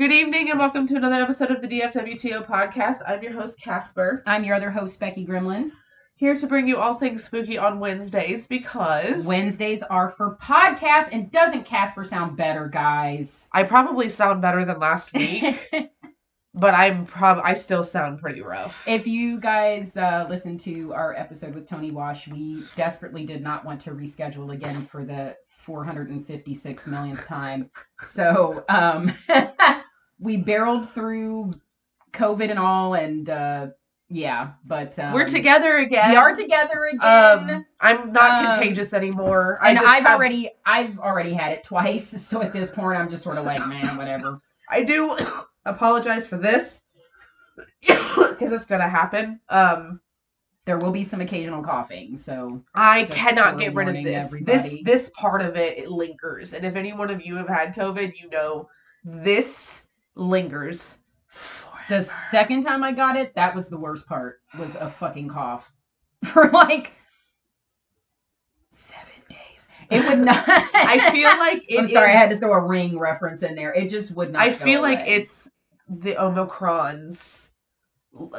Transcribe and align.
Good 0.00 0.12
evening 0.12 0.48
and 0.48 0.58
welcome 0.58 0.86
to 0.86 0.96
another 0.96 1.16
episode 1.16 1.50
of 1.50 1.60
the 1.60 1.68
DFWTO 1.68 2.46
podcast. 2.46 3.02
I'm 3.06 3.22
your 3.22 3.34
host, 3.34 3.60
Casper, 3.60 4.22
I'm 4.26 4.44
your 4.44 4.56
other 4.56 4.70
host, 4.70 4.98
Becky 4.98 5.26
Gremlin. 5.26 5.72
here 6.14 6.38
to 6.38 6.46
bring 6.46 6.66
you 6.66 6.78
all 6.78 6.94
things 6.94 7.22
spooky 7.22 7.58
on 7.58 7.80
Wednesdays 7.80 8.46
because 8.46 9.26
Wednesdays 9.26 9.82
are 9.82 10.14
for 10.16 10.38
podcasts, 10.40 11.10
and 11.12 11.30
doesn't 11.30 11.66
Casper 11.66 12.06
sound 12.06 12.38
better, 12.38 12.66
guys? 12.66 13.50
I 13.52 13.64
probably 13.64 14.08
sound 14.08 14.40
better 14.40 14.64
than 14.64 14.78
last 14.78 15.12
week, 15.14 15.68
but 16.54 16.72
I'm 16.72 17.04
prob 17.04 17.42
I 17.44 17.52
still 17.52 17.84
sound 17.84 18.20
pretty 18.22 18.40
rough. 18.40 18.82
if 18.88 19.06
you 19.06 19.38
guys 19.38 19.98
uh, 19.98 20.26
listened 20.30 20.60
to 20.60 20.94
our 20.94 21.14
episode 21.14 21.54
with 21.54 21.68
Tony 21.68 21.90
Wash, 21.90 22.26
we 22.26 22.64
desperately 22.74 23.26
did 23.26 23.42
not 23.42 23.66
want 23.66 23.82
to 23.82 23.90
reschedule 23.90 24.54
again 24.54 24.86
for 24.86 25.04
the 25.04 25.36
456 25.48 26.86
millionth 26.86 27.26
time. 27.26 27.70
So 28.02 28.64
um, 28.70 29.12
we 30.20 30.36
barreled 30.36 30.88
through 30.90 31.54
COVID 32.12 32.50
and 32.50 32.58
all, 32.58 32.94
and 32.94 33.28
uh, 33.30 33.66
yeah, 34.08 34.52
but 34.66 34.98
um, 34.98 35.12
We're 35.14 35.26
together 35.26 35.76
again. 35.78 36.10
We 36.10 36.16
are 36.16 36.34
together 36.34 36.84
again. 36.92 37.00
Um, 37.50 37.66
I'm 37.80 38.12
not 38.12 38.44
Um, 38.44 38.52
contagious 38.52 38.92
anymore. 38.92 39.58
I 39.62 39.70
and 39.70 39.78
I've 39.78 40.04
have- 40.04 40.16
already 40.18 40.50
I've 40.66 40.98
already 40.98 41.32
had 41.32 41.52
it 41.52 41.64
twice, 41.64 42.08
so 42.28 42.42
at 42.42 42.52
this 42.52 42.70
point 42.70 42.98
I'm 42.98 43.10
just 43.10 43.22
sort 43.24 43.38
of 43.38 43.44
like, 43.46 43.66
man, 43.66 43.96
whatever. 43.96 44.40
I 44.68 44.82
do 44.82 45.16
apologize 45.64 46.26
for 46.26 46.36
this 46.38 46.80
because 47.86 48.52
it's 48.52 48.66
gonna 48.66 48.88
happen. 48.88 49.40
Um, 49.48 50.00
There 50.66 50.78
will 50.78 50.92
be 50.92 51.04
some 51.04 51.20
occasional 51.20 51.62
coughing, 51.62 52.18
so 52.18 52.62
I 52.74 53.04
cannot 53.04 53.58
get 53.58 53.74
rid 53.74 53.88
of 53.88 53.94
this. 54.04 54.24
everybody. 54.24 54.82
This 54.84 55.02
this 55.04 55.10
part 55.16 55.40
of 55.42 55.56
it, 55.56 55.78
it 55.78 55.90
lingers, 55.90 56.52
and 56.54 56.64
if 56.64 56.76
any 56.76 56.92
one 56.92 57.10
of 57.10 57.24
you 57.24 57.36
have 57.36 57.48
had 57.48 57.74
COVID, 57.74 58.12
you 58.20 58.28
know 58.30 58.68
this 59.04 59.84
lingers. 60.20 60.96
the 61.88 62.02
second 62.02 62.62
time 62.64 62.84
I 62.84 62.92
got 62.92 63.16
it, 63.16 63.34
that 63.34 63.54
was 63.54 63.68
the 63.68 63.78
worst 63.78 64.06
part. 64.06 64.40
Was 64.58 64.74
a 64.76 64.90
fucking 64.90 65.28
cough 65.28 65.72
for 66.24 66.50
like 66.50 66.92
seven 68.70 69.12
days. 69.28 69.68
It 69.90 70.04
would 70.08 70.20
not. 70.20 70.44
I 70.48 71.10
feel 71.10 71.28
like 71.30 71.64
it 71.68 71.78
I'm 71.78 71.86
sorry, 71.88 72.10
I 72.10 72.16
had 72.16 72.30
to 72.30 72.36
throw 72.36 72.52
a 72.52 72.60
ring 72.60 72.98
reference 72.98 73.42
in 73.42 73.54
there. 73.54 73.72
It 73.72 73.90
just 73.90 74.14
would 74.16 74.32
not. 74.32 74.42
I 74.42 74.52
feel 74.52 74.82
like 74.82 75.00
it's 75.06 75.48
the 75.88 76.14
Omicrons. 76.14 77.48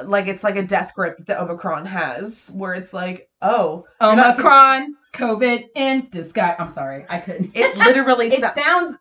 Like 0.04 0.28
it's 0.28 0.44
like 0.44 0.58
a 0.58 0.64
death 0.64 0.92
grip 0.96 1.18
that 1.18 1.28
the 1.28 1.42
Omicron 1.42 1.86
has, 1.86 2.52
where 2.54 2.74
it's 2.74 2.94
like, 2.94 3.30
oh, 3.42 3.86
you're 4.02 4.16
not- 4.18 4.34
Omicron, 4.36 4.96
COVID, 5.14 5.64
in 5.76 6.10
disguise. 6.12 6.56
I'm 6.60 6.68
sorry, 6.70 7.06
I 7.10 7.20
couldn't. 7.20 7.52
it 7.56 7.78
literally 7.78 8.28
It 8.34 8.42
so- 8.42 8.50
sounds 8.54 8.98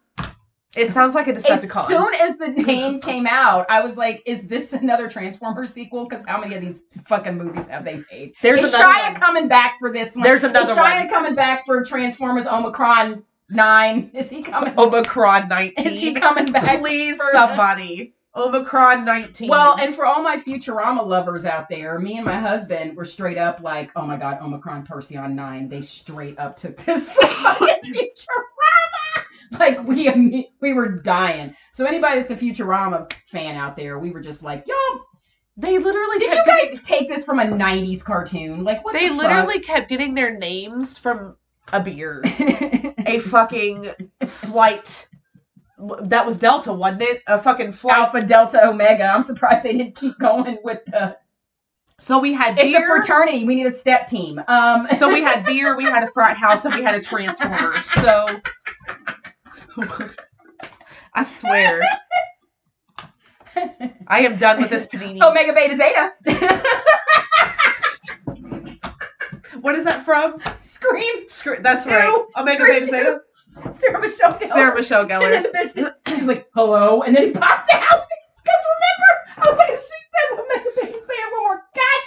it 0.77 0.89
sounds 0.91 1.15
like 1.15 1.27
a 1.27 1.33
call. 1.35 1.83
as 1.83 1.89
soon 1.89 2.15
as 2.15 2.39
the 2.39 2.49
name 2.49 3.01
came 3.03 3.27
out, 3.27 3.67
I 3.69 3.81
was 3.83 3.97
like, 3.97 4.23
"Is 4.27 4.47
this 4.47 4.73
another 4.83 5.09
Transformers 5.09 5.73
sequel?" 5.73 6.07
Because 6.09 6.25
how 6.27 6.41
many 6.41 6.55
of 6.55 6.61
these 6.63 6.83
fucking 7.07 7.37
movies 7.37 7.69
have 7.69 7.85
they 7.85 8.03
made? 8.11 8.35
There's 8.43 8.63
is 8.63 8.73
Shia 8.73 9.13
one. 9.13 9.15
coming 9.21 9.49
back 9.49 9.77
for 9.81 9.93
this 9.93 10.15
one? 10.15 10.23
There's 10.23 10.45
another 10.45 10.71
is 10.73 10.79
Shia 10.79 11.01
one. 11.01 11.09
coming 11.09 11.35
back 11.35 11.67
for 11.67 11.85
Transformers 11.85 12.47
Omicron 12.47 13.25
Nine? 13.49 14.13
Is 14.15 14.31
he 14.31 14.43
coming? 14.43 14.79
Omicron 14.79 15.49
nineteen. 15.49 15.87
is 15.89 15.99
he 16.01 16.15
coming 16.15 16.45
back? 16.47 16.79
Please, 16.81 17.17
for- 17.17 17.31
somebody. 17.33 18.15
Omicron 18.37 19.05
19. 19.05 19.49
Well, 19.49 19.77
and 19.81 19.93
for 19.93 20.07
all 20.07 20.23
my 20.23 20.37
Futurama 20.37 21.05
lovers 21.05 21.45
out 21.45 21.69
there, 21.69 21.99
me 21.99 22.17
and 22.17 22.25
my 22.25 22.39
husband 22.39 22.97
were 22.97 23.05
straight 23.05 23.37
up 23.39 23.61
like, 23.61 23.91
"Oh 23.97 24.07
my 24.07 24.17
god, 24.17 24.39
Omicron 24.41 24.87
Percy 24.87 25.17
on 25.17 25.35
Nine." 25.35 25.69
They 25.69 25.81
straight 25.81 26.39
up 26.39 26.57
took 26.57 26.77
this 26.77 27.11
for 27.11 27.27
fucking 27.27 27.93
Futurama. 27.93 29.10
Like 29.59 29.83
we 29.85 30.49
we 30.61 30.73
were 30.73 30.89
dying. 30.89 31.57
So 31.73 31.85
anybody 31.85 32.19
that's 32.21 32.31
a 32.31 32.37
Futurama 32.37 33.13
fan 33.31 33.57
out 33.57 33.77
there, 33.77 33.99
we 33.99 34.11
were 34.11 34.21
just 34.21 34.45
like, 34.45 34.65
"Y'all, 34.67 35.01
they 35.57 35.77
literally 35.79 36.19
did 36.19 36.33
you 36.33 36.45
guys 36.47 36.83
take 36.85 37.09
this 37.09 37.25
from 37.25 37.41
a 37.41 37.45
'90s 37.45 38.05
cartoon? 38.05 38.63
Like 38.63 38.85
what?" 38.85 38.93
They 38.93 39.09
the 39.09 39.15
literally 39.15 39.59
kept 39.61 39.89
getting 39.89 40.15
their 40.15 40.39
names 40.39 40.99
from 40.99 41.37
a 41.73 41.81
beer. 41.81 42.23
a 43.07 43.19
fucking 43.19 43.91
flight. 44.27 45.09
That 46.03 46.27
was 46.27 46.39
Delta, 46.39 46.73
wasn't 46.73 47.03
it? 47.03 47.23
A 47.27 47.39
fucking 47.41 47.73
flight. 47.73 47.99
Alpha 47.99 48.21
Delta 48.21 48.69
Omega. 48.69 49.05
I'm 49.05 49.23
surprised 49.23 49.65
they 49.65 49.73
didn't 49.73 49.97
keep 49.97 50.19
going 50.19 50.59
with 50.63 50.85
the. 50.87 51.17
So 52.01 52.19
we 52.19 52.33
had 52.33 52.59
It's 52.59 52.75
a 52.75 52.87
fraternity. 52.87 53.45
We 53.45 53.55
need 53.55 53.67
a 53.67 53.73
step 53.73 54.07
team. 54.07 54.43
Um. 54.49 54.87
so 54.97 55.09
we 55.13 55.23
had 55.23 55.45
beer, 55.47 55.77
we 55.77 55.85
had 55.85 56.03
a 56.03 56.07
frat 56.07 56.37
house, 56.37 56.65
and 56.65 56.75
we 56.75 56.83
had 56.83 56.95
a 56.95 57.03
transformer. 57.03 57.83
So 57.83 58.41
I 61.15 61.23
swear. 61.25 61.81
I 64.07 64.21
am 64.21 64.37
done 64.39 64.61
with 64.61 64.71
this 64.71 64.87
panini. 64.87 65.21
Omega 65.23 65.53
Beta 65.53 65.77
Zeta. 65.77 66.13
What 69.61 69.75
is 69.75 69.85
that 69.85 70.05
from? 70.07 70.37
Scream. 70.59 71.29
Scr- 71.29 71.57
That's 71.61 71.85
Two. 71.85 71.91
right. 71.91 72.25
Omega 72.37 72.63
Scream 72.65 72.81
Beta 72.81 72.87
Zeta. 72.87 73.21
Sarah 73.79 74.01
Michelle 74.01 74.33
Gellar. 74.35 74.49
Sarah 74.49 74.75
Michelle 74.75 75.01
And 75.03 75.11
then 75.11 75.21
Gellar. 75.21 75.43
the 75.53 75.59
bitch, 75.59 75.75
did- 75.75 76.15
she 76.15 76.19
was 76.21 76.29
like, 76.29 76.49
hello. 76.55 77.03
And 77.03 77.15
then 77.15 77.25
he 77.25 77.31
popped 77.33 77.71
out. 77.75 77.83
Because 78.43 78.65
remember, 78.73 79.11
I 79.37 79.49
was 79.51 79.59
like, 79.59 79.71
if 79.71 79.81
she 79.81 79.87
says 79.87 80.39
Omega 80.41 80.71
Beta 80.77 80.99
Zeta 81.07 81.29
one 81.33 81.43
more 81.43 81.63
goddamn 81.75 81.77
time. 81.77 82.00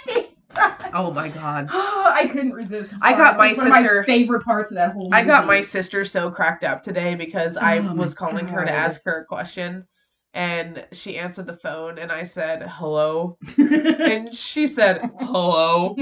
Oh 0.96 1.12
my 1.12 1.28
god. 1.28 1.68
I 1.72 2.28
couldn't 2.30 2.52
resist. 2.52 2.94
I 3.02 3.12
got 3.14 3.36
my 3.36 3.48
of 3.50 3.56
my 3.58 3.82
sister- 3.82 4.04
favorite 4.04 4.44
parts 4.44 4.70
of 4.70 4.76
that 4.76 4.92
whole 4.92 5.04
movie. 5.10 5.14
I 5.14 5.24
got 5.24 5.46
my 5.46 5.60
sister 5.60 6.04
so 6.04 6.30
cracked 6.30 6.62
up 6.62 6.82
today 6.84 7.16
because 7.16 7.56
I 7.56 7.78
Oh 7.78 7.94
was 7.94 8.14
calling 8.14 8.46
her 8.46 8.64
to 8.64 8.70
ask 8.70 9.00
her 9.04 9.22
a 9.22 9.24
question 9.24 9.86
and 10.34 10.86
she 10.92 11.16
answered 11.18 11.46
the 11.46 11.56
phone 11.56 11.98
and 11.98 12.12
I 12.12 12.24
said, 12.24 12.62
hello. 12.68 13.38
and 13.58 14.32
she 14.34 14.68
said, 14.68 15.10
hello. 15.20 15.96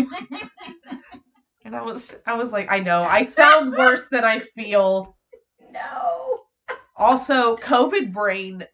and 1.64 1.74
I 1.74 1.82
was 1.82 2.14
I 2.26 2.34
was 2.34 2.50
like, 2.52 2.70
I 2.70 2.80
know. 2.80 3.02
I 3.02 3.22
sound 3.22 3.72
worse 3.72 4.08
than 4.10 4.24
I 4.24 4.40
feel. 4.40 5.16
no. 5.70 6.40
Also, 6.96 7.56
COVID 7.56 8.12
brain 8.12 8.66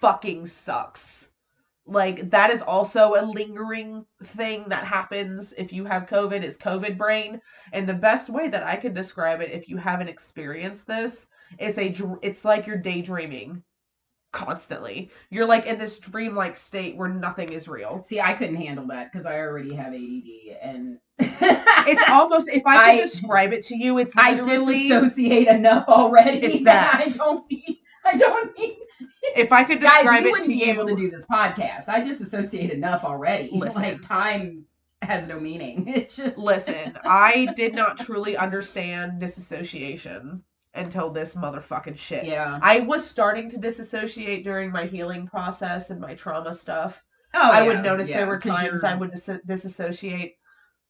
fucking 0.00 0.46
sucks. 0.46 1.28
Like 1.86 2.30
that 2.30 2.50
is 2.50 2.62
also 2.62 3.14
a 3.14 3.26
lingering 3.26 4.06
thing 4.22 4.64
that 4.68 4.84
happens 4.84 5.52
if 5.58 5.72
you 5.72 5.84
have 5.84 6.06
COVID 6.06 6.42
is 6.42 6.56
COVID 6.56 6.96
brain. 6.96 7.40
And 7.72 7.86
the 7.88 7.94
best 7.94 8.30
way 8.30 8.48
that 8.48 8.62
I 8.62 8.76
can 8.76 8.94
describe 8.94 9.40
it 9.40 9.50
if 9.52 9.68
you 9.68 9.76
haven't 9.76 10.08
experienced 10.08 10.86
this 10.86 11.26
is 11.58 11.76
a 11.78 11.94
it's 12.22 12.44
like 12.44 12.66
you're 12.66 12.78
daydreaming 12.78 13.62
constantly. 14.32 15.10
You're 15.30 15.46
like 15.46 15.66
in 15.66 15.78
this 15.78 15.98
dreamlike 15.98 16.56
state 16.56 16.96
where 16.96 17.08
nothing 17.08 17.52
is 17.52 17.68
real. 17.68 18.02
See, 18.02 18.20
I 18.20 18.32
couldn't 18.34 18.56
handle 18.56 18.86
that 18.88 19.12
because 19.12 19.26
I 19.26 19.38
already 19.38 19.74
have 19.74 19.92
ADD 19.92 20.58
and 20.62 20.98
It's 21.86 22.08
almost 22.08 22.48
if 22.48 22.66
I 22.66 22.74
can 22.74 22.98
I- 22.98 23.00
describe 23.02 23.52
it 23.52 23.64
to 23.66 23.76
you, 23.76 23.98
it's 23.98 24.12
I 24.16 24.34
disassociate 24.34 25.48
enough 25.48 25.88
already. 25.88 26.38
It's 26.38 26.64
that 26.64 26.98
that. 26.98 27.06
I 27.06 27.10
don't 27.10 27.48
need. 27.50 27.78
I 28.04 28.16
don't 28.16 28.58
need. 28.58 28.78
If 29.36 29.52
I 29.52 29.64
could 29.64 29.80
Guys, 29.80 30.02
describe 30.02 30.22
we 30.22 30.28
it 30.28 30.32
wouldn't 30.32 30.48
to 30.50 30.56
be 30.58 30.64
you. 30.64 30.72
able 30.72 30.86
to 30.86 30.96
do 30.96 31.10
this 31.10 31.26
podcast. 31.26 31.88
I 31.88 32.00
disassociate 32.00 32.70
enough 32.70 33.04
already. 33.04 33.50
Listen. 33.54 33.82
Like 33.82 34.02
time 34.02 34.64
has 35.02 35.28
no 35.28 35.38
meaning. 35.38 35.86
It's 35.94 36.16
just 36.16 36.38
Listen, 36.38 36.96
I 37.04 37.48
did 37.56 37.74
not 37.74 37.98
truly 37.98 38.36
understand 38.36 39.20
disassociation 39.20 40.42
until 40.74 41.10
this 41.10 41.34
motherfucking 41.34 41.96
shit. 41.96 42.24
Yeah. 42.24 42.58
I 42.62 42.80
was 42.80 43.06
starting 43.08 43.48
to 43.50 43.58
disassociate 43.58 44.42
during 44.44 44.72
my 44.72 44.86
healing 44.86 45.26
process 45.26 45.90
and 45.90 46.00
my 46.00 46.14
trauma 46.14 46.54
stuff. 46.54 47.00
Oh, 47.32 47.38
I 47.40 47.60
yeah, 47.62 47.66
would 47.68 47.82
notice 47.82 48.08
yeah, 48.08 48.18
there 48.18 48.26
were 48.26 48.38
times 48.40 48.82
you're- 48.82 48.88
I 48.92 48.94
would 48.96 49.10
dis- 49.12 49.40
disassociate, 49.44 50.34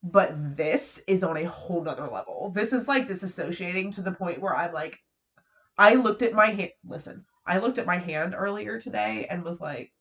but 0.02 0.56
this 0.56 1.00
is 1.06 1.24
on 1.24 1.36
a 1.38 1.44
whole 1.44 1.82
nother 1.82 2.06
level. 2.08 2.52
This 2.54 2.72
is 2.72 2.86
like 2.88 3.08
disassociating 3.08 3.94
to 3.94 4.02
the 4.02 4.12
point 4.12 4.40
where 4.40 4.54
I'm 4.56 4.72
like, 4.72 4.98
I 5.76 5.94
looked 5.94 6.22
at 6.22 6.32
my 6.34 6.46
hand. 6.50 6.70
Listen, 6.86 7.24
I 7.46 7.58
looked 7.58 7.78
at 7.78 7.86
my 7.86 7.98
hand 7.98 8.34
earlier 8.36 8.80
today 8.80 9.26
and 9.28 9.44
was 9.44 9.60
like, 9.60 9.92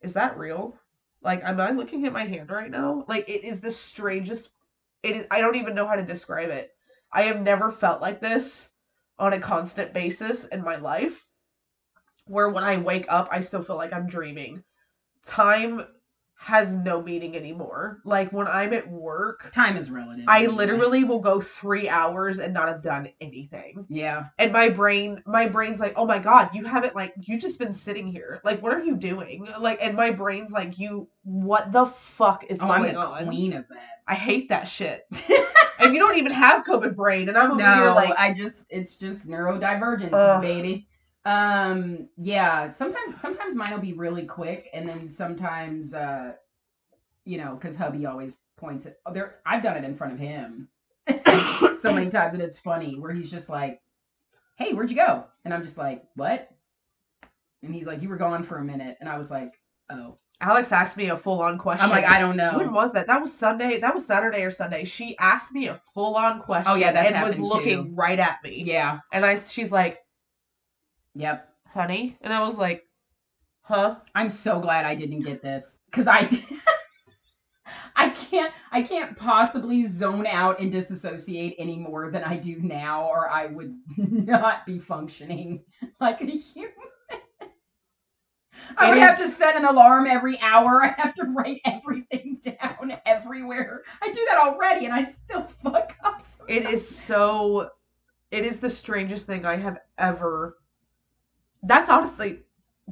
is 0.00 0.12
that 0.12 0.38
real? 0.38 0.78
Like, 1.22 1.42
am 1.42 1.60
I 1.60 1.70
looking 1.72 2.06
at 2.06 2.12
my 2.12 2.24
hand 2.24 2.50
right 2.50 2.70
now? 2.70 3.04
Like, 3.08 3.28
it 3.28 3.44
is 3.44 3.60
the 3.60 3.72
strangest. 3.72 4.50
It 5.02 5.16
is. 5.16 5.26
I 5.30 5.40
don't 5.40 5.56
even 5.56 5.74
know 5.74 5.86
how 5.86 5.96
to 5.96 6.04
describe 6.04 6.50
it. 6.50 6.70
I 7.12 7.22
have 7.22 7.40
never 7.40 7.72
felt 7.72 8.00
like 8.00 8.20
this 8.20 8.70
on 9.18 9.32
a 9.32 9.40
constant 9.40 9.92
basis 9.92 10.44
in 10.46 10.62
my 10.62 10.76
life. 10.76 11.26
Where 12.26 12.50
when 12.50 12.64
I 12.64 12.76
wake 12.76 13.06
up, 13.08 13.28
I 13.32 13.40
still 13.40 13.62
feel 13.62 13.76
like 13.76 13.92
I'm 13.92 14.06
dreaming. 14.06 14.62
Time 15.26 15.86
has 16.40 16.72
no 16.72 17.02
meaning 17.02 17.36
anymore. 17.36 18.00
Like 18.04 18.32
when 18.32 18.46
I'm 18.46 18.72
at 18.72 18.88
work, 18.88 19.50
Time 19.52 19.76
is 19.76 19.90
relative. 19.90 20.24
I 20.28 20.38
anyway. 20.38 20.54
literally 20.54 21.04
will 21.04 21.18
go 21.18 21.40
three 21.40 21.88
hours 21.88 22.38
and 22.38 22.54
not 22.54 22.68
have 22.68 22.80
done 22.80 23.08
anything. 23.20 23.84
Yeah. 23.88 24.26
And 24.38 24.52
my 24.52 24.68
brain, 24.68 25.20
my 25.26 25.48
brain's 25.48 25.80
like, 25.80 25.94
oh 25.96 26.06
my 26.06 26.20
god, 26.20 26.50
you 26.54 26.64
haven't 26.64 26.94
like, 26.94 27.12
you 27.20 27.40
just 27.40 27.58
been 27.58 27.74
sitting 27.74 28.06
here. 28.06 28.40
Like, 28.44 28.62
what 28.62 28.72
are 28.72 28.82
you 28.82 28.96
doing? 28.96 29.48
Like, 29.58 29.80
and 29.82 29.96
my 29.96 30.12
brain's 30.12 30.52
like, 30.52 30.78
you, 30.78 31.08
what 31.24 31.72
the 31.72 31.86
fuck 31.86 32.44
is 32.44 32.58
Oh, 32.60 32.70
I'm 32.70 32.82
going 32.82 32.94
the 32.94 33.00
on? 33.00 33.26
queen 33.26 33.52
of 33.52 33.66
that. 33.68 33.82
I 34.06 34.14
hate 34.14 34.48
that 34.50 34.68
shit. 34.68 35.06
and 35.80 35.92
you 35.92 35.98
don't 35.98 36.16
even 36.18 36.32
have 36.32 36.64
COVID 36.64 36.94
brain, 36.96 37.28
and 37.28 37.36
I'm 37.36 37.50
over 37.52 37.62
here 37.62 37.90
like, 37.92 38.14
I 38.16 38.32
just 38.32 38.68
it's 38.70 38.96
just 38.96 39.28
neurodivergence, 39.28 40.40
baby. 40.40 40.88
Um, 41.24 42.08
yeah, 42.16 42.68
sometimes 42.68 43.20
sometimes 43.20 43.54
mine 43.54 43.72
will 43.72 43.80
be 43.80 43.92
really 43.92 44.24
quick, 44.24 44.68
and 44.72 44.88
then 44.88 45.10
sometimes, 45.10 45.94
uh, 45.94 46.32
you 47.24 47.38
know, 47.38 47.54
because 47.54 47.76
hubby 47.76 48.06
always 48.06 48.36
points 48.56 48.86
it. 48.86 49.00
Oh, 49.04 49.12
there, 49.12 49.36
I've 49.44 49.62
done 49.62 49.76
it 49.76 49.84
in 49.84 49.96
front 49.96 50.14
of 50.14 50.18
him 50.18 50.68
so 51.80 51.92
many 51.92 52.10
times, 52.10 52.34
and 52.34 52.42
it's 52.42 52.58
funny 52.58 52.98
where 52.98 53.12
he's 53.12 53.30
just 53.30 53.48
like, 53.48 53.80
"Hey, 54.56 54.72
where'd 54.72 54.90
you 54.90 54.96
go?" 54.96 55.24
And 55.44 55.52
I'm 55.52 55.64
just 55.64 55.78
like, 55.78 56.04
"What?" 56.14 56.50
And 57.62 57.74
he's 57.74 57.86
like, 57.86 58.02
"You 58.02 58.08
were 58.08 58.16
gone 58.16 58.44
for 58.44 58.58
a 58.58 58.64
minute," 58.64 58.96
and 59.00 59.08
I 59.08 59.18
was 59.18 59.30
like, 59.30 59.60
"Oh." 59.90 60.18
Alex 60.40 60.70
asked 60.70 60.96
me 60.96 61.10
a 61.10 61.16
full 61.16 61.42
on 61.42 61.58
question. 61.58 61.84
I'm 61.84 61.90
like, 61.90 62.04
I 62.04 62.20
don't 62.20 62.36
know. 62.36 62.56
When 62.56 62.72
was 62.72 62.92
that? 62.92 63.08
That 63.08 63.20
was 63.20 63.34
Sunday. 63.34 63.80
That 63.80 63.92
was 63.92 64.06
Saturday 64.06 64.44
or 64.44 64.52
Sunday. 64.52 64.84
She 64.84 65.18
asked 65.18 65.52
me 65.52 65.66
a 65.66 65.74
full 65.74 66.14
on 66.14 66.40
question. 66.40 66.70
Oh, 66.70 66.76
yeah, 66.76 66.92
that's 66.92 67.12
and 67.12 67.24
was 67.24 67.38
looking 67.40 67.86
too. 67.86 67.94
right 67.94 68.20
at 68.20 68.38
me. 68.44 68.62
Yeah. 68.64 69.00
And 69.12 69.26
I, 69.26 69.34
she's 69.34 69.72
like, 69.72 69.98
Yep. 71.18 71.48
"Honey," 71.74 72.16
and 72.20 72.32
I 72.32 72.42
was 72.42 72.56
like, 72.58 72.84
"Huh?" 73.62 73.96
I'm 74.14 74.30
so 74.30 74.60
glad 74.60 74.84
I 74.84 74.94
didn't 74.94 75.22
get 75.22 75.42
this 75.42 75.80
because 75.90 76.06
I 76.06 76.28
I 77.96 78.10
can't 78.10 78.52
I 78.70 78.82
can't 78.82 79.16
possibly 79.16 79.84
zone 79.86 80.26
out 80.28 80.60
and 80.60 80.70
disassociate 80.70 81.56
any 81.58 81.76
more 81.76 82.10
than 82.12 82.22
I 82.22 82.36
do 82.36 82.60
now, 82.60 83.08
or 83.08 83.28
I 83.28 83.46
would 83.46 83.76
not 83.96 84.64
be 84.64 84.78
functioning 84.78 85.64
like 86.00 86.20
a 86.20 86.26
human. 86.26 86.72
I 88.76 88.86
It 88.86 88.90
would 88.90 88.98
have 88.98 89.18
to 89.18 89.28
set 89.28 89.56
an 89.56 89.64
alarm 89.64 90.06
every 90.06 90.38
hour. 90.40 90.82
I 90.84 90.88
have 90.88 91.14
to 91.14 91.24
write 91.24 91.60
everything 91.64 92.40
down 92.44 92.92
everywhere. 93.06 93.82
I 94.02 94.12
do 94.12 94.24
that 94.28 94.38
already, 94.38 94.84
and 94.84 94.94
I 94.94 95.04
still 95.04 95.42
fuck 95.62 95.94
up. 96.04 96.22
It 96.46 96.62
sometimes. 96.62 96.80
is 96.82 96.96
so. 96.96 97.70
It 98.30 98.44
is 98.44 98.60
the 98.60 98.70
strangest 98.70 99.26
thing 99.26 99.46
I 99.46 99.56
have 99.56 99.78
ever. 99.98 100.56
That's 101.62 101.90
honestly, 101.90 102.40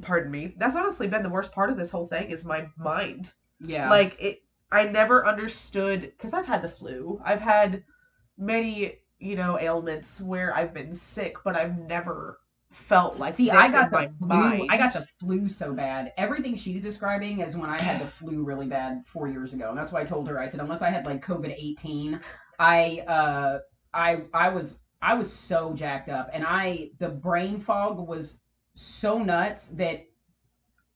pardon 0.01 0.31
me. 0.31 0.53
That's 0.57 0.75
honestly 0.75 1.07
been 1.07 1.23
the 1.23 1.29
worst 1.29 1.51
part 1.51 1.69
of 1.69 1.77
this 1.77 1.91
whole 1.91 2.07
thing 2.07 2.29
is 2.31 2.45
my 2.45 2.67
mind. 2.77 3.31
yeah. 3.59 3.89
Like 3.89 4.17
it, 4.19 4.43
I 4.71 4.83
never 4.83 5.25
understood 5.25 6.01
because 6.01 6.33
I've 6.33 6.45
had 6.45 6.61
the 6.61 6.69
flu. 6.69 7.21
I've 7.23 7.41
had 7.41 7.83
many, 8.37 8.99
you 9.19 9.35
know, 9.35 9.57
ailments 9.59 10.19
where 10.21 10.55
I've 10.55 10.73
been 10.73 10.95
sick, 10.95 11.37
but 11.43 11.55
I've 11.55 11.77
never 11.77 12.39
felt 12.71 13.17
like 13.17 13.33
See, 13.33 13.45
this 13.45 13.55
I 13.55 13.71
got 13.71 13.89
the 13.91 14.09
flu. 14.19 14.27
mind. 14.27 14.67
I 14.69 14.77
got 14.77 14.93
the 14.93 15.07
flu 15.19 15.47
so 15.49 15.73
bad. 15.73 16.11
Everything 16.17 16.55
she's 16.55 16.81
describing 16.81 17.39
is 17.39 17.55
when 17.55 17.69
I 17.69 17.79
had 17.81 18.01
the 18.01 18.07
flu 18.19 18.43
really 18.43 18.67
bad 18.67 19.03
four 19.07 19.27
years 19.29 19.53
ago, 19.53 19.69
and 19.69 19.77
that's 19.77 19.91
why 19.91 20.01
I 20.01 20.05
told 20.05 20.27
her. 20.27 20.39
I 20.39 20.47
said, 20.47 20.59
unless 20.59 20.81
I 20.81 20.89
had 20.89 21.05
like 21.05 21.25
COVID 21.25 21.55
eighteen, 21.57 22.19
I 22.59 22.99
uh, 23.07 23.59
I 23.93 24.23
I 24.33 24.49
was 24.49 24.79
I 25.01 25.13
was 25.13 25.31
so 25.31 25.73
jacked 25.73 26.09
up, 26.09 26.29
and 26.33 26.43
I 26.45 26.89
the 26.99 27.09
brain 27.09 27.59
fog 27.61 28.05
was 28.05 28.39
so 28.77 29.17
nuts 29.17 29.69
that 29.69 30.05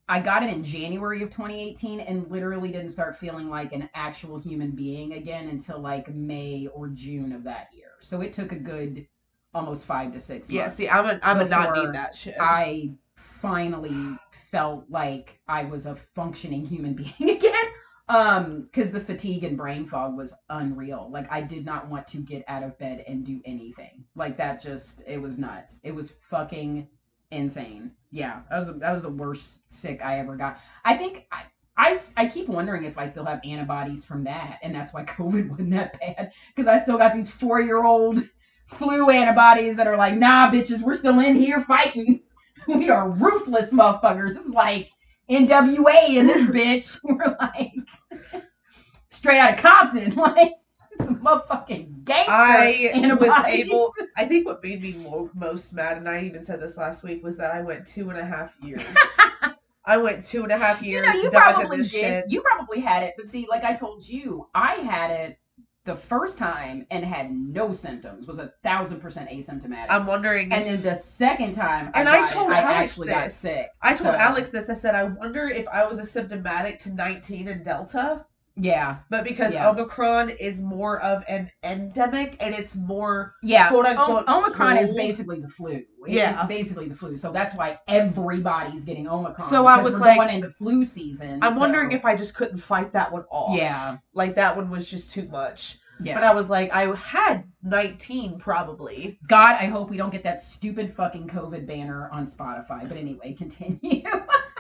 I 0.08 0.20
got 0.20 0.44
it 0.44 0.54
in 0.54 0.64
January 0.64 1.24
of 1.24 1.30
2018, 1.30 2.00
and 2.00 2.30
literally 2.30 2.72
didn't 2.72 2.90
start 2.90 3.18
feeling 3.18 3.50
like 3.50 3.74
an 3.74 3.90
actual 3.96 4.38
human 4.38 4.72
being 4.72 5.14
again 5.14 5.50
until 5.50 5.80
like 5.80 6.14
May 6.14 6.68
or 6.74 6.90
June 6.90 7.34
of 7.34 7.44
that 7.46 7.70
year. 7.74 7.94
So 8.02 8.22
it 8.22 8.34
took 8.34 8.52
a 8.52 8.58
good 8.58 9.08
almost 9.54 9.86
five 9.86 10.14
to 10.14 10.22
six 10.22 10.50
months. 10.50 10.52
Yeah, 10.52 10.68
see, 10.68 10.90
I'm 10.90 11.06
a, 11.06 11.20
I'm 11.24 11.40
a 11.40 11.46
not 11.46 11.76
need 11.76 11.94
that 11.94 12.16
shit. 12.16 12.36
I 12.40 12.92
finally 13.16 14.18
felt 14.52 14.86
like 14.90 15.40
I 15.48 15.64
was 15.64 15.88
a 15.88 15.96
functioning 16.14 16.66
human 16.66 16.94
being 17.18 17.38
again. 17.38 17.66
Um, 18.10 18.64
because 18.64 18.92
the 18.92 19.00
fatigue 19.00 19.46
and 19.46 19.58
brain 19.58 19.88
fog 19.88 20.18
was 20.18 20.34
unreal. 20.50 21.10
Like 21.10 21.32
I 21.32 21.42
did 21.42 21.66
not 21.66 21.88
want 21.88 22.08
to 22.10 22.18
get 22.18 22.44
out 22.50 22.62
of 22.62 22.78
bed 22.78 23.06
and 23.08 23.26
do 23.26 23.42
anything. 23.46 24.04
Like 24.16 24.36
that 24.38 24.62
just 24.62 25.02
it 25.08 25.22
was 25.22 25.40
nuts. 25.40 25.80
It 25.84 25.96
was 25.96 26.12
fucking 26.30 26.88
insane. 27.32 27.92
Yeah, 28.12 28.42
that 28.50 28.58
was 28.58 28.68
the, 28.68 28.74
that 28.74 28.92
was 28.92 29.02
the 29.02 29.10
worst 29.10 29.60
sick 29.70 30.04
I 30.04 30.20
ever 30.20 30.36
got. 30.36 30.60
I 30.84 30.98
think 30.98 31.26
I, 31.32 31.46
I 31.78 32.00
I 32.18 32.26
keep 32.28 32.48
wondering 32.48 32.84
if 32.84 32.98
I 32.98 33.06
still 33.06 33.26
have 33.26 33.42
antibodies 33.44 34.04
from 34.04 34.24
that, 34.26 34.60
and 34.62 34.76
that's 34.76 34.94
why 34.94 35.04
COVID 35.06 35.50
wasn't 35.50 35.72
that 35.72 36.00
bad. 36.00 36.32
Because 36.54 36.68
I 36.68 36.78
still 36.80 36.98
got 36.98 37.14
these 37.14 37.30
four 37.30 37.62
year 37.62 37.84
old 37.84 38.24
flu 38.68 39.10
antibodies 39.10 39.78
that 39.78 39.88
are 39.88 39.98
like, 39.98 40.16
nah, 40.16 40.52
bitches, 40.52 40.82
we're 40.82 40.94
still 40.94 41.20
in 41.20 41.36
here 41.36 41.60
fighting. 41.60 42.22
We 42.68 42.92
are 42.92 43.10
ruthless 43.10 43.74
motherfuckers. 43.74 44.36
This 44.36 44.46
is 44.46 44.54
like 44.54 44.92
NWA 45.28 46.10
in 46.10 46.28
this 46.28 46.48
bitch. 46.52 47.00
We're 47.04 47.36
like 47.40 47.74
straight 49.10 49.40
out 49.40 49.54
of 49.54 49.60
Compton, 49.60 50.14
like 50.14 50.52
motherfucking 51.08 52.04
gangster 52.04 52.32
I 52.32 53.16
was 53.20 53.46
able. 53.46 53.94
I 54.18 54.26
think 54.26 54.46
what 54.46 54.64
made 54.64 54.82
me 54.82 55.06
most 55.34 55.74
mad, 55.74 55.98
and 55.98 56.08
I 56.08 56.24
even 56.24 56.44
said 56.44 56.62
this 56.62 56.78
last 56.78 57.04
week, 57.04 57.24
was 57.24 57.38
that 57.38 57.54
I 57.54 57.62
went 57.62 57.88
two 57.88 58.10
and 58.10 58.20
a 58.20 58.26
half 58.26 58.52
years. 58.64 58.84
I 59.86 59.98
went 59.98 60.26
two 60.26 60.44
and 60.44 60.52
a 60.52 60.58
half 60.58 60.82
years. 60.82 61.06
you 61.06 61.12
know, 61.14 61.24
you 61.24 61.30
probably 61.32 61.78
did. 61.78 61.88
shit. 61.88 62.26
You 62.28 62.42
probably 62.42 62.80
had 62.82 63.04
it, 63.04 63.16
but 63.18 63.30
see, 63.30 63.48
like 63.50 63.64
I 63.64 63.76
told 63.76 64.08
you, 64.08 64.48
I 64.54 64.76
had 64.76 65.12
it 65.12 65.40
the 65.86 65.96
first 65.96 66.38
time 66.38 66.86
and 66.92 67.04
had 67.04 67.32
no 67.32 67.74
symptoms. 67.74 68.28
Was 68.28 68.38
a 68.38 68.54
thousand 68.64 69.00
percent 69.00 69.30
asymptomatic. 69.30 69.88
I'm 69.90 70.06
wondering. 70.06 70.52
and 70.52 70.62
if, 70.68 70.84
then 70.84 70.94
the 70.94 71.00
second 71.00 71.54
time, 71.56 71.90
And 71.96 72.08
I, 72.08 72.26
I 72.26 72.32
told 72.32 72.52
it, 72.52 72.54
I 72.54 72.62
Alex 72.62 72.92
actually 72.92 73.08
got 73.08 73.32
sick. 73.32 73.68
I 73.82 73.90
told 73.96 74.14
so- 74.14 74.20
Alex 74.20 74.50
this. 74.52 74.70
I 74.70 74.76
said, 74.76 74.94
I 74.94 75.06
wonder 75.06 75.48
if 75.48 75.68
I 75.68 75.86
was 75.86 76.00
asymptomatic 76.00 76.80
to 76.82 76.94
19 76.94 77.48
and 77.48 77.66
Delta, 77.66 78.26
Yeah, 78.56 78.98
but 79.10 79.24
because 79.24 79.54
Yeah. 79.54 79.70
Omicron 79.70 80.30
is 80.30 80.60
more 80.62 81.00
of 81.02 81.24
an 81.30 81.50
endemic 81.64 82.36
and 82.40 82.54
it's 82.54 82.76
more 82.76 83.34
yeah. 83.42 83.70
quote 83.70 83.86
unquote 83.86 84.28
Omicron 84.28 84.78
is 84.78 84.88
cold. 84.90 84.98
basically 84.98 85.40
the 85.40 85.48
flu. 85.48 85.72
It- 85.72 85.88
Yeah. 86.08 86.34
it's 86.34 86.46
basically 86.46 86.88
the 86.90 86.96
flu. 86.96 87.18
So 87.18 87.32
that's 87.32 87.56
why 87.56 87.80
everybody's 87.88 88.84
getting 88.86 89.08
Omicron. 89.08 89.48
So 89.50 89.66
I 89.68 89.78
because 89.78 89.94
was 89.94 90.00
we're 90.02 90.08
like- 90.08 90.18
going 90.18 90.36
into 90.36 90.50
flu 90.50 90.84
season. 90.84 91.40
I'm 91.42 91.56
wondering 91.56 91.92
so- 91.92 91.98
if 91.98 92.06
I 92.06 92.16
just 92.16 92.36
couldn't 92.36 92.60
fight 92.60 92.92
that 92.94 93.12
one 93.12 93.24
off. 93.32 93.58
Yeah. 93.58 93.98
Like 94.14 94.36
that 94.36 94.56
one 94.56 94.70
was 94.70 94.88
just 94.88 95.12
too 95.14 95.28
much. 95.30 95.80
yeah. 96.04 96.16
But 96.16 96.24
I 96.24 96.34
was 96.34 96.50
like, 96.50 96.72
I 96.74 96.94
had 96.96 97.44
19 97.64 98.40
probably. 98.40 99.20
God, 99.28 99.56
I 99.60 99.66
hope 99.68 99.90
we 99.90 99.98
don't 99.98 100.10
get 100.12 100.24
that 100.24 100.42
stupid 100.42 100.94
fucking 100.96 101.28
COVID 101.28 101.66
banner 101.68 102.10
on 102.12 102.26
Spotify. 102.26 102.88
But 102.88 102.98
anyway, 102.98 103.34
continue. 103.34 104.04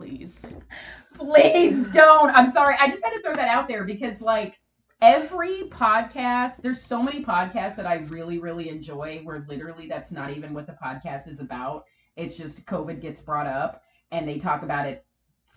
Please. 0.00 0.40
Please 1.14 1.86
don't. 1.92 2.30
I'm 2.30 2.50
sorry. 2.50 2.74
I 2.80 2.88
just 2.88 3.04
had 3.04 3.12
to 3.12 3.20
throw 3.20 3.34
that 3.34 3.48
out 3.48 3.68
there 3.68 3.84
because, 3.84 4.22
like, 4.22 4.58
every 5.02 5.64
podcast, 5.64 6.62
there's 6.62 6.80
so 6.80 7.02
many 7.02 7.22
podcasts 7.22 7.76
that 7.76 7.86
I 7.86 7.96
really, 8.08 8.38
really 8.38 8.70
enjoy 8.70 9.20
where 9.24 9.44
literally 9.46 9.88
that's 9.88 10.10
not 10.10 10.30
even 10.30 10.54
what 10.54 10.66
the 10.66 10.74
podcast 10.82 11.28
is 11.28 11.40
about. 11.40 11.84
It's 12.16 12.34
just 12.34 12.64
COVID 12.64 13.02
gets 13.02 13.20
brought 13.20 13.46
up 13.46 13.82
and 14.10 14.26
they 14.26 14.38
talk 14.38 14.62
about 14.62 14.86
it 14.86 15.04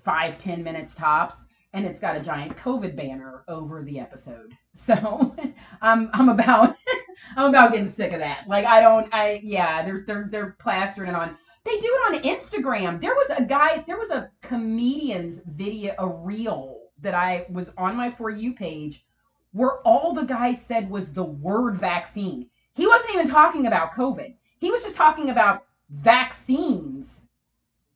five, 0.04 0.38
ten 0.38 0.62
minutes 0.62 0.94
tops. 0.94 1.46
And 1.72 1.86
it's 1.86 2.02
got 2.02 2.18
a 2.18 2.20
giant 2.20 2.58
COVID 2.58 2.98
banner 2.98 3.46
over 3.48 3.82
the 3.82 3.98
episode. 4.00 4.58
So 4.76 5.36
I'm 5.84 6.10
I'm 6.14 6.30
about 6.30 6.76
I'm 7.38 7.50
about 7.50 7.74
getting 7.74 7.88
sick 7.88 8.12
of 8.12 8.18
that. 8.22 8.48
Like 8.48 8.66
I 8.66 8.82
don't 8.82 9.08
I 9.14 9.40
yeah, 9.44 9.86
they're 9.86 10.04
they're 10.08 10.28
they're 10.32 10.56
plastering 10.60 11.10
it 11.10 11.16
on 11.16 11.38
they 11.66 11.78
do 11.80 11.88
it 11.88 12.16
on 12.16 12.24
Instagram. 12.24 13.00
There 13.00 13.16
was 13.16 13.30
a 13.30 13.44
guy, 13.44 13.84
there 13.88 13.98
was 13.98 14.12
a 14.12 14.30
comedian's 14.42 15.42
video, 15.46 15.94
a 15.98 16.08
reel 16.08 16.80
that 17.02 17.14
I 17.14 17.46
was 17.50 17.72
on 17.78 17.96
my 17.96 18.12
For 18.12 18.30
You 18.30 18.54
page 18.54 19.06
where 19.54 19.80
all 19.82 20.14
the 20.14 20.24
guy 20.24 20.54
said 20.54 20.90
was 20.90 21.14
the 21.14 21.24
word 21.24 21.78
vaccine. 21.78 22.50
He 22.74 22.88
wasn't 22.88 23.14
even 23.14 23.28
talking 23.28 23.68
about 23.68 23.94
COVID. 23.94 24.34
He 24.60 24.72
was 24.72 24.84
just 24.84 24.96
talking 24.96 25.30
about 25.30 25.66
vaccines. 25.90 27.22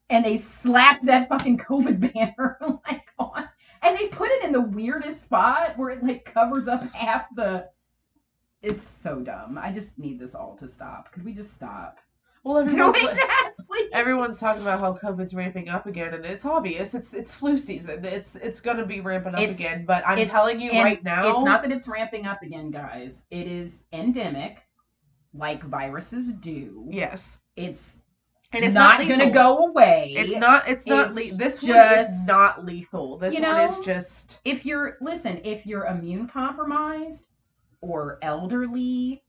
And 0.09 0.24
they 0.24 0.38
slapped 0.38 1.05
that 1.07 1.27
fucking 1.27 1.57
COVID 1.57 2.13
banner 2.13 2.57
like 2.88 3.12
on. 3.19 3.50
And 3.81 3.97
they 3.97 4.07
put 4.07 4.31
it 4.31 4.43
in 4.43 4.51
the 4.51 4.62
weirdest 4.62 5.24
spot 5.24 5.77
where 5.77 5.89
it 5.89 6.03
like 6.03 6.31
covers 6.31 6.67
up 6.67 6.83
half 6.93 7.25
the. 7.36 7.69
It's 8.62 8.83
so 8.83 9.19
dumb. 9.19 9.57
I 9.62 9.71
just 9.71 10.00
need 10.00 10.19
this 10.19 10.36
all 10.36 10.55
to 10.57 10.67
stop. 10.67 11.12
Could 11.12 11.25
we 11.25 11.33
just 11.33 11.53
stop 11.53 12.00
Well, 12.47 12.65
doing 12.65 12.79
everyone's, 12.79 13.17
that, 13.17 13.53
please? 13.67 13.89
everyone's 13.91 14.39
talking 14.39 14.61
about 14.61 14.79
how 14.79 14.93
COVID's 14.93 15.33
ramping 15.33 15.67
up 15.69 15.85
again, 15.85 16.13
and 16.13 16.25
it's 16.25 16.45
obvious. 16.45 16.93
It's 16.93 17.13
it's 17.13 17.35
flu 17.35 17.57
season. 17.57 18.05
It's 18.05 18.35
it's 18.37 18.61
gonna 18.61 18.85
be 18.85 19.01
ramping 19.01 19.35
up 19.35 19.41
It's- 19.41 19.57
again. 19.59 19.85
But 19.85 20.07
I'm 20.07 20.17
It's- 20.17 20.31
telling 20.33 20.61
you 20.61 20.71
and 20.71 20.83
right 20.83 21.03
now, 21.03 21.29
It's 21.29 21.43
not 21.43 21.61
that 21.63 21.71
it's 21.71 21.87
ramping 21.87 22.25
up 22.25 22.41
again, 22.43 22.71
guys. 22.71 23.25
It 23.31 23.47
is 23.47 23.85
endemic, 23.91 24.59
like 25.33 25.61
viruses 25.63 26.33
do. 26.33 26.87
Yes, 26.89 27.37
It's, 27.57 28.01
and 28.53 28.63
it's 28.63 28.73
not, 28.73 28.99
gonna 29.01 29.25
lethal. 29.25 29.31
go 29.33 29.57
away. 29.67 30.13
It's 30.17 30.37
not. 30.37 30.67
It's 30.69 30.87
not. 30.87 31.09
It's 31.17 31.31
Le- 31.33 31.37
this 31.37 31.61
one 31.61 31.71
is 31.71 32.07
just- 32.07 32.27
not 32.27 32.63
lethal. 32.65 33.17
This 33.17 33.33
you 33.33 33.41
one 33.43 33.59
is 33.65 33.77
know, 33.77 33.83
just. 33.83 34.39
If 34.45 34.65
you're 34.65 34.97
listen, 35.01 35.41
if 35.43 35.65
you're 35.65 35.85
immune 35.87 36.27
compromised 36.29 37.27
or 37.81 38.19
elderly, 38.21 39.21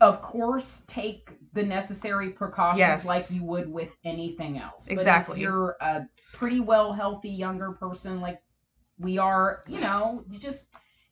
of 0.00 0.22
course 0.22 0.84
take 0.86 1.30
the 1.54 1.62
necessary 1.62 2.30
precautions 2.30 2.78
Yes. 2.78 3.04
like 3.04 3.30
you 3.30 3.44
would 3.44 3.70
with 3.72 3.96
anything 4.04 4.58
else. 4.58 4.84
But 4.86 4.92
Exactly. 4.94 5.36
if 5.36 5.42
you're 5.42 5.76
a 5.80 6.06
pretty 6.32 6.60
well 6.60 6.92
healthy 6.92 7.30
younger 7.30 7.72
person 7.72 8.20
like 8.20 8.40
we 8.98 9.18
are, 9.18 9.62
you 9.68 9.80
know, 9.80 10.24
you 10.30 10.38
just 10.38 10.66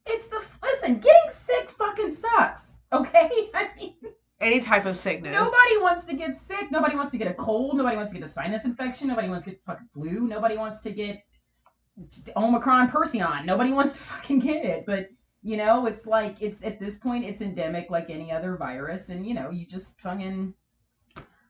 it's 0.04 0.26
the 0.28 0.42
listen, 0.62 0.94
getting 0.98 1.30
sick 1.30 1.70
fucking 1.70 2.12
sucks. 2.12 2.78
Okay? 2.92 3.48
I 3.54 3.70
mean 3.78 3.94
any 4.40 4.60
type 4.60 4.84
of 4.84 4.98
sickness. 4.98 5.32
Nobody 5.32 5.78
wants 5.80 6.04
to 6.06 6.14
get 6.14 6.36
sick. 6.36 6.70
Nobody 6.70 6.94
wants 6.94 7.10
to 7.12 7.16
get 7.16 7.28
a 7.28 7.32
cold. 7.34 7.76
Nobody 7.78 7.96
wants 7.96 8.12
to 8.12 8.18
get 8.18 8.26
a 8.26 8.30
sinus 8.30 8.66
infection. 8.66 9.06
Nobody 9.08 9.28
wants 9.30 9.44
to 9.44 9.52
get 9.52 9.60
fucking 9.64 9.86
flu. 9.94 10.26
Nobody 10.26 10.58
wants 10.58 10.80
to 10.80 10.90
get 10.90 11.22
Omicron 12.36 12.90
Perseon. 12.90 13.44
Nobody 13.46 13.72
wants 13.72 13.94
to 13.94 14.00
fucking 14.00 14.40
get 14.40 14.64
it. 14.64 14.84
But 14.84 15.08
you 15.42 15.56
know, 15.56 15.86
it's 15.86 16.06
like 16.06 16.36
it's 16.40 16.64
at 16.64 16.78
this 16.78 16.96
point 16.96 17.24
it's 17.24 17.42
endemic 17.42 17.90
like 17.90 18.10
any 18.10 18.30
other 18.30 18.56
virus, 18.56 19.08
and 19.08 19.26
you 19.26 19.34
know, 19.34 19.50
you 19.50 19.66
just 19.66 20.00
fucking. 20.00 20.54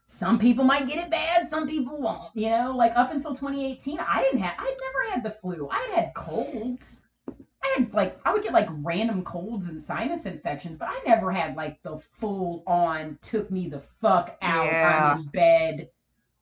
Some 0.07 0.39
people 0.39 0.65
might 0.65 0.87
get 0.87 0.99
it 0.99 1.11
bad, 1.11 1.49
some 1.49 1.67
people 1.67 1.99
won't. 1.99 2.37
You 2.37 2.51
know, 2.51 2.75
like 2.77 2.93
up 2.97 3.13
until 3.13 3.31
2018, 3.31 3.99
I 3.99 4.21
didn't 4.23 4.41
have, 4.41 4.55
I'd 4.59 4.77
never 4.79 5.15
had 5.15 5.23
the 5.23 5.31
flu. 5.31 5.69
I 5.71 5.91
had 5.95 6.13
colds. 6.15 7.05
I 7.65 7.75
had 7.79 7.95
like, 7.95 8.21
I 8.27 8.33
would 8.35 8.43
get 8.43 8.53
like 8.53 8.69
random 8.83 9.25
colds 9.25 9.69
and 9.69 9.81
sinus 9.83 10.27
infections, 10.27 10.77
but 10.77 10.89
I 10.89 11.01
never 11.07 11.33
had 11.33 11.57
like 11.57 11.83
the 11.83 11.99
full 12.11 12.63
on 12.67 13.19
took 13.23 13.51
me 13.51 13.69
the 13.69 13.81
fuck 14.03 14.37
out. 14.43 14.67
Yeah. 14.67 15.13
I'm 15.15 15.21
in 15.21 15.27
bed. 15.29 15.89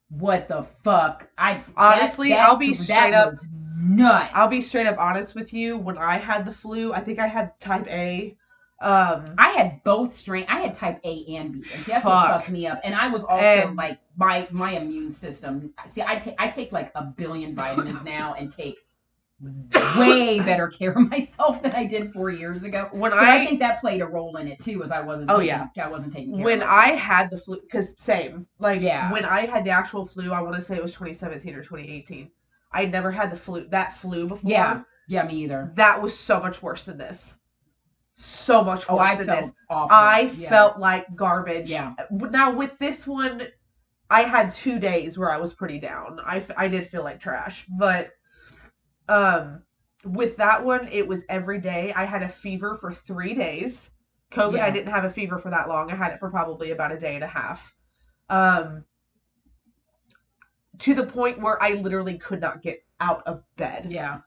What 0.08 0.48
the 0.48 0.66
fuck? 0.82 1.28
I 1.38 1.62
Honestly, 1.76 2.32
I'll 2.32 2.56
be 2.56 2.74
straight 2.74 3.12
that 3.12 3.14
up- 3.14 3.34
nuts. 3.80 4.30
I'll 4.34 4.50
be 4.50 4.60
straight 4.60 4.86
up 4.86 4.98
honest 4.98 5.34
with 5.34 5.52
you. 5.52 5.76
When 5.76 5.98
I 5.98 6.18
had 6.18 6.44
the 6.44 6.52
flu, 6.52 6.92
I 6.92 7.00
think 7.02 7.18
I 7.18 7.26
had 7.26 7.58
type 7.60 7.86
A. 7.88 8.36
Um, 8.82 9.34
I 9.36 9.50
had 9.50 9.82
both 9.84 10.14
strain. 10.16 10.46
I 10.48 10.60
had 10.60 10.74
type 10.74 11.00
A 11.04 11.36
and 11.36 11.52
B. 11.62 11.68
And 11.74 11.82
see, 11.82 11.92
that's 11.92 12.04
what 12.04 12.28
fucked 12.28 12.48
me 12.50 12.66
up. 12.66 12.80
And 12.82 12.94
I 12.94 13.08
was 13.08 13.24
also 13.24 13.44
And- 13.44 13.76
like 13.76 13.98
my 14.16 14.48
my 14.50 14.72
immune 14.72 15.12
system. 15.12 15.72
See, 15.86 16.02
I 16.02 16.16
take 16.18 16.34
I 16.38 16.48
take 16.48 16.72
like 16.72 16.90
a 16.94 17.04
billion 17.04 17.54
vitamins 17.54 18.04
now 18.04 18.34
and 18.34 18.50
take 18.50 18.76
way 19.96 20.38
better 20.50 20.68
care 20.68 20.92
of 20.92 21.10
myself 21.10 21.62
than 21.62 21.72
I 21.72 21.86
did 21.86 22.12
four 22.12 22.30
years 22.30 22.62
ago. 22.62 22.88
when 22.92 23.12
So 23.12 23.18
I, 23.18 23.40
I, 23.40 23.46
think 23.46 23.58
that 23.60 23.80
played 23.80 24.00
a 24.02 24.06
role 24.06 24.36
in 24.36 24.46
it 24.48 24.60
too, 24.62 24.82
as 24.82 24.90
I 24.92 25.00
wasn't. 25.00 25.30
Oh, 25.30 25.38
taking, 25.38 25.46
yeah. 25.48 25.84
I 25.84 25.88
wasn't 25.88 26.12
taking 26.12 26.34
care. 26.36 26.44
when 26.44 26.62
I 26.62 26.88
had 26.92 27.30
the 27.30 27.38
flu, 27.38 27.58
because 27.60 27.94
same, 27.98 28.46
like 28.58 28.80
Yeah. 28.82 29.10
when 29.12 29.24
I 29.24 29.46
had 29.46 29.64
the 29.64 29.70
actual 29.70 30.06
flu, 30.06 30.32
I 30.32 30.40
want 30.40 30.56
to 30.56 30.62
say 30.62 30.76
it 30.76 30.82
was 30.82 30.92
2017 30.92 31.54
or 31.54 31.62
2018. 31.62 32.30
I 32.72 32.82
had 32.82 32.92
never 32.92 33.10
had 33.10 33.30
the 33.30 33.36
flu, 33.36 33.66
that 33.68 33.96
flu 33.96 34.26
before. 34.28 34.50
Yeah. 34.50 34.82
yeah, 35.08 35.24
me 35.24 35.34
either. 35.44 35.72
that 35.76 36.00
was 36.02 36.16
so 36.18 36.40
much 36.40 36.62
worse 36.62 36.84
than 36.84 36.98
this. 36.98 37.36
So 38.16 38.62
much 38.62 38.80
worse 38.80 38.86
Oh, 38.90 38.98
I 38.98 39.14
than 39.16 39.26
felt 39.26 39.44
this. 39.44 39.54
awful. 39.70 39.96
I 39.96 40.20
Yeah. 40.36 40.48
felt 40.50 40.78
like 40.78 41.06
garbage. 41.16 41.70
Yeah. 41.70 41.94
Now 42.10 42.52
with 42.52 42.78
this 42.78 43.06
one, 43.06 43.48
I 44.10 44.22
had 44.22 44.52
two 44.52 44.78
days 44.78 45.16
where 45.18 45.30
I 45.30 45.38
was 45.38 45.54
pretty 45.54 45.78
down. 45.78 46.20
I, 46.24 46.44
I 46.56 46.68
did 46.68 46.88
feel 46.88 47.02
like 47.02 47.20
trash, 47.20 47.64
but 47.78 48.10
um, 49.08 49.62
with 50.04 50.36
that 50.36 50.64
one, 50.64 50.88
it 50.88 51.06
was 51.06 51.22
every 51.28 51.60
day. 51.60 51.92
I 51.94 52.04
had 52.04 52.22
a 52.22 52.28
fever 52.28 52.76
for 52.76 52.92
three 52.92 53.34
days. 53.34 53.90
COVID, 54.32 54.56
Yeah. 54.58 54.66
I 54.66 54.70
didn't 54.70 54.92
have 54.92 55.04
a 55.04 55.10
fever 55.10 55.38
for 55.38 55.50
that 55.50 55.68
long. 55.68 55.90
I 55.90 55.96
had 55.96 56.12
it 56.12 56.20
for 56.20 56.30
probably 56.30 56.70
about 56.70 56.92
a 56.92 56.98
day 56.98 57.14
and 57.16 57.24
a 57.24 57.28
half. 57.28 57.74
Um, 58.28 58.84
to 60.80 60.94
the 60.94 61.04
point 61.04 61.40
where 61.40 61.62
I 61.62 61.74
literally 61.74 62.18
could 62.18 62.40
not 62.40 62.62
get 62.62 62.82
out 63.00 63.22
of 63.26 63.42
bed. 63.56 63.86
Yeah. 63.90 64.18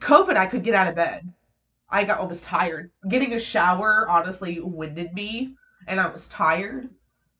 COVID, 0.00 0.36
I 0.36 0.46
could 0.46 0.64
get 0.64 0.74
out 0.74 0.88
of 0.88 0.94
bed. 0.94 1.32
I 1.90 2.04
got 2.04 2.18
almost 2.18 2.44
tired. 2.44 2.90
Getting 3.08 3.34
a 3.34 3.40
shower 3.40 4.06
honestly 4.08 4.60
winded 4.60 5.12
me, 5.12 5.54
and 5.86 6.00
I 6.00 6.08
was 6.08 6.28
tired, 6.28 6.88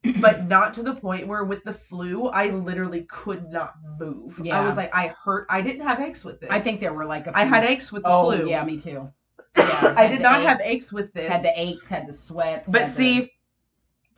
but 0.19 0.45
not 0.45 0.73
to 0.75 0.83
the 0.83 0.93
point 0.93 1.27
where 1.27 1.43
with 1.45 1.63
the 1.63 1.73
flu, 1.73 2.27
I 2.27 2.47
literally 2.49 3.03
could 3.09 3.49
not 3.49 3.73
move. 3.99 4.39
Yeah. 4.43 4.59
I 4.59 4.65
was 4.65 4.75
like, 4.75 4.93
I 4.93 5.07
hurt. 5.23 5.47
I 5.49 5.61
didn't 5.61 5.87
have 5.87 5.99
aches 6.01 6.23
with 6.25 6.39
this. 6.41 6.49
I 6.51 6.59
think 6.59 6.79
there 6.81 6.93
were 6.93 7.05
like 7.05 7.27
a. 7.27 7.29
I 7.31 7.45
few- 7.45 7.53
I 7.55 7.57
had 7.59 7.63
aches 7.69 7.91
with 7.91 8.03
the 8.03 8.09
Oh 8.09 8.31
flu. 8.31 8.49
yeah, 8.49 8.63
me 8.63 8.77
too. 8.79 9.09
Yeah, 9.57 9.93
I 9.97 10.07
did 10.07 10.21
not 10.21 10.41
have 10.41 10.61
aches. 10.61 10.69
aches 10.69 10.93
with 10.93 11.11
this. 11.13 11.29
Had 11.29 11.43
the 11.43 11.51
aches, 11.57 11.89
had 11.89 12.07
the 12.07 12.13
sweats. 12.13 12.69
But 12.71 12.81
had 12.83 12.89
the- 12.91 12.93
see, 12.95 13.31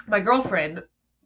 my 0.07 0.19
girlfriend, 0.19 0.83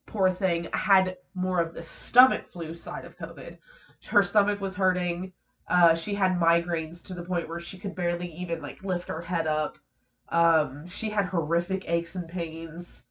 poor 0.07 0.31
thing, 0.31 0.67
had 0.73 1.17
more 1.35 1.61
of 1.61 1.73
the 1.75 1.83
stomach 1.83 2.49
flu 2.49 2.73
side 2.73 3.05
of 3.05 3.17
COVID. 3.17 3.59
Her 4.05 4.23
stomach 4.23 4.59
was 4.59 4.75
hurting. 4.75 5.33
Uh, 5.67 5.93
she 5.93 6.15
had 6.15 6.39
migraines 6.39 7.03
to 7.03 7.13
the 7.13 7.23
point 7.23 7.47
where 7.47 7.59
she 7.59 7.77
could 7.77 7.93
barely 7.93 8.31
even 8.33 8.61
like 8.61 8.83
lift 8.83 9.09
her 9.09 9.21
head 9.21 9.45
up. 9.45 9.77
Um, 10.29 10.87
she 10.87 11.09
had 11.09 11.25
horrific 11.25 11.87
aches 11.87 12.15
and 12.15 12.27
pains, 12.27 13.03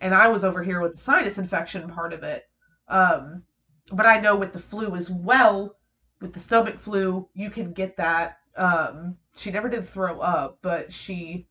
and 0.00 0.14
I 0.14 0.28
was 0.28 0.44
over 0.44 0.62
here 0.62 0.80
with 0.80 0.92
the 0.94 1.00
sinus 1.00 1.38
infection 1.38 1.88
part 1.88 2.12
of 2.12 2.22
it. 2.22 2.48
Um, 2.88 3.44
but 3.92 4.06
I 4.06 4.20
know 4.20 4.36
with 4.36 4.52
the 4.52 4.58
flu 4.58 4.94
as 4.96 5.10
well, 5.10 5.76
with 6.20 6.32
the 6.32 6.40
stomach 6.40 6.78
flu, 6.78 7.28
you 7.34 7.50
can 7.50 7.72
get 7.72 7.96
that. 7.96 8.38
Um, 8.56 9.16
she 9.36 9.50
never 9.50 9.68
did 9.68 9.88
throw 9.88 10.20
up, 10.20 10.58
but 10.62 10.92
she 10.92 11.47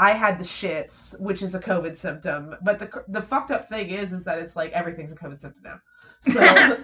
I 0.00 0.12
had 0.12 0.38
the 0.38 0.44
shits, 0.44 1.20
which 1.20 1.42
is 1.42 1.54
a 1.54 1.60
COVID 1.60 1.94
symptom. 1.94 2.56
But 2.62 2.78
the 2.78 3.04
the 3.08 3.20
fucked 3.20 3.50
up 3.50 3.68
thing 3.68 3.90
is, 3.90 4.14
is 4.14 4.24
that 4.24 4.38
it's 4.38 4.56
like 4.56 4.72
everything's 4.72 5.12
a 5.12 5.14
COVID 5.14 5.38
symptom 5.38 5.62
now. 5.62 5.80
So 6.32 6.78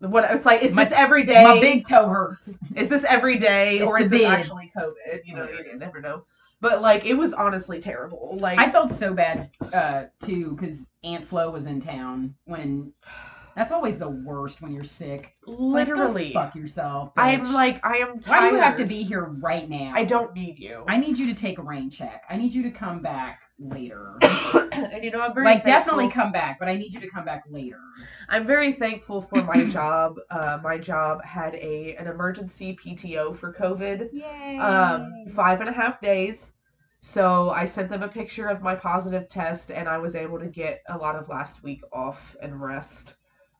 what 0.08 0.24
it's 0.34 0.44
like, 0.44 0.62
is 0.62 0.72
My- 0.72 0.84
this 0.84 0.92
every 0.92 1.22
day? 1.24 1.44
my 1.44 1.60
big 1.60 1.86
toe 1.86 2.08
hurts. 2.08 2.58
is 2.74 2.88
this 2.88 3.04
every 3.04 3.38
day, 3.38 3.78
It's 3.78 3.86
or 3.86 4.00
is 4.00 4.10
this 4.10 4.24
actually 4.24 4.72
COVID? 4.76 5.20
You 5.24 5.36
know, 5.36 5.48
you 5.48 5.78
never 5.78 6.00
know. 6.00 6.24
But 6.60 6.82
like, 6.82 7.04
it 7.04 7.14
was 7.14 7.32
honestly 7.32 7.80
terrible. 7.80 8.36
Like, 8.40 8.58
I 8.58 8.72
felt 8.72 8.90
so 8.92 9.14
bad 9.14 9.50
uh, 9.72 10.06
too 10.24 10.56
because 10.56 10.88
Aunt 11.04 11.24
Flo 11.24 11.50
was 11.50 11.66
in 11.66 11.80
town 11.80 12.34
when. 12.44 12.92
That's 13.58 13.72
always 13.72 13.98
the 13.98 14.08
worst 14.08 14.62
when 14.62 14.70
you're 14.70 14.84
sick. 14.84 15.34
It's 15.42 15.48
like, 15.48 15.88
literally, 15.88 16.32
fuck 16.32 16.54
yourself. 16.54 17.12
I'm 17.16 17.52
like, 17.52 17.84
I 17.84 17.96
am 17.96 18.10
why 18.10 18.20
tired. 18.20 18.50
do 18.50 18.56
you 18.56 18.62
have 18.62 18.76
to 18.76 18.84
be 18.84 19.02
here 19.02 19.24
right 19.24 19.68
now? 19.68 19.94
I 19.96 20.04
don't 20.04 20.32
need 20.32 20.60
you. 20.60 20.84
I 20.86 20.96
need 20.96 21.18
you 21.18 21.26
to 21.26 21.34
take 21.34 21.58
a 21.58 21.62
rain 21.62 21.90
check. 21.90 22.22
I 22.30 22.36
need 22.36 22.54
you 22.54 22.62
to 22.62 22.70
come 22.70 23.02
back 23.02 23.40
later. 23.58 24.16
and 24.22 25.02
you 25.02 25.10
know, 25.10 25.22
I'm 25.22 25.34
very 25.34 25.44
like 25.44 25.64
thankful- 25.64 25.72
definitely 25.72 26.08
come 26.08 26.30
back, 26.30 26.60
but 26.60 26.68
I 26.68 26.76
need 26.76 26.94
you 26.94 27.00
to 27.00 27.10
come 27.10 27.24
back 27.24 27.46
later. 27.50 27.80
I'm 28.28 28.46
very 28.46 28.74
thankful 28.74 29.22
for 29.22 29.42
my 29.42 29.64
job. 29.68 30.14
Uh, 30.30 30.60
my 30.62 30.78
job 30.78 31.24
had 31.24 31.56
a 31.56 31.96
an 31.98 32.06
emergency 32.06 32.78
PTO 32.80 33.36
for 33.36 33.52
COVID. 33.52 34.10
Yay. 34.12 34.58
um, 34.60 35.24
five 35.34 35.58
and 35.58 35.68
a 35.68 35.72
half 35.72 36.00
days. 36.00 36.52
So 37.00 37.50
I 37.50 37.64
sent 37.64 37.90
them 37.90 38.04
a 38.04 38.08
picture 38.08 38.46
of 38.46 38.62
my 38.62 38.76
positive 38.76 39.28
test, 39.28 39.72
and 39.72 39.88
I 39.88 39.98
was 39.98 40.14
able 40.14 40.38
to 40.38 40.46
get 40.46 40.82
a 40.88 40.96
lot 40.96 41.16
of 41.16 41.28
last 41.28 41.64
week 41.64 41.80
off 41.92 42.36
and 42.40 42.60
rest. 42.62 43.14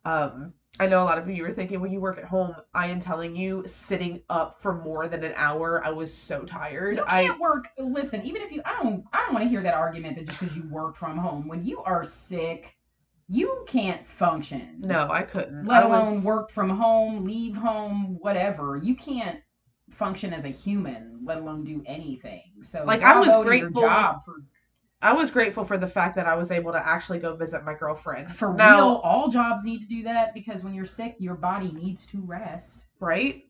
Um, 0.09 0.55
I 0.81 0.87
know 0.87 1.03
a 1.03 1.05
lot 1.07 1.19
of 1.19 1.29
you 1.29 1.43
were 1.43 1.53
thinking 1.53 1.81
when 1.81 1.93
you 1.93 2.01
work 2.01 2.19
at 2.19 2.25
home. 2.25 2.55
I 2.73 2.87
am 2.87 3.01
telling 3.01 3.35
you, 3.35 3.65
sitting 3.67 4.23
up 4.31 4.61
for 4.63 4.75
more 4.75 5.09
than 5.09 5.25
an 5.25 5.33
hour, 5.37 5.83
I 5.85 5.91
was 5.91 6.13
so 6.15 6.45
tired. 6.45 6.97
You 6.97 7.05
I 7.07 7.27
can't 7.27 7.41
work. 7.41 7.69
Listen, 7.79 8.25
even 8.25 8.43
if 8.43 8.53
you, 8.53 8.63
I 8.65 8.83
don't, 8.83 9.05
I 9.13 9.25
don't 9.25 9.35
want 9.35 9.45
to 9.45 9.49
hear 9.51 9.63
that 9.63 9.75
argument 9.75 10.17
that 10.17 10.27
just 10.27 10.41
because 10.41 10.57
you 10.57 10.69
work 10.71 10.97
from 10.97 11.19
home, 11.19 11.49
when 11.49 11.65
you 11.65 11.81
are 11.83 12.05
sick, 12.05 12.77
you 13.29 13.65
can't 13.67 14.07
function. 14.09 14.77
no, 14.79 15.11
I 15.11 15.23
couldn't. 15.23 15.67
Let 15.67 15.83
I 15.83 15.87
was- 15.87 16.07
alone 16.09 16.23
work 16.23 16.51
from 16.51 16.71
home, 16.71 17.25
leave 17.25 17.57
home, 17.57 18.17
whatever. 18.21 18.77
You 18.77 18.95
can't 18.95 19.41
function 19.91 20.33
as 20.33 20.45
a 20.45 20.49
human, 20.49 21.21
let 21.25 21.39
alone 21.39 21.65
do 21.65 21.83
anything. 21.87 22.45
So, 22.63 22.85
Like, 22.85 23.03
I 23.03 23.19
was 23.19 23.45
grateful- 23.45 23.83
job 23.83 24.25
for 24.25 24.37
I 25.01 25.13
was 25.13 25.31
grateful 25.31 25.65
for 25.65 25.79
the 25.79 25.87
fact 25.87 26.17
that 26.17 26.27
I 26.27 26.35
was 26.35 26.51
able 26.51 26.73
to 26.73 26.87
actually 26.87 27.21
go 27.21 27.37
visit 27.37 27.65
my 27.65 27.75
girlfriend. 27.75 28.35
for 28.35 28.53
now, 28.53 28.75
real. 28.77 29.01
All 29.05 29.29
jobs 29.29 29.65
need 29.65 29.81
to 29.81 29.89
do 29.89 30.03
that 30.03 30.35
because 30.35 30.65
when 30.65 30.75
you're 30.75 30.87
sick, 30.87 31.17
your 31.19 31.37
body 31.37 31.71
needs 31.73 32.05
to 32.07 32.21
rest 32.21 32.85
right? 33.01 33.45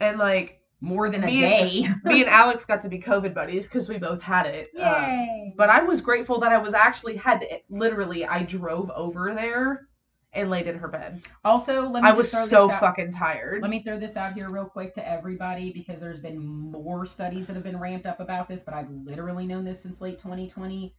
And 0.00 0.18
like 0.18 0.60
more 0.80 1.08
than 1.08 1.24
a 1.24 1.26
Me 1.26 1.40
day. 1.40 1.88
me 2.04 2.20
and 2.22 2.30
Alex 2.30 2.64
got 2.64 2.82
to 2.82 2.88
be 2.88 2.98
COVID 2.98 3.34
buddies 3.34 3.66
because 3.66 3.88
we 3.88 3.98
both 3.98 4.22
had 4.22 4.46
it. 4.46 4.70
Um, 4.78 5.02
Yay! 5.02 5.54
but 5.56 5.70
I 5.70 5.82
was 5.82 6.00
grateful 6.00 6.40
that 6.40 6.52
I 6.52 6.58
was 6.58 6.74
actually 6.74 7.16
had 7.16 7.40
to, 7.40 7.60
literally 7.68 8.26
I 8.26 8.42
drove 8.42 8.90
over 8.90 9.34
there 9.34 9.88
and 10.34 10.50
laid 10.50 10.66
in 10.66 10.76
her 10.78 10.88
bed. 10.88 11.22
also, 11.44 11.82
let 11.88 12.02
me 12.02 12.08
I 12.08 12.12
was 12.12 12.30
throw 12.30 12.44
so 12.46 12.66
this 12.66 12.74
out. 12.74 12.80
fucking 12.80 13.12
tired. 13.12 13.62
Let 13.62 13.70
me 13.70 13.82
throw 13.82 13.98
this 13.98 14.16
out 14.16 14.32
here 14.34 14.50
real 14.50 14.64
quick 14.66 14.94
to 14.94 15.08
everybody 15.08 15.72
because 15.72 16.00
there's 16.00 16.20
been 16.20 16.38
more 16.38 17.06
studies 17.06 17.46
that 17.46 17.54
have 17.54 17.62
been 17.64 17.78
ramped 17.78 18.06
up 18.06 18.20
about 18.20 18.48
this, 18.48 18.62
but 18.62 18.74
I've 18.74 18.90
literally 18.90 19.46
known 19.46 19.64
this 19.64 19.80
since 19.80 20.00
late 20.00 20.18
2020. 20.18 20.94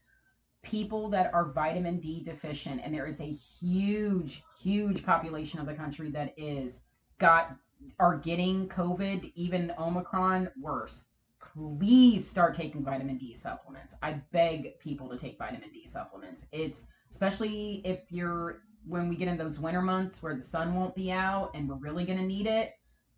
People 0.63 1.09
that 1.09 1.31
are 1.33 1.51
vitamin 1.51 1.99
D 1.99 2.23
deficient, 2.23 2.81
and 2.83 2.93
there 2.93 3.05
is 3.05 3.21
a 3.21 3.31
huge, 3.31 4.43
huge 4.59 5.05
population 5.05 5.59
of 5.59 5.67
the 5.67 5.75
country 5.75 6.09
that 6.11 6.33
is 6.37 6.81
got 7.19 7.55
are 7.99 8.17
getting 8.17 8.67
COVID, 8.67 9.31
even 9.35 9.71
Omicron 9.77 10.49
worse. 10.59 11.03
Please 11.53 12.27
start 12.27 12.55
taking 12.55 12.83
vitamin 12.83 13.17
D 13.17 13.35
supplements. 13.35 13.95
I 14.01 14.13
beg 14.31 14.79
people 14.79 15.07
to 15.09 15.17
take 15.17 15.37
vitamin 15.37 15.69
D 15.71 15.85
supplements. 15.85 16.45
It's 16.51 16.85
especially 17.11 17.81
if 17.85 17.99
you're 18.09 18.61
when 18.87 19.09
we 19.09 19.15
get 19.15 19.27
in 19.27 19.37
those 19.37 19.59
winter 19.59 19.81
months 19.81 20.21
where 20.21 20.35
the 20.35 20.41
sun 20.41 20.75
won't 20.75 20.95
be 20.95 21.11
out 21.11 21.51
and 21.53 21.67
we're 21.67 21.75
really 21.75 22.05
going 22.05 22.19
to 22.19 22.25
need 22.25 22.47
it. 22.47 22.73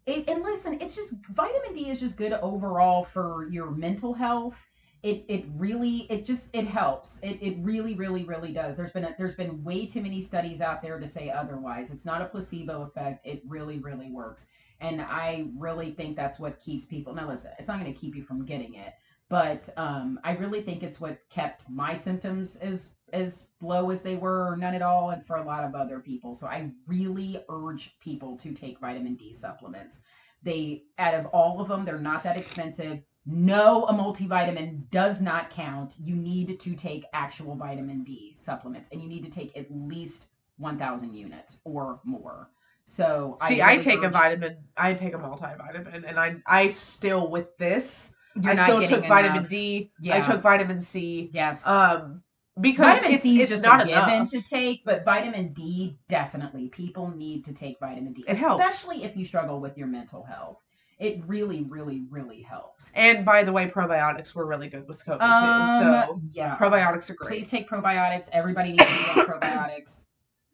it. 0.06 0.28
And 0.30 0.44
listen, 0.44 0.80
it's 0.82 0.96
just 0.96 1.14
vitamin 1.32 1.74
D 1.74 1.90
is 1.90 2.00
just 2.00 2.18
good 2.18 2.34
overall 2.34 3.04
for 3.04 3.48
your 3.50 3.72
mental 3.72 4.14
health. 4.14 4.56
It 5.04 5.26
it 5.30 5.46
really 5.56 6.08
it 6.10 6.26
just 6.26 6.50
it 6.54 6.68
helps. 6.68 7.20
It 7.22 7.38
it 7.42 7.58
really 7.60 7.94
really 7.94 8.24
really 8.24 8.52
does. 8.52 8.76
There's 8.76 8.92
been 8.92 9.04
a, 9.06 9.16
there's 9.18 9.36
been 9.36 9.64
way 9.64 9.86
too 9.86 10.02
many 10.02 10.22
studies 10.22 10.60
out 10.60 10.82
there 10.82 11.00
to 11.00 11.08
say 11.08 11.30
otherwise. 11.30 11.92
It's 11.92 12.06
not 12.06 12.22
a 12.22 12.26
placebo 12.26 12.82
effect. 12.82 13.26
It 13.26 13.44
really 13.48 13.78
really 13.78 14.10
works. 14.10 14.48
And 14.80 15.02
I 15.02 15.50
really 15.58 15.92
think 15.92 16.16
that's 16.16 16.40
what 16.40 16.60
keeps 16.60 16.86
people. 16.86 17.14
Now 17.14 17.28
listen, 17.28 17.52
it's 17.60 17.68
not 17.68 17.80
going 17.80 17.94
to 17.94 18.00
keep 18.00 18.16
you 18.16 18.24
from 18.24 18.46
getting 18.46 18.74
it, 18.74 18.94
but 19.29 19.69
um, 19.77 20.19
I 20.24 20.31
really 20.34 20.62
think 20.62 20.84
it's 20.84 21.01
what 21.01 21.19
kept 21.29 21.69
my 21.69 21.93
symptoms 21.93 22.55
as 22.57 22.91
as 23.13 23.48
low 23.62 23.89
as 23.89 24.01
they 24.01 24.15
were, 24.15 24.51
or 24.51 24.57
none 24.57 24.75
at 24.75 24.81
all, 24.81 25.12
and 25.12 25.25
for 25.25 25.38
a 25.38 25.43
lot 25.43 25.63
of 25.63 25.75
other 25.75 26.00
people. 26.00 26.36
So 26.36 26.48
I 26.48 26.72
really 26.88 27.41
urge 27.50 27.98
people 28.00 28.38
to 28.38 28.53
take 28.53 28.79
vitamin 28.79 29.15
D 29.15 29.34
supplements. 29.34 30.01
They, 30.43 30.84
out 31.00 31.13
of 31.13 31.25
all 31.27 31.62
of 31.62 31.69
them, 31.69 31.86
they're 31.86 32.00
not 32.00 32.24
that 32.24 32.38
expensive. 32.38 33.01
No, 33.25 33.86
a 33.86 33.93
multivitamin 33.93 34.89
does 34.89 35.22
not 35.22 35.50
count. 35.50 35.96
You 36.01 36.15
need 36.15 36.60
to 36.60 36.75
take 36.75 37.05
actual 37.13 37.55
vitamin 37.55 38.03
D 38.03 38.34
supplements, 38.38 38.89
and 38.91 39.01
you 39.01 39.07
need 39.07 39.24
to 39.24 39.31
take 39.31 39.57
at 39.57 39.67
least 39.69 40.25
1,000 40.57 41.13
units 41.13 41.60
or 41.63 42.00
more. 42.03 42.50
So 42.86 43.38
See, 43.48 43.62
I, 43.62 43.74
really 43.74 43.84
take 43.84 44.03
a 44.03 44.10
vitamin. 44.10 44.57
I 44.77 44.93
take 44.93 45.13
a 45.13 45.17
multivitamin, 45.17 46.07
and 46.07 46.17
I 46.17 46.38
I 46.46 46.69
still 46.69 47.29
with 47.29 47.57
this. 47.57 48.13
You're 48.41 48.53
I 48.53 48.56
still 48.63 48.88
took 48.88 49.08
vitamin 49.08 49.38
enough. 49.39 49.50
D. 49.50 49.91
I 50.00 50.03
Yeah. 50.03 50.22
took 50.32 50.41
vitamin 50.41 50.82
C. 50.82 51.29
Yes. 51.34 51.65
Um, 51.67 52.22
because 52.60 52.96
vitamin 52.96 53.13
it's, 53.13 53.24
C 53.24 53.38
is 53.38 53.44
it's 53.44 53.50
just 53.51 53.63
not 53.63 53.82
a 53.82 53.86
given 53.86 54.10
enough. 54.10 54.29
to 54.32 54.41
take, 54.41 54.84
but 54.84 55.06
vitamin 55.06 55.53
D 55.53 55.98
definitely. 56.08 56.70
People 56.70 57.10
need 57.15 57.46
to 57.46 57.53
take 57.53 57.79
vitamin 57.79 58.13
D, 58.13 58.24
It 58.27 58.38
helps. 58.38 58.63
especially 58.63 59.03
if 59.03 59.15
you 59.15 59.25
struggle 59.25 59.60
with 59.60 59.77
your 59.77 59.88
mental 59.88 60.24
health. 60.24 60.58
It 61.00 61.22
really, 61.27 61.62
really, 61.63 62.06
really 62.10 62.41
helps. 62.41 62.91
And 62.96 63.24
by 63.24 63.44
the 63.44 63.51
way, 63.51 63.67
probiotics 63.67 64.34
were 64.34 64.48
really 64.48 64.67
good 64.70 64.88
with 64.88 65.06
COVID 65.06 65.22
Um, 65.22 65.79
too. 65.79 65.86
So 65.86 66.22
yeah, 66.34 66.58
probiotics 66.58 67.10
are 67.12 67.13
great. 67.13 67.29
please 67.29 67.50
take 67.50 67.70
probiotics. 67.70 68.29
Everybody 68.34 68.72
needs 68.72 68.84
to 68.86 68.89
be 69.15 69.22
on 69.22 69.27
probiotics 69.27 70.06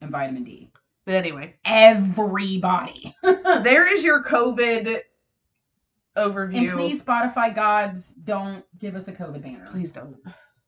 and 0.01 0.11
vitamin 0.11 0.43
D. 0.43 0.69
But 1.05 1.15
anyway, 1.15 1.55
Everybody. 1.63 3.15
there 3.23 3.93
is 3.95 4.03
your 4.03 4.23
COVID 4.23 4.99
overview. 6.17 6.69
And 6.69 6.71
please, 6.71 7.03
Spotify 7.03 7.53
gods, 7.53 8.13
don't 8.13 8.63
give 8.79 8.95
us 8.95 9.07
a 9.07 9.13
COVID 9.13 9.41
banner. 9.41 9.67
please 9.71 9.91
don't. 9.91 10.17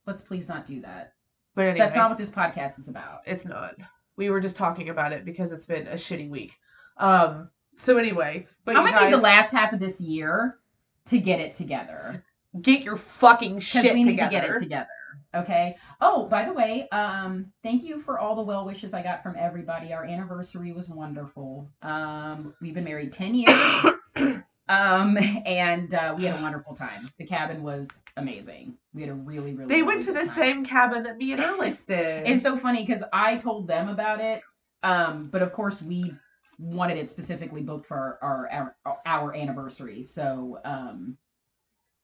Let's 0.06 0.22
please 0.22 0.48
not 0.50 0.66
do 0.68 0.82
that. 0.82 1.14
But 1.56 1.66
anyway, 1.66 1.80
That's 1.86 1.96
not 1.96 2.10
what 2.10 2.18
this 2.18 2.30
podcast 2.30 2.80
is 2.80 2.90
about. 2.90 3.22
it's 3.26 3.46
not. 3.46 3.76
We 4.18 4.30
were 4.30 4.40
just 4.42 4.56
talking 4.58 4.90
about 4.90 5.14
it 5.14 5.26
because 5.26 5.52
it's 5.52 5.66
been 5.66 5.88
a 5.88 5.96
shitty 5.96 6.30
week. 6.30 6.54
Um. 6.98 7.50
So 7.78 7.98
anyway, 7.98 8.48
but 8.64 8.76
I'm 8.76 8.86
gonna 8.86 9.06
need 9.06 9.14
the 9.14 9.18
last 9.22 9.52
half 9.52 9.74
of 9.74 9.80
this 9.80 10.00
year 10.00 10.60
to 11.08 11.18
get 11.18 11.40
it 11.40 11.56
together. 11.56 12.24
get 12.62 12.84
your 12.84 12.96
fucking 12.98 13.60
shit 13.60 13.94
we 13.94 14.04
need 14.04 14.12
together. 14.12 14.30
to 14.30 14.48
get 14.48 14.50
it 14.56 14.60
together. 14.60 14.88
Okay. 15.34 15.76
Oh, 16.00 16.28
by 16.28 16.46
the 16.46 16.54
way, 16.54 16.88
um, 16.90 17.52
thank 17.64 17.84
you 17.84 18.00
for 18.00 18.20
all 18.20 18.36
the 18.36 18.42
well 18.42 18.66
wishes 18.66 18.94
I 18.94 19.02
got 19.04 19.22
from 19.24 19.36
everybody. 19.38 19.92
Our 19.94 20.06
anniversary 20.06 20.72
was 20.72 20.88
wonderful. 20.88 21.68
Um, 21.82 22.54
we've 22.62 22.74
been 22.74 22.86
married 22.86 23.12
ten 23.12 23.36
years. 23.36 23.86
um, 24.68 25.18
and 25.46 25.94
uh, 25.94 26.16
we 26.18 26.26
had 26.26 26.40
a 26.40 26.42
wonderful 26.42 26.76
time. 26.76 27.10
The 27.18 27.26
cabin 27.26 27.64
was 27.64 28.02
amazing. 28.18 28.78
We 28.94 29.02
had 29.02 29.12
a 29.12 29.16
really, 29.16 29.54
really. 29.54 29.68
They 29.68 29.82
really 29.82 29.88
went 29.88 30.06
to 30.06 30.14
the 30.14 30.26
time. 30.26 30.36
same 30.36 30.66
cabin 30.66 31.04
that 31.04 31.18
me 31.18 31.34
and 31.34 31.42
Alex 31.44 31.86
did. 31.86 32.28
It's 32.28 32.44
so 32.44 32.58
funny 32.58 32.86
because 32.86 33.04
I 33.14 33.38
told 33.38 33.68
them 33.68 33.90
about 33.90 34.22
it, 34.22 34.42
um, 34.84 35.30
but 35.32 35.42
of 35.42 35.54
course 35.54 35.82
we 35.82 36.14
wanted 36.58 36.98
it 36.98 37.12
specifically 37.12 37.62
booked 37.62 37.86
for 37.86 38.18
our 38.22 38.50
our, 38.52 38.76
our, 38.86 38.98
our 39.06 39.36
anniversary. 39.36 40.04
So 40.04 40.60
um, 40.66 41.18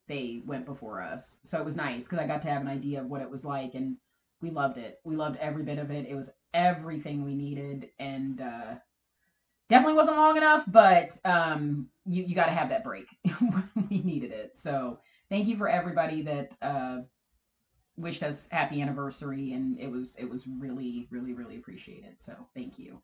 they 0.07 0.41
went 0.45 0.65
before 0.65 1.01
us. 1.01 1.37
So 1.43 1.57
it 1.57 1.65
was 1.65 1.75
nice 1.75 2.03
because 2.03 2.19
I 2.19 2.27
got 2.27 2.41
to 2.43 2.49
have 2.49 2.61
an 2.61 2.67
idea 2.67 3.01
of 3.01 3.07
what 3.07 3.21
it 3.21 3.29
was 3.29 3.45
like, 3.45 3.73
and 3.73 3.97
we 4.41 4.51
loved 4.51 4.77
it. 4.77 4.99
We 5.03 5.15
loved 5.15 5.37
every 5.37 5.63
bit 5.63 5.79
of 5.79 5.89
it. 5.89 6.05
It 6.07 6.15
was 6.15 6.29
everything 6.53 7.23
we 7.23 7.33
needed, 7.33 7.89
and 7.97 8.41
uh, 8.41 8.75
definitely 9.71 9.95
wasn't 9.95 10.17
long 10.17 10.37
enough, 10.37 10.63
but 10.67 11.17
um, 11.25 11.87
you 12.05 12.23
you 12.23 12.35
got 12.35 12.45
to 12.45 12.51
have 12.51 12.69
that 12.69 12.83
break. 12.83 13.07
we 13.89 14.01
needed 14.01 14.31
it. 14.31 14.57
So 14.57 14.99
thank 15.29 15.47
you 15.47 15.57
for 15.57 15.69
everybody 15.69 16.21
that. 16.23 16.55
Uh, 16.61 16.99
wished 17.97 18.23
us 18.23 18.47
happy 18.51 18.81
anniversary 18.81 19.51
and 19.51 19.77
it 19.77 19.91
was 19.91 20.15
it 20.17 20.27
was 20.27 20.47
really 20.47 21.07
really 21.11 21.33
really 21.33 21.57
appreciated 21.57 22.15
so 22.19 22.33
thank 22.55 22.79
you 22.79 22.99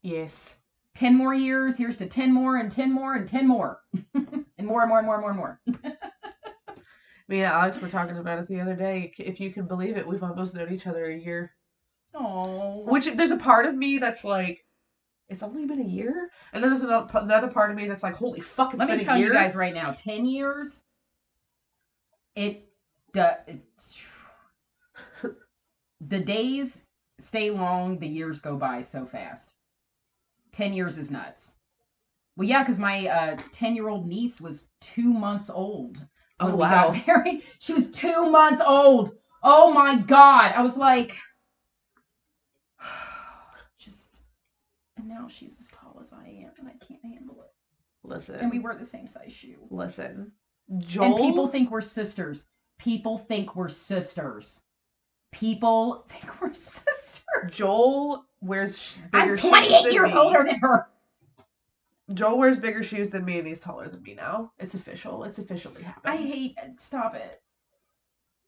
yes. 0.00 0.54
10 0.94 1.16
more 1.16 1.34
years 1.34 1.76
here's 1.76 1.96
to 1.98 2.06
10 2.06 2.32
more 2.32 2.56
and 2.56 2.70
10 2.70 2.92
more 2.92 3.16
and 3.16 3.28
10 3.28 3.46
more 3.46 3.80
and 4.14 4.66
more 4.66 4.80
and 4.80 4.88
more 4.88 4.98
and 4.98 5.06
more 5.06 5.16
and 5.16 5.22
more 5.22 5.30
and 5.30 5.36
more 5.36 5.60
Me 7.30 7.42
and 7.42 7.52
Alex 7.52 7.80
were 7.80 7.88
talking 7.88 8.18
about 8.18 8.40
it 8.40 8.48
the 8.48 8.60
other 8.60 8.74
day. 8.74 9.12
If 9.16 9.38
you 9.38 9.52
can 9.52 9.68
believe 9.68 9.96
it, 9.96 10.04
we've 10.04 10.22
almost 10.22 10.52
known 10.52 10.72
each 10.74 10.88
other 10.88 11.04
a 11.04 11.16
year. 11.16 11.52
oh 12.12 12.82
Which 12.86 13.06
there's 13.06 13.30
a 13.30 13.36
part 13.36 13.66
of 13.66 13.76
me 13.76 13.98
that's 13.98 14.24
like, 14.24 14.66
it's 15.30 15.42
only 15.42 15.64
been 15.64 15.80
a 15.80 15.84
year, 15.84 16.28
and 16.52 16.62
then 16.62 16.70
there's 16.70 16.82
another, 16.82 17.06
another 17.14 17.48
part 17.48 17.70
of 17.70 17.76
me 17.76 17.86
that's 17.86 18.02
like, 18.02 18.14
holy 18.14 18.40
fuck, 18.40 18.74
it's 18.74 18.80
let 18.80 18.88
been 18.88 18.98
me 18.98 19.04
tell 19.04 19.16
you 19.16 19.32
guys 19.32 19.54
right 19.54 19.72
now 19.72 19.92
10 19.92 20.26
years 20.26 20.84
it, 22.34 22.68
do- 23.12 23.22
it 23.46 23.64
the 26.00 26.20
days 26.20 26.84
stay 27.18 27.50
long 27.50 27.98
the 27.98 28.06
years 28.06 28.40
go 28.40 28.56
by 28.56 28.80
so 28.80 29.04
fast 29.04 29.50
10 30.52 30.72
years 30.72 30.96
is 30.96 31.10
nuts 31.10 31.52
well 32.36 32.48
yeah 32.48 32.62
because 32.62 32.78
my 32.78 33.06
uh 33.06 33.36
10 33.52 33.74
year 33.74 33.88
old 33.88 34.06
niece 34.06 34.40
was 34.40 34.68
two 34.80 35.12
months 35.12 35.50
old 35.50 36.06
when 36.40 36.52
Oh 36.52 36.56
we 36.56 36.60
wow. 36.60 36.92
got 36.92 37.06
married. 37.06 37.42
She 37.58 37.72
was 37.72 37.90
two 37.90 38.30
months 38.30 38.62
old. 38.64 39.12
Oh 39.42 39.72
my 39.72 39.96
god. 39.96 40.52
I 40.56 40.62
was 40.62 40.76
like, 40.76 41.16
just, 43.78 44.20
and 44.96 45.08
now 45.08 45.19
she's 45.30 45.58
as 45.60 45.68
tall 45.68 46.00
as 46.02 46.12
I 46.12 46.26
am, 46.26 46.50
and 46.58 46.68
I 46.68 46.84
can't 46.84 47.02
handle 47.04 47.42
it. 47.42 47.50
Listen. 48.02 48.36
And 48.36 48.50
we 48.50 48.58
wear 48.58 48.74
the 48.74 48.84
same 48.86 49.06
size 49.06 49.32
shoe. 49.32 49.56
listen. 49.70 50.32
Joel. 50.78 51.04
And 51.06 51.16
people 51.16 51.48
think 51.48 51.70
we're 51.70 51.80
sisters. 51.80 52.46
People 52.78 53.18
think 53.18 53.56
we're 53.56 53.68
sisters. 53.68 54.60
People 55.32 56.06
think 56.08 56.40
we're 56.40 56.52
sisters. 56.54 57.22
Joel 57.50 58.24
wears 58.40 58.78
sh- 58.78 58.96
bigger 59.12 59.32
I'm 59.32 59.36
shoes 59.36 59.50
28 59.50 59.82
than 59.84 59.92
years 59.92 60.12
me. 60.12 60.18
older 60.18 60.44
than 60.44 60.56
her. 60.60 60.86
Joel 62.14 62.38
wears 62.38 62.58
bigger 62.58 62.82
shoes 62.82 63.10
than 63.10 63.24
me, 63.24 63.38
and 63.38 63.46
he's 63.46 63.60
taller 63.60 63.88
than 63.88 64.02
me 64.02 64.14
now. 64.14 64.52
It's 64.58 64.74
official. 64.74 65.24
It's 65.24 65.38
officially 65.38 65.82
happened. 65.82 66.12
I 66.12 66.16
hate. 66.16 66.56
it. 66.62 66.80
Stop 66.80 67.14
it. 67.14 67.40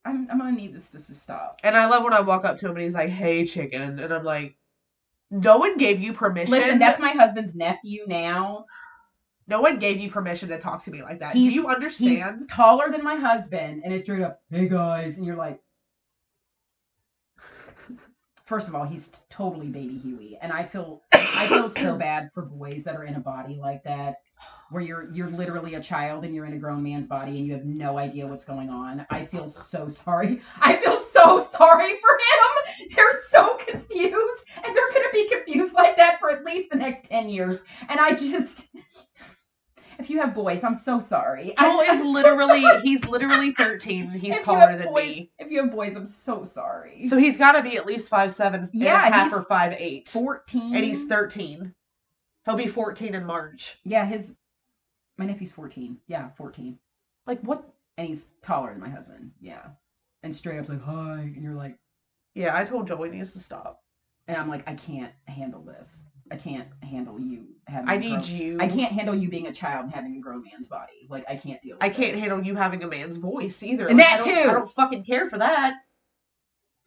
I'm. 0.04 0.28
I'm 0.30 0.38
gonna 0.38 0.52
need 0.52 0.74
this 0.74 0.90
to 0.90 0.98
stop. 1.00 1.60
And 1.62 1.76
I 1.76 1.86
love 1.86 2.02
when 2.02 2.12
I 2.12 2.20
walk 2.20 2.44
up 2.44 2.58
to 2.58 2.66
him 2.66 2.72
and 2.72 2.80
he's 2.84 2.94
like, 2.94 3.10
"Hey, 3.10 3.46
chicken," 3.46 4.00
and 4.00 4.12
I'm 4.12 4.24
like, 4.24 4.56
"No 5.32 5.56
one 5.58 5.76
gave 5.78 6.00
you 6.00 6.12
permission." 6.12 6.52
Listen, 6.52 6.78
that's 6.78 7.00
my 7.00 7.10
husband's 7.10 7.56
nephew 7.56 8.04
now. 8.06 8.66
no 9.48 9.60
one 9.60 9.78
gave 9.80 9.98
you 9.98 10.08
permission 10.10 10.48
to 10.50 10.58
talk 10.60 10.84
to 10.84 10.90
me 10.92 11.02
like 11.02 11.18
that. 11.18 11.34
He's- 11.34 11.52
Do 11.52 11.60
you 11.60 11.66
He's 11.68 11.74
understand? 11.74 12.48
taller 12.48 12.90
than 12.92 13.02
my 13.02 13.16
husband, 13.16 13.82
and 13.84 13.92
it's 13.92 14.04
straight 14.04 14.22
up, 14.22 14.40
"Hey 14.50 14.68
guys," 14.68 15.16
and 15.16 15.26
you're 15.26 15.36
like. 15.36 15.60
First 18.44 18.68
of 18.68 18.74
all, 18.74 18.84
he's 18.84 19.08
t- 19.08 19.18
totally 19.30 19.68
baby 19.68 19.96
Huey, 19.98 20.38
and 20.40 20.52
I 20.52 20.64
feel 20.64 21.02
I 21.12 21.48
feel 21.48 21.68
so 21.70 21.96
bad 21.98 22.30
for 22.34 22.42
boys 22.42 22.84
that 22.84 22.96
are 22.96 23.04
in 23.04 23.14
a 23.14 23.20
body 23.20 23.56
like 23.56 23.82
that, 23.84 24.16
where 24.72 24.82
you're 24.82 25.10
you're 25.12 25.30
literally 25.30 25.74
a 25.74 25.80
child 25.82 26.24
and 26.24 26.34
you're 26.34 26.46
in 26.46 26.52
a 26.54 26.58
grown 26.58 26.82
man's 26.82 27.06
body 27.06 27.36
and 27.38 27.46
you 27.46 27.52
have 27.52 27.64
no 27.64 27.98
idea 27.98 28.26
what's 28.26 28.44
going 28.44 28.70
on. 28.70 29.06
I 29.10 29.24
feel 29.26 29.48
so 29.50 29.88
sorry. 29.88 30.40
I 30.60 30.76
feel 30.76 30.96
so 30.98 31.44
sorry 31.44 31.94
for 32.00 32.10
him. 32.10 32.88
They're 32.96 33.22
so 33.28 33.56
confused, 33.58 34.44
and 34.64 34.74
they're 34.76 34.92
gonna 34.92 35.12
be 35.12 35.28
confused 35.28 35.74
like 35.74 35.96
that 35.96 36.18
for 36.18 36.30
at 36.30 36.44
least 36.44 36.70
the 36.70 36.76
next 36.78 37.08
ten 37.08 37.28
years. 37.28 37.58
And 37.88 38.00
I 38.00 38.14
just, 38.14 38.68
if 39.98 40.08
you 40.10 40.18
have 40.20 40.34
boys, 40.34 40.64
I'm 40.64 40.74
so 40.74 40.98
sorry. 41.00 41.54
Joel 41.58 41.80
I, 41.80 41.84
is 41.94 42.00
so 42.02 42.10
literally 42.10 42.62
sorry. 42.62 42.80
he's 42.80 43.04
literally 43.04 43.52
13. 43.52 44.10
He's 44.12 44.38
taller 44.40 44.76
than 44.76 44.88
boys- 44.88 45.08
me. 45.16 45.30
If 45.38 45.50
you 45.50 45.62
have 45.62 45.70
boys, 45.70 45.96
I'm 45.96 46.06
so 46.06 46.44
sorry. 46.44 47.06
So 47.06 47.16
he's 47.18 47.36
got 47.36 47.52
to 47.52 47.62
be 47.62 47.76
at 47.76 47.86
least 47.86 48.08
five 48.08 48.34
seven 48.34 48.68
Yeah, 48.72 49.04
and 49.04 49.14
a 49.14 49.18
half 49.18 49.32
or 49.32 49.44
five 49.44 49.74
eight, 49.78 50.08
14. 50.08 50.74
and 50.74 50.84
he's 50.84 51.04
13. 51.06 51.74
He'll 52.44 52.56
be 52.56 52.66
14 52.66 53.14
in 53.14 53.24
March. 53.24 53.78
yeah, 53.84 54.04
his 54.04 54.36
my 55.22 55.32
nephew's 55.32 55.52
14. 55.52 55.98
Yeah, 56.08 56.30
14. 56.36 56.78
Like 57.26 57.40
what? 57.42 57.64
And 57.96 58.08
he's 58.08 58.28
taller 58.42 58.70
than 58.72 58.80
my 58.80 58.88
husband. 58.88 59.30
Yeah. 59.40 59.66
And 60.22 60.34
straight 60.34 60.58
up's 60.58 60.68
like, 60.68 60.82
hi. 60.82 61.20
And 61.20 61.42
you're 61.42 61.54
like, 61.54 61.78
Yeah, 62.34 62.56
I 62.56 62.64
told 62.64 62.88
Joel 62.88 63.04
he 63.04 63.10
needs 63.10 63.32
to 63.34 63.40
stop. 63.40 63.82
and 64.26 64.36
I'm 64.36 64.48
like, 64.48 64.62
I 64.68 64.74
can't 64.74 65.12
handle 65.26 65.62
this. 65.62 66.02
I 66.30 66.36
can't 66.36 66.68
handle 66.82 67.20
you 67.20 67.44
having 67.66 67.88
I 67.90 67.94
a 67.94 67.98
need 67.98 68.10
grown- 68.10 68.24
you. 68.24 68.56
I 68.60 68.68
can't 68.68 68.92
handle 68.92 69.14
you 69.14 69.28
being 69.28 69.48
a 69.48 69.52
child 69.52 69.84
and 69.84 69.92
having 69.94 70.16
a 70.16 70.20
grown 70.20 70.42
man's 70.42 70.66
body. 70.68 71.06
Like 71.10 71.24
I 71.28 71.36
can't 71.36 71.60
deal 71.62 71.76
with 71.76 71.82
I 71.84 71.90
can't 71.90 72.12
this. 72.12 72.20
handle 72.20 72.42
you 72.42 72.56
having 72.56 72.82
a 72.82 72.88
man's 72.88 73.16
voice 73.18 73.62
either. 73.62 73.86
And 73.88 73.98
that 73.98 74.20
don't, 74.24 74.28
too. 74.34 74.48
I 74.50 74.52
don't 74.52 74.70
fucking 74.70 75.04
care 75.04 75.28
for 75.28 75.38
that. 75.38 75.74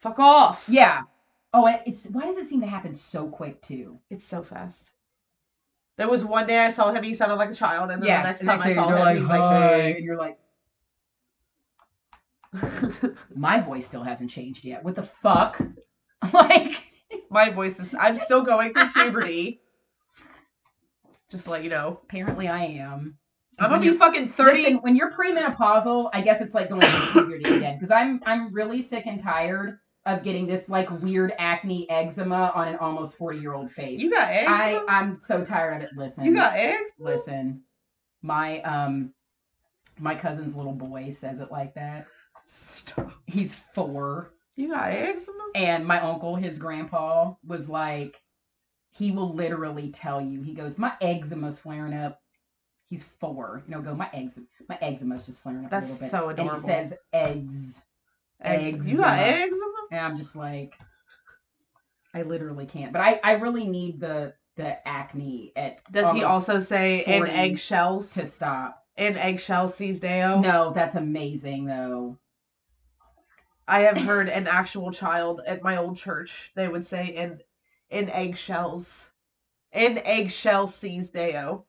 Fuck 0.01 0.19
off. 0.19 0.65
Yeah. 0.67 1.03
Oh, 1.53 1.67
and 1.67 1.79
it's 1.85 2.07
why 2.09 2.23
does 2.25 2.37
it 2.37 2.47
seem 2.49 2.61
to 2.61 2.67
happen 2.67 2.95
so 2.95 3.27
quick 3.29 3.61
too? 3.61 3.99
It's 4.09 4.25
so 4.25 4.41
fast. 4.43 4.89
There 5.97 6.09
was 6.09 6.25
one 6.25 6.45
day 6.45 6.59
I 6.59 6.69
saw 6.71 6.91
him, 6.91 7.03
he 7.03 7.13
sounded 7.13 7.35
like 7.35 7.51
a 7.51 7.55
child, 7.55 7.89
and 7.89 8.01
then 8.01 8.07
the 8.07 8.23
next 8.29 8.39
time 8.43 8.61
I 8.61 8.73
saw 8.73 8.89
him, 8.89 8.99
like, 8.99 9.17
he's 9.17 9.27
hi, 9.27 9.37
like, 9.37 9.95
and 9.95 10.05
you're 10.05 10.17
like, 10.17 10.37
my 13.35 13.61
voice 13.61 13.87
still 13.87 14.03
hasn't 14.03 14.29
changed 14.29 14.65
yet. 14.65 14.83
What 14.83 14.95
the 14.95 15.03
fuck? 15.03 15.61
like, 16.33 16.83
My 17.29 17.49
voice 17.49 17.79
is. 17.79 17.93
I'm 17.93 18.17
still 18.17 18.43
going 18.43 18.73
through 18.73 18.89
puberty. 18.95 19.61
Just 21.29 21.45
to 21.45 21.51
let 21.51 21.63
you 21.63 21.69
know. 21.69 21.99
apparently 22.03 22.47
I 22.47 22.65
am. 22.65 23.17
I'm 23.57 23.69
gonna 23.69 23.91
be 23.91 23.97
fucking 23.97 24.29
thirty. 24.29 24.63
Listen, 24.63 24.77
when 24.77 24.95
you're 24.95 25.11
premenopausal, 25.11 26.09
I 26.13 26.21
guess 26.21 26.41
it's 26.41 26.53
like 26.53 26.69
going 26.69 26.81
through 26.81 27.11
puberty 27.11 27.55
again. 27.55 27.77
Because 27.77 27.91
I'm 27.91 28.21
I'm 28.25 28.53
really 28.53 28.81
sick 28.81 29.05
and 29.05 29.19
tired 29.19 29.79
of 30.05 30.23
getting 30.23 30.45
this 30.47 30.69
like 30.69 30.89
weird 31.01 31.33
acne 31.39 31.89
eczema 31.89 32.51
on 32.53 32.67
an 32.67 32.75
almost 32.77 33.17
40 33.17 33.39
year 33.39 33.53
old 33.53 33.71
face. 33.71 33.99
you 33.99 34.11
got 34.11 34.29
eggs. 34.29 34.47
I 34.49 34.83
I'm 34.87 35.19
so 35.19 35.43
tired 35.43 35.77
of 35.77 35.81
it. 35.83 35.89
Listen, 35.95 36.25
you 36.25 36.33
got 36.33 36.55
eggs. 36.55 36.91
listen. 36.99 37.61
My 38.21 38.61
um 38.61 39.13
my 39.99 40.15
cousin's 40.15 40.55
little 40.55 40.73
boy 40.73 41.11
says 41.11 41.39
it 41.39 41.51
like 41.51 41.73
that. 41.75 42.07
Stop. 42.47 43.11
He's 43.25 43.53
four. 43.73 44.31
You 44.55 44.69
got 44.69 44.91
eczema. 44.91 45.31
And 45.55 45.85
my 45.85 45.99
uncle, 46.01 46.35
his 46.35 46.57
grandpa, 46.57 47.33
was 47.45 47.67
like, 47.69 48.21
he 48.91 49.11
will 49.11 49.33
literally 49.33 49.89
tell 49.91 50.21
you, 50.21 50.41
he 50.41 50.53
goes, 50.53 50.77
My 50.77 50.93
eczema's 51.01 51.59
flaring 51.59 51.93
up. 51.93 52.21
He's 52.89 53.03
four. 53.03 53.63
You 53.67 53.75
know, 53.75 53.81
go, 53.81 53.95
my 53.95 54.09
eczema 54.13 54.45
my 54.69 54.77
eczema's 54.81 55.25
just 55.25 55.41
flaring 55.41 55.65
up 55.65 55.71
That's 55.71 55.87
a 55.87 55.91
little 55.91 56.05
bit. 56.05 56.11
so 56.11 56.29
And 56.29 56.39
adorable. 56.39 56.61
he 56.61 56.67
says 56.67 56.93
eggs. 57.11 57.81
Eggs. 58.45 58.87
You 58.87 58.97
got 58.97 59.19
eggs, 59.19 59.55
eczema. 59.55 59.87
And 59.91 59.99
I'm 59.99 60.17
just 60.17 60.35
like 60.35 60.79
I 62.13 62.21
literally 62.21 62.65
can't. 62.65 62.93
But 62.93 63.01
I, 63.01 63.19
I 63.23 63.33
really 63.33 63.67
need 63.67 63.99
the 63.99 64.33
the 64.55 64.87
acne 64.87 65.51
at 65.55 65.81
Does 65.91 66.13
he 66.15 66.23
also 66.23 66.59
say 66.59 67.03
in 67.05 67.27
eggshells? 67.27 68.13
to 68.13 68.25
stop. 68.25 68.85
In 68.95 69.17
eggshell 69.17 69.67
sees 69.67 69.99
Deo? 69.99 70.39
No, 70.39 70.71
that's 70.71 70.95
amazing 70.95 71.65
though. 71.65 72.17
I 73.67 73.81
have 73.81 73.97
heard 73.97 74.29
an 74.29 74.47
actual 74.47 74.91
child 74.91 75.41
at 75.45 75.63
my 75.63 75.75
old 75.77 75.97
church. 75.97 76.51
They 76.55 76.69
would 76.69 76.87
say 76.87 77.07
in 77.07 77.41
in 77.89 78.09
eggshells. 78.09 79.11
In 79.73 79.97
eggshell 79.97 80.67
sees 80.67 81.09
Deo. 81.09 81.65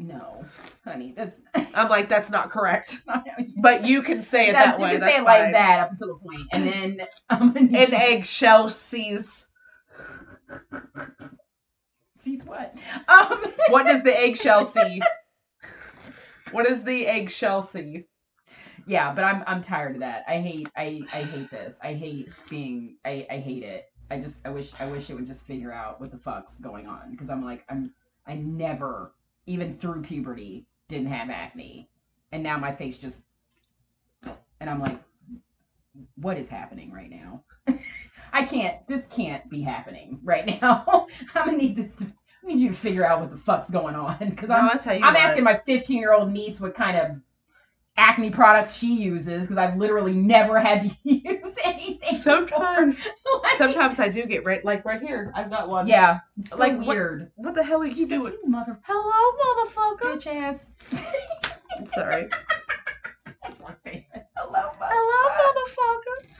No, 0.00 0.44
honey, 0.82 1.12
that's 1.14 1.38
I'm 1.74 1.90
like, 1.90 2.08
that's 2.08 2.30
not 2.30 2.50
correct. 2.50 2.96
you 3.38 3.62
But 3.62 3.84
you 3.84 4.02
can 4.02 4.22
say 4.22 4.48
it 4.48 4.52
that 4.54 4.78
way. 4.80 4.94
You 4.94 4.98
can 4.98 5.00
that's 5.02 5.14
say 5.16 5.20
it 5.20 5.24
like 5.24 5.52
that 5.52 5.80
up 5.80 5.90
until 5.90 6.08
the 6.08 6.14
point, 6.14 6.48
and 6.52 6.66
then 6.66 7.06
need 7.70 7.88
An 7.88 7.94
eggshell 7.94 8.70
sees. 8.70 9.46
sees 12.18 12.42
what? 12.44 12.74
Um, 13.08 13.44
What 13.68 13.84
does 13.86 14.02
the 14.02 14.18
eggshell 14.18 14.64
see? 14.64 15.02
What 16.52 16.66
does 16.66 16.82
the 16.82 17.06
eggshell 17.06 17.62
see? 17.62 18.06
yeah, 18.86 19.12
but 19.12 19.24
I'm 19.24 19.44
I'm 19.46 19.62
tired 19.62 19.96
of 19.96 20.00
that. 20.00 20.24
I 20.26 20.40
hate 20.40 20.68
I 20.76 21.02
I 21.12 21.22
hate 21.24 21.50
this. 21.50 21.78
I 21.82 21.92
hate 21.94 22.30
being 22.48 22.96
I 23.04 23.26
I 23.30 23.36
hate 23.38 23.62
it. 23.62 23.84
I 24.10 24.18
just 24.18 24.46
I 24.46 24.50
wish 24.50 24.72
I 24.80 24.86
wish 24.86 25.10
it 25.10 25.14
would 25.14 25.26
just 25.26 25.42
figure 25.46 25.72
out 25.72 26.00
what 26.00 26.10
the 26.10 26.18
fuck's 26.18 26.58
going 26.58 26.86
on 26.86 27.10
because 27.10 27.30
I'm 27.30 27.44
like 27.44 27.64
I'm 27.68 27.92
I 28.26 28.34
never 28.34 29.12
even 29.50 29.76
through 29.78 30.02
puberty 30.02 30.66
didn't 30.88 31.08
have 31.08 31.28
acne, 31.28 31.88
and 32.32 32.42
now 32.42 32.56
my 32.56 32.72
face 32.74 32.98
just 32.98 33.24
and 34.60 34.70
I'm 34.70 34.80
like, 34.80 35.00
what 36.16 36.38
is 36.38 36.48
happening 36.48 36.92
right 36.92 37.10
now? 37.10 37.44
I 38.32 38.44
can't. 38.44 38.86
This 38.86 39.06
can't 39.08 39.48
be 39.50 39.60
happening 39.62 40.20
right 40.22 40.46
now. 40.62 41.06
I'm 41.34 41.46
gonna 41.46 41.56
need 41.58 41.74
this. 41.76 41.96
To, 41.96 42.04
I 42.04 42.46
need 42.46 42.60
you 42.60 42.68
to 42.68 42.74
figure 42.74 43.04
out 43.04 43.20
what 43.20 43.30
the 43.30 43.36
fuck's 43.36 43.70
going 43.70 43.94
on 43.96 44.16
because 44.30 44.48
No, 44.48 44.56
I'm 44.56 44.68
you 44.98 45.04
I'm 45.04 45.14
what. 45.14 45.16
asking 45.16 45.44
my 45.44 45.56
15 45.56 45.98
year 45.98 46.12
old 46.12 46.30
niece 46.30 46.60
what 46.60 46.74
kind 46.74 46.96
of 46.96 47.16
acne 48.00 48.30
products 48.30 48.74
she 48.76 48.94
uses 48.94 49.42
because 49.42 49.58
I've 49.58 49.76
literally 49.76 50.14
never 50.14 50.58
had 50.58 50.82
to 50.82 50.96
use 51.08 51.54
anything. 51.64 52.18
Sometimes. 52.18 52.98
Like, 53.42 53.56
sometimes 53.58 53.98
I 54.00 54.08
do 54.08 54.24
get 54.24 54.44
right. 54.44 54.62
Like 54.64 54.84
right 54.84 55.00
here, 55.00 55.32
I've 55.34 55.48
got 55.50 55.68
one. 55.68 55.86
Yeah, 55.86 56.18
it's 56.38 56.50
so 56.50 56.56
Like, 56.58 56.76
what- 56.78 56.86
weird. 56.88 57.30
What 57.36 57.54
the 57.54 57.62
hell 57.64 57.80
are 57.80 57.86
you 57.86 58.06
doing? 58.06 58.34
you 58.42 58.50
mother 58.50 58.78
Hello, 58.82 59.64
motherfucker. 59.64 60.14
bitch 60.16 60.26
ass. 60.26 60.74
Sorry. 61.94 62.28
That's 63.42 63.60
my 63.60 63.72
favorite. 63.84 64.26
Hello, 64.36 64.70
Hello, 64.78 65.54
motherfucker. 65.54 66.32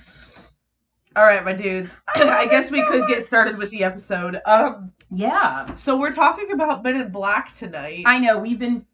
All 1.17 1.25
right, 1.25 1.45
my 1.45 1.53
dudes. 1.55 1.97
I 2.15 2.47
guess 2.47 2.71
we 2.71 2.85
could 2.87 3.09
get 3.09 3.25
started 3.25 3.57
with 3.57 3.71
the 3.71 3.83
episode. 3.85 4.41
Um, 4.47 4.93
Yeah, 5.11 5.67
so 5.77 5.97
we're 5.97 6.13
talking 6.13 6.51
about 6.53 6.83
Men 6.83 6.97
in 6.97 7.11
Black 7.11 7.55
tonight. 7.55 8.03
I 8.07 8.19
know. 8.19 8.39
We've 8.39 8.59
been 8.59 8.85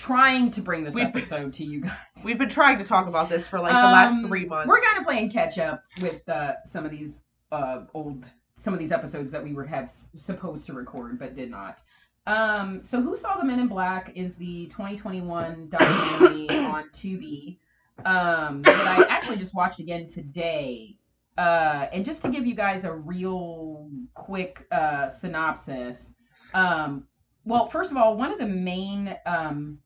trying 0.00 0.50
to 0.52 0.62
bring 0.62 0.82
this 0.82 0.94
We've 0.94 1.12
been- 1.12 1.22
episode 1.22 1.52
to 1.54 1.64
you 1.64 1.82
guys. 1.82 1.92
We've 2.24 2.38
been 2.38 2.48
trying 2.48 2.78
to 2.78 2.84
talk 2.84 3.06
about 3.06 3.28
this 3.28 3.46
for 3.46 3.60
like 3.60 3.72
the 3.72 3.76
last 3.76 4.12
Um, 4.12 4.26
three 4.26 4.46
months. 4.46 4.66
We're 4.66 4.80
kind 4.80 4.98
of 4.98 5.04
playing 5.04 5.30
catch 5.30 5.58
up 5.58 5.82
with 6.00 6.26
uh, 6.28 6.54
some 6.64 6.84
of 6.86 6.90
these 6.90 7.22
uh, 7.52 7.82
old, 7.92 8.24
some 8.56 8.72
of 8.72 8.80
these 8.80 8.92
episodes 8.92 9.30
that 9.32 9.42
we 9.44 9.52
were 9.52 9.64
have 9.66 9.84
s- 9.84 10.08
supposed 10.16 10.66
to 10.66 10.72
record 10.72 11.18
but 11.18 11.34
did 11.36 11.50
not. 11.50 11.80
Um, 12.26 12.82
so, 12.82 13.00
Who 13.02 13.16
Saw 13.16 13.36
the 13.38 13.44
Men 13.44 13.58
in 13.60 13.66
Black 13.68 14.12
is 14.14 14.36
the 14.36 14.66
2021 14.68 15.68
documentary 15.70 16.48
on 16.48 16.84
Tubi 16.90 17.58
um, 18.06 18.62
that 18.62 18.86
I 18.86 19.04
actually 19.08 19.36
just 19.36 19.54
watched 19.54 19.80
again 19.80 20.06
today. 20.06 20.96
Uh, 21.36 21.86
and 21.92 22.04
just 22.04 22.22
to 22.22 22.28
give 22.28 22.46
you 22.46 22.54
guys 22.54 22.84
a 22.84 22.92
real 22.92 23.88
quick 24.14 24.66
uh, 24.70 25.08
synopsis, 25.08 26.14
um, 26.54 27.06
well, 27.44 27.68
first 27.68 27.90
of 27.90 27.96
all, 27.96 28.16
one 28.16 28.30
of 28.32 28.38
the 28.38 28.46
main 28.46 29.16
um, 29.26 29.78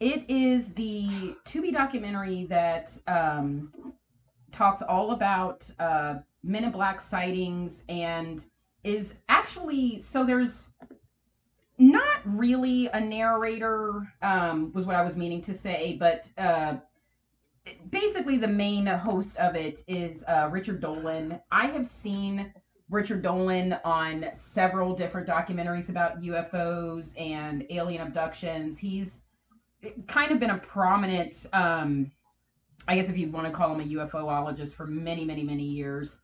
it 0.00 0.24
is 0.28 0.74
the 0.74 1.34
Tubi 1.44 1.72
documentary 1.72 2.44
that 2.46 2.96
um, 3.06 3.94
talks 4.52 4.82
all 4.82 5.10
about 5.12 5.68
uh, 5.78 6.16
Men 6.42 6.64
in 6.64 6.70
Black 6.70 7.00
sightings 7.00 7.84
and 7.88 8.44
is 8.84 9.18
actually 9.28 10.00
so 10.00 10.24
there's 10.24 10.70
not 11.78 12.20
really 12.24 12.88
a 12.88 13.00
narrator 13.00 14.12
um, 14.22 14.72
was 14.72 14.86
what 14.86 14.96
I 14.96 15.02
was 15.02 15.16
meaning 15.16 15.42
to 15.42 15.54
say, 15.54 15.96
but 15.98 16.28
uh, 16.38 16.76
basically 17.90 18.36
the 18.36 18.48
main 18.48 18.86
host 18.86 19.36
of 19.36 19.54
it 19.54 19.84
is 19.86 20.24
uh, 20.28 20.48
Richard 20.50 20.80
Dolan. 20.80 21.40
I 21.50 21.66
have 21.68 21.86
seen 21.86 22.52
Richard 22.90 23.22
Dolan 23.22 23.78
on 23.84 24.26
several 24.32 24.94
different 24.94 25.28
documentaries 25.28 25.88
about 25.88 26.20
UFOs 26.20 27.18
and 27.20 27.64
alien 27.70 28.06
abductions. 28.06 28.78
He's 28.78 29.22
kind 30.06 30.32
of 30.32 30.40
been 30.40 30.50
a 30.50 30.58
prominent, 30.58 31.46
um, 31.52 32.10
I 32.86 32.96
guess 32.96 33.08
if 33.08 33.16
you 33.16 33.30
want 33.30 33.46
to 33.46 33.52
call 33.52 33.74
him 33.74 33.80
a 33.80 33.94
UFOologist 33.94 34.74
for 34.74 34.86
many, 34.86 35.24
many, 35.24 35.42
many 35.42 35.64
years. 35.64 36.20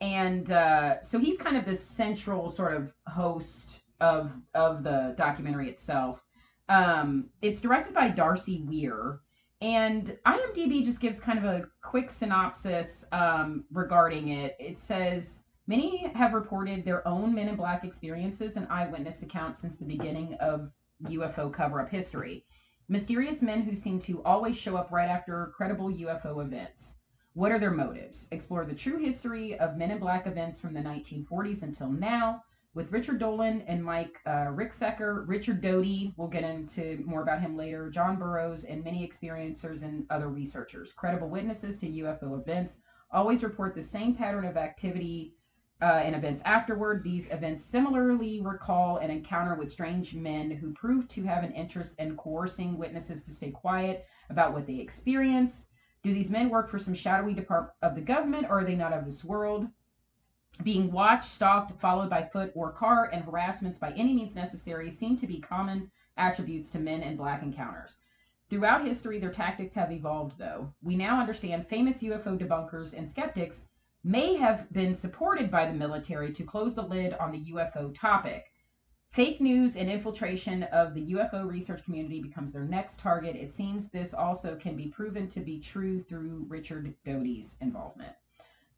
And 0.00 0.50
uh, 0.50 1.02
so 1.02 1.18
he's 1.18 1.38
kind 1.38 1.56
of 1.56 1.64
this 1.64 1.82
central 1.82 2.50
sort 2.50 2.74
of 2.74 2.92
host 3.06 3.80
of 4.00 4.32
of 4.54 4.84
the 4.84 5.14
documentary 5.16 5.68
itself. 5.68 6.22
Um, 6.68 7.30
it's 7.42 7.60
directed 7.60 7.94
by 7.94 8.08
Darcy 8.10 8.62
Weir, 8.62 9.20
and 9.60 10.16
IMDb 10.26 10.84
just 10.84 11.00
gives 11.00 11.20
kind 11.20 11.38
of 11.38 11.44
a 11.44 11.66
quick 11.82 12.10
synopsis 12.10 13.06
um, 13.10 13.64
regarding 13.72 14.28
it. 14.28 14.54
It 14.60 14.78
says 14.78 15.42
many 15.66 16.08
have 16.14 16.34
reported 16.34 16.84
their 16.84 17.06
own 17.08 17.34
Men 17.34 17.48
in 17.48 17.56
Black 17.56 17.84
experiences 17.84 18.56
and 18.56 18.68
eyewitness 18.68 19.22
accounts 19.22 19.60
since 19.60 19.76
the 19.76 19.84
beginning 19.84 20.34
of 20.34 20.70
UFO 21.04 21.52
cover-up 21.52 21.88
history. 21.88 22.44
Mysterious 22.90 23.42
men 23.42 23.62
who 23.62 23.74
seem 23.74 24.00
to 24.00 24.22
always 24.24 24.56
show 24.56 24.76
up 24.76 24.90
right 24.90 25.10
after 25.10 25.52
credible 25.54 25.90
UFO 25.90 26.42
events. 26.42 26.94
What 27.34 27.52
are 27.52 27.58
their 27.58 27.70
motives? 27.70 28.28
Explore 28.32 28.64
the 28.64 28.74
true 28.74 28.98
history 28.98 29.58
of 29.58 29.76
Men 29.76 29.90
in 29.90 29.98
Black 29.98 30.26
events 30.26 30.58
from 30.58 30.72
the 30.72 30.80
1940s 30.80 31.62
until 31.62 31.90
now 31.90 32.42
with 32.74 32.92
Richard 32.92 33.18
Dolan 33.18 33.62
and 33.66 33.84
Mike 33.84 34.20
uh, 34.24 34.46
Ricksecker, 34.52 35.26
Richard 35.26 35.60
Doty, 35.60 36.14
we'll 36.16 36.28
get 36.28 36.44
into 36.44 37.02
more 37.04 37.22
about 37.22 37.40
him 37.40 37.56
later, 37.56 37.90
John 37.90 38.16
Burroughs, 38.16 38.64
and 38.64 38.84
many 38.84 39.06
experiencers 39.06 39.82
and 39.82 40.06
other 40.10 40.28
researchers. 40.28 40.92
Credible 40.94 41.28
witnesses 41.28 41.78
to 41.80 41.86
UFO 41.86 42.40
events 42.40 42.78
always 43.10 43.42
report 43.42 43.74
the 43.74 43.82
same 43.82 44.14
pattern 44.14 44.44
of 44.44 44.56
activity 44.56 45.34
uh, 45.80 46.00
and 46.02 46.14
events 46.14 46.42
afterward. 46.44 47.02
These 47.02 47.30
events 47.30 47.64
similarly 47.64 48.40
recall 48.40 48.98
an 48.98 49.10
encounter 49.10 49.54
with 49.54 49.70
strange 49.70 50.14
men 50.14 50.50
who 50.50 50.72
prove 50.72 51.08
to 51.08 51.22
have 51.24 51.44
an 51.44 51.52
interest 51.52 51.98
in 51.98 52.16
coercing 52.16 52.76
witnesses 52.76 53.22
to 53.24 53.30
stay 53.30 53.50
quiet 53.50 54.06
about 54.30 54.52
what 54.52 54.66
they 54.66 54.76
experienced. 54.76 55.66
Do 56.02 56.12
these 56.12 56.30
men 56.30 56.48
work 56.48 56.70
for 56.70 56.78
some 56.78 56.94
shadowy 56.94 57.34
department 57.34 57.74
of 57.82 57.94
the 57.94 58.00
government, 58.00 58.46
or 58.48 58.60
are 58.60 58.64
they 58.64 58.76
not 58.76 58.92
of 58.92 59.04
this 59.04 59.24
world? 59.24 59.68
Being 60.64 60.90
watched, 60.90 61.30
stalked, 61.30 61.80
followed 61.80 62.10
by 62.10 62.24
foot 62.24 62.50
or 62.54 62.72
car, 62.72 63.10
and 63.12 63.24
harassments 63.24 63.78
by 63.78 63.92
any 63.92 64.14
means 64.14 64.34
necessary 64.34 64.90
seem 64.90 65.16
to 65.18 65.26
be 65.26 65.40
common 65.40 65.90
attributes 66.16 66.70
to 66.70 66.80
men 66.80 67.02
in 67.02 67.16
black 67.16 67.42
encounters. 67.42 67.96
Throughout 68.50 68.84
history, 68.84 69.18
their 69.20 69.30
tactics 69.30 69.76
have 69.76 69.92
evolved, 69.92 70.38
though. 70.38 70.72
We 70.82 70.96
now 70.96 71.20
understand 71.20 71.68
famous 71.68 72.02
UFO 72.02 72.36
debunkers 72.36 72.94
and 72.94 73.08
skeptics 73.08 73.68
may 74.04 74.36
have 74.36 74.72
been 74.72 74.94
supported 74.94 75.50
by 75.50 75.66
the 75.66 75.72
military 75.72 76.32
to 76.32 76.44
close 76.44 76.74
the 76.74 76.82
lid 76.82 77.14
on 77.14 77.32
the 77.32 77.52
UFO 77.52 77.94
topic. 77.94 78.52
Fake 79.10 79.40
news 79.40 79.76
and 79.76 79.90
infiltration 79.90 80.64
of 80.64 80.94
the 80.94 81.12
UFO 81.14 81.48
research 81.48 81.84
community 81.84 82.20
becomes 82.20 82.52
their 82.52 82.64
next 82.64 83.00
target. 83.00 83.36
It 83.36 83.50
seems 83.50 83.88
this 83.88 84.14
also 84.14 84.54
can 84.56 84.76
be 84.76 84.88
proven 84.88 85.28
to 85.30 85.40
be 85.40 85.60
true 85.60 86.02
through 86.02 86.46
Richard 86.48 86.94
Doty's 87.04 87.56
involvement. 87.60 88.12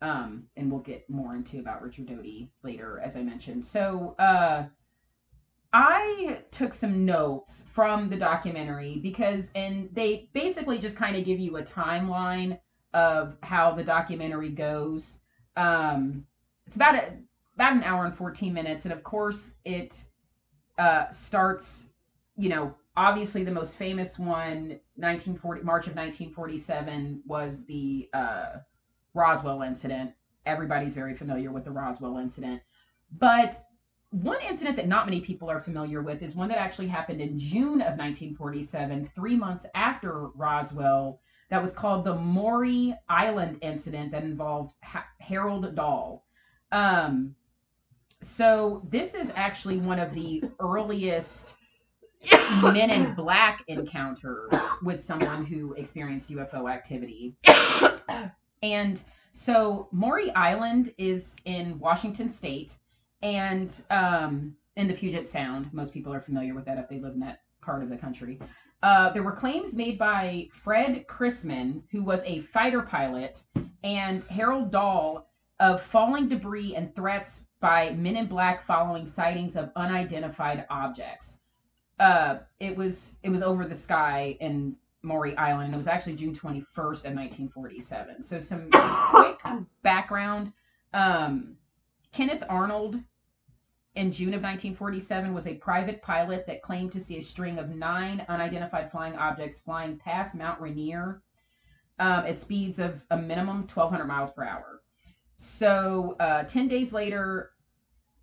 Um, 0.03 0.45
and 0.57 0.71
we'll 0.71 0.81
get 0.81 1.11
more 1.11 1.35
into 1.35 1.59
about 1.59 1.83
Richard 1.83 2.07
Doty 2.07 2.51
later, 2.63 3.01
as 3.05 3.17
I 3.17 3.23
mentioned. 3.23 3.67
So, 3.67 4.15
uh, 4.19 4.65
I 5.73 6.41
took 6.51 6.75
some 6.75 7.05
notes 7.05 7.65
from 7.73 8.09
the 8.09 8.17
documentary 8.17 8.99
because, 8.99 9.53
and 9.55 9.89
they 9.93 10.29
basically 10.33 10.79
just 10.79 10.97
kind 10.97 11.17
of 11.17 11.25
give 11.25 11.39
you 11.39 11.59
a 11.59 11.63
timeline 11.63 12.59
of 12.95 13.37
how 13.43 13.73
the 13.73 13.85
documentary 13.85 14.51
goes. 14.51 15.19
Um, 15.57 16.27
it's 16.67 16.77
about 16.77 16.95
a, 16.95 17.13
about 17.55 17.73
an 17.75 17.83
hour 17.83 18.05
and 18.05 18.17
14 18.17 18.53
minutes, 18.53 18.85
and 18.85 18.93
of 18.93 19.03
course, 19.03 19.55
it 19.65 20.03
uh, 20.79 21.11
starts, 21.11 21.91
you 22.37 22.49
know, 22.49 22.75
obviously 22.97 23.45
the 23.45 23.51
most 23.51 23.77
famous 23.77 24.19
one, 24.19 24.81
1940 24.97 25.63
March 25.63 25.87
of 25.87 25.95
1947, 25.95 27.23
was 27.27 27.65
the 27.67 28.09
uh, 28.13 28.59
Roswell 29.15 29.63
incident. 29.63 30.13
Everybody's 30.47 30.95
very 30.95 31.15
familiar 31.15 31.53
with 31.53 31.65
the 31.65 31.71
Roswell 31.71 32.19
incident, 32.19 32.63
but 33.19 33.67
one 34.11 34.39
incident 34.49 34.77
that 34.77 34.89
not 34.89 35.07
many 35.07 35.21
people 35.21 35.51
are 35.51 35.61
familiar 35.61 36.03
with 36.03 36.23
is 36.23 36.35
one 36.35 36.49
that 36.49 36.59
actually 36.59 36.89
happened 36.89 37.21
in 37.21 37.39
June 37.39 37.81
of 37.81 37.97
1947, 37.97 39.07
three 39.15 39.37
months 39.37 39.67
after 39.75 40.29
Roswell. 40.29 41.21
That 41.51 41.61
was 41.61 41.75
called 41.75 42.05
the 42.05 42.15
Maury 42.15 42.95
Island 43.09 43.59
incident 43.61 44.13
that 44.13 44.23
involved 44.23 44.75
ha- 44.83 45.07
Harold 45.19 45.75
Dahl. 45.75 46.25
Um, 46.73 47.35
so 48.23 48.87
this 48.89 49.15
is 49.15 49.33
actually 49.35 49.79
one 49.79 49.99
of 49.99 50.15
the 50.15 50.45
earliest 50.61 51.55
Men 52.63 52.91
in 52.91 53.15
Black 53.15 53.65
encounters 53.67 54.53
with 54.83 55.03
someone 55.03 55.45
who 55.45 55.73
experienced 55.75 56.31
UFO 56.31 56.71
activity. 56.71 57.37
and 58.63 59.01
so 59.33 59.89
Maury 59.91 60.31
Island 60.33 60.93
is 60.99 61.37
in 61.47 61.79
Washington 61.79 62.31
State 62.31 62.75
and 63.23 63.73
um, 63.91 64.57
in 64.77 64.87
the 64.87 64.95
Puget 64.95 65.29
Sound. 65.29 65.73
Most 65.73 65.93
people 65.93 66.13
are 66.13 66.21
familiar 66.21 66.55
with 66.55 66.67
that 66.67 66.79
if 66.79 66.89
they 66.89 66.99
live 66.99 67.15
in 67.15 67.21
that 67.21 67.41
part 67.63 67.83
of 67.83 67.89
the 67.89 67.97
country. 67.97 68.39
Uh, 68.83 69.11
there 69.13 69.23
were 69.23 69.33
claims 69.33 69.75
made 69.75 69.99
by 69.99 70.49
Fred 70.53 71.07
Chrisman, 71.07 71.83
who 71.91 72.03
was 72.03 72.23
a 72.25 72.41
fighter 72.41 72.83
pilot, 72.83 73.43
and 73.85 74.23
Harold 74.25 74.71
Dahl 74.71 75.29
of 75.59 75.83
falling 75.83 76.29
debris 76.29 76.75
and 76.75 76.95
threats 76.95 77.47
by 77.61 77.91
men 77.91 78.17
in 78.17 78.27
black 78.27 78.67
following 78.67 79.07
sightings 79.07 79.57
of 79.57 79.71
unidentified 79.77 80.65
objects. 80.71 81.39
Uh, 81.99 82.39
it 82.59 82.75
was 82.75 83.17
it 83.23 83.29
was 83.29 83.43
over 83.43 83.67
the 83.67 83.75
sky 83.75 84.37
in 84.41 84.75
Maury 85.03 85.37
Island, 85.37 85.67
and 85.67 85.75
it 85.75 85.77
was 85.77 85.87
actually 85.87 86.15
June 86.17 86.35
21st 86.35 87.05
of 87.05 87.15
1947. 87.15 88.23
So 88.23 88.41
some 88.41 88.71
quick 88.73 89.39
background. 89.83 90.53
Um, 90.95 91.57
Kenneth 92.13 92.43
Arnold 92.49 92.97
in 94.01 94.11
June 94.11 94.29
of 94.29 94.41
1947 94.41 95.35
was 95.35 95.47
a 95.47 95.57
private 95.57 96.01
pilot 96.01 96.47
that 96.47 96.63
claimed 96.63 96.91
to 96.91 97.01
see 97.01 97.19
a 97.19 97.23
string 97.23 97.59
of 97.59 97.69
nine 97.69 98.25
unidentified 98.29 98.91
flying 98.91 99.15
objects 99.15 99.59
flying 99.59 99.99
past 99.99 100.35
Mount 100.35 100.59
Rainier 100.59 101.21
um, 101.99 102.25
at 102.25 102.41
speeds 102.41 102.79
of 102.79 103.03
a 103.11 103.17
minimum 103.19 103.59
1,200 103.59 104.07
miles 104.07 104.31
per 104.31 104.43
hour. 104.43 104.81
So, 105.37 106.17
uh, 106.19 106.45
10 106.45 106.67
days 106.67 106.95
later, 106.95 107.51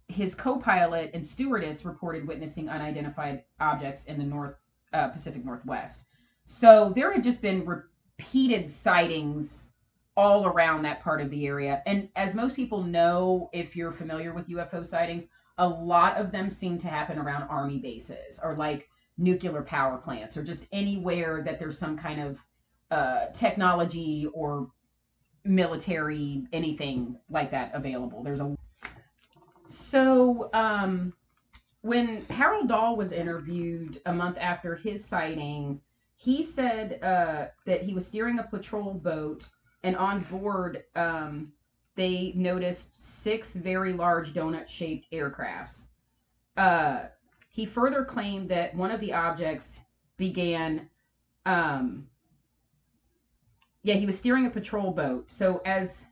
his 0.07 0.33
co 0.33 0.57
pilot 0.57 1.11
and 1.13 1.23
stewardess 1.23 1.85
reported 1.85 2.27
witnessing 2.27 2.69
unidentified 2.69 3.43
objects 3.59 4.05
in 4.05 4.17
the 4.17 4.23
North 4.23 4.55
uh, 4.93 5.09
Pacific 5.09 5.45
Northwest. 5.45 6.01
So, 6.43 6.91
there 6.95 7.13
had 7.13 7.23
just 7.23 7.39
been 7.39 7.67
repeated 7.67 8.67
sightings 8.67 9.73
all 10.15 10.47
around 10.47 10.81
that 10.81 11.03
part 11.03 11.21
of 11.21 11.29
the 11.29 11.45
area. 11.45 11.83
And 11.85 12.09
as 12.15 12.33
most 12.33 12.55
people 12.55 12.81
know, 12.81 13.51
if 13.53 13.75
you're 13.75 13.91
familiar 13.91 14.33
with 14.33 14.49
UFO 14.49 14.83
sightings, 14.83 15.27
a 15.57 15.67
lot 15.67 16.17
of 16.17 16.31
them 16.31 16.49
seem 16.49 16.77
to 16.77 16.87
happen 16.87 17.17
around 17.17 17.43
army 17.43 17.79
bases 17.79 18.39
or 18.43 18.55
like 18.55 18.89
nuclear 19.17 19.61
power 19.61 19.97
plants 19.97 20.37
or 20.37 20.43
just 20.43 20.67
anywhere 20.71 21.41
that 21.43 21.59
there's 21.59 21.77
some 21.77 21.97
kind 21.97 22.21
of 22.21 22.43
uh, 22.91 23.27
technology 23.33 24.27
or 24.33 24.69
military 25.43 26.45
anything 26.53 27.17
like 27.29 27.51
that 27.51 27.71
available. 27.73 28.23
There's 28.23 28.39
a 28.39 28.55
so 29.65 30.49
um, 30.53 31.13
when 31.81 32.25
Harold 32.25 32.69
Dahl 32.69 32.95
was 32.95 33.11
interviewed 33.11 34.01
a 34.05 34.13
month 34.13 34.37
after 34.39 34.75
his 34.75 35.03
sighting, 35.03 35.81
he 36.15 36.43
said 36.43 37.03
uh, 37.03 37.47
that 37.65 37.83
he 37.83 37.93
was 37.93 38.07
steering 38.07 38.39
a 38.39 38.43
patrol 38.43 38.93
boat 38.93 39.47
and 39.83 39.95
on 39.95 40.21
board 40.23 40.83
um, 40.95 41.51
they 41.97 42.31
noticed 42.35 43.03
six 43.03 43.53
very 43.53 43.91
large 43.91 44.33
donut 44.33 44.67
shaped 44.69 45.11
aircrafts. 45.11 45.87
Uh, 46.55 47.05
he 47.49 47.65
further 47.65 48.05
claimed 48.05 48.49
that 48.49 48.73
one 48.75 48.91
of 48.91 49.01
the 49.01 49.11
objects 49.11 49.79
began. 50.15 50.89
Um, 51.45 52.07
yeah, 53.81 53.95
he 53.95 54.05
was 54.05 54.17
steering 54.17 54.45
a 54.45 54.49
patrol 54.49 54.91
boat. 54.91 55.29
So, 55.29 55.61
as. 55.65 56.05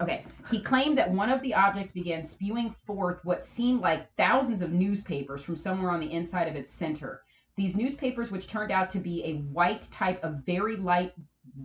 Okay, 0.00 0.24
he 0.50 0.60
claimed 0.60 0.98
that 0.98 1.12
one 1.12 1.30
of 1.30 1.42
the 1.42 1.54
objects 1.54 1.92
began 1.92 2.24
spewing 2.24 2.74
forth 2.86 3.24
what 3.24 3.46
seemed 3.46 3.80
like 3.80 4.12
thousands 4.16 4.62
of 4.62 4.72
newspapers 4.72 5.42
from 5.42 5.56
somewhere 5.56 5.92
on 5.92 6.00
the 6.00 6.12
inside 6.12 6.48
of 6.48 6.56
its 6.56 6.72
center. 6.72 7.22
These 7.56 7.76
newspapers, 7.76 8.30
which 8.30 8.48
turned 8.48 8.72
out 8.72 8.90
to 8.90 8.98
be 8.98 9.24
a 9.24 9.34
white 9.52 9.86
type 9.92 10.22
of 10.24 10.44
very 10.44 10.76
light 10.76 11.12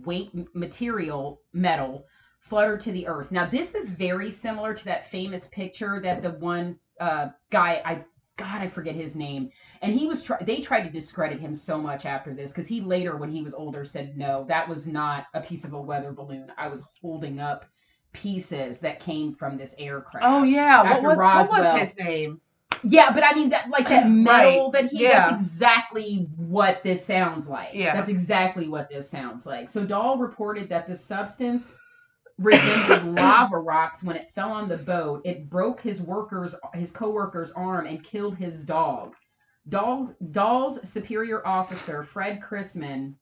weight 0.04 0.30
material 0.54 1.40
metal 1.52 2.04
flutter 2.48 2.76
to 2.78 2.92
the 2.92 3.06
earth. 3.06 3.30
Now, 3.30 3.46
this 3.46 3.74
is 3.74 3.90
very 3.90 4.30
similar 4.30 4.74
to 4.74 4.84
that 4.86 5.10
famous 5.10 5.48
picture 5.48 6.00
that 6.02 6.22
the 6.22 6.32
one 6.32 6.78
uh, 7.00 7.28
guy, 7.50 7.82
I 7.84 8.04
God, 8.36 8.62
I 8.62 8.68
forget 8.68 8.94
his 8.94 9.16
name, 9.16 9.50
and 9.82 9.98
he 9.98 10.06
was. 10.06 10.22
Try- 10.22 10.42
they 10.42 10.60
tried 10.60 10.82
to 10.84 10.90
discredit 10.90 11.40
him 11.40 11.54
so 11.54 11.76
much 11.76 12.06
after 12.06 12.32
this 12.32 12.52
because 12.52 12.68
he 12.68 12.80
later, 12.80 13.16
when 13.16 13.30
he 13.30 13.42
was 13.42 13.52
older, 13.52 13.84
said 13.84 14.16
no, 14.16 14.44
that 14.48 14.68
was 14.68 14.86
not 14.86 15.26
a 15.34 15.40
piece 15.40 15.64
of 15.64 15.72
a 15.72 15.80
weather 15.80 16.12
balloon. 16.12 16.52
I 16.56 16.68
was 16.68 16.84
holding 17.02 17.40
up 17.40 17.66
pieces 18.12 18.78
that 18.80 19.00
came 19.00 19.34
from 19.34 19.58
this 19.58 19.74
aircraft. 19.78 20.24
Oh 20.26 20.44
yeah, 20.44 20.82
what 20.82 21.02
was, 21.02 21.18
what 21.18 21.50
was 21.50 21.80
his 21.80 21.96
name? 21.98 22.40
Yeah, 22.84 23.12
but 23.12 23.24
I 23.24 23.34
mean 23.34 23.48
that 23.50 23.70
like 23.70 23.88
that 23.88 24.08
metal 24.08 24.70
right. 24.70 24.82
that 24.82 24.90
he 24.92 25.02
yeah. 25.02 25.30
that's 25.30 25.42
exactly 25.42 26.28
what 26.36 26.82
this 26.84 27.04
sounds 27.04 27.48
like. 27.48 27.74
Yeah. 27.74 27.94
That's 27.94 28.08
exactly 28.08 28.68
what 28.68 28.88
this 28.88 29.10
sounds 29.10 29.46
like. 29.46 29.68
So 29.68 29.84
Dahl 29.84 30.16
reported 30.16 30.68
that 30.68 30.86
the 30.86 30.96
substance 30.96 31.74
resembled 32.38 33.14
lava 33.14 33.58
rocks 33.58 34.02
when 34.02 34.16
it 34.16 34.30
fell 34.30 34.52
on 34.52 34.68
the 34.68 34.76
boat. 34.76 35.22
It 35.24 35.50
broke 35.50 35.80
his 35.80 36.00
worker's 36.00 36.54
his 36.74 36.92
co-worker's 36.92 37.50
arm 37.52 37.86
and 37.86 38.02
killed 38.02 38.36
his 38.36 38.64
dog. 38.64 39.14
Dahl, 39.68 40.14
Dahl's 40.30 40.88
superior 40.88 41.46
officer, 41.46 42.02
Fred 42.02 42.40
Chrisman. 42.40 43.14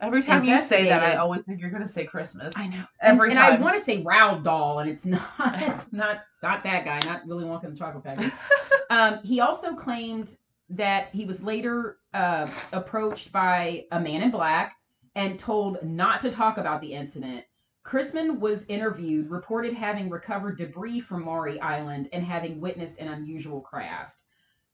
Every 0.00 0.22
time 0.22 0.44
you 0.44 0.60
say 0.60 0.88
that, 0.88 1.02
I 1.02 1.16
always 1.16 1.42
think 1.42 1.60
you're 1.60 1.70
going 1.70 1.82
to 1.82 1.88
say 1.88 2.04
Christmas. 2.04 2.52
I 2.56 2.66
know. 2.66 2.84
Every 3.00 3.30
and, 3.30 3.38
time. 3.38 3.54
And 3.54 3.62
I 3.62 3.64
want 3.64 3.78
to 3.78 3.84
say 3.84 4.02
Roald 4.02 4.42
Dahl, 4.42 4.80
and 4.80 4.90
it's 4.90 5.06
not. 5.06 5.22
It's 5.38 5.92
not. 5.92 6.22
Not 6.42 6.64
that 6.64 6.84
guy. 6.84 7.00
Not 7.04 7.26
Willy 7.26 7.44
Wonka 7.44 7.64
and 7.64 7.74
the 7.74 7.78
Chocolate 7.78 8.04
Factory. 8.04 8.32
um, 8.90 9.20
he 9.22 9.40
also 9.40 9.74
claimed 9.74 10.36
that 10.70 11.08
he 11.08 11.24
was 11.24 11.42
later 11.42 11.98
uh, 12.12 12.48
approached 12.72 13.32
by 13.32 13.84
a 13.92 14.00
man 14.00 14.22
in 14.22 14.30
black 14.30 14.76
and 15.14 15.38
told 15.38 15.82
not 15.82 16.20
to 16.22 16.30
talk 16.30 16.58
about 16.58 16.80
the 16.80 16.92
incident 16.92 17.44
Chrisman 17.84 18.38
was 18.38 18.66
interviewed, 18.66 19.30
reported 19.30 19.74
having 19.74 20.08
recovered 20.08 20.56
debris 20.56 21.00
from 21.00 21.24
Maury 21.24 21.60
Island 21.60 22.08
and 22.12 22.24
having 22.24 22.60
witnessed 22.60 22.98
an 22.98 23.08
unusual 23.08 23.60
craft. 23.60 24.16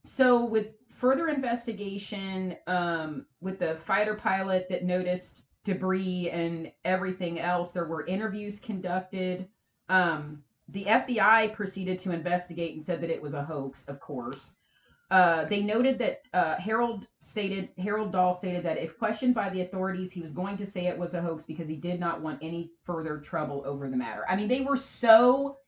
So, 0.04 0.44
with 0.44 0.68
further 0.88 1.28
investigation, 1.28 2.56
um, 2.66 3.26
with 3.40 3.58
the 3.58 3.76
fighter 3.84 4.14
pilot 4.14 4.66
that 4.70 4.84
noticed 4.84 5.44
debris 5.64 6.30
and 6.30 6.72
everything 6.84 7.40
else, 7.40 7.72
there 7.72 7.86
were 7.86 8.06
interviews 8.06 8.60
conducted. 8.60 9.48
Um, 9.88 10.44
the 10.68 10.84
FBI 10.84 11.52
proceeded 11.52 11.98
to 12.00 12.12
investigate 12.12 12.76
and 12.76 12.84
said 12.84 13.00
that 13.02 13.10
it 13.10 13.20
was 13.20 13.34
a 13.34 13.44
hoax, 13.44 13.86
of 13.86 13.98
course. 14.00 14.52
Uh, 15.10 15.44
they 15.46 15.60
noted 15.60 15.98
that 15.98 16.22
uh, 16.32 16.54
Harold 16.56 17.06
stated 17.20 17.70
Harold 17.78 18.12
Dahl 18.12 18.32
stated 18.32 18.62
that 18.64 18.78
if 18.78 18.96
questioned 18.96 19.34
by 19.34 19.50
the 19.50 19.62
authorities, 19.62 20.12
he 20.12 20.20
was 20.20 20.32
going 20.32 20.56
to 20.58 20.66
say 20.66 20.86
it 20.86 20.98
was 20.98 21.14
a 21.14 21.20
hoax 21.20 21.44
because 21.44 21.66
he 21.66 21.76
did 21.76 21.98
not 21.98 22.20
want 22.20 22.38
any 22.42 22.70
further 22.84 23.18
trouble 23.18 23.62
over 23.66 23.90
the 23.90 23.96
matter. 23.96 24.24
I 24.28 24.36
mean, 24.36 24.46
they 24.46 24.60
were 24.60 24.76
so 24.76 25.58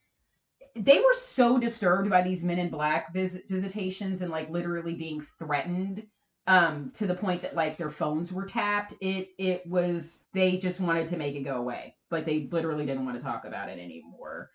they 0.76 1.00
were 1.00 1.14
so 1.14 1.59
disturbed 1.59 2.09
by 2.09 2.22
these 2.22 2.44
men 2.44 2.59
in 2.59 2.70
black 2.70 3.12
vis- 3.12 3.42
visitations 3.48 4.22
and 4.22 4.31
like 4.31 4.48
literally 4.48 4.94
being 4.94 5.20
threatened 5.20 6.07
um 6.46 6.90
to 6.94 7.07
the 7.07 7.14
point 7.14 7.42
that 7.42 7.55
like 7.55 7.76
their 7.76 7.90
phones 7.90 8.33
were 8.33 8.46
tapped. 8.46 8.94
It 9.00 9.31
it 9.38 9.66
was 9.66 10.24
they 10.33 10.57
just 10.57 10.81
wanted 10.81 11.09
to 11.09 11.16
make 11.16 11.35
it 11.35 11.42
go 11.42 11.57
away. 11.57 11.96
Like 12.12 12.26
they 12.26 12.48
literally 12.50 12.87
didn't 12.87 13.05
want 13.05 13.18
to 13.18 13.24
talk 13.24 13.44
about 13.44 13.68
it 13.68 13.78
anymore. 13.81 14.50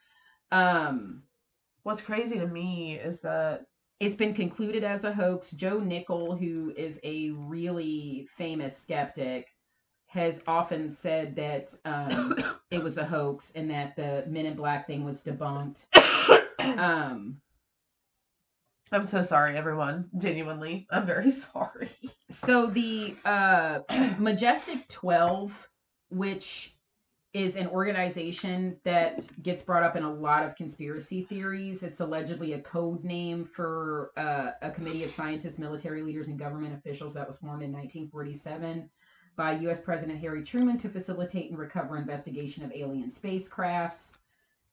Um 0.51 1.23
what's 1.83 2.01
crazy 2.01 2.39
to 2.39 2.47
me 2.47 2.95
is 2.95 3.19
that 3.19 3.65
it's 3.99 4.15
been 4.15 4.33
concluded 4.33 4.83
as 4.83 5.03
a 5.03 5.13
hoax. 5.13 5.51
Joe 5.51 5.79
Nickell, 5.79 6.35
who 6.35 6.73
is 6.75 6.99
a 7.03 7.31
really 7.31 8.27
famous 8.37 8.77
skeptic, 8.77 9.47
has 10.07 10.41
often 10.47 10.91
said 10.91 11.35
that 11.35 11.73
um, 11.85 12.35
it 12.71 12.83
was 12.83 12.97
a 12.97 13.05
hoax 13.05 13.51
and 13.55 13.69
that 13.71 13.95
the 13.95 14.23
Men 14.27 14.45
in 14.45 14.55
Black 14.55 14.87
thing 14.87 15.03
was 15.03 15.21
debunked. 15.21 15.85
Um, 16.59 17.37
I'm 18.91 19.05
so 19.05 19.23
sorry, 19.23 19.57
everyone. 19.57 20.09
Genuinely, 20.17 20.87
I'm 20.91 21.05
very 21.05 21.31
sorry. 21.53 21.89
So 22.29 22.67
the 22.67 23.15
uh, 23.25 23.79
Majestic 24.17 24.87
12, 24.87 25.69
which 26.09 26.76
is 27.37 27.55
an 27.55 27.67
organization 27.67 28.79
that 28.83 29.27
gets 29.43 29.61
brought 29.61 29.83
up 29.83 29.95
in 29.95 30.03
a 30.03 30.11
lot 30.11 30.43
of 30.43 30.55
conspiracy 30.55 31.21
theories. 31.21 31.83
It's 31.83 31.99
allegedly 31.99 32.53
a 32.53 32.61
code 32.61 33.03
name 33.03 33.45
for 33.45 34.11
uh, 34.17 34.51
a 34.63 34.71
committee 34.71 35.03
of 35.03 35.11
scientists, 35.11 35.59
military 35.59 36.01
leaders, 36.01 36.29
and 36.29 36.39
government 36.39 36.73
officials 36.73 37.13
that 37.13 37.27
was 37.27 37.37
formed 37.37 37.61
in 37.61 37.71
1947 37.71 38.89
by 39.35 39.51
U.S. 39.51 39.79
President 39.79 40.19
Harry 40.19 40.43
Truman 40.43 40.79
to 40.79 40.89
facilitate 40.89 41.51
and 41.51 41.59
recover 41.59 41.97
investigation 41.97 42.63
of 42.63 42.71
alien 42.73 43.11
spacecrafts. 43.11 44.15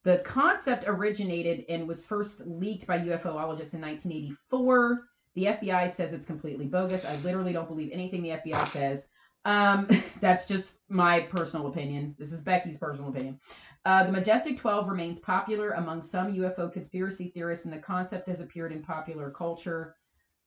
The 0.03 0.23
concept 0.25 0.85
originated 0.87 1.67
and 1.69 1.87
was 1.87 2.07
first 2.07 2.47
leaked 2.47 2.87
by 2.87 2.99
UFOologists 2.99 3.75
in 3.75 3.83
1984. 3.83 5.03
The 5.35 5.45
FBI 5.45 5.91
says 5.91 6.15
it's 6.15 6.27
completely 6.27 6.67
bogus. 6.67 7.05
I 7.05 7.17
literally 7.17 7.53
don't 7.53 7.69
believe 7.69 7.91
anything 7.93 8.23
the 8.23 8.31
FBI 8.31 8.67
says. 8.69 9.09
Um, 9.45 9.89
that's 10.21 10.47
just 10.47 10.79
my 10.89 11.21
personal 11.21 11.67
opinion. 11.67 12.15
This 12.19 12.33
is 12.33 12.41
Becky's 12.41 12.79
personal 12.79 13.11
opinion. 13.11 13.41
Uh, 13.85 14.05
the 14.05 14.13
Majestic 14.13 14.57
12 14.59 14.89
remains 14.89 15.19
popular 15.19 15.73
among 15.73 16.01
some 16.01 16.33
UFO 16.33 16.73
conspiracy 16.73 17.31
theorists, 17.35 17.67
and 17.67 17.75
the 17.75 17.79
concept 17.79 18.29
has 18.29 18.41
appeared 18.41 18.73
in 18.73 18.83
popular 18.83 19.31
culture. 19.31 19.97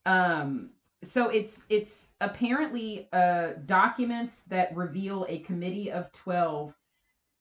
Um, 0.06 0.72
so 1.04 1.30
it's 1.30 1.66
it's 1.70 2.14
apparently 2.22 3.08
uh, 3.14 3.50
documents 3.66 4.44
that 4.46 4.76
reveal 4.76 5.28
a 5.30 5.40
committee 5.40 5.92
of 5.92 6.12
12 6.14 6.74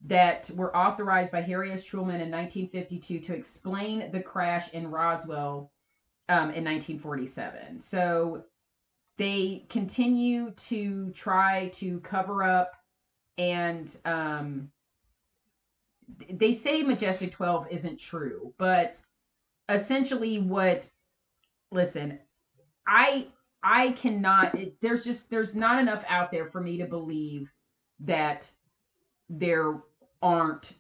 that 0.04 0.50
were 0.50 0.76
authorized 0.76 1.32
by 1.32 1.40
Harry 1.40 1.72
S. 1.72 1.82
Truman 1.82 2.20
in 2.20 2.30
1952 2.30 3.20
to 3.20 3.34
explain 3.34 4.10
the 4.12 4.20
crash 4.20 4.70
in 4.72 4.90
Roswell 4.90 5.72
um, 6.28 6.50
in 6.50 6.64
1947. 6.64 7.80
So 7.80 8.44
they 9.18 9.66
continue 9.68 10.50
to 10.52 11.10
try 11.10 11.68
to 11.74 12.00
cover 12.00 12.42
up 12.42 12.72
and 13.38 13.94
um, 14.04 14.70
they 16.30 16.52
say 16.52 16.82
Majestic 16.82 17.32
12 17.32 17.68
isn't 17.70 17.98
true, 17.98 18.54
but 18.58 19.00
essentially 19.68 20.40
what 20.40 20.88
listen, 21.72 22.18
I 22.86 23.28
I 23.62 23.92
cannot 23.92 24.54
it, 24.54 24.80
there's 24.80 25.04
just 25.04 25.30
there's 25.30 25.54
not 25.54 25.80
enough 25.80 26.04
out 26.08 26.30
there 26.30 26.46
for 26.46 26.60
me 26.60 26.78
to 26.78 26.86
believe 26.86 27.50
that 28.00 28.50
there 29.28 29.82
aren't 30.22 30.72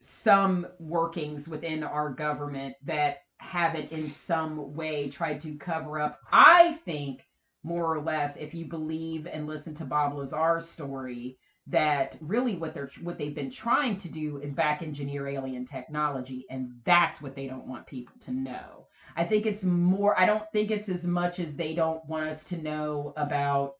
some 0.00 0.66
workings 0.78 1.48
within 1.48 1.82
our 1.82 2.10
government 2.10 2.76
that 2.84 3.18
haven't 3.38 3.90
in 3.92 4.10
some 4.10 4.74
way 4.74 5.08
tried 5.08 5.40
to 5.42 5.56
cover 5.56 5.98
up. 5.98 6.20
I 6.30 6.74
think 6.84 7.26
more 7.66 7.92
or 7.92 8.00
less, 8.00 8.36
if 8.36 8.54
you 8.54 8.64
believe 8.64 9.26
and 9.26 9.46
listen 9.46 9.74
to 9.74 9.84
Bob 9.84 10.14
Lazar's 10.14 10.68
story, 10.68 11.36
that 11.66 12.16
really 12.20 12.56
what 12.56 12.72
they're 12.72 12.90
what 13.02 13.18
they've 13.18 13.34
been 13.34 13.50
trying 13.50 13.96
to 13.98 14.08
do 14.08 14.38
is 14.38 14.52
back 14.52 14.82
engineer 14.82 15.26
alien 15.26 15.66
technology, 15.66 16.46
and 16.48 16.70
that's 16.84 17.20
what 17.20 17.34
they 17.34 17.48
don't 17.48 17.66
want 17.66 17.86
people 17.86 18.14
to 18.20 18.30
know. 18.30 18.86
I 19.16 19.24
think 19.24 19.46
it's 19.46 19.64
more. 19.64 20.18
I 20.18 20.26
don't 20.26 20.44
think 20.52 20.70
it's 20.70 20.88
as 20.88 21.04
much 21.06 21.40
as 21.40 21.56
they 21.56 21.74
don't 21.74 22.06
want 22.06 22.28
us 22.28 22.44
to 22.44 22.56
know 22.56 23.12
about 23.16 23.74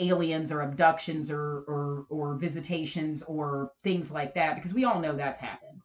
aliens 0.00 0.50
or 0.50 0.62
abductions 0.62 1.30
or 1.30 1.64
or 1.68 2.06
or 2.08 2.34
visitations 2.36 3.22
or 3.24 3.72
things 3.84 4.10
like 4.10 4.34
that 4.34 4.54
because 4.54 4.72
we 4.72 4.84
all 4.84 5.00
know 5.00 5.14
that's 5.14 5.40
happened. 5.40 5.82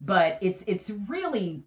But 0.00 0.38
it's 0.40 0.62
it's 0.62 0.90
really 1.08 1.64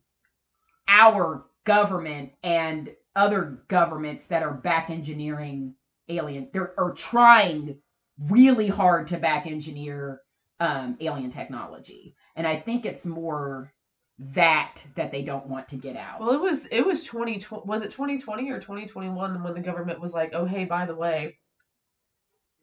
our 0.88 1.46
government 1.66 2.32
and 2.42 2.90
other 3.20 3.60
governments 3.68 4.28
that 4.28 4.44
are 4.44 4.54
back 4.54 4.90
engineering 4.90 5.76
alien 6.08 6.50
they're 6.54 6.74
are 6.80 6.94
trying 6.94 7.78
really 8.30 8.70
hard 8.70 9.08
to 9.08 9.18
back 9.18 9.46
engineer 9.46 10.22
um, 10.62 10.98
alien 11.02 11.30
technology 11.30 12.16
and 12.36 12.48
i 12.48 12.58
think 12.58 12.86
it's 12.86 13.06
more 13.06 13.74
that 14.20 14.86
that 14.96 15.12
they 15.12 15.22
don't 15.22 15.48
want 15.48 15.68
to 15.70 15.78
get 15.78 15.96
out 15.96 16.20
Well, 16.20 16.32
it 16.32 16.42
was 16.42 16.66
it 16.72 16.86
was 16.86 17.04
2020 17.04 17.66
was 17.66 17.82
it 17.82 17.92
2020 17.92 18.50
or 18.52 18.60
2021 18.60 19.44
when 19.44 19.54
the 19.54 19.62
government 19.62 20.02
was 20.02 20.12
like, 20.12 20.32
"Oh, 20.34 20.46
hey, 20.46 20.66
by 20.66 20.86
the 20.86 20.96
way, 20.96 21.38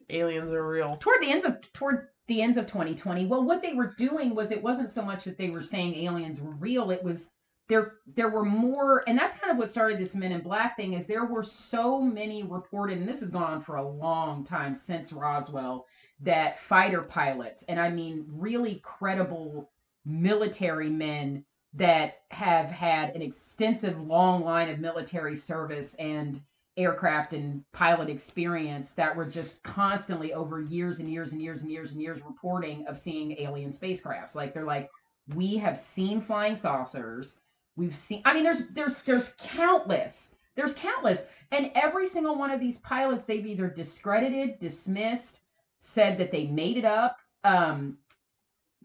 aliens 0.09 0.51
are 0.51 0.67
real." 0.67 0.97
toward 0.97 1.21
the 1.21 1.31
ends 1.31 1.45
of 1.45 1.57
toward 1.73 2.09
the 2.27 2.41
ends 2.43 2.57
of 2.57 2.67
2020 2.67 3.25
well 3.25 3.43
what 3.43 3.61
they 3.61 3.73
were 3.73 3.93
doing 3.97 4.35
was 4.35 4.51
it 4.51 4.61
wasn't 4.61 4.91
so 4.91 5.01
much 5.01 5.23
that 5.23 5.37
they 5.37 5.49
were 5.49 5.63
saying 5.63 5.95
aliens 5.95 6.41
were 6.41 6.53
real 6.53 6.91
it 6.91 7.03
was 7.03 7.31
there 7.67 7.95
there 8.15 8.29
were 8.29 8.45
more 8.45 9.03
and 9.07 9.17
that's 9.17 9.37
kind 9.37 9.51
of 9.51 9.57
what 9.57 9.69
started 9.69 9.99
this 9.99 10.15
men 10.15 10.31
in 10.31 10.41
black 10.41 10.75
thing 10.75 10.93
is 10.93 11.07
there 11.07 11.25
were 11.25 11.43
so 11.43 12.01
many 12.01 12.43
reported 12.43 12.97
and 12.97 13.07
this 13.07 13.19
has 13.19 13.29
gone 13.29 13.53
on 13.53 13.61
for 13.61 13.75
a 13.75 13.87
long 13.87 14.43
time 14.43 14.73
since 14.73 15.11
roswell 15.11 15.85
that 16.19 16.59
fighter 16.59 17.01
pilots 17.01 17.63
and 17.63 17.79
i 17.79 17.89
mean 17.89 18.25
really 18.29 18.79
credible 18.83 19.69
military 20.05 20.89
men 20.89 21.43
that 21.73 22.21
have 22.31 22.67
had 22.67 23.15
an 23.15 23.21
extensive 23.21 23.99
long 24.01 24.43
line 24.43 24.69
of 24.69 24.79
military 24.79 25.35
service 25.35 25.93
and 25.95 26.41
aircraft 26.77 27.33
and 27.33 27.63
pilot 27.71 28.09
experience 28.09 28.93
that 28.93 29.15
were 29.15 29.25
just 29.25 29.61
constantly 29.63 30.33
over 30.33 30.61
years 30.61 30.99
and 30.99 31.11
years 31.11 31.33
and 31.33 31.41
years 31.41 31.61
and 31.61 31.71
years 31.71 31.91
and 31.91 32.01
years 32.01 32.21
reporting 32.25 32.85
of 32.87 32.97
seeing 32.97 33.35
alien 33.39 33.71
spacecrafts. 33.71 34.35
Like 34.35 34.53
they're 34.53 34.63
like 34.63 34.89
we 35.35 35.57
have 35.57 35.77
seen 35.77 36.21
flying 36.21 36.55
saucers 36.55 37.39
We've 37.77 37.95
seen 37.95 38.23
I 38.25 38.33
mean 38.33 38.43
there's 38.43 38.67
there's 38.69 39.01
there's 39.03 39.33
countless. 39.37 40.35
There's 40.55 40.73
countless. 40.73 41.19
And 41.51 41.71
every 41.75 42.07
single 42.07 42.37
one 42.37 42.51
of 42.51 42.59
these 42.59 42.79
pilots 42.79 43.25
they've 43.25 43.45
either 43.45 43.69
discredited, 43.69 44.59
dismissed, 44.59 45.41
said 45.79 46.17
that 46.17 46.31
they 46.31 46.47
made 46.47 46.77
it 46.77 46.85
up. 46.85 47.19
Um 47.43 47.99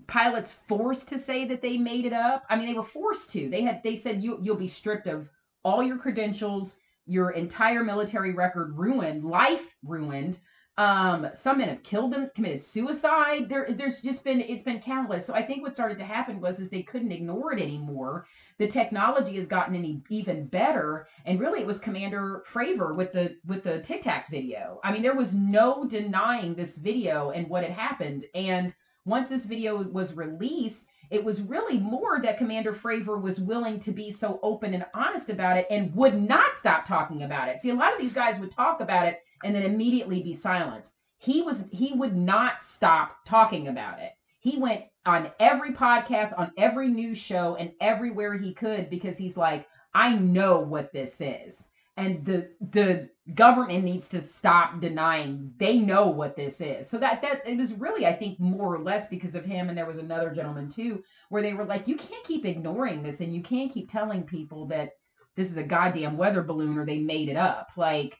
pilots 0.07 0.53
forced 0.69 1.09
to 1.09 1.19
say 1.19 1.47
that 1.47 1.63
they 1.63 1.79
made 1.79 2.05
it 2.05 2.13
up. 2.13 2.45
I 2.51 2.57
mean 2.57 2.67
they 2.67 2.75
were 2.75 2.85
forced 2.85 3.33
to. 3.33 3.49
They 3.49 3.63
had 3.63 3.83
they 3.83 3.97
said 3.97 4.23
you 4.23 4.39
you'll 4.43 4.57
be 4.57 4.69
stripped 4.69 5.07
of 5.07 5.29
all 5.65 5.83
your 5.83 5.97
credentials, 5.97 6.77
your 7.07 7.31
entire 7.31 7.83
military 7.83 8.35
record 8.35 8.77
ruined, 8.77 9.25
life 9.25 9.75
ruined. 9.83 10.39
Um, 10.79 11.29
some 11.35 11.59
men 11.59 11.69
have 11.69 11.83
killed 11.83 12.13
them, 12.13 12.31
committed 12.35 12.63
suicide. 12.63 13.49
There, 13.49 13.67
there's 13.71 14.01
just 14.01 14.25
been 14.25 14.41
it's 14.41 14.65
been 14.65 14.81
countless. 14.81 15.27
So 15.27 15.35
I 15.35 15.43
think 15.43 15.63
what 15.63 15.75
started 15.75 15.99
to 15.99 16.05
happen 16.05 16.41
was 16.41 16.61
is 16.61 16.71
they 16.71 16.83
couldn't 16.83 17.13
ignore 17.13 17.53
it 17.53 17.61
anymore. 17.61 18.27
The 18.59 18.69
technology 18.69 19.37
has 19.37 19.47
gotten 19.47 19.75
any 19.75 20.03
even 20.09 20.47
better, 20.47 21.09
and 21.27 21.39
really 21.41 21.61
it 21.61 21.67
was 21.67 21.79
Commander 21.79 22.43
Fravor 22.51 22.95
with 22.97 23.13
the 23.13 23.37
with 23.45 23.65
the 23.65 23.81
Tic 23.81 24.03
Tac 24.03 24.31
video. 24.31 24.81
I 24.83 24.93
mean, 24.93 25.03
there 25.03 25.17
was 25.17 25.35
no 25.35 25.85
denying 25.85 26.55
this 26.55 26.77
video 26.77 27.31
and 27.31 27.49
what 27.49 27.65
had 27.65 27.73
happened. 27.73 28.25
And 28.35 28.75
once 29.05 29.29
this 29.29 29.45
video 29.45 29.83
was 29.83 30.17
released, 30.17 30.87
it 31.11 31.23
was 31.23 31.43
really 31.43 31.79
more 31.79 32.23
that 32.23 32.39
Commander 32.39 32.73
Fravor 32.73 33.21
was 33.21 33.39
willing 33.39 33.79
to 33.81 33.93
be 33.93 34.11
so 34.11 34.41
open 34.43 34.73
and 34.73 34.87
honest 34.95 35.29
about 35.29 35.59
it 35.59 35.67
and 35.69 35.95
would 35.95 36.19
not 36.19 36.57
stop 36.57 36.87
talking 36.87 37.25
about 37.25 37.49
it. 37.49 37.61
See, 37.61 37.69
a 37.69 37.75
lot 37.75 37.93
of 37.93 38.01
these 38.01 38.15
guys 38.15 38.39
would 38.39 38.51
talk 38.51 38.81
about 38.81 39.07
it 39.07 39.23
and 39.45 39.55
then 39.55 39.63
immediately 39.63 40.23
be 40.23 40.35
silenced. 40.35 40.93
He 41.19 41.43
was 41.43 41.65
he 41.71 41.93
would 41.93 42.17
not 42.17 42.65
stop 42.65 43.25
talking 43.25 43.69
about 43.69 44.01
it. 44.01 44.13
He 44.41 44.59
went 44.59 44.85
on 45.07 45.31
every 45.39 45.73
podcast, 45.73 46.37
on 46.37 46.53
every 46.57 46.89
news 46.89 47.19
show, 47.19 47.55
and 47.57 47.73
everywhere 47.81 48.37
he 48.37 48.53
could 48.53 48.91
because 48.91 49.17
he's 49.17 49.37
like, 49.37 49.67
I 49.95 50.17
know 50.17 50.61
what 50.61 50.93
this 50.93 51.21
is. 51.21 51.67
And 51.97 52.25
the 52.25 52.49
the 52.61 53.09
government 53.35 53.85
needs 53.85 54.09
to 54.09 54.21
stop 54.21 54.81
denying 54.81 55.53
they 55.59 55.79
know 55.79 56.09
what 56.09 56.35
this 56.35 56.61
is. 56.61 56.89
So 56.89 56.99
that 56.99 57.23
that 57.23 57.47
it 57.47 57.57
was 57.59 57.75
really, 57.75 58.07
I 58.07 58.15
think, 58.15 58.41
more 58.41 58.75
or 58.75 58.83
less 58.83 59.09
because 59.09 59.35
of 59.35 59.45
him. 59.45 59.69
And 59.69 59.77
there 59.79 59.87
was 59.87 59.99
another 59.99 60.31
gentleman 60.31 60.69
too, 60.69 61.05
where 61.29 61.43
they 61.43 61.55
were 61.55 61.65
like, 61.65 61.87
you 61.87 61.97
can't 61.97 62.25
keep 62.25 62.45
ignoring 62.47 63.03
this, 63.03 63.21
and 63.21 63.35
you 63.35 63.43
can't 63.43 63.73
keep 63.73 63.91
telling 63.91 64.23
people 64.25 64.67
that 64.69 64.91
this 65.37 65.51
is 65.51 65.57
a 65.57 65.63
goddamn 65.63 66.17
weather 66.17 66.43
balloon 66.43 66.79
or 66.79 66.87
they 66.87 66.99
made 66.99 67.29
it 67.29 67.37
up. 67.37 67.71
Like 67.77 68.19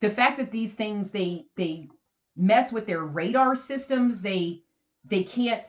the 0.00 0.10
fact 0.10 0.38
that 0.38 0.50
these 0.50 0.74
things 0.74 1.10
they 1.10 1.46
they 1.56 1.88
mess 2.36 2.72
with 2.72 2.86
their 2.86 3.02
radar 3.02 3.54
systems 3.54 4.22
they 4.22 4.62
they 5.04 5.24
can't 5.24 5.62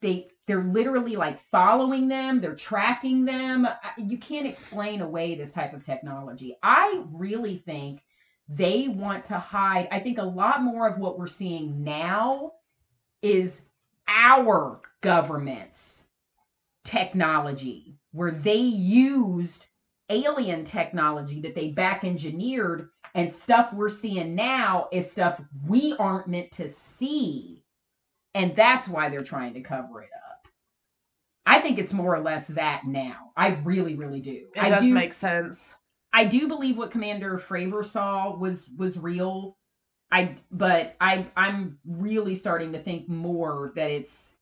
they 0.00 0.28
they're 0.46 0.64
literally 0.64 1.16
like 1.16 1.40
following 1.50 2.08
them 2.08 2.40
they're 2.40 2.54
tracking 2.54 3.24
them. 3.24 3.68
You 3.96 4.18
can't 4.18 4.46
explain 4.46 5.00
away 5.00 5.34
this 5.34 5.52
type 5.52 5.72
of 5.72 5.84
technology. 5.84 6.56
I 6.62 7.04
really 7.12 7.58
think 7.58 8.02
they 8.50 8.88
want 8.88 9.24
to 9.24 9.38
hide 9.38 9.86
i 9.92 10.00
think 10.00 10.18
a 10.18 10.22
lot 10.22 10.60
more 10.62 10.88
of 10.88 10.98
what 10.98 11.18
we're 11.18 11.28
seeing 11.28 11.84
now 11.84 12.52
is 13.22 13.62
our 14.08 14.80
government's 15.00 16.04
technology 16.84 17.96
where 18.12 18.32
they 18.32 18.56
used 18.56 19.66
alien 20.10 20.64
technology 20.64 21.40
that 21.40 21.54
they 21.54 21.70
back 21.70 22.04
engineered 22.04 22.88
and 23.14 23.32
stuff 23.32 23.72
we're 23.72 23.88
seeing 23.88 24.34
now 24.34 24.88
is 24.92 25.10
stuff 25.10 25.40
we 25.66 25.94
aren't 25.98 26.28
meant 26.28 26.50
to 26.52 26.68
see 26.68 27.62
and 28.34 28.54
that's 28.54 28.88
why 28.88 29.08
they're 29.08 29.22
trying 29.22 29.54
to 29.54 29.60
cover 29.60 30.02
it 30.02 30.10
up 30.14 30.30
I 31.46 31.60
think 31.60 31.78
it's 31.78 31.92
more 31.92 32.14
or 32.14 32.20
less 32.20 32.46
that 32.48 32.86
now. 32.86 33.32
I 33.36 33.56
really, 33.64 33.96
really 33.96 34.20
do. 34.20 34.46
It 34.54 34.62
I 34.62 34.68
does 34.68 34.82
do 34.82 34.94
make 34.94 35.12
sense. 35.12 35.74
I 36.12 36.24
do 36.24 36.46
believe 36.46 36.76
what 36.76 36.92
Commander 36.92 37.38
Fravor 37.38 37.84
saw 37.84 38.36
was 38.36 38.70
was 38.76 38.98
real. 38.98 39.56
I 40.12 40.36
but 40.52 40.94
I 41.00 41.26
I'm 41.36 41.78
really 41.84 42.34
starting 42.34 42.72
to 42.72 42.82
think 42.82 43.08
more 43.08 43.72
that 43.74 43.90
it's 43.90 44.36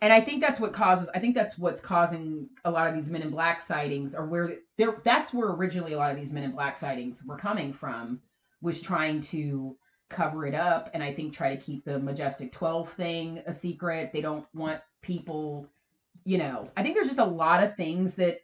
and 0.00 0.12
I 0.12 0.20
think 0.20 0.40
that's 0.40 0.60
what 0.60 0.72
causes 0.72 1.08
I 1.14 1.18
think 1.18 1.34
that's 1.34 1.58
what's 1.58 1.80
causing 1.80 2.48
a 2.64 2.70
lot 2.70 2.88
of 2.88 2.94
these 2.94 3.10
men 3.10 3.22
in 3.22 3.30
black 3.30 3.60
sightings 3.60 4.14
or 4.14 4.26
where 4.26 4.58
there 4.76 4.96
that's 5.04 5.32
where 5.32 5.50
originally 5.50 5.92
a 5.92 5.98
lot 5.98 6.10
of 6.10 6.16
these 6.16 6.32
men 6.32 6.44
in 6.44 6.52
black 6.52 6.78
sightings 6.78 7.22
were 7.24 7.36
coming 7.36 7.72
from 7.72 8.20
was 8.62 8.80
trying 8.80 9.20
to 9.20 9.76
cover 10.08 10.46
it 10.46 10.54
up 10.54 10.90
and 10.92 11.02
I 11.02 11.14
think 11.14 11.32
try 11.32 11.54
to 11.54 11.60
keep 11.60 11.84
the 11.84 11.98
majestic 11.98 12.52
12 12.52 12.92
thing 12.92 13.42
a 13.46 13.52
secret. 13.52 14.10
They 14.12 14.20
don't 14.20 14.46
want 14.54 14.80
people, 15.02 15.68
you 16.24 16.38
know. 16.38 16.70
I 16.76 16.82
think 16.82 16.94
there's 16.94 17.06
just 17.06 17.20
a 17.20 17.24
lot 17.24 17.62
of 17.62 17.76
things 17.76 18.16
that 18.16 18.40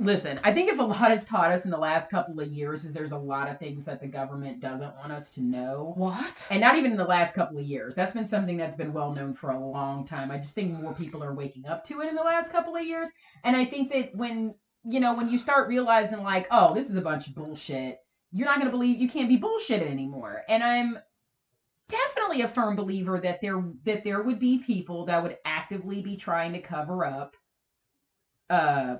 listen, 0.00 0.40
I 0.42 0.52
think 0.52 0.70
if 0.70 0.78
a 0.78 0.82
lot 0.82 1.10
has 1.10 1.24
taught 1.24 1.52
us 1.52 1.64
in 1.66 1.70
the 1.70 1.76
last 1.76 2.10
couple 2.10 2.40
of 2.40 2.48
years 2.48 2.84
is 2.84 2.94
there's 2.94 3.12
a 3.12 3.18
lot 3.18 3.50
of 3.50 3.58
things 3.58 3.84
that 3.84 4.00
the 4.00 4.06
government 4.06 4.60
doesn't 4.60 4.96
want 4.96 5.12
us 5.12 5.30
to 5.32 5.42
know. 5.42 5.92
What? 5.96 6.46
And 6.50 6.60
not 6.60 6.76
even 6.76 6.92
in 6.92 6.96
the 6.96 7.04
last 7.04 7.34
couple 7.34 7.58
of 7.58 7.64
years. 7.64 7.94
That's 7.94 8.14
been 8.14 8.26
something 8.26 8.56
that's 8.56 8.74
been 8.74 8.94
well 8.94 9.12
known 9.12 9.34
for 9.34 9.50
a 9.50 9.58
long 9.58 10.06
time. 10.06 10.30
I 10.30 10.38
just 10.38 10.54
think 10.54 10.72
more 10.72 10.94
people 10.94 11.22
are 11.22 11.34
waking 11.34 11.66
up 11.66 11.84
to 11.84 12.00
it 12.00 12.08
in 12.08 12.14
the 12.14 12.22
last 12.22 12.50
couple 12.50 12.74
of 12.74 12.84
years. 12.84 13.10
And 13.44 13.54
I 13.54 13.66
think 13.66 13.92
that 13.92 14.14
when, 14.14 14.54
you 14.84 15.00
know, 15.00 15.14
when 15.14 15.28
you 15.28 15.38
start 15.38 15.68
realizing 15.68 16.22
like, 16.22 16.46
oh, 16.50 16.74
this 16.74 16.88
is 16.88 16.96
a 16.96 17.02
bunch 17.02 17.28
of 17.28 17.34
bullshit, 17.34 17.98
you're 18.32 18.46
not 18.46 18.56
going 18.56 18.68
to 18.68 18.76
believe 18.76 19.00
you 19.00 19.08
can't 19.08 19.28
be 19.28 19.38
bullshitted 19.38 19.90
anymore. 19.90 20.42
And 20.48 20.62
I'm 20.62 20.98
definitely 21.90 22.42
a 22.42 22.48
firm 22.48 22.76
believer 22.76 23.20
that 23.20 23.40
there 23.42 23.62
that 23.84 24.04
there 24.04 24.22
would 24.22 24.38
be 24.38 24.58
people 24.58 25.06
that 25.06 25.22
would 25.22 25.36
actively 25.44 26.00
be 26.00 26.16
trying 26.16 26.52
to 26.52 26.60
cover 26.60 27.04
up 27.04 27.36
uh 28.48 28.96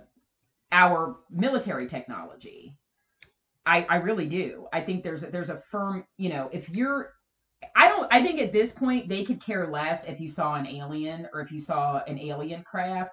our 0.72 1.16
military 1.30 1.86
technology. 1.88 2.76
I 3.66 3.82
I 3.88 3.96
really 3.96 4.26
do. 4.28 4.66
I 4.72 4.80
think 4.80 5.04
there's 5.04 5.22
a, 5.22 5.26
there's 5.26 5.50
a 5.50 5.62
firm, 5.70 6.04
you 6.16 6.30
know, 6.30 6.48
if 6.52 6.68
you're 6.70 7.12
I 7.76 7.88
don't 7.88 8.08
I 8.12 8.22
think 8.22 8.40
at 8.40 8.52
this 8.52 8.72
point 8.72 9.08
they 9.08 9.24
could 9.24 9.44
care 9.44 9.66
less 9.66 10.04
if 10.06 10.20
you 10.20 10.28
saw 10.28 10.54
an 10.54 10.66
alien 10.66 11.28
or 11.32 11.40
if 11.40 11.52
you 11.52 11.60
saw 11.60 12.02
an 12.06 12.18
alien 12.18 12.62
craft. 12.62 13.12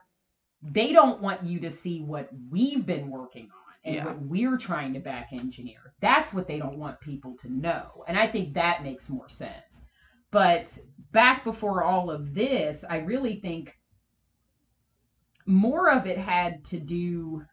They 0.62 0.92
don't 0.92 1.22
want 1.22 1.44
you 1.44 1.60
to 1.62 1.70
see 1.72 2.02
what 2.02 2.30
we've 2.50 2.86
been 2.86 3.10
working 3.12 3.46
on 3.46 3.74
and 3.86 3.96
Yeah. 3.96 4.06
what 4.06 4.22
we're 4.24 4.58
trying 4.58 4.94
to 4.94 5.00
back 5.00 5.30
engineer. 5.32 5.94
That's 6.02 6.34
what 6.34 6.48
they 6.48 6.58
don't 6.58 6.80
want 6.80 7.00
people 7.00 7.36
to 7.42 7.54
know. 7.54 8.04
And 8.08 8.18
I 8.18 8.28
think 8.28 8.54
that 8.56 8.84
makes 8.84 9.10
more 9.10 9.30
sense. 9.30 9.86
But 10.32 10.78
back 11.12 11.44
before 11.44 11.84
all 11.84 12.10
of 12.10 12.34
this, 12.34 12.84
I 12.90 12.98
really 12.98 13.36
think 13.40 13.77
more 15.48 15.90
of 15.90 16.06
it 16.06 16.18
had 16.18 16.64
to 16.66 16.80
do 16.80 17.44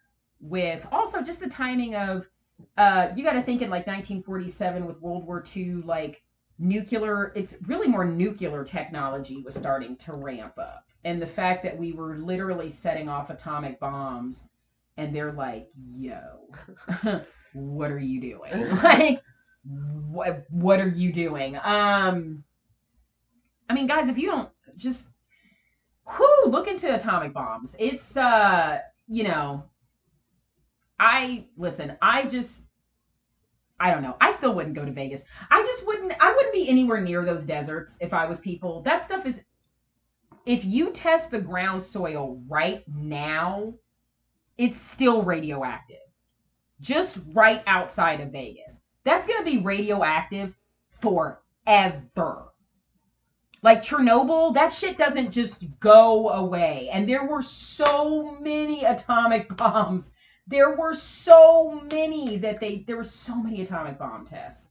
with 0.40 0.86
also 0.92 1.22
just 1.22 1.40
the 1.40 1.48
timing 1.48 1.94
of 1.94 2.28
uh 2.76 3.08
you 3.16 3.24
got 3.24 3.32
to 3.32 3.42
think 3.42 3.62
in 3.62 3.70
like 3.70 3.86
1947 3.86 4.84
with 4.84 5.00
World 5.00 5.24
War 5.24 5.42
II 5.56 5.82
like 5.84 6.22
nuclear 6.58 7.32
it's 7.34 7.56
really 7.66 7.88
more 7.88 8.04
nuclear 8.04 8.64
technology 8.64 9.42
was 9.42 9.54
starting 9.54 9.96
to 9.96 10.12
ramp 10.12 10.58
up. 10.58 10.84
And 11.04 11.20
the 11.20 11.26
fact 11.26 11.62
that 11.64 11.78
we 11.78 11.92
were 11.92 12.16
literally 12.16 12.70
setting 12.70 13.08
off 13.08 13.30
atomic 13.30 13.78
bombs 13.80 14.48
and 14.96 15.14
they're 15.14 15.32
like 15.32 15.68
yo 15.96 16.20
what 17.54 17.90
are 17.90 17.98
you 17.98 18.20
doing? 18.20 18.78
Like 18.82 19.22
what 19.64 20.44
what 20.50 20.80
are 20.80 20.88
you 20.88 21.12
doing? 21.12 21.56
Um 21.62 22.44
i 23.68 23.72
mean 23.72 23.86
guys 23.86 24.08
if 24.08 24.18
you 24.18 24.26
don't 24.26 24.50
just 24.76 25.13
whoo 26.06 26.50
look 26.50 26.68
into 26.68 26.94
atomic 26.94 27.32
bombs. 27.32 27.76
It's 27.78 28.16
uh 28.16 28.78
you 29.06 29.24
know 29.24 29.64
i 30.98 31.44
listen 31.58 31.96
i 32.00 32.24
just 32.24 32.62
i 33.80 33.90
don't 33.90 34.02
know. 34.02 34.16
I 34.20 34.32
still 34.32 34.54
wouldn't 34.54 34.76
go 34.76 34.84
to 34.84 34.92
vegas. 34.92 35.24
I 35.50 35.62
just 35.62 35.86
wouldn't 35.86 36.12
i 36.20 36.32
wouldn't 36.34 36.54
be 36.54 36.68
anywhere 36.68 37.00
near 37.00 37.24
those 37.24 37.44
deserts 37.44 37.98
if 38.00 38.12
i 38.12 38.26
was 38.26 38.40
people. 38.40 38.82
That 38.82 39.04
stuff 39.04 39.26
is 39.26 39.44
if 40.46 40.64
you 40.64 40.92
test 40.92 41.30
the 41.30 41.40
ground 41.40 41.84
soil 41.84 42.42
right 42.48 42.84
now 42.88 43.74
it's 44.56 44.80
still 44.80 45.22
radioactive. 45.22 45.96
Just 46.80 47.18
right 47.32 47.62
outside 47.66 48.20
of 48.20 48.30
vegas. 48.30 48.80
That's 49.04 49.26
going 49.26 49.44
to 49.44 49.50
be 49.50 49.58
radioactive 49.58 50.56
forever 50.90 52.53
like 53.64 53.82
Chernobyl, 53.82 54.52
that 54.54 54.72
shit 54.72 54.98
doesn't 54.98 55.30
just 55.32 55.64
go 55.80 56.28
away. 56.28 56.90
And 56.92 57.08
there 57.08 57.24
were 57.24 57.40
so 57.42 58.36
many 58.40 58.84
atomic 58.84 59.48
bombs. 59.56 60.12
There 60.46 60.76
were 60.76 60.94
so 60.94 61.80
many 61.90 62.36
that 62.36 62.60
they 62.60 62.84
there 62.86 62.98
were 62.98 63.04
so 63.04 63.34
many 63.34 63.62
atomic 63.62 63.98
bomb 63.98 64.26
tests. 64.26 64.68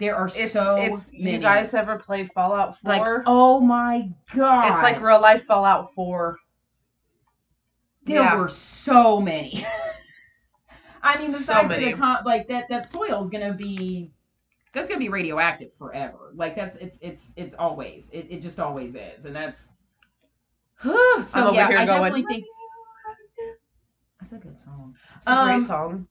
There 0.00 0.16
are 0.16 0.28
It's 0.34 0.52
so 0.52 0.76
it's 0.76 1.12
many. 1.12 1.32
you 1.34 1.38
guys 1.38 1.72
ever 1.72 1.98
played 1.98 2.32
Fallout 2.32 2.78
4? 2.80 2.92
like 2.96 3.22
oh 3.26 3.60
my 3.60 4.08
god. 4.34 4.70
it's 4.72 4.82
like 4.82 5.00
real 5.00 5.20
life 5.20 5.44
Fallout 5.44 5.94
4. 5.94 6.36
there 8.06 8.22
yeah. 8.22 8.34
were 8.36 8.48
so 8.48 9.20
many. 9.20 9.64
I 11.02 11.18
mean, 11.18 11.30
the 11.32 11.38
So 11.38 11.52
fact 11.52 11.68
many. 11.68 11.84
that 11.92 11.94
atom- 12.02 12.24
like 12.24 12.48
that 12.48 12.68
that 12.70 12.88
soil 12.88 13.22
is 13.22 13.30
gonna 13.30 13.54
be 13.54 14.10
that's 14.72 14.88
gonna 14.88 14.98
be 15.00 15.08
radioactive 15.08 15.70
forever. 15.78 16.32
Like 16.34 16.54
that's 16.56 16.76
it's 16.76 16.98
it's 17.00 17.32
it's 17.36 17.54
always 17.54 18.10
it, 18.10 18.26
it 18.30 18.42
just 18.42 18.60
always 18.60 18.94
is, 18.94 19.24
and 19.24 19.34
that's 19.34 19.72
so 20.82 20.92
I'm 21.34 21.54
yeah. 21.54 21.66
I 21.68 21.86
going, 21.86 21.86
definitely 21.86 22.24
think 22.26 22.44
that's 24.20 24.32
a 24.32 24.38
good 24.38 24.58
song. 24.58 24.94
It's 25.16 25.26
a 25.26 25.30
great 25.44 25.54
Um, 25.54 25.60
song. 25.62 26.06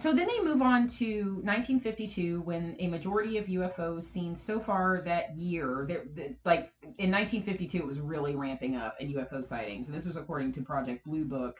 So 0.00 0.14
then 0.14 0.28
they 0.28 0.40
move 0.40 0.62
on 0.62 0.86
to 0.98 1.34
1952 1.42 2.42
when 2.42 2.76
a 2.78 2.86
majority 2.86 3.38
of 3.38 3.46
UFOs 3.46 4.04
seen 4.04 4.36
so 4.36 4.60
far 4.60 5.02
that 5.04 5.36
year, 5.36 5.84
that 5.88 6.14
that- 6.14 6.36
like 6.44 6.72
in 6.98 7.10
1952, 7.10 7.78
it 7.78 7.86
was 7.86 7.98
really 8.00 8.36
ramping 8.36 8.76
up 8.76 8.96
in 9.00 9.08
UFO 9.14 9.42
sightings. 9.44 9.88
And 9.88 9.96
this 9.96 10.06
was 10.06 10.16
according 10.16 10.52
to 10.52 10.62
Project 10.62 11.04
Blue 11.04 11.24
Book. 11.24 11.56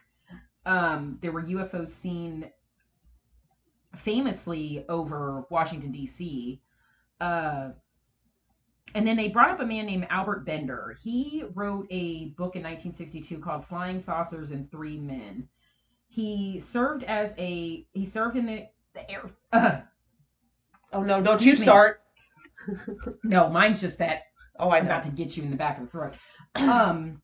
Um, 0.64 1.18
there 1.22 1.33
were 1.33 1.43
UFOs 1.43 1.89
seen 1.89 2.51
famously 3.97 4.84
over 4.88 5.45
Washington, 5.51 5.93
D.C. 5.93 6.61
Uh, 7.20 7.70
and 8.95 9.07
then 9.07 9.16
they 9.16 9.28
brought 9.28 9.51
up 9.51 9.61
a 9.61 9.66
man 9.66 9.86
named 9.86 10.07
Albert 10.11 10.45
Bender. 10.45 10.97
He 11.03 11.45
wrote 11.55 11.86
a 11.91 12.30
book 12.30 12.57
in 12.57 12.62
1962 12.62 13.38
called 13.38 13.66
Flying 13.66 14.01
Saucers 14.01 14.51
and 14.51 14.70
Three 14.70 14.99
Men 14.99 15.49
he 16.11 16.59
served 16.59 17.05
as 17.05 17.34
a 17.38 17.86
he 17.93 18.05
served 18.05 18.36
in 18.36 18.45
the, 18.45 18.66
the 18.95 19.11
air 19.11 19.30
uh, 19.53 19.80
Oh 20.93 21.03
no, 21.03 21.22
don't 21.22 21.41
you 21.41 21.53
me. 21.53 21.59
start. 21.59 22.03
no 23.24 23.49
mine's 23.49 23.80
just 23.80 23.99
that 23.99 24.24
Oh, 24.59 24.70
i'm 24.70 24.84
about 24.84 25.05
to 25.05 25.11
get 25.11 25.36
you 25.36 25.45
in 25.45 25.51
the 25.51 25.57
back 25.57 25.78
of 25.78 25.84
the 25.86 25.91
throat 25.91 26.14
um 26.57 27.22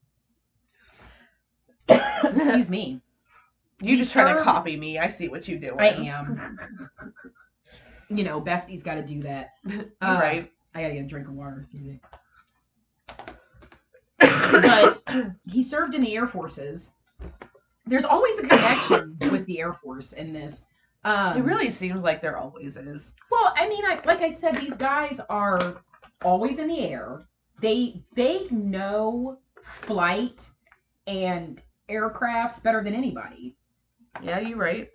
excuse 1.89 2.71
me 2.71 3.03
You 3.81 3.97
just 3.97 4.13
trying 4.13 4.35
to 4.37 4.43
copy 4.43 4.77
me. 4.77 4.99
I 4.99 5.09
see 5.09 5.29
what 5.29 5.47
you 5.49 5.59
do. 5.59 5.77
i 5.79 5.89
am 5.89 6.59
you 8.09 8.23
know 8.25 8.41
bestie's 8.41 8.83
got 8.83 8.95
to 8.95 9.03
do 9.03 9.23
that 9.23 9.51
Uh, 10.01 10.19
right. 10.21 10.53
i 10.75 10.83
gotta 10.83 10.95
get 10.95 11.05
a 11.05 11.09
drink 11.09 11.27
of 11.27 11.35
water 11.35 11.67
but 14.19 15.03
he 15.51 15.63
served 15.63 15.95
in 15.95 16.01
the 16.01 16.15
air 16.17 16.27
forces 16.27 16.93
there's 17.87 18.05
always 18.05 18.39
a 18.39 18.43
connection 18.43 19.17
with 19.31 19.45
the 19.47 19.59
air 19.61 19.73
force 19.73 20.13
in 20.13 20.33
this 20.33 20.65
um 21.05 21.37
it 21.37 21.43
really 21.45 21.71
seems 21.71 22.03
like 22.03 22.21
there 22.21 22.37
always 22.37 22.77
is. 22.77 23.13
Well, 23.31 23.53
I 23.57 23.69
mean, 23.69 23.85
I, 23.85 24.01
like 24.05 24.23
I 24.23 24.31
said, 24.31 24.57
these 24.57 24.77
guys 24.77 25.21
are 25.29 25.83
always 26.25 26.59
in 26.59 26.67
the 26.69 26.81
air. 26.81 27.21
They 27.61 28.03
they 28.15 28.47
know 28.51 29.39
flight 29.63 30.45
and 31.07 31.63
aircrafts 31.89 32.61
better 32.63 32.83
than 32.83 32.95
anybody. 32.95 33.57
Yeah, 34.23 34.41
you're 34.41 34.57
right. 34.57 34.91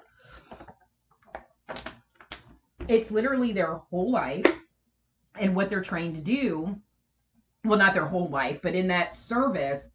It's 2.87 3.11
literally 3.11 3.51
their 3.51 3.75
whole 3.75 4.11
life 4.11 4.45
and 5.39 5.55
what 5.55 5.69
they're 5.69 5.81
trained 5.81 6.15
to 6.15 6.21
do. 6.21 6.79
Well, 7.63 7.77
not 7.77 7.93
their 7.93 8.07
whole 8.07 8.29
life, 8.29 8.61
but 8.61 8.73
in 8.75 8.87
that 8.87 9.15
service, 9.15 9.91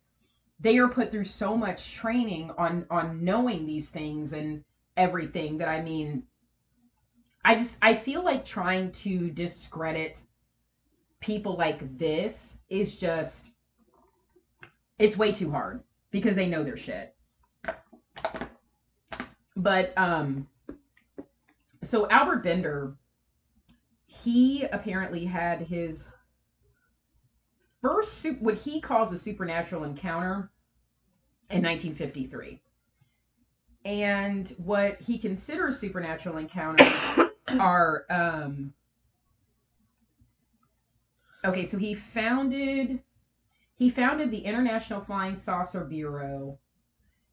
they 0.61 0.79
are 0.79 0.89
put 0.89 1.11
through 1.11 1.24
so 1.24 1.57
much 1.57 1.95
training 1.95 2.51
on 2.57 2.87
on 2.91 3.24
knowing 3.24 3.66
these 3.66 3.91
things 3.91 4.33
and 4.33 4.64
everything 4.97 5.59
that 5.59 5.68
I 5.68 5.83
mean, 5.83 6.22
I 7.45 7.57
just 7.57 7.77
I 7.83 7.95
feel 7.95 8.24
like 8.24 8.45
trying 8.45 8.93
to 8.93 9.31
discredit 9.31 10.22
people 11.20 11.57
like 11.57 11.99
this 11.99 12.61
is 12.68 12.97
just 12.97 13.49
it's 14.99 15.16
way 15.16 15.33
too 15.33 15.51
hard 15.51 15.83
because 16.11 16.37
they 16.37 16.49
know 16.49 16.62
their 16.62 16.77
shit. 16.77 17.14
But 19.57 19.96
um 19.96 20.48
so 21.82 22.09
Albert 22.11 22.42
Bender 22.42 22.96
he 24.07 24.64
apparently 24.64 25.24
had 25.24 25.62
his 25.62 26.12
first 27.80 28.26
what 28.40 28.57
he 28.57 28.80
calls 28.80 29.12
a 29.12 29.18
supernatural 29.18 29.84
encounter 29.84 30.50
in 31.48 31.62
1953. 31.62 32.61
And 33.84 34.48
what 34.59 35.00
he 35.00 35.18
considers 35.18 35.78
supernatural 35.78 36.38
encounters 36.38 36.92
are 37.48 38.04
um 38.11 38.74
Okay, 41.44 41.64
so 41.64 41.78
he 41.78 41.94
founded 41.94 43.00
he 43.76 43.90
founded 43.90 44.30
the 44.30 44.38
International 44.38 45.00
Flying 45.00 45.36
Saucer 45.36 45.84
Bureau. 45.84 46.59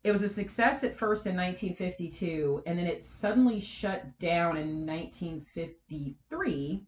It 0.04 0.12
was 0.12 0.24
a 0.24 0.30
success 0.30 0.84
at 0.84 0.98
first 0.98 1.28
in 1.28 1.38
1952 1.38 2.64
and 2.66 2.78
then 2.78 2.88
it 2.88 3.06
suddenly 3.06 3.62
shut 3.62 4.20
down 4.20 4.58
in 4.58 4.86
1953. 4.86 6.86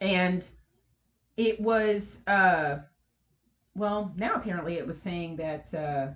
And 0.00 0.48
it 1.36 1.60
was 1.60 2.22
uh 2.26 2.78
well, 3.76 4.12
now 4.16 4.34
apparently 4.34 4.74
it 4.74 4.86
was 4.86 5.00
saying 5.00 5.36
that 5.36 5.72
uh 5.72 6.08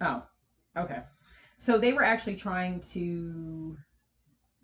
Oh, 0.00 0.22
okay. 0.76 1.00
So 1.56 1.78
they 1.78 1.92
were 1.92 2.04
actually 2.04 2.36
trying 2.36 2.80
to 2.92 3.76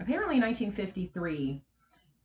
apparently 0.00 0.36
in 0.36 0.42
1953 0.42 1.62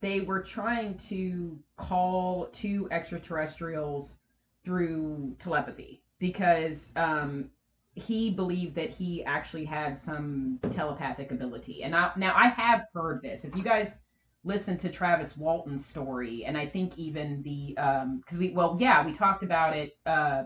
they 0.00 0.20
were 0.20 0.40
trying 0.40 0.96
to 0.96 1.58
call 1.76 2.46
two 2.46 2.88
extraterrestrials 2.90 4.18
through 4.64 5.36
telepathy 5.38 6.02
because 6.18 6.92
um, 6.96 7.50
he 7.94 8.30
believed 8.30 8.74
that 8.76 8.90
he 8.90 9.24
actually 9.24 9.64
had 9.64 9.98
some 9.98 10.58
telepathic 10.70 11.30
ability. 11.32 11.82
And 11.82 11.94
I, 11.94 12.12
now 12.16 12.34
I 12.36 12.48
have 12.48 12.86
heard 12.94 13.22
this. 13.22 13.44
If 13.44 13.54
you 13.56 13.62
guys 13.62 13.96
listen 14.44 14.78
to 14.78 14.88
Travis 14.88 15.36
Walton's 15.36 15.84
story, 15.84 16.44
and 16.44 16.56
I 16.56 16.66
think 16.66 16.96
even 16.96 17.42
the 17.42 17.74
because 17.74 18.04
um, 18.04 18.38
we 18.38 18.50
well 18.50 18.76
yeah 18.80 19.04
we 19.04 19.12
talked 19.12 19.42
about 19.42 19.76
it 19.76 19.98
uh, 20.06 20.44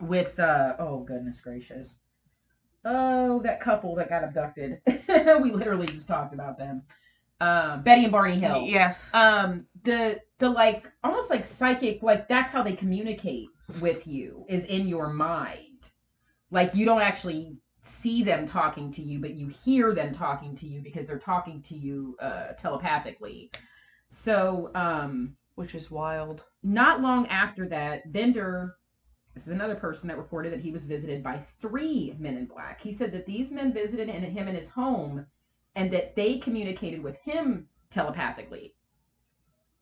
with 0.00 0.38
uh, 0.38 0.74
oh 0.78 1.00
goodness 1.00 1.40
gracious 1.40 1.96
oh 2.84 3.40
that 3.42 3.60
couple 3.60 3.94
that 3.96 4.08
got 4.08 4.24
abducted. 4.24 4.80
we 5.42 5.52
literally 5.52 5.86
just 5.86 6.08
talked 6.08 6.34
about 6.34 6.58
them. 6.58 6.82
Um, 7.42 7.82
Betty 7.82 8.04
and 8.04 8.12
Barney 8.12 8.38
Hill. 8.38 8.62
Yes. 8.62 9.12
Um, 9.12 9.66
the 9.82 10.20
the 10.38 10.48
like 10.48 10.84
almost 11.02 11.28
like 11.28 11.44
psychic 11.44 12.00
like 12.00 12.28
that's 12.28 12.52
how 12.52 12.62
they 12.62 12.74
communicate 12.74 13.48
with 13.80 14.06
you 14.06 14.46
is 14.48 14.66
in 14.66 14.86
your 14.86 15.12
mind. 15.12 15.90
Like 16.52 16.72
you 16.76 16.84
don't 16.84 17.00
actually 17.00 17.56
see 17.82 18.22
them 18.22 18.46
talking 18.46 18.92
to 18.92 19.02
you, 19.02 19.18
but 19.18 19.34
you 19.34 19.48
hear 19.48 19.92
them 19.92 20.14
talking 20.14 20.54
to 20.54 20.68
you 20.68 20.82
because 20.82 21.04
they're 21.04 21.18
talking 21.18 21.60
to 21.62 21.74
you 21.74 22.16
uh, 22.20 22.52
telepathically. 22.52 23.50
So, 24.08 24.70
um, 24.76 25.36
which 25.56 25.74
is 25.74 25.90
wild. 25.90 26.44
Not 26.62 27.00
long 27.00 27.26
after 27.26 27.68
that, 27.70 28.12
Bender, 28.12 28.76
this 29.34 29.48
is 29.48 29.52
another 29.52 29.74
person 29.74 30.06
that 30.08 30.16
reported 30.16 30.52
that 30.52 30.60
he 30.60 30.70
was 30.70 30.84
visited 30.84 31.24
by 31.24 31.38
three 31.58 32.14
men 32.20 32.36
in 32.36 32.46
black. 32.46 32.80
He 32.80 32.92
said 32.92 33.10
that 33.12 33.26
these 33.26 33.50
men 33.50 33.72
visited 33.72 34.08
in, 34.08 34.22
him 34.22 34.46
in 34.46 34.54
his 34.54 34.68
home 34.68 35.26
and 35.74 35.92
that 35.92 36.14
they 36.16 36.38
communicated 36.38 37.02
with 37.02 37.16
him 37.16 37.68
telepathically. 37.90 38.74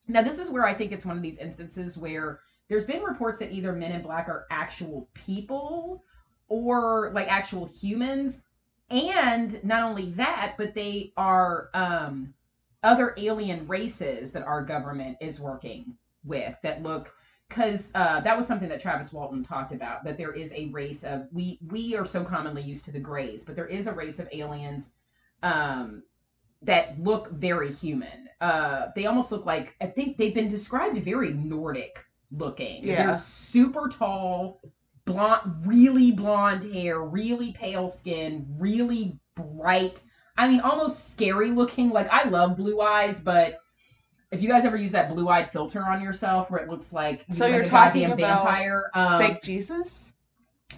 Now, 0.08 0.22
this 0.22 0.38
is 0.38 0.50
where 0.50 0.66
I 0.66 0.74
think 0.74 0.92
it's 0.92 1.06
one 1.06 1.16
of 1.16 1.22
these 1.22 1.38
instances 1.38 1.96
where 1.96 2.40
there's 2.68 2.84
been 2.84 3.02
reports 3.02 3.38
that 3.38 3.52
either 3.52 3.72
men 3.72 3.92
in 3.92 4.02
black 4.02 4.28
are 4.28 4.46
actual 4.50 5.08
people 5.14 6.02
or 6.48 7.10
like 7.14 7.28
actual 7.28 7.66
humans. 7.66 8.44
And 8.90 9.62
not 9.62 9.84
only 9.84 10.10
that, 10.12 10.54
but 10.58 10.74
they 10.74 11.12
are 11.16 11.70
um, 11.74 12.34
other 12.82 13.14
alien 13.16 13.66
races 13.68 14.32
that 14.32 14.42
our 14.42 14.64
government 14.64 15.16
is 15.20 15.40
working 15.40 15.94
with 16.24 16.54
that 16.62 16.82
look 16.82 17.12
because 17.48 17.90
uh, 17.94 18.20
that 18.20 18.36
was 18.36 18.46
something 18.46 18.68
that 18.68 18.80
Travis 18.80 19.12
Walton 19.12 19.44
talked 19.44 19.72
about 19.72 20.04
that 20.04 20.16
there 20.16 20.32
is 20.32 20.52
a 20.52 20.66
race 20.66 21.02
of 21.02 21.26
we 21.32 21.58
we 21.68 21.96
are 21.96 22.06
so 22.06 22.24
commonly 22.24 22.62
used 22.62 22.84
to 22.84 22.92
the 22.92 23.00
grays, 23.00 23.44
but 23.44 23.56
there 23.56 23.66
is 23.66 23.86
a 23.86 23.92
race 23.92 24.20
of 24.20 24.28
aliens 24.32 24.92
um, 25.42 26.02
that 26.62 27.02
look 27.02 27.30
very 27.30 27.72
human. 27.72 28.28
Uh, 28.40 28.86
they 28.96 29.06
almost 29.06 29.32
look 29.32 29.44
like 29.44 29.74
I 29.80 29.86
think 29.86 30.16
they've 30.16 30.34
been 30.34 30.50
described 30.50 30.98
very 30.98 31.32
Nordic 31.32 32.04
looking. 32.32 32.84
Yeah. 32.84 33.06
They're 33.06 33.18
super 33.18 33.88
tall, 33.88 34.60
blonde, 35.04 35.66
really 35.66 36.12
blonde 36.12 36.72
hair, 36.72 37.00
really 37.00 37.52
pale 37.52 37.88
skin, 37.88 38.46
really 38.58 39.18
bright. 39.34 40.02
I 40.38 40.48
mean, 40.48 40.60
almost 40.60 41.12
scary 41.12 41.50
looking. 41.50 41.90
Like 41.90 42.08
I 42.10 42.28
love 42.28 42.56
blue 42.56 42.80
eyes, 42.80 43.20
but 43.20 43.58
if 44.30 44.40
you 44.40 44.48
guys 44.48 44.64
ever 44.64 44.76
use 44.76 44.92
that 44.92 45.10
blue-eyed 45.10 45.50
filter 45.50 45.82
on 45.82 46.00
yourself 46.00 46.50
where 46.50 46.60
it 46.60 46.68
looks 46.68 46.92
like 46.92 47.24
So 47.36 47.46
you're 47.46 47.56
you're 47.56 47.64
a 47.64 47.68
goddamn 47.68 48.12
about 48.12 48.44
vampire, 48.44 48.90
um, 48.94 49.18
Fake 49.18 49.42
Jesus. 49.42 50.12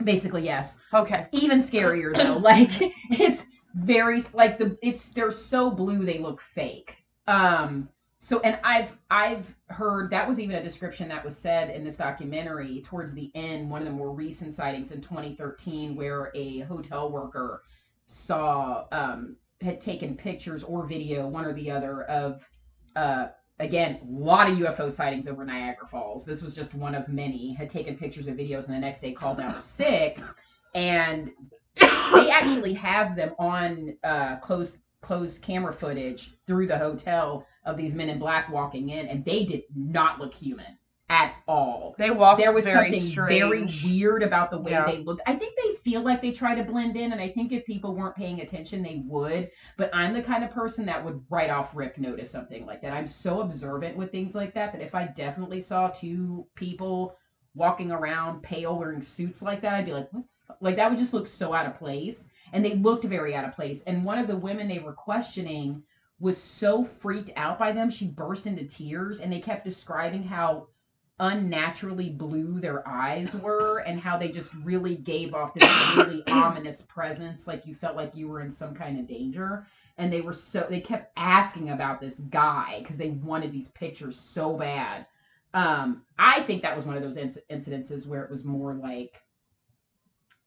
basically 0.02 0.44
yes. 0.44 0.78
Okay. 0.92 1.26
Even 1.32 1.62
scarier 1.62 2.16
though. 2.16 2.38
like 2.38 2.70
it's 3.10 3.44
very 3.74 4.22
like 4.34 4.58
the 4.58 4.78
it's 4.82 5.10
they're 5.10 5.30
so 5.30 5.70
blue 5.70 6.04
they 6.04 6.18
look 6.18 6.40
fake. 6.40 6.96
Um 7.26 7.88
so 8.20 8.40
and 8.40 8.58
I've 8.62 8.96
I've 9.10 9.54
heard 9.68 10.10
that 10.10 10.28
was 10.28 10.38
even 10.38 10.56
a 10.56 10.62
description 10.62 11.08
that 11.08 11.24
was 11.24 11.36
said 11.36 11.74
in 11.74 11.84
this 11.84 11.96
documentary 11.96 12.82
towards 12.82 13.14
the 13.14 13.30
end, 13.34 13.70
one 13.70 13.82
of 13.82 13.86
the 13.86 13.94
more 13.94 14.12
recent 14.12 14.54
sightings 14.54 14.92
in 14.92 15.00
2013 15.00 15.96
where 15.96 16.30
a 16.34 16.60
hotel 16.60 17.10
worker 17.10 17.62
saw 18.06 18.84
um 18.92 19.36
had 19.60 19.80
taken 19.80 20.16
pictures 20.16 20.62
or 20.64 20.86
video, 20.86 21.26
one 21.26 21.44
or 21.44 21.52
the 21.52 21.70
other, 21.70 22.02
of 22.04 22.48
uh 22.96 23.28
again, 23.62 24.00
a 24.02 24.04
lot 24.10 24.50
of 24.50 24.58
UFO 24.58 24.90
sightings 24.90 25.26
over 25.26 25.44
Niagara 25.44 25.86
Falls. 25.86 26.24
This 26.24 26.42
was 26.42 26.54
just 26.54 26.74
one 26.74 26.94
of 26.94 27.08
many. 27.08 27.54
Had 27.54 27.70
taken 27.70 27.96
pictures 27.96 28.26
and 28.26 28.38
videos, 28.38 28.66
and 28.66 28.74
the 28.74 28.80
next 28.80 29.00
day 29.00 29.12
called 29.12 29.40
out 29.40 29.62
sick. 29.62 30.18
And 30.74 31.30
they 31.76 32.30
actually 32.30 32.74
have 32.74 33.16
them 33.16 33.34
on 33.38 33.96
uh, 34.04 34.36
closed 34.36 34.78
closed 35.00 35.42
camera 35.42 35.72
footage 35.72 36.34
through 36.46 36.66
the 36.66 36.78
hotel 36.78 37.44
of 37.64 37.76
these 37.76 37.94
men 37.94 38.08
in 38.08 38.18
black 38.18 38.48
walking 38.50 38.90
in, 38.90 39.06
and 39.08 39.24
they 39.24 39.44
did 39.44 39.62
not 39.74 40.20
look 40.20 40.32
human 40.34 40.78
at 41.10 41.34
all. 41.46 41.94
They 41.98 42.10
walked. 42.10 42.40
There 42.40 42.52
was 42.52 42.64
very 42.64 42.90
something 42.92 43.10
strange. 43.10 43.82
very 43.82 43.92
weird 43.92 44.22
about 44.22 44.50
the 44.50 44.58
way 44.58 44.70
Yeah. 44.70 44.86
they 44.86 44.98
looked. 44.98 45.20
I 45.26 45.34
think 45.36 45.54
they 45.62 45.74
feel 45.84 46.00
like 46.00 46.22
they 46.22 46.32
try 46.32 46.54
to 46.54 46.62
blend 46.62 46.96
in, 46.96 47.12
and 47.12 47.20
I 47.20 47.28
think 47.28 47.52
if 47.52 47.66
people 47.66 47.94
weren't 47.94 48.16
paying 48.16 48.40
attention, 48.40 48.82
they 48.82 49.02
would. 49.06 49.50
But 49.76 49.90
I'm 49.92 50.14
the 50.14 50.22
kind 50.22 50.42
of 50.42 50.50
person 50.50 50.86
that 50.86 51.04
would 51.04 51.22
right 51.28 51.50
off 51.50 51.76
rip 51.76 51.98
notice 51.98 52.30
something 52.30 52.64
like 52.64 52.80
that. 52.82 52.92
I'm 52.94 53.06
so 53.06 53.40
observant 53.42 53.96
with 53.96 54.10
things 54.10 54.34
like 54.34 54.54
that 54.54 54.72
that 54.72 54.80
if 54.80 54.94
I 54.94 55.06
definitely 55.06 55.60
saw 55.60 55.88
two 55.88 56.46
people 56.54 57.16
walking 57.54 57.90
around 57.90 58.42
pale 58.42 58.78
wearing 58.78 59.02
suits 59.02 59.42
like 59.42 59.60
that, 59.62 59.74
I'd 59.74 59.86
be 59.86 59.92
like, 59.92 60.12
what 60.12 60.22
the 60.22 60.46
fuck? 60.46 60.58
Like 60.60 60.76
that 60.76 60.90
would 60.90 60.98
just 60.98 61.14
look 61.14 61.26
so 61.26 61.52
out 61.52 61.66
of 61.66 61.78
place. 61.78 62.28
And 62.52 62.64
they 62.64 62.74
looked 62.74 63.04
very 63.04 63.34
out 63.34 63.44
of 63.44 63.54
place. 63.54 63.82
And 63.84 64.04
one 64.04 64.18
of 64.18 64.26
the 64.26 64.36
women 64.36 64.68
they 64.68 64.78
were 64.78 64.92
questioning 64.92 65.82
was 66.20 66.38
so 66.38 66.84
freaked 66.84 67.32
out 67.36 67.58
by 67.58 67.72
them, 67.72 67.90
she 67.90 68.06
burst 68.06 68.46
into 68.46 68.64
tears, 68.64 69.18
and 69.20 69.32
they 69.32 69.40
kept 69.40 69.64
describing 69.64 70.22
how 70.22 70.68
unnaturally 71.18 72.10
blue 72.10 72.60
their 72.60 72.86
eyes 72.88 73.34
were 73.36 73.78
and 73.78 74.00
how 74.00 74.16
they 74.16 74.30
just 74.30 74.54
really 74.64 74.96
gave 74.96 75.34
off 75.34 75.54
this 75.54 75.70
really 75.96 76.22
ominous 76.26 76.82
presence 76.82 77.46
like 77.46 77.64
you 77.66 77.74
felt 77.74 77.94
like 77.94 78.16
you 78.16 78.26
were 78.26 78.40
in 78.40 78.50
some 78.50 78.74
kind 78.74 78.98
of 78.98 79.06
danger 79.06 79.66
and 79.98 80.12
they 80.12 80.20
were 80.20 80.32
so 80.32 80.66
they 80.68 80.80
kept 80.80 81.12
asking 81.16 81.70
about 81.70 82.00
this 82.00 82.20
guy 82.20 82.78
because 82.80 82.98
they 82.98 83.10
wanted 83.10 83.52
these 83.52 83.68
pictures 83.68 84.18
so 84.18 84.56
bad 84.56 85.06
um 85.54 86.02
i 86.18 86.42
think 86.42 86.62
that 86.62 86.76
was 86.76 86.86
one 86.86 86.96
of 86.96 87.02
those 87.02 87.16
inc- 87.16 87.38
incidences 87.50 88.06
where 88.06 88.22
it 88.24 88.30
was 88.30 88.44
more 88.44 88.74
like 88.74 89.20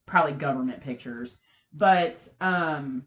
probably 0.06 0.34
government 0.34 0.82
pictures 0.82 1.38
but 1.74 2.28
um 2.41 3.06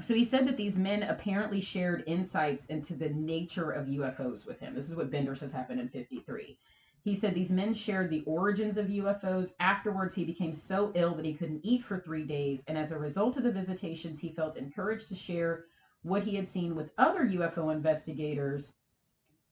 so 0.00 0.14
he 0.14 0.24
said 0.24 0.46
that 0.48 0.56
these 0.56 0.76
men 0.76 1.04
apparently 1.04 1.60
shared 1.60 2.02
insights 2.06 2.66
into 2.66 2.94
the 2.94 3.10
nature 3.10 3.70
of 3.70 3.86
UFOs 3.86 4.44
with 4.46 4.58
him. 4.58 4.74
This 4.74 4.90
is 4.90 4.96
what 4.96 5.10
Bender 5.10 5.36
says 5.36 5.52
happened 5.52 5.80
in 5.80 5.88
53. 5.88 6.58
He 7.04 7.14
said 7.14 7.34
these 7.34 7.52
men 7.52 7.74
shared 7.74 8.10
the 8.10 8.24
origins 8.26 8.76
of 8.76 8.86
UFOs. 8.86 9.52
Afterwards, 9.60 10.14
he 10.14 10.24
became 10.24 10.52
so 10.52 10.90
ill 10.94 11.14
that 11.14 11.24
he 11.24 11.34
couldn't 11.34 11.60
eat 11.62 11.84
for 11.84 12.00
three 12.00 12.24
days. 12.24 12.64
And 12.66 12.76
as 12.76 12.90
a 12.90 12.98
result 12.98 13.36
of 13.36 13.44
the 13.44 13.52
visitations, 13.52 14.18
he 14.18 14.32
felt 14.32 14.56
encouraged 14.56 15.08
to 15.08 15.14
share 15.14 15.66
what 16.02 16.24
he 16.24 16.34
had 16.34 16.48
seen 16.48 16.74
with 16.74 16.90
other 16.98 17.24
UFO 17.26 17.72
investigators, 17.72 18.72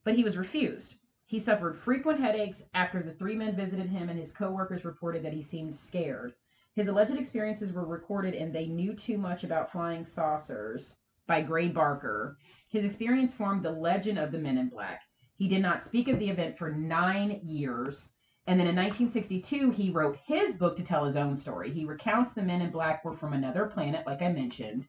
but 0.03 0.17
he 0.17 0.25
was 0.25 0.37
refused. 0.37 0.95
He 1.33 1.41
suffered 1.41 1.79
frequent 1.79 2.21
headaches 2.21 2.67
after 2.75 3.03
the 3.03 3.15
three 3.15 3.37
men 3.37 3.57
visited 3.57 3.89
him, 3.89 4.11
and 4.11 4.19
his 4.19 4.35
coworkers 4.35 4.85
reported 4.85 5.23
that 5.23 5.33
he 5.33 5.43
seemed 5.43 5.75
scared. 5.75 6.35
His 6.75 6.89
alleged 6.89 7.17
experiences 7.17 7.73
were 7.73 7.87
recorded 7.87 8.35
in 8.35 8.53
They 8.53 8.67
Knew 8.67 8.93
Too 8.93 9.17
Much 9.17 9.43
About 9.43 9.73
Flying 9.73 10.05
Saucers 10.05 10.97
by 11.27 11.41
Gray 11.41 11.71
Barker. 11.71 12.37
His 12.69 12.85
experience 12.85 13.33
formed 13.33 13.63
the 13.63 13.71
legend 13.71 14.19
of 14.19 14.31
the 14.31 14.37
Men 14.37 14.59
in 14.59 14.69
Black. 14.69 15.01
He 15.35 15.49
did 15.49 15.63
not 15.63 15.83
speak 15.83 16.09
of 16.09 16.19
the 16.19 16.29
event 16.29 16.59
for 16.59 16.71
nine 16.71 17.41
years. 17.43 18.11
And 18.47 18.61
then 18.61 18.67
in 18.67 18.77
1962, 18.77 19.71
he 19.71 19.89
wrote 19.89 20.19
his 20.27 20.57
book 20.57 20.77
to 20.77 20.85
tell 20.85 21.07
his 21.07 21.17
own 21.17 21.35
story. 21.39 21.73
He 21.73 21.87
recounts 21.87 22.35
the 22.35 22.43
Men 22.43 22.61
in 22.61 22.71
Black 22.71 23.07
were 23.07 23.17
from 23.17 23.33
another 23.33 23.65
planet, 23.65 24.07
like 24.07 24.21
I 24.21 24.31
mentioned. 24.31 24.87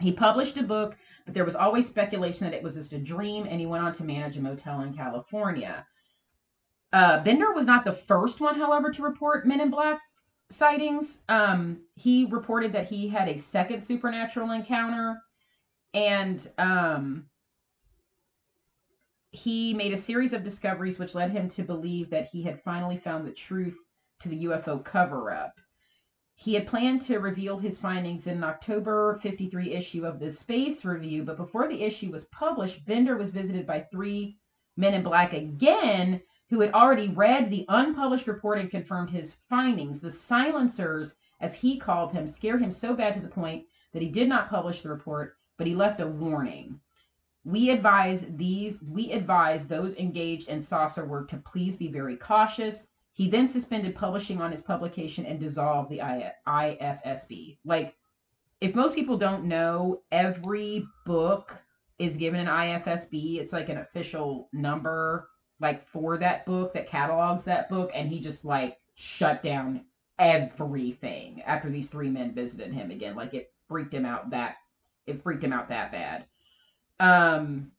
He 0.00 0.12
published 0.12 0.56
a 0.56 0.62
book, 0.62 0.96
but 1.24 1.34
there 1.34 1.44
was 1.44 1.56
always 1.56 1.88
speculation 1.88 2.46
that 2.46 2.56
it 2.56 2.62
was 2.62 2.74
just 2.74 2.92
a 2.92 2.98
dream, 2.98 3.46
and 3.48 3.60
he 3.60 3.66
went 3.66 3.84
on 3.84 3.92
to 3.94 4.04
manage 4.04 4.36
a 4.36 4.40
motel 4.40 4.80
in 4.80 4.94
California. 4.94 5.86
Uh, 6.92 7.22
Bender 7.22 7.52
was 7.52 7.66
not 7.66 7.84
the 7.84 7.92
first 7.92 8.40
one, 8.40 8.58
however, 8.58 8.90
to 8.90 9.02
report 9.02 9.46
Men 9.46 9.60
in 9.60 9.70
Black 9.70 10.00
sightings. 10.50 11.22
Um, 11.28 11.82
he 11.94 12.24
reported 12.24 12.72
that 12.72 12.88
he 12.88 13.08
had 13.08 13.28
a 13.28 13.38
second 13.38 13.82
supernatural 13.82 14.50
encounter, 14.50 15.20
and 15.94 16.46
um, 16.58 17.26
he 19.30 19.74
made 19.74 19.92
a 19.92 19.98
series 19.98 20.32
of 20.32 20.42
discoveries 20.42 20.98
which 20.98 21.14
led 21.14 21.30
him 21.30 21.48
to 21.50 21.62
believe 21.62 22.10
that 22.10 22.28
he 22.32 22.42
had 22.42 22.62
finally 22.62 22.96
found 22.96 23.26
the 23.26 23.32
truth 23.32 23.76
to 24.20 24.28
the 24.28 24.44
UFO 24.44 24.84
cover 24.84 25.30
up. 25.30 25.60
He 26.42 26.54
had 26.54 26.66
planned 26.66 27.02
to 27.02 27.18
reveal 27.18 27.58
his 27.58 27.78
findings 27.78 28.26
in 28.26 28.38
an 28.38 28.44
October 28.44 29.18
53 29.22 29.74
issue 29.74 30.06
of 30.06 30.18
the 30.18 30.30
Space 30.30 30.86
Review, 30.86 31.22
but 31.22 31.36
before 31.36 31.68
the 31.68 31.82
issue 31.82 32.10
was 32.10 32.24
published, 32.28 32.86
Bender 32.86 33.18
was 33.18 33.28
visited 33.28 33.66
by 33.66 33.80
three 33.80 34.38
men 34.74 34.94
in 34.94 35.02
black 35.02 35.34
again 35.34 36.22
who 36.48 36.60
had 36.60 36.72
already 36.72 37.08
read 37.08 37.50
the 37.50 37.66
unpublished 37.68 38.26
report 38.26 38.58
and 38.58 38.70
confirmed 38.70 39.10
his 39.10 39.36
findings. 39.50 40.00
The 40.00 40.10
silencers, 40.10 41.14
as 41.42 41.56
he 41.56 41.78
called 41.78 42.14
them, 42.14 42.26
scared 42.26 42.62
him 42.62 42.72
so 42.72 42.94
bad 42.94 43.12
to 43.16 43.20
the 43.20 43.28
point 43.28 43.66
that 43.92 44.00
he 44.00 44.08
did 44.08 44.26
not 44.26 44.48
publish 44.48 44.80
the 44.80 44.88
report, 44.88 45.36
but 45.58 45.66
he 45.66 45.74
left 45.74 46.00
a 46.00 46.06
warning. 46.06 46.80
We 47.44 47.68
advise 47.68 48.26
these 48.36 48.80
we 48.82 49.12
advise 49.12 49.68
those 49.68 49.94
engaged 49.96 50.48
in 50.48 50.62
saucer 50.62 51.04
work 51.04 51.28
to 51.28 51.36
please 51.36 51.76
be 51.76 51.88
very 51.88 52.16
cautious. 52.16 52.88
He 53.20 53.28
then 53.28 53.48
suspended 53.48 53.94
publishing 53.94 54.40
on 54.40 54.50
his 54.50 54.62
publication 54.62 55.26
and 55.26 55.38
dissolved 55.38 55.90
the 55.90 55.98
IFSB. 55.98 57.58
Like 57.66 57.94
if 58.62 58.74
most 58.74 58.94
people 58.94 59.18
don't 59.18 59.44
know, 59.44 60.00
every 60.10 60.86
book 61.04 61.54
is 61.98 62.16
given 62.16 62.40
an 62.40 62.46
IFSB. 62.46 63.38
It's 63.38 63.52
like 63.52 63.68
an 63.68 63.76
official 63.76 64.48
number 64.54 65.28
like 65.60 65.86
for 65.86 66.16
that 66.16 66.46
book 66.46 66.72
that 66.72 66.88
catalogs 66.88 67.44
that 67.44 67.68
book 67.68 67.90
and 67.94 68.08
he 68.08 68.20
just 68.20 68.46
like 68.46 68.78
shut 68.94 69.42
down 69.42 69.84
everything 70.18 71.42
after 71.42 71.68
these 71.68 71.90
three 71.90 72.08
men 72.08 72.32
visited 72.32 72.72
him 72.72 72.90
again. 72.90 73.16
Like 73.16 73.34
it 73.34 73.52
freaked 73.68 73.92
him 73.92 74.06
out 74.06 74.30
that 74.30 74.56
it 75.06 75.22
freaked 75.22 75.44
him 75.44 75.52
out 75.52 75.68
that 75.68 75.92
bad. 75.92 76.24
Um, 76.98 77.72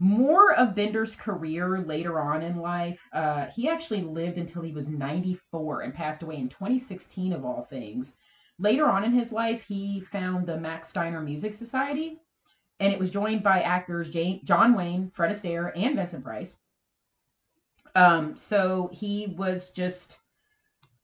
more 0.00 0.54
of 0.54 0.74
Bender's 0.74 1.14
career 1.14 1.78
later 1.78 2.18
on 2.20 2.42
in 2.42 2.56
life. 2.56 3.06
Uh, 3.12 3.46
he 3.54 3.68
actually 3.68 4.00
lived 4.00 4.38
until 4.38 4.62
he 4.62 4.72
was 4.72 4.88
94 4.88 5.82
and 5.82 5.94
passed 5.94 6.22
away 6.22 6.36
in 6.36 6.48
2016, 6.48 7.34
of 7.34 7.44
all 7.44 7.62
things. 7.62 8.16
Later 8.58 8.88
on 8.88 9.04
in 9.04 9.12
his 9.12 9.30
life, 9.30 9.64
he 9.68 10.00
found 10.00 10.46
the 10.46 10.56
Max 10.56 10.88
Steiner 10.88 11.20
Music 11.20 11.54
Society, 11.54 12.18
and 12.80 12.92
it 12.92 12.98
was 12.98 13.10
joined 13.10 13.42
by 13.42 13.60
actors 13.60 14.10
Jane, 14.10 14.40
John 14.44 14.74
Wayne, 14.74 15.10
Fred 15.10 15.30
Astaire, 15.30 15.70
and 15.76 15.96
Vincent 15.96 16.24
Price. 16.24 16.58
Um, 17.94 18.36
so 18.36 18.88
he 18.92 19.34
was 19.36 19.70
just 19.70 20.18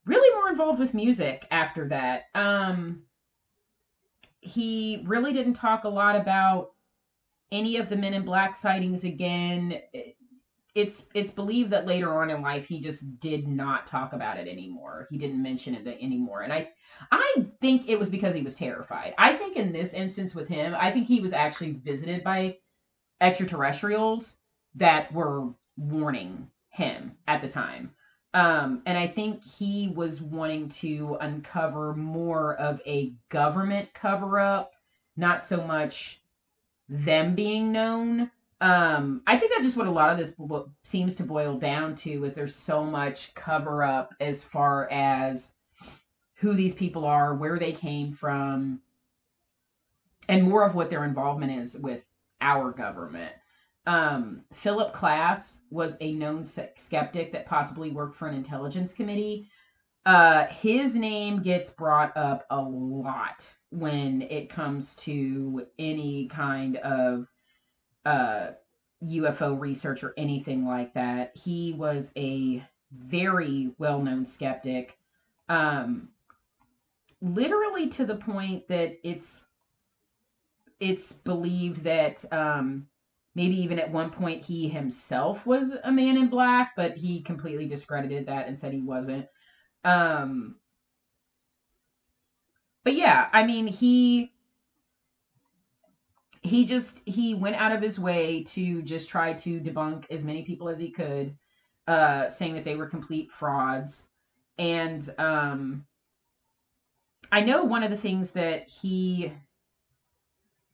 really 0.07 0.35
more 0.37 0.49
involved 0.49 0.79
with 0.79 0.95
music 0.95 1.47
after 1.51 1.89
that. 1.89 2.25
Um, 2.35 3.03
he 4.41 5.05
really 5.07 5.35
didn't 5.35 5.55
talk 5.55 5.85
a 5.85 5.89
lot 5.89 6.17
about 6.17 6.71
any 7.53 7.77
of 7.77 7.89
the 7.89 7.97
Men 7.97 8.15
in 8.15 8.25
Black 8.25 8.57
sightings 8.57 9.05
again. 9.05 9.81
It's 10.75 11.07
it's 11.15 11.33
believed 11.33 11.71
that 11.71 11.87
later 11.87 12.21
on 12.21 12.29
in 12.29 12.43
life 12.43 12.69
he 12.69 12.83
just 12.83 13.19
did 13.19 13.49
not 13.49 13.87
talk 13.87 14.13
about 14.13 14.39
it 14.39 14.47
anymore. 14.47 15.09
He 15.11 15.17
didn't 15.17 15.43
mention 15.43 15.75
it 15.75 15.87
anymore, 15.87 16.43
and 16.43 16.53
I 16.53 16.69
I 17.11 17.47
think 17.61 17.89
it 17.89 17.99
was 17.99 18.11
because 18.11 18.35
he 18.35 18.43
was 18.43 18.57
terrified. 18.57 19.15
I 19.17 19.37
think 19.37 19.57
in 19.57 19.73
this 19.73 19.95
instance 19.95 20.35
with 20.35 20.49
him, 20.49 20.75
I 20.79 20.91
think 20.91 21.07
he 21.07 21.21
was 21.21 21.33
actually 21.33 21.73
visited 21.73 22.23
by 22.23 22.59
extraterrestrials 23.21 24.37
that 24.75 25.13
were 25.13 25.49
warning 25.79 26.51
him 26.71 27.13
at 27.27 27.41
the 27.41 27.49
time. 27.49 27.93
Um, 28.35 28.83
and 28.85 28.99
I 28.99 29.07
think 29.07 29.43
he 29.43 29.89
was 29.89 30.21
wanting 30.21 30.69
to 30.69 31.17
uncover 31.23 31.95
more 31.95 32.55
of 32.57 32.83
a 32.85 33.15
government 33.31 33.95
cover 33.95 34.39
up, 34.39 34.73
not 35.17 35.47
so 35.47 35.63
much 35.63 36.21
them 36.89 37.35
being 37.35 37.73
known. 37.73 38.31
Um, 38.61 39.23
I 39.27 39.37
think 39.39 39.53
that's 39.53 39.65
just 39.65 39.77
what 39.77 39.87
a 39.87 39.91
lot 39.91 40.11
of 40.11 40.19
this 40.19 40.33
book 40.33 40.71
seems 40.83 41.15
to 41.17 41.25
boil 41.25 41.59
down 41.59 41.95
to 41.97 42.25
is 42.25 42.35
there's 42.35 42.55
so 42.55 42.85
much 42.85 43.35
cover 43.35 43.83
up 43.83 44.15
as 44.21 44.43
far 44.43 44.91
as 44.91 45.53
who 46.37 46.55
these 46.55 46.75
people 46.75 47.05
are, 47.05 47.35
where 47.35 47.59
they 47.59 47.73
came 47.73 48.13
from, 48.13 48.81
and 50.29 50.49
more 50.49 50.65
of 50.65 50.75
what 50.75 50.91
their 50.91 51.05
involvement 51.05 51.61
is 51.61 51.77
with 51.79 52.03
our 52.41 52.73
government. 52.73 53.33
Um, 53.87 54.43
Philip 54.53 54.93
Klass 54.93 55.61
was 55.71 55.97
a 56.01 56.13
known 56.13 56.45
skeptic 56.45 57.33
that 57.33 57.47
possibly 57.47 57.91
worked 57.91 58.17
for 58.17 58.27
an 58.27 58.35
intelligence 58.35 58.93
committee. 58.93 59.49
Uh, 60.05 60.47
his 60.47 60.95
name 60.95 61.43
gets 61.43 61.71
brought 61.71 62.17
up 62.17 62.47
a 62.51 62.61
lot 62.61 63.49
when 63.71 64.23
it 64.23 64.49
comes 64.49 64.97
to 64.97 65.67
any 65.79 66.29
kind 66.29 66.77
of 66.79 67.27
uh, 68.05 68.53
UFO 69.05 69.59
research 69.59 70.03
or 70.03 70.15
anything 70.17 70.67
like 70.67 70.95
that. 70.95 71.37
He 71.37 71.73
was 71.73 72.13
a 72.17 72.65
very 72.93 73.75
well 73.79 74.01
known 74.01 74.27
skeptic, 74.27 74.97
um, 75.49 76.09
literally 77.21 77.89
to 77.91 78.07
the 78.07 78.17
point 78.17 78.69
that 78.69 78.99
it's 79.03 79.45
it's 80.79 81.13
believed 81.13 81.85
that 81.85 82.25
um, 82.33 82.87
maybe 83.35 83.57
even 83.63 83.79
at 83.79 83.91
one 83.91 84.11
point 84.11 84.45
he 84.45 84.69
himself 84.69 85.47
was 85.47 85.75
a 85.85 85.93
man 85.93 86.17
in 86.17 86.29
black, 86.29 86.73
but 86.77 86.97
he 86.97 87.23
completely 87.23 87.67
discredited 87.67 88.27
that 88.27 88.47
and 88.47 88.59
said 88.59 88.73
he 88.73 88.83
wasn't. 88.83 89.27
Um, 89.85 90.57
but 92.87 92.95
yeah, 92.95 93.29
I 93.33 93.45
mean, 93.45 93.67
he 93.67 94.31
he 96.41 96.65
just 96.65 97.01
he 97.05 97.35
went 97.35 97.57
out 97.57 97.73
of 97.73 97.83
his 97.83 97.99
way 97.99 98.45
to 98.45 98.81
just 98.83 99.09
try 99.09 99.33
to 99.33 99.59
debunk 99.59 100.05
as 100.09 100.25
many 100.25 100.45
people 100.45 100.69
as 100.69 100.79
he 100.79 100.93
could, 100.93 101.37
uh, 101.89 102.29
saying 102.29 102.55
that 102.55 102.65
they 102.65 102.77
were 102.77 102.87
complete 102.87 103.33
frauds. 103.33 104.07
And 104.57 105.13
um, 105.19 105.85
I 107.33 107.41
know 107.41 107.65
one 107.65 107.83
of 107.83 107.91
the 107.91 107.97
things 107.97 108.31
that 108.31 108.69
he 108.69 109.33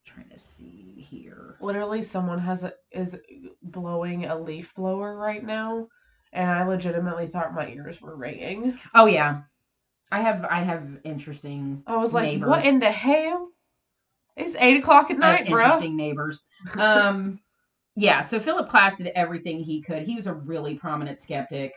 trying 0.04 0.28
to 0.28 0.38
see 0.38 1.06
here. 1.08 1.56
Literally, 1.62 2.02
someone 2.02 2.40
has 2.40 2.62
a, 2.62 2.74
is 2.90 3.16
blowing 3.62 4.26
a 4.26 4.38
leaf 4.38 4.74
blower 4.74 5.16
right 5.16 5.42
now, 5.42 5.88
and 6.34 6.50
I 6.50 6.66
legitimately 6.66 7.28
thought 7.28 7.54
my 7.54 7.68
ears 7.68 8.02
were 8.02 8.16
ringing. 8.16 8.78
Oh 8.94 9.06
yeah, 9.06 9.44
I 10.12 10.20
have 10.20 10.44
I 10.44 10.60
have 10.60 10.98
interesting. 11.04 11.82
I 11.86 11.96
was 11.96 12.12
like, 12.12 12.24
neighbors. 12.24 12.48
what 12.48 12.66
in 12.66 12.78
the 12.78 12.92
hell? 12.92 13.48
It's 14.36 14.54
eight 14.58 14.76
o'clock 14.76 15.10
at 15.10 15.18
night, 15.18 15.48
bro. 15.48 15.64
Interesting 15.64 15.96
neighbors. 15.96 16.42
Um, 16.76 17.40
yeah. 17.96 18.20
So 18.20 18.38
Philip 18.38 18.68
Klass 18.68 18.98
did 18.98 19.06
everything 19.14 19.60
he 19.60 19.80
could. 19.80 20.02
He 20.02 20.14
was 20.14 20.26
a 20.26 20.34
really 20.34 20.74
prominent 20.74 21.18
skeptic, 21.18 21.72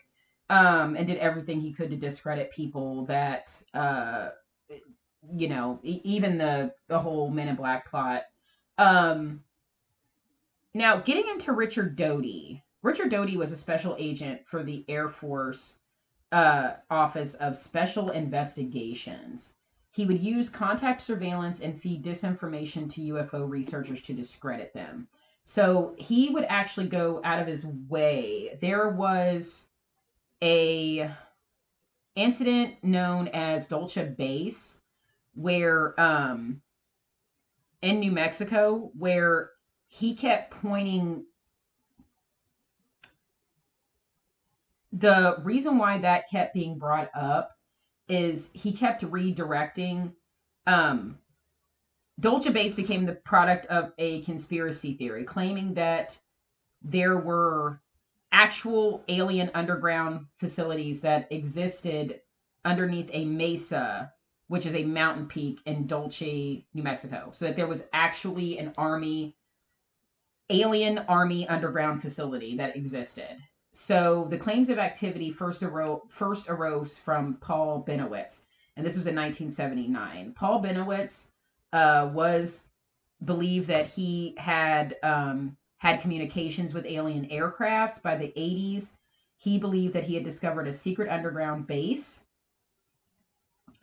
um, 0.50 0.98
and 0.98 1.08
did 1.08 1.18
everything 1.20 1.62
he 1.62 1.72
could 1.72 1.90
to 1.92 1.96
discredit 1.96 2.52
people 2.52 3.06
that, 3.06 3.50
uh, 3.74 4.30
you 5.34 5.48
know, 5.48 5.80
even 5.84 6.38
the 6.38 6.74
the 6.90 7.00
whole 7.00 7.30
Men 7.30 7.48
in 7.48 7.56
Black 7.56 7.90
plot. 7.90 8.24
Um, 8.78 9.44
now, 10.74 10.98
getting 10.98 11.30
into 11.32 11.54
Richard 11.54 11.96
Doty. 11.96 12.62
Richard 12.82 13.12
Doty 13.12 13.38
was 13.38 13.54
a 13.54 13.58
special 13.58 13.96
agent 13.98 14.42
for 14.46 14.62
the 14.62 14.84
Air 14.90 15.08
Force 15.08 15.78
uh, 16.36 16.76
Office 16.90 17.36
of 17.36 17.58
Special 17.58 18.10
Investigations. 18.10 19.54
He 19.92 20.06
would 20.06 20.20
use 20.20 20.50
contact 20.50 21.02
surveillance 21.02 21.62
and 21.62 21.82
feed 21.82 22.04
disinformation 22.04 22.92
to 22.94 23.14
UFO 23.14 23.50
researchers 23.50 24.02
to 24.02 24.14
discredit 24.14 24.74
them. 24.74 25.08
So 25.46 25.96
he 25.98 26.32
would 26.32 26.44
actually 26.50 26.88
go 26.88 27.22
out 27.24 27.40
of 27.40 27.48
his 27.48 27.66
way. 27.66 28.58
There 28.60 28.90
was 28.90 29.68
a 30.44 31.10
incident 32.18 32.84
known 32.84 33.30
as 33.30 33.70
Dulce 33.70 33.98
Base 34.18 34.82
where 35.36 35.98
um 36.00 36.62
in 37.82 38.02
New 38.02 38.12
Mexico 38.12 38.92
where 38.98 39.52
he 39.88 40.16
kept 40.16 40.52
pointing 40.52 41.26
the 44.96 45.38
reason 45.44 45.78
why 45.78 45.98
that 46.00 46.30
kept 46.30 46.54
being 46.54 46.78
brought 46.78 47.10
up 47.14 47.52
is 48.08 48.50
he 48.54 48.72
kept 48.72 49.04
redirecting 49.04 50.14
um 50.68 51.18
Dulce 52.20 52.48
Base 52.50 52.74
became 52.74 53.06
the 53.06 53.16
product 53.16 53.66
of 53.66 53.92
a 53.98 54.22
conspiracy 54.22 54.94
theory 54.94 55.26
claiming 55.26 55.74
that 55.74 56.18
there 56.82 57.18
were 57.18 57.82
actual 58.32 59.04
alien 59.10 59.52
underground 59.54 60.28
facilities 60.38 61.02
that 61.02 61.28
existed 61.30 62.22
underneath 62.64 63.10
a 63.12 63.26
mesa 63.26 64.14
which 64.48 64.66
is 64.66 64.76
a 64.76 64.84
mountain 64.84 65.28
peak 65.28 65.60
in 65.66 65.88
Dulce, 65.88 66.22
New 66.22 66.84
Mexico. 66.84 67.32
So 67.34 67.46
that 67.46 67.56
there 67.56 67.68
was 67.68 67.86
actually 67.94 68.60
an 68.60 68.74
army, 68.78 69.36
alien 70.50 71.00
army 71.00 71.48
underground 71.48 72.02
facility 72.02 72.58
that 72.58 72.76
existed. 72.76 73.38
So 73.76 74.28
the 74.30 74.38
claims 74.38 74.70
of 74.70 74.80
activity 74.80 75.32
first 75.32 75.62
arose, 75.62 76.02
first 76.10 76.50
arose 76.50 76.98
from 76.98 77.36
Paul 77.36 77.84
Bennewitz, 77.88 78.44
and 78.78 78.86
this 78.86 78.98
was 78.98 79.08
in 79.08 79.16
1979. 79.16 80.34
Paul 80.36 80.64
Bennewitz 80.64 81.30
uh, 81.74 82.10
was 82.14 82.70
believed 83.24 83.68
that 83.68 83.88
he 83.88 84.36
had 84.38 84.96
um, 85.04 85.58
had 85.78 86.02
communications 86.02 86.74
with 86.74 86.86
alien 86.86 87.26
aircrafts 87.28 88.02
by 88.02 88.16
the 88.16 88.34
80s. 88.38 88.98
He 89.38 89.60
believed 89.60 89.94
that 89.94 90.06
he 90.06 90.16
had 90.16 90.24
discovered 90.24 90.68
a 90.68 90.74
secret 90.74 91.10
underground 91.10 91.68
base 91.68 92.26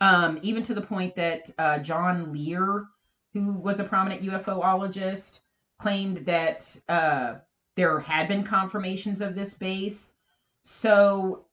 um, 0.03 0.41
even 0.43 0.65
to 0.65 0.75
the 0.75 0.81
point 0.81 1.15
that 1.15 1.49
uh, 1.59 1.79
John 1.79 2.33
Lear, 2.33 2.87
who 3.35 3.53
was 3.53 3.79
a 3.79 3.85
prominent 3.85 4.23
UFOologist, 4.23 5.39
claimed 5.79 6.27
that 6.27 6.77
uh, 6.89 7.35
there 7.77 8.01
had 8.01 8.29
been 8.29 8.45
confirmations 8.45 9.21
of 9.21 9.35
this 9.35 9.55
base. 9.55 10.15
So 10.63 11.47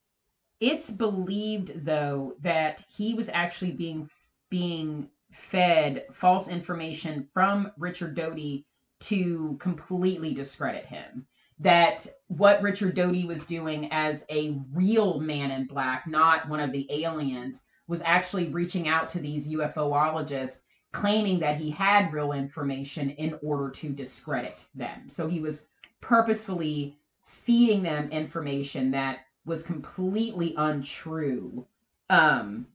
it's 0.60 0.92
believed, 0.92 1.86
though, 1.86 2.36
that 2.42 2.84
he 2.90 3.14
was 3.14 3.30
actually 3.30 3.72
being 3.72 4.10
being 4.50 5.10
fed 5.32 6.06
false 6.12 6.48
information 6.48 7.28
from 7.34 7.72
Richard 7.78 8.16
Doty 8.16 8.66
to 9.02 9.58
completely 9.60 10.34
discredit 10.34 10.86
him. 10.86 11.28
That 11.60 12.08
what 12.28 12.62
Richard 12.62 12.96
Doty 12.96 13.26
was 13.26 13.46
doing 13.46 13.90
as 13.92 14.26
a 14.30 14.60
real 14.74 15.20
man 15.20 15.52
in 15.52 15.68
black, 15.68 16.08
not 16.08 16.50
one 16.50 16.60
of 16.60 16.72
the 16.72 16.88
aliens, 16.90 17.62
was 17.88 18.02
actually 18.04 18.48
reaching 18.48 18.88
out 18.88 19.10
to 19.10 19.20
these 19.20 19.48
UFOologists 19.48 20.62
claiming 20.92 21.40
that 21.40 21.58
he 21.58 21.70
had 21.70 22.12
real 22.12 22.32
information 22.32 23.12
in 23.12 23.38
order 23.44 23.70
to 23.70 23.90
discredit 23.90 24.66
them. 24.74 25.08
So 25.08 25.28
he 25.28 25.40
was 25.40 25.68
purposefully 26.02 26.98
feeding 27.26 27.84
them 27.84 28.10
information 28.12 28.92
that 28.92 29.20
was 29.46 29.64
completely 29.64 30.54
untrue, 30.58 31.66
um, 32.10 32.68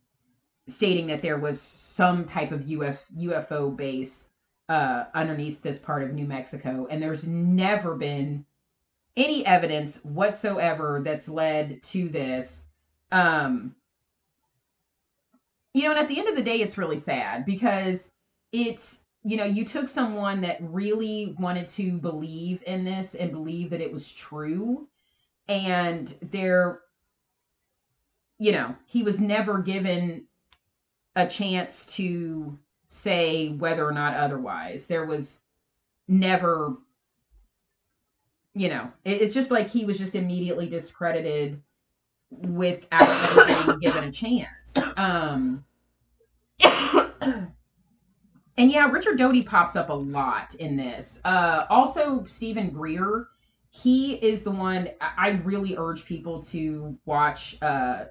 stating 0.68 1.06
that 1.06 1.22
there 1.22 1.38
was 1.38 1.60
some 1.60 2.24
type 2.24 2.52
of 2.52 2.62
Uf- 2.62 3.08
UFO 3.16 3.74
base 3.76 4.28
uh, 4.68 5.04
underneath 5.14 5.62
this 5.62 5.78
part 5.78 6.02
of 6.02 6.12
New 6.12 6.26
Mexico. 6.26 6.86
And 6.90 7.02
there's 7.02 7.26
never 7.26 7.94
been 7.94 8.44
any 9.16 9.46
evidence 9.46 10.04
whatsoever 10.04 11.00
that's 11.04 11.28
led 11.28 11.82
to 11.84 12.08
this. 12.08 12.66
Um, 13.12 13.76
you 15.72 15.84
know, 15.84 15.90
and 15.90 15.98
at 15.98 16.08
the 16.08 16.18
end 16.18 16.28
of 16.28 16.36
the 16.36 16.42
day, 16.42 16.60
it's 16.60 16.78
really 16.78 16.98
sad 16.98 17.44
because 17.44 18.12
it's, 18.52 19.03
you 19.24 19.38
know, 19.38 19.44
you 19.44 19.64
took 19.64 19.88
someone 19.88 20.42
that 20.42 20.58
really 20.60 21.34
wanted 21.38 21.66
to 21.66 21.92
believe 21.92 22.62
in 22.66 22.84
this 22.84 23.14
and 23.14 23.32
believe 23.32 23.70
that 23.70 23.80
it 23.80 23.90
was 23.90 24.12
true. 24.12 24.86
And 25.48 26.14
they're, 26.30 26.80
you 28.38 28.52
know, 28.52 28.76
he 28.84 29.02
was 29.02 29.20
never 29.20 29.58
given 29.58 30.26
a 31.16 31.26
chance 31.26 31.86
to 31.86 32.58
say 32.88 33.48
whether 33.48 33.86
or 33.86 33.92
not 33.92 34.14
otherwise. 34.14 34.86
There 34.86 35.06
was 35.06 35.40
never, 36.06 36.76
you 38.52 38.68
know, 38.68 38.92
it, 39.04 39.22
it's 39.22 39.34
just 39.34 39.50
like 39.50 39.70
he 39.70 39.86
was 39.86 39.98
just 39.98 40.14
immediately 40.14 40.68
discredited 40.68 41.62
without 42.30 43.46
being 43.66 43.78
given 43.78 44.04
a 44.04 44.12
chance. 44.12 44.76
Um, 44.98 45.64
and 48.56 48.70
yeah, 48.70 48.88
Richard 48.90 49.18
Doty 49.18 49.42
pops 49.42 49.76
up 49.76 49.88
a 49.88 49.94
lot 49.94 50.54
in 50.56 50.76
this. 50.76 51.20
Uh, 51.24 51.64
also, 51.68 52.24
Steven 52.26 52.70
Greer. 52.70 53.28
He 53.70 54.14
is 54.14 54.44
the 54.44 54.52
one 54.52 54.90
I 55.00 55.30
really 55.44 55.76
urge 55.76 56.04
people 56.04 56.40
to 56.44 56.96
watch 57.06 57.60
uh, 57.60 58.04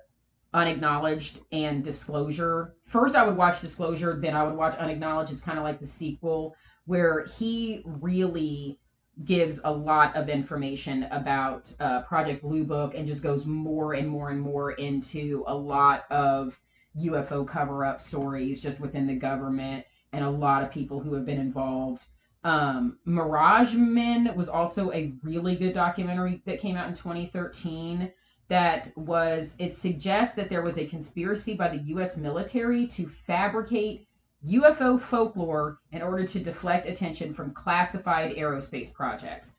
Unacknowledged 0.54 1.40
and 1.54 1.84
Disclosure. 1.84 2.76
First, 2.84 3.16
I 3.16 3.26
would 3.26 3.38
watch 3.38 3.62
Disclosure, 3.62 4.20
then 4.22 4.36
I 4.36 4.44
would 4.44 4.56
watch 4.56 4.76
Unacknowledged. 4.78 5.32
It's 5.32 5.42
kind 5.42 5.58
of 5.58 5.64
like 5.64 5.80
the 5.80 5.88
sequel, 5.88 6.54
where 6.86 7.26
he 7.38 7.82
really 7.86 8.80
gives 9.24 9.62
a 9.64 9.72
lot 9.72 10.16
of 10.18 10.28
information 10.28 11.04
about 11.12 11.74
uh, 11.80 12.02
Project 12.02 12.42
Blue 12.42 12.66
Book 12.66 12.94
and 12.94 13.08
just 13.08 13.24
goes 13.24 13.46
more 13.46 13.94
and 13.94 14.10
more 14.10 14.32
and 14.32 14.42
more 14.42 14.72
into 14.72 15.46
a 15.48 15.56
lot 15.56 16.04
of 16.12 16.60
UFO 17.00 17.48
cover 17.48 17.86
up 17.86 18.02
stories 18.02 18.60
just 18.60 18.80
within 18.80 19.08
the 19.08 19.16
government 19.16 19.86
and 20.14 20.24
a 20.24 20.30
lot 20.30 20.64
of 20.64 20.72
people 20.72 21.00
who 21.00 21.14
have 21.14 21.26
been 21.26 21.40
involved. 21.40 22.06
Um, 22.44 22.98
Mirage 23.06 23.74
Men 23.74 24.34
was 24.36 24.50
also 24.50 24.92
a 24.92 25.14
really 25.24 25.56
good 25.56 25.74
documentary 25.74 26.42
that 26.46 26.60
came 26.60 26.78
out 26.78 26.88
in 26.88 26.94
2013 26.94 28.12
that 28.50 28.92
was 28.98 29.56
it 29.60 29.76
suggests 29.76 30.36
that 30.36 30.50
there 30.50 30.62
was 30.62 30.78
a 30.78 30.86
conspiracy 30.86 31.56
by 31.56 31.70
the 31.70 31.84
US 31.94 32.18
military 32.18 32.86
to 32.88 33.08
fabricate 33.08 34.08
UFO 34.46 35.00
folklore 35.00 35.80
in 35.92 36.02
order 36.02 36.28
to 36.28 36.40
deflect 36.40 36.88
attention 36.88 37.34
from 37.34 37.54
classified 37.54 38.36
aerospace 38.36 38.94
projects. 38.94 39.54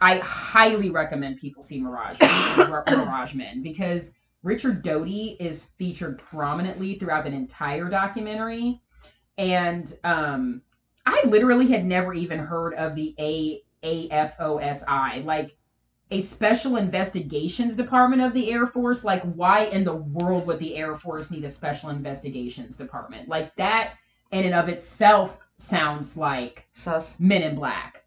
I 0.00 0.18
highly 0.18 0.88
recommend 0.88 1.36
people 1.38 1.62
see 1.62 1.80
Mirage 1.80 2.18
Mirage 2.58 3.34
Men 3.34 3.62
because 3.62 4.14
Richard 4.42 4.82
Doty 4.82 5.36
is 5.38 5.64
featured 5.76 6.18
prominently 6.18 6.98
throughout 6.98 7.24
the 7.24 7.32
entire 7.32 7.90
documentary, 7.90 8.80
and 9.38 9.96
um, 10.04 10.62
I 11.06 11.22
literally 11.26 11.68
had 11.68 11.84
never 11.84 12.12
even 12.14 12.38
heard 12.38 12.74
of 12.74 12.94
the 12.94 13.14
A 13.18 13.62
A 13.82 14.08
F 14.10 14.34
O 14.38 14.58
S 14.58 14.84
I, 14.86 15.18
like 15.20 15.56
a 16.10 16.20
special 16.20 16.76
investigations 16.76 17.76
department 17.76 18.20
of 18.22 18.32
the 18.32 18.50
Air 18.52 18.66
Force. 18.66 19.04
Like, 19.04 19.22
why 19.34 19.64
in 19.66 19.84
the 19.84 19.94
world 19.94 20.46
would 20.46 20.58
the 20.58 20.76
Air 20.76 20.96
Force 20.96 21.30
need 21.30 21.44
a 21.44 21.50
special 21.50 21.90
investigations 21.90 22.76
department? 22.76 23.28
Like 23.28 23.54
that 23.56 23.94
in 24.32 24.44
and 24.44 24.54
of 24.54 24.68
itself 24.68 25.46
sounds 25.56 26.16
like 26.16 26.66
Sus. 26.72 27.18
Men 27.20 27.42
in 27.42 27.54
Black. 27.54 28.04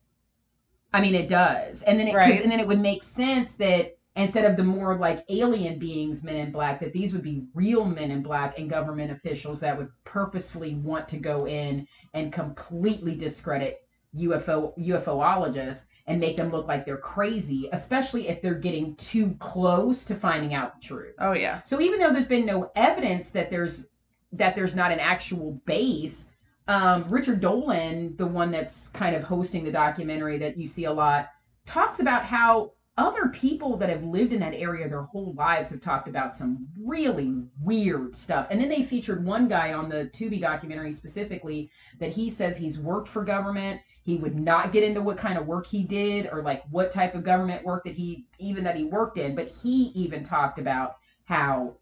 I 0.93 1.01
mean, 1.01 1.15
it 1.15 1.27
does, 1.27 1.81
and 1.83 1.99
then 1.99 2.07
it 2.07 2.13
Right. 2.13 2.41
and 2.41 2.51
then 2.51 2.59
it 2.59 2.67
would 2.67 2.79
make 2.79 3.03
sense 3.03 3.55
that 3.55 3.97
instead 4.15 4.45
of 4.45 4.57
the 4.57 4.63
more 4.63 4.97
like 4.97 5.25
alien 5.29 5.79
beings, 5.79 6.23
Men 6.23 6.35
in 6.35 6.51
Black, 6.51 6.79
that 6.79 6.93
these 6.93 7.13
would 7.13 7.23
be 7.23 7.45
real 7.53 7.85
Men 7.85 8.11
in 8.11 8.21
Black 8.21 8.59
and 8.59 8.69
government 8.69 9.11
officials 9.11 9.59
that 9.61 9.77
would 9.77 9.89
purposefully 10.03 10.75
want 10.75 11.07
to 11.09 11.17
go 11.17 11.47
in 11.47 11.87
and 12.13 12.31
completely 12.31 13.15
discredit 13.15 13.87
UFO 14.15 14.77
UFOologists 14.77 15.85
and 16.05 16.19
make 16.19 16.35
them 16.35 16.51
look 16.51 16.67
like 16.67 16.85
they're 16.85 16.97
crazy, 16.97 17.69
especially 17.71 18.27
if 18.27 18.41
they're 18.41 18.53
getting 18.53 18.95
too 18.95 19.35
close 19.39 20.03
to 20.05 20.15
finding 20.15 20.53
out 20.53 20.75
the 20.75 20.85
truth. 20.85 21.15
Oh 21.19 21.31
yeah. 21.31 21.63
So 21.63 21.79
even 21.79 21.99
though 21.99 22.11
there's 22.11 22.27
been 22.27 22.45
no 22.45 22.71
evidence 22.75 23.29
that 23.31 23.49
there's 23.49 23.87
that 24.33 24.55
there's 24.55 24.75
not 24.75 24.91
an 24.91 24.99
actual 24.99 25.61
base, 25.65 26.31
um, 26.67 27.05
Richard 27.09 27.39
Dolan, 27.39 28.15
the 28.17 28.25
one 28.25 28.51
that's 28.51 28.87
kind 28.89 29.15
of 29.15 29.23
hosting 29.23 29.63
the 29.63 29.71
documentary 29.71 30.37
that 30.39 30.57
you 30.57 30.67
see 30.67 30.85
a 30.85 30.93
lot, 30.93 31.29
talks 31.65 31.99
about 31.99 32.25
how 32.25 32.73
other 32.95 33.29
people 33.29 33.75
that 33.77 33.89
have 33.89 34.03
lived 34.03 34.33
in 34.33 34.39
that 34.39 34.53
area 34.53 34.87
their 34.87 35.01
whole 35.01 35.33
lives 35.33 35.71
have 35.71 35.81
talked 35.81 36.07
about 36.07 36.35
some 36.35 36.67
really 36.79 37.43
weird 37.59 38.15
stuff. 38.15 38.47
And 38.51 38.61
then 38.61 38.69
they 38.69 38.83
featured 38.83 39.25
one 39.25 39.47
guy 39.47 39.73
on 39.73 39.89
the 39.89 40.11
Tubi 40.13 40.39
documentary 40.39 40.93
specifically 40.93 41.71
that 41.99 42.11
he 42.11 42.29
says 42.29 42.55
he's 42.55 42.77
worked 42.77 43.07
for 43.09 43.23
government. 43.23 43.81
He 44.03 44.17
would 44.17 44.35
not 44.35 44.71
get 44.71 44.83
into 44.83 45.01
what 45.01 45.17
kind 45.17 45.39
of 45.39 45.47
work 45.47 45.65
he 45.65 45.83
did 45.83 46.29
or 46.31 46.43
like 46.43 46.63
what 46.69 46.91
type 46.91 47.15
of 47.15 47.23
government 47.23 47.65
work 47.65 47.83
that 47.85 47.95
he 47.95 48.27
even 48.37 48.63
that 48.65 48.75
he 48.75 48.85
worked 48.85 49.17
in, 49.17 49.33
but 49.33 49.47
he 49.47 49.85
even 49.95 50.23
talked 50.23 50.59
about 50.59 50.97
how 51.25 51.77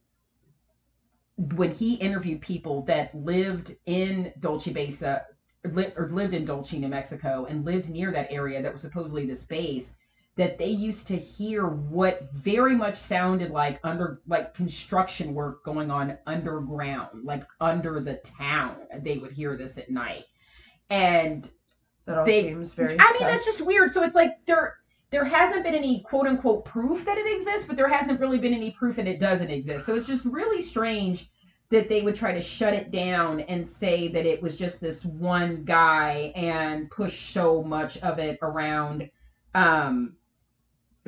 when 1.35 1.71
he 1.71 1.95
interviewed 1.95 2.41
people 2.41 2.83
that 2.83 3.13
lived 3.15 3.75
in 3.85 4.31
Dulce 4.39 4.67
Base 4.67 5.03
uh, 5.03 5.19
or 5.65 6.09
lived 6.09 6.33
in 6.33 6.45
Dulce, 6.45 6.73
New 6.73 6.87
Mexico, 6.87 7.45
and 7.49 7.65
lived 7.65 7.89
near 7.89 8.11
that 8.11 8.31
area 8.31 8.61
that 8.61 8.71
was 8.71 8.81
supposedly 8.81 9.25
this 9.25 9.43
base, 9.43 9.95
that 10.37 10.57
they 10.57 10.69
used 10.69 11.07
to 11.07 11.17
hear 11.17 11.67
what 11.67 12.31
very 12.33 12.75
much 12.75 12.95
sounded 12.95 13.51
like 13.51 13.79
under 13.83 14.21
like 14.27 14.53
construction 14.53 15.33
work 15.33 15.63
going 15.63 15.91
on 15.91 16.17
underground, 16.25 17.23
like 17.25 17.43
under 17.59 17.99
the 17.99 18.15
town. 18.37 18.77
They 19.01 19.17
would 19.17 19.33
hear 19.33 19.57
this 19.57 19.77
at 19.77 19.89
night, 19.89 20.25
and 20.89 21.49
That 22.05 22.17
all 22.19 22.25
They- 22.25 22.43
seems 22.43 22.71
very. 22.73 22.97
I 22.99 23.13
mean 23.19 23.27
that's 23.27 23.45
just 23.45 23.61
weird. 23.61 23.91
So 23.91 24.03
it's 24.03 24.15
like 24.15 24.31
there 24.47 24.77
there 25.11 25.25
hasn't 25.25 25.63
been 25.63 25.75
any 25.75 26.01
quote 26.01 26.25
unquote 26.25 26.65
proof 26.65 27.05
that 27.05 27.17
it 27.17 27.35
exists, 27.35 27.67
but 27.67 27.75
there 27.75 27.87
hasn't 27.89 28.19
really 28.19 28.39
been 28.39 28.53
any 28.53 28.71
proof 28.71 28.95
that 28.95 29.07
it 29.07 29.19
doesn't 29.19 29.49
exist. 29.51 29.85
So 29.85 29.95
it's 29.95 30.07
just 30.07 30.25
really 30.25 30.61
strange 30.61 31.29
that 31.69 31.89
they 31.89 32.01
would 32.01 32.15
try 32.15 32.33
to 32.33 32.41
shut 32.41 32.73
it 32.73 32.91
down 32.91 33.41
and 33.41 33.67
say 33.67 34.07
that 34.13 34.25
it 34.25 34.41
was 34.41 34.55
just 34.57 34.81
this 34.81 35.05
one 35.05 35.63
guy 35.63 36.31
and 36.35 36.89
push 36.89 37.19
so 37.31 37.61
much 37.61 37.97
of 37.99 38.19
it 38.19 38.39
around 38.41 39.09
um 39.53 40.15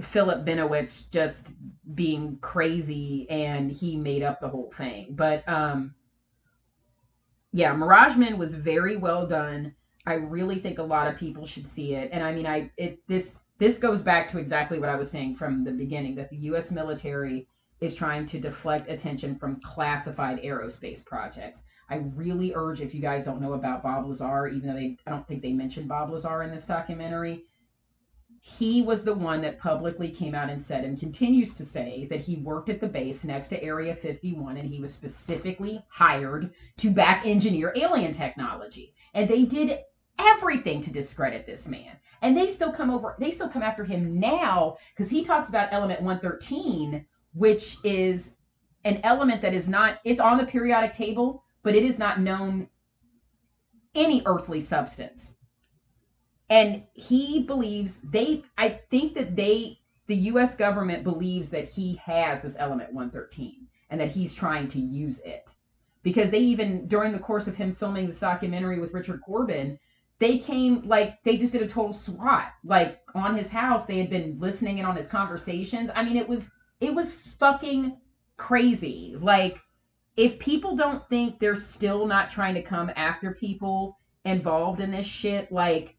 Philip 0.02 0.46
Bennewitz 0.46 1.10
just 1.12 1.50
being 1.94 2.38
crazy 2.42 3.30
and 3.30 3.72
he 3.72 3.96
made 3.96 4.24
up 4.24 4.40
the 4.40 4.50
whole 4.50 4.72
thing. 4.72 5.16
But 5.16 5.48
um 5.48 5.96
yeah, 7.52 7.74
Mirage 7.74 8.18
Men 8.18 8.40
was 8.40 8.56
very 8.56 8.98
well 8.98 9.28
done. 9.28 9.76
I 10.06 10.16
really 10.16 10.60
think 10.60 10.80
a 10.80 10.84
lot 10.84 11.08
of 11.08 11.18
people 11.18 11.46
should 11.46 11.68
see 11.68 11.94
it. 11.94 12.10
And 12.12 12.24
I 12.24 12.34
mean, 12.34 12.48
I 12.48 12.72
it 12.78 13.00
this 13.08 13.40
this 13.60 13.78
goes 13.78 14.02
back 14.02 14.28
to 14.30 14.40
exactly 14.40 14.80
what 14.80 14.90
I 14.90 14.96
was 14.96 15.10
saying 15.10 15.36
from 15.36 15.64
the 15.64 15.72
beginning 15.72 16.16
that 16.16 16.30
the 16.30 16.38
U.S. 16.38 16.72
military 16.72 17.48
is 17.80 17.94
trying 17.94 18.26
to 18.26 18.40
deflect 18.40 18.90
attention 18.90 19.36
from 19.36 19.62
classified 19.62 20.42
aerospace 20.42 21.06
projects. 21.06 21.64
I 21.90 21.98
really 22.16 22.54
urge 22.56 22.82
if 22.82 22.96
you 22.96 23.02
guys 23.02 23.26
don't 23.26 23.42
know 23.42 23.54
about 23.54 23.84
Bob 23.84 24.08
Lazar, 24.08 24.48
even 24.48 24.68
though 24.68 24.76
they 24.76 24.98
I 25.06 25.12
don't 25.12 25.28
think 25.28 25.42
they 25.42 25.54
mentioned 25.54 25.88
Bob 25.88 26.10
Lazar 26.10 26.42
in 26.42 26.52
this 26.52 26.66
documentary, 26.66 27.44
he 28.46 28.82
was 28.82 29.06
the 29.06 29.14
one 29.14 29.42
that 29.42 29.58
publicly 29.58 30.12
came 30.12 30.36
out 30.36 30.50
and 30.50 30.62
said 30.62 30.84
and 30.84 31.00
continues 31.00 31.54
to 31.54 31.64
say 31.64 32.06
that 32.10 32.20
he 32.20 32.36
worked 32.36 32.68
at 32.68 32.82
the 32.82 32.88
base 32.88 33.24
next 33.24 33.48
to 33.48 33.64
Area 33.64 33.96
51 33.96 34.58
and 34.58 34.68
he 34.68 34.82
was 34.82 34.94
specifically 34.94 35.82
hired 35.88 36.54
to 36.76 36.92
back 36.92 37.26
engineer 37.26 37.72
alien 37.78 38.12
technology. 38.12 38.94
And 39.14 39.30
they 39.30 39.46
did 39.46 39.80
everything 40.20 40.82
to 40.82 40.92
discredit 40.92 41.46
this 41.46 41.70
man. 41.70 41.96
And 42.22 42.36
they 42.36 42.50
still 42.50 42.74
come 42.74 42.90
over, 42.90 43.16
they 43.18 43.32
still 43.32 43.48
come 43.48 43.64
after 43.64 43.86
him 43.86 44.20
now 44.20 44.76
because 44.94 45.10
he 45.10 45.24
talks 45.24 45.48
about 45.48 45.72
element 45.72 46.02
113, 46.02 47.06
which 47.34 47.78
is 47.86 48.36
an 48.84 49.00
element 49.06 49.42
that 49.42 49.54
is 49.54 49.70
not, 49.70 50.00
it's 50.04 50.20
on 50.20 50.38
the 50.38 50.46
periodic 50.46 50.92
table, 50.92 51.46
but 51.64 51.76
it 51.76 51.84
is 51.84 51.98
not 51.98 52.20
known 52.20 52.68
any 53.96 54.22
earthly 54.26 54.60
substance 54.60 55.38
and 56.50 56.84
he 56.94 57.44
believes 57.44 58.02
they 58.02 58.44
i 58.58 58.70
think 58.90 59.14
that 59.14 59.36
they 59.36 59.78
the 60.08 60.16
us 60.16 60.56
government 60.56 61.04
believes 61.04 61.50
that 61.50 61.70
he 61.70 61.96
has 62.04 62.42
this 62.42 62.58
element 62.60 62.94
113 62.94 63.68
and 63.90 64.00
that 64.02 64.12
he's 64.12 64.34
trying 64.34 64.68
to 64.68 64.80
use 64.80 65.20
it. 65.22 65.54
Because 66.02 66.30
they 66.30 66.40
even 66.40 66.88
during 66.88 67.14
the 67.14 67.20
course 67.20 67.48
of 67.48 67.56
him 67.56 67.74
filming 67.74 68.08
this 68.08 68.20
documentary 68.20 68.80
with 68.80 68.94
richard 68.94 69.22
corbin 69.22 69.80
they 70.20 70.38
came 70.38 70.82
like 70.88 71.22
they 71.24 71.38
just 71.38 71.54
did 71.54 71.62
a 71.62 71.68
total 71.68 71.94
swat. 71.94 72.52
Like 72.64 73.00
on 73.16 73.38
his 73.38 73.52
house 73.52 73.86
they 73.86 74.00
had 74.00 74.10
been 74.10 74.38
listening 74.40 74.78
in 74.78 74.86
on 74.86 74.96
his 74.96 75.08
conversations. 75.08 75.90
I 75.96 76.04
mean 76.04 76.18
it 76.18 76.28
was 76.28 76.52
it 76.80 76.94
was 76.94 77.12
fucking 77.12 77.98
crazy. 78.38 79.16
Like 79.20 79.62
if 80.18 80.38
people 80.40 80.76
don't 80.76 81.08
think 81.10 81.40
they're 81.40 81.56
still 81.56 82.06
not 82.06 82.30
trying 82.30 82.54
to 82.56 82.62
come 82.62 82.92
after 82.96 83.34
people 83.34 83.98
involved 84.26 84.82
in 84.82 84.92
this 84.92 85.06
shit 85.06 85.52
like 85.52 85.96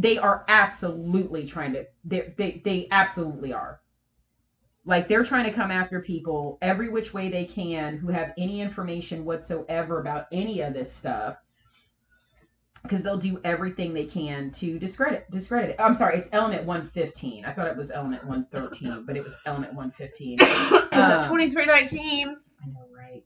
they 0.00 0.18
are 0.18 0.44
absolutely 0.48 1.46
trying 1.46 1.72
to 1.72 1.84
they 2.04 2.32
they 2.36 2.62
they 2.64 2.88
absolutely 2.90 3.52
are 3.52 3.80
like 4.86 5.08
they're 5.08 5.24
trying 5.24 5.44
to 5.44 5.52
come 5.52 5.70
after 5.70 6.00
people 6.00 6.58
every 6.62 6.88
which 6.88 7.12
way 7.12 7.28
they 7.28 7.44
can 7.44 7.98
who 7.98 8.08
have 8.08 8.32
any 8.38 8.60
information 8.60 9.24
whatsoever 9.24 10.00
about 10.00 10.26
any 10.32 10.60
of 10.60 10.72
this 10.72 10.90
stuff 10.90 11.36
because 12.82 13.02
they'll 13.02 13.18
do 13.18 13.38
everything 13.44 13.92
they 13.92 14.06
can 14.06 14.50
to 14.52 14.78
discredit 14.78 15.30
discredit 15.30 15.70
it. 15.70 15.76
I'm 15.78 15.94
sorry, 15.94 16.16
it's 16.16 16.30
element 16.32 16.64
115. 16.64 17.44
I 17.44 17.52
thought 17.52 17.66
it 17.66 17.76
was 17.76 17.90
element 17.90 18.24
113, 18.24 19.04
but 19.06 19.16
it 19.16 19.22
was 19.22 19.34
element 19.46 19.74
115. 19.74 20.38
Um, 20.92 21.22
2319. 21.28 22.28
I 22.28 22.66
know, 22.66 22.86
right? 22.92 23.22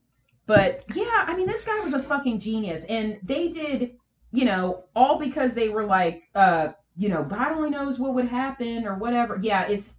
But 0.47 0.85
yeah, 0.95 1.25
I 1.27 1.35
mean, 1.35 1.47
this 1.47 1.65
guy 1.65 1.81
was 1.81 1.95
a 1.95 1.99
fucking 1.99 2.39
genius, 2.41 2.85
and 2.85 3.19
they 3.23 3.49
did 3.49 3.93
you 4.35 4.45
know, 4.45 4.87
all 4.97 5.17
because 5.17 5.55
they 5.55 5.69
were 5.69 5.85
like, 5.85 6.25
uh, 6.35 6.73
you 6.97 7.09
know, 7.09 7.23
God 7.23 7.53
only 7.53 7.71
knows 7.71 8.01
what 8.01 8.15
would 8.15 8.27
happen 8.27 8.85
or 8.85 8.97
whatever. 8.97 9.39
Yeah, 9.41 9.69
it's 9.69 9.95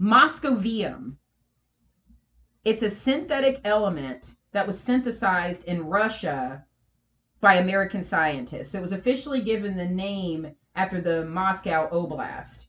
moscovium. 0.00 1.16
It's 2.64 2.84
a 2.84 2.90
synthetic 2.90 3.60
element 3.64 4.34
that 4.52 4.68
was 4.68 4.78
synthesized 4.78 5.64
in 5.64 5.86
Russia 5.86 6.64
by 7.40 7.54
American 7.54 8.04
scientists. 8.04 8.70
So 8.70 8.78
it 8.78 8.82
was 8.82 8.92
officially 8.92 9.42
given 9.42 9.76
the 9.76 9.88
name 9.88 10.54
after 10.76 11.00
the 11.00 11.24
Moscow 11.24 11.90
Oblast 11.90 12.66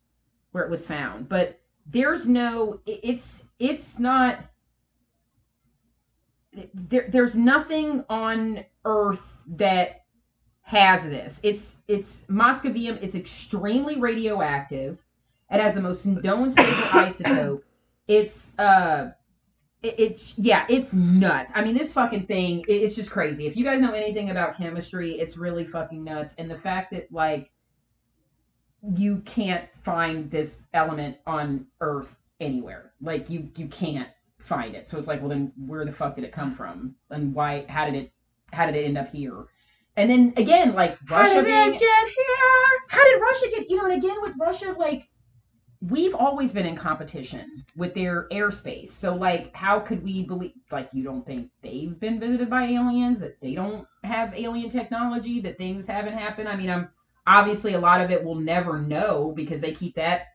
where 0.51 0.63
it 0.63 0.71
was 0.71 0.83
found. 0.83 1.29
But 1.29 1.59
there's 1.85 2.27
no 2.27 2.81
it's 2.87 3.49
it's 3.59 3.99
not 3.99 4.45
there, 6.73 7.05
there's 7.07 7.35
nothing 7.35 8.03
on 8.09 8.65
earth 8.83 9.43
that 9.47 10.02
has 10.63 11.07
this. 11.07 11.39
It's 11.43 11.81
it's 11.87 12.25
moscovium. 12.27 13.01
It's 13.01 13.15
extremely 13.15 13.99
radioactive. 13.99 15.03
It 15.51 15.61
has 15.61 15.75
the 15.75 15.81
most 15.81 16.05
known 16.05 16.51
stable 16.51 16.71
isotope. 16.71 17.61
It's 18.07 18.57
uh, 18.57 19.11
it, 19.81 19.95
it's 19.99 20.37
yeah, 20.37 20.65
it's 20.69 20.93
nuts. 20.93 21.51
I 21.55 21.63
mean, 21.63 21.75
this 21.75 21.93
fucking 21.93 22.25
thing. 22.25 22.63
It, 22.67 22.81
it's 22.81 22.95
just 22.95 23.11
crazy. 23.11 23.45
If 23.45 23.55
you 23.55 23.63
guys 23.63 23.81
know 23.81 23.93
anything 23.93 24.31
about 24.31 24.57
chemistry, 24.57 25.13
it's 25.13 25.37
really 25.37 25.65
fucking 25.65 26.03
nuts. 26.03 26.35
And 26.37 26.49
the 26.49 26.57
fact 26.57 26.91
that 26.91 27.11
like 27.11 27.51
you 28.95 29.17
can't 29.25 29.73
find 29.73 30.29
this 30.29 30.67
element 30.73 31.17
on 31.25 31.67
Earth 31.79 32.15
anywhere. 32.39 32.91
Like 33.01 33.29
you 33.29 33.49
you 33.55 33.67
can't 33.67 34.09
find 34.39 34.75
it. 34.75 34.89
So 34.89 34.97
it's 34.97 35.07
like, 35.07 35.21
well, 35.21 35.29
then 35.29 35.51
where 35.57 35.85
the 35.85 35.91
fuck 35.91 36.15
did 36.15 36.25
it 36.25 36.31
come 36.31 36.55
from? 36.55 36.95
And 37.09 37.33
why? 37.33 37.65
How 37.69 37.85
did 37.85 37.95
it? 37.95 38.11
How 38.51 38.65
did 38.65 38.75
it 38.75 38.85
end 38.85 38.97
up 38.97 39.11
here? 39.11 39.45
And 39.95 40.09
then 40.09 40.33
again, 40.37 40.73
like 40.73 40.97
Russia 41.09 41.35
How 41.35 41.41
did 41.41 41.45
being 41.45 41.73
it 41.75 41.79
get 41.79 42.07
here? 42.07 42.79
how 42.89 43.03
did 43.03 43.21
Russia 43.21 43.45
get 43.51 43.69
you 43.69 43.77
know, 43.77 43.85
and 43.85 43.93
again 43.93 44.17
with 44.21 44.33
Russia, 44.39 44.75
like 44.77 45.07
we've 45.81 46.15
always 46.15 46.53
been 46.53 46.65
in 46.65 46.75
competition 46.75 47.45
with 47.75 47.93
their 47.93 48.27
airspace. 48.29 48.89
So 48.89 49.15
like 49.15 49.53
how 49.53 49.79
could 49.79 50.03
we 50.03 50.23
believe 50.23 50.53
like 50.71 50.89
you 50.93 51.03
don't 51.03 51.25
think 51.25 51.49
they've 51.61 51.99
been 51.99 52.19
visited 52.19 52.49
by 52.49 52.63
aliens, 52.63 53.19
that 53.19 53.39
they 53.41 53.53
don't 53.53 53.85
have 54.03 54.33
alien 54.35 54.69
technology, 54.69 55.41
that 55.41 55.57
things 55.57 55.85
haven't 55.87 56.13
happened? 56.13 56.47
I 56.49 56.55
mean, 56.55 56.69
I'm 56.69 56.89
obviously 57.27 57.73
a 57.73 57.79
lot 57.79 58.01
of 58.01 58.11
it 58.11 58.23
we'll 58.23 58.35
never 58.35 58.79
know 58.79 59.33
because 59.35 59.61
they 59.61 59.73
keep 59.73 59.95
that 59.95 60.27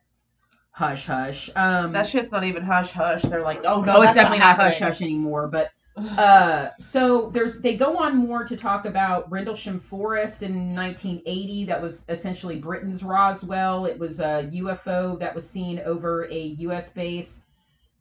hush 0.71 1.07
hush. 1.07 1.51
Um 1.57 1.93
That 1.93 2.07
shit's 2.09 2.31
not 2.31 2.45
even 2.45 2.63
hush 2.63 2.93
hush. 2.93 3.23
They're 3.23 3.43
like, 3.43 3.65
oh 3.65 3.81
no, 3.83 3.97
oh, 3.97 4.03
it's 4.03 4.09
that's 4.09 4.17
definitely 4.17 4.39
not 4.39 4.57
happening. 4.57 4.73
hush 4.73 4.79
hush 4.81 5.03
anymore. 5.03 5.49
But 5.49 5.71
uh, 5.99 6.71
so 6.79 7.31
there's 7.31 7.61
they 7.61 7.77
go 7.77 7.99
on 7.99 8.17
more 8.17 8.45
to 8.45 8.57
talk 8.57 8.85
about 8.85 9.31
Rendlesham 9.31 9.79
Forest 9.79 10.43
in 10.43 10.75
1980. 10.75 11.65
That 11.65 11.81
was 11.81 12.05
essentially 12.09 12.59
Britain's 12.59 13.03
Roswell. 13.03 13.87
It 13.87 13.99
was 13.99 14.21
a 14.21 14.51
UFO 14.55 15.19
that 15.19 15.35
was 15.35 15.49
seen 15.49 15.81
over 15.81 16.25
a 16.31 16.39
U.S. 16.39 16.93
base 16.93 17.45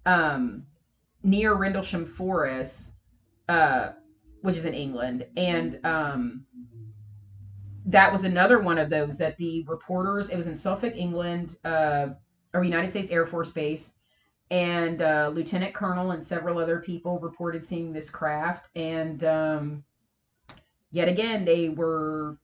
um, 0.05 0.65
near 1.23 1.53
Rendlesham 1.53 2.05
Forest, 2.05 2.91
uh, 3.49 3.89
which 4.41 4.57
is 4.57 4.65
in 4.65 4.73
England, 4.73 5.25
and 5.35 5.79
um, 5.85 6.45
that 7.85 8.11
was 8.11 8.23
another 8.23 8.59
one 8.59 8.77
of 8.77 8.89
those 8.89 9.17
that 9.17 9.37
the 9.37 9.63
reporters. 9.67 10.29
It 10.29 10.37
was 10.37 10.47
in 10.47 10.55
Suffolk, 10.55 10.93
England, 10.95 11.57
uh, 11.65 12.07
or 12.53 12.63
United 12.63 12.89
States 12.89 13.09
Air 13.09 13.25
Force 13.25 13.51
Base 13.51 13.91
and 14.49 15.01
uh, 15.01 15.31
Lieutenant 15.33 15.73
Colonel 15.73 16.11
and 16.11 16.25
several 16.25 16.59
other 16.59 16.79
people 16.79 17.19
reported 17.19 17.65
seeing 17.65 17.91
this 17.91 18.09
craft. 18.09 18.69
And 18.75 19.23
um, 19.23 19.83
yet 20.91 21.09
again, 21.09 21.43
they 21.43 21.69
were, 21.69 22.37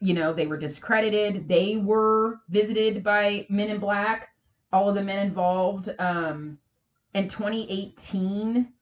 you 0.00 0.14
know, 0.14 0.32
they 0.32 0.46
were 0.46 0.58
discredited. 0.58 1.48
They 1.48 1.76
were 1.76 2.40
visited 2.48 3.02
by 3.02 3.46
Men 3.48 3.70
in 3.70 3.78
Black. 3.78 4.28
All 4.72 4.88
of 4.88 4.94
the 4.94 5.02
men 5.02 5.26
involved. 5.26 5.90
Um, 5.98 6.58
in 7.14 7.28
2018, 7.28 8.72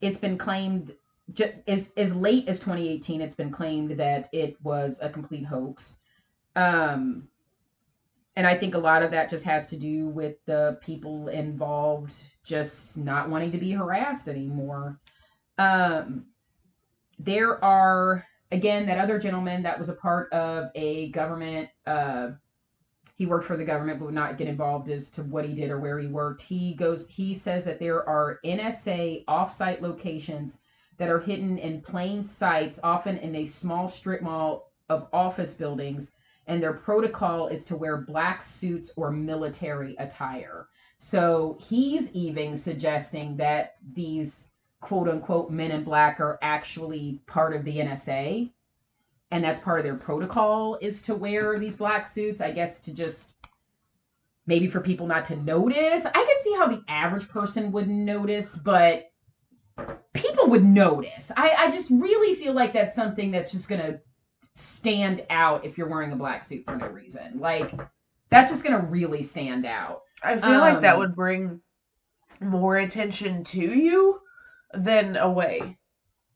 it's 0.00 0.18
been 0.18 0.38
claimed. 0.38 0.94
Ju- 1.34 1.52
as 1.66 1.92
as 1.98 2.14
late 2.14 2.48
as 2.48 2.58
2018, 2.60 3.20
it's 3.20 3.34
been 3.34 3.50
claimed 3.50 3.90
that 3.98 4.30
it 4.32 4.56
was 4.62 4.98
a 5.02 5.10
complete 5.10 5.44
hoax. 5.44 5.96
Um, 6.56 7.28
and 8.38 8.46
I 8.46 8.56
think 8.56 8.76
a 8.76 8.78
lot 8.78 9.02
of 9.02 9.10
that 9.10 9.30
just 9.30 9.44
has 9.46 9.66
to 9.66 9.76
do 9.76 10.06
with 10.06 10.36
the 10.46 10.78
people 10.80 11.26
involved 11.26 12.14
just 12.44 12.96
not 12.96 13.28
wanting 13.28 13.50
to 13.50 13.58
be 13.58 13.72
harassed 13.72 14.28
anymore. 14.28 15.00
Um, 15.58 16.26
there 17.18 17.62
are 17.64 18.24
again 18.52 18.86
that 18.86 18.98
other 18.98 19.18
gentleman 19.18 19.64
that 19.64 19.76
was 19.76 19.88
a 19.88 19.94
part 19.94 20.32
of 20.32 20.70
a 20.76 21.10
government. 21.10 21.68
Uh, 21.84 22.28
he 23.16 23.26
worked 23.26 23.44
for 23.44 23.56
the 23.56 23.64
government, 23.64 23.98
but 23.98 24.04
would 24.04 24.14
not 24.14 24.38
get 24.38 24.46
involved 24.46 24.88
as 24.88 25.10
to 25.10 25.24
what 25.24 25.44
he 25.44 25.52
did 25.52 25.70
or 25.70 25.80
where 25.80 25.98
he 25.98 26.06
worked. 26.06 26.42
He 26.42 26.74
goes. 26.74 27.08
He 27.08 27.34
says 27.34 27.64
that 27.64 27.80
there 27.80 28.08
are 28.08 28.38
NSA 28.44 29.24
offsite 29.24 29.80
locations 29.80 30.60
that 30.96 31.10
are 31.10 31.18
hidden 31.18 31.58
in 31.58 31.80
plain 31.80 32.22
sights, 32.22 32.78
often 32.84 33.18
in 33.18 33.34
a 33.34 33.46
small 33.46 33.88
strip 33.88 34.22
mall 34.22 34.70
of 34.88 35.08
office 35.12 35.54
buildings 35.54 36.12
and 36.48 36.62
their 36.62 36.72
protocol 36.72 37.46
is 37.46 37.64
to 37.66 37.76
wear 37.76 37.98
black 37.98 38.42
suits 38.42 38.92
or 38.96 39.12
military 39.12 39.94
attire. 39.98 40.68
So 40.98 41.58
he's 41.60 42.12
even 42.14 42.56
suggesting 42.56 43.36
that 43.36 43.76
these 43.92 44.48
quote 44.80 45.08
unquote 45.08 45.50
men 45.50 45.70
in 45.70 45.84
black 45.84 46.20
are 46.20 46.38
actually 46.42 47.22
part 47.26 47.54
of 47.54 47.64
the 47.64 47.76
NSA. 47.76 48.50
And 49.30 49.44
that's 49.44 49.60
part 49.60 49.78
of 49.78 49.84
their 49.84 49.96
protocol 49.96 50.78
is 50.80 51.02
to 51.02 51.14
wear 51.14 51.58
these 51.58 51.76
black 51.76 52.06
suits, 52.06 52.40
I 52.40 52.50
guess 52.50 52.80
to 52.80 52.94
just 52.94 53.34
maybe 54.46 54.68
for 54.68 54.80
people 54.80 55.06
not 55.06 55.26
to 55.26 55.36
notice. 55.36 56.06
I 56.06 56.10
can 56.10 56.38
see 56.40 56.54
how 56.54 56.66
the 56.66 56.82
average 56.88 57.28
person 57.28 57.70
wouldn't 57.70 57.94
notice, 57.94 58.56
but 58.56 59.10
people 60.14 60.48
would 60.48 60.64
notice. 60.64 61.30
I, 61.36 61.54
I 61.58 61.70
just 61.70 61.90
really 61.90 62.34
feel 62.34 62.54
like 62.54 62.72
that's 62.72 62.96
something 62.96 63.30
that's 63.30 63.52
just 63.52 63.68
gonna 63.68 64.00
stand 64.58 65.24
out 65.30 65.64
if 65.64 65.78
you're 65.78 65.88
wearing 65.88 66.12
a 66.12 66.16
black 66.16 66.44
suit 66.44 66.64
for 66.64 66.76
no 66.76 66.88
reason. 66.88 67.38
Like 67.38 67.72
that's 68.30 68.50
just 68.50 68.64
gonna 68.64 68.84
really 68.84 69.22
stand 69.22 69.64
out. 69.66 70.02
I 70.22 70.38
feel 70.40 70.58
like 70.58 70.80
that 70.80 70.94
Um, 70.94 71.00
would 71.00 71.14
bring 71.14 71.60
more 72.40 72.78
attention 72.78 73.44
to 73.44 73.60
you 73.60 74.20
than 74.74 75.16
away. 75.16 75.78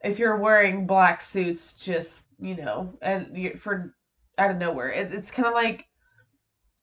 If 0.02 0.18
you're 0.18 0.36
wearing 0.36 0.86
black 0.86 1.20
suits, 1.20 1.74
just 1.74 2.26
you 2.38 2.56
know, 2.56 2.98
and 3.02 3.60
for 3.60 3.94
out 4.38 4.50
of 4.50 4.56
nowhere, 4.56 4.90
it, 4.90 5.12
it's 5.12 5.30
kind 5.30 5.48
of 5.48 5.54
like. 5.54 5.86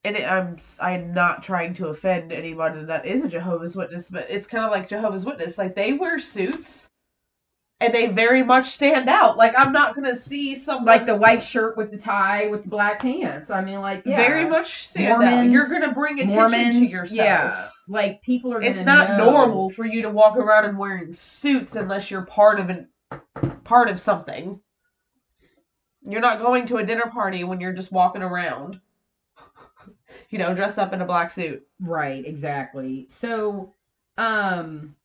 And 0.05 0.15
it, 0.15 0.23
I'm 0.23 0.57
I'm 0.79 1.13
not 1.13 1.43
trying 1.43 1.73
to 1.75 1.87
offend 1.87 2.31
anybody 2.31 2.85
that 2.85 3.05
is 3.05 3.21
a 3.21 3.27
Jehovah's 3.27 3.75
Witness, 3.75 4.09
but 4.09 4.29
it's 4.29 4.47
kind 4.47 4.63
of 4.63 4.71
like 4.71 4.87
Jehovah's 4.87 5.25
Witness. 5.25 5.57
Like 5.57 5.75
they 5.75 5.91
wear 5.91 6.19
suits, 6.19 6.88
and 7.81 7.93
they 7.93 8.07
very 8.07 8.43
much 8.43 8.71
stand 8.71 9.09
out. 9.09 9.37
Like 9.37 9.53
I'm 9.57 9.71
not 9.71 9.95
gonna 9.95 10.15
see 10.15 10.55
someone 10.55 10.85
Like 10.85 11.05
the 11.05 11.15
white 11.15 11.43
shirt 11.43 11.77
with 11.77 11.91
the 11.91 11.97
tie 11.97 12.47
with 12.47 12.63
the 12.63 12.69
black 12.69 12.99
pants. 12.99 13.49
I 13.49 13.61
mean, 13.61 13.79
like 13.79 14.03
yeah. 14.05 14.17
very 14.17 14.47
much 14.47 14.87
stand 14.87 15.23
out. 15.23 15.49
You're 15.49 15.69
gonna 15.69 15.93
bring 15.93 16.19
attention 16.19 16.35
Mormons, 16.35 16.75
to 16.75 16.85
yourself. 16.85 17.15
yeah. 17.15 17.69
Like 17.87 18.21
people 18.21 18.53
are. 18.53 18.61
It's 18.61 18.83
not 18.83 19.17
know. 19.17 19.31
normal 19.31 19.69
for 19.69 19.85
you 19.85 20.01
to 20.03 20.09
walk 20.09 20.35
around 20.37 20.65
and 20.65 20.77
wearing 20.77 21.13
suits 21.13 21.75
unless 21.75 22.11
you're 22.11 22.25
part 22.25 22.59
of 22.59 22.69
an 22.69 22.87
part 23.63 23.89
of 23.89 23.99
something. 23.99 24.59
You're 26.01 26.21
not 26.21 26.39
going 26.39 26.65
to 26.67 26.77
a 26.77 26.85
dinner 26.85 27.09
party 27.11 27.43
when 27.43 27.59
you're 27.59 27.73
just 27.73 27.91
walking 27.91 28.21
around. 28.21 28.81
You 30.31 30.39
know, 30.39 30.55
dressed 30.55 30.79
up 30.79 30.91
in 30.91 31.01
a 31.01 31.05
black 31.05 31.29
suit. 31.29 31.67
Right, 31.79 32.25
exactly. 32.25 33.05
So, 33.09 33.73
um, 34.17 34.95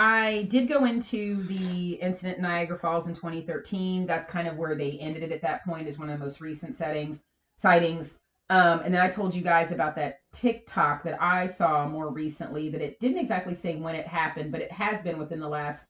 I 0.00 0.44
did 0.44 0.66
go 0.66 0.86
into 0.86 1.42
the 1.42 1.96
incident 1.96 2.38
in 2.38 2.42
Niagara 2.44 2.78
Falls 2.78 3.06
in 3.06 3.14
2013. 3.14 4.06
That's 4.06 4.26
kind 4.26 4.48
of 4.48 4.56
where 4.56 4.74
they 4.74 4.92
ended 4.92 5.22
it 5.22 5.30
at 5.30 5.42
that 5.42 5.62
point, 5.62 5.86
is 5.86 5.98
one 5.98 6.08
of 6.08 6.18
the 6.18 6.24
most 6.24 6.40
recent 6.40 6.74
settings 6.74 7.24
sightings. 7.58 8.16
Um, 8.48 8.80
and 8.80 8.94
then 8.94 9.02
I 9.02 9.10
told 9.10 9.34
you 9.34 9.42
guys 9.42 9.72
about 9.72 9.94
that 9.96 10.20
TikTok 10.32 11.02
that 11.02 11.20
I 11.20 11.44
saw 11.44 11.86
more 11.86 12.08
recently. 12.08 12.70
That 12.70 12.80
it 12.80 12.98
didn't 12.98 13.18
exactly 13.18 13.52
say 13.52 13.76
when 13.76 13.94
it 13.94 14.06
happened, 14.06 14.52
but 14.52 14.62
it 14.62 14.72
has 14.72 15.02
been 15.02 15.18
within 15.18 15.38
the 15.38 15.48
last 15.48 15.86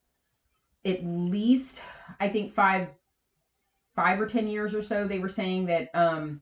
at 0.84 1.04
least 1.04 1.80
I 2.18 2.30
think 2.30 2.52
five 2.52 2.88
five 3.94 4.20
or 4.20 4.26
ten 4.26 4.48
years 4.48 4.74
or 4.74 4.82
so. 4.82 5.06
They 5.06 5.20
were 5.20 5.28
saying 5.28 5.66
that 5.66 5.88
um, 5.94 6.40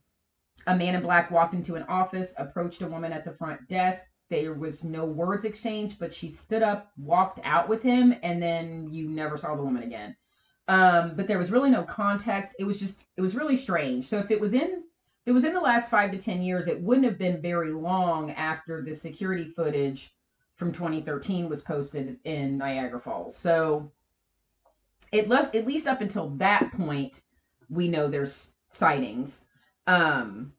a 0.66 0.74
man 0.74 0.94
in 0.94 1.02
black 1.02 1.30
walked 1.30 1.52
into 1.52 1.74
an 1.74 1.82
office, 1.82 2.32
approached 2.38 2.80
a 2.80 2.88
woman 2.88 3.12
at 3.12 3.26
the 3.26 3.32
front 3.32 3.68
desk. 3.68 4.04
There 4.30 4.54
was 4.54 4.84
no 4.84 5.04
words 5.04 5.44
exchanged, 5.44 5.98
but 5.98 6.12
she 6.12 6.30
stood 6.30 6.62
up, 6.62 6.92
walked 6.98 7.40
out 7.44 7.68
with 7.68 7.82
him, 7.82 8.14
and 8.22 8.42
then 8.42 8.88
you 8.90 9.08
never 9.08 9.36
saw 9.38 9.56
the 9.56 9.62
woman 9.62 9.82
again. 9.82 10.16
Um, 10.68 11.14
but 11.16 11.26
there 11.26 11.38
was 11.38 11.50
really 11.50 11.70
no 11.70 11.82
context. 11.82 12.54
It 12.58 12.64
was 12.64 12.78
just, 12.78 13.06
it 13.16 13.22
was 13.22 13.34
really 13.34 13.56
strange. 13.56 14.06
So 14.06 14.18
if 14.18 14.30
it 14.30 14.40
was 14.40 14.52
in, 14.52 14.84
it 15.24 15.32
was 15.32 15.44
in 15.44 15.54
the 15.54 15.60
last 15.60 15.90
five 15.90 16.10
to 16.12 16.18
ten 16.18 16.42
years, 16.42 16.68
it 16.68 16.80
wouldn't 16.80 17.06
have 17.06 17.18
been 17.18 17.40
very 17.40 17.72
long 17.72 18.32
after 18.32 18.82
the 18.82 18.94
security 18.94 19.44
footage 19.44 20.14
from 20.56 20.72
2013 20.72 21.48
was 21.48 21.62
posted 21.62 22.18
in 22.24 22.58
Niagara 22.58 23.00
Falls. 23.00 23.36
So 23.36 23.92
at 25.12 25.28
least, 25.28 25.54
at 25.54 25.66
least 25.66 25.86
up 25.86 26.00
until 26.00 26.30
that 26.36 26.72
point, 26.72 27.22
we 27.70 27.88
know 27.88 28.08
there's 28.08 28.52
sightings. 28.70 29.44
Um, 29.86 30.52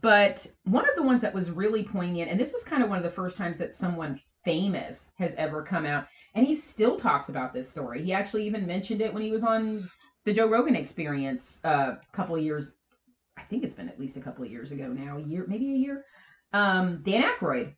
but 0.00 0.46
one 0.64 0.88
of 0.88 0.94
the 0.96 1.02
ones 1.02 1.22
that 1.22 1.34
was 1.34 1.50
really 1.50 1.84
poignant, 1.84 2.30
and 2.30 2.38
this 2.38 2.54
is 2.54 2.64
kind 2.64 2.82
of 2.82 2.88
one 2.88 2.98
of 2.98 3.04
the 3.04 3.10
first 3.10 3.36
times 3.36 3.58
that 3.58 3.74
someone 3.74 4.20
famous 4.44 5.12
has 5.18 5.34
ever 5.34 5.62
come 5.62 5.84
out, 5.84 6.06
and 6.34 6.46
he 6.46 6.54
still 6.54 6.96
talks 6.96 7.28
about 7.28 7.52
this 7.52 7.70
story. 7.70 8.02
He 8.02 8.12
actually 8.12 8.46
even 8.46 8.66
mentioned 8.66 9.00
it 9.00 9.12
when 9.12 9.22
he 9.22 9.30
was 9.30 9.44
on 9.44 9.88
the 10.24 10.32
Joe 10.32 10.48
Rogan 10.48 10.76
Experience 10.76 11.60
uh, 11.64 11.96
a 12.00 12.16
couple 12.16 12.36
of 12.36 12.42
years. 12.42 12.76
I 13.36 13.42
think 13.42 13.64
it's 13.64 13.74
been 13.74 13.88
at 13.88 13.98
least 13.98 14.16
a 14.16 14.20
couple 14.20 14.44
of 14.44 14.50
years 14.50 14.72
ago 14.72 14.88
now, 14.88 15.16
a 15.16 15.22
year, 15.22 15.44
maybe 15.48 15.72
a 15.72 15.76
year. 15.76 16.04
Um, 16.52 17.00
Dan 17.02 17.22
Aykroyd, 17.22 17.74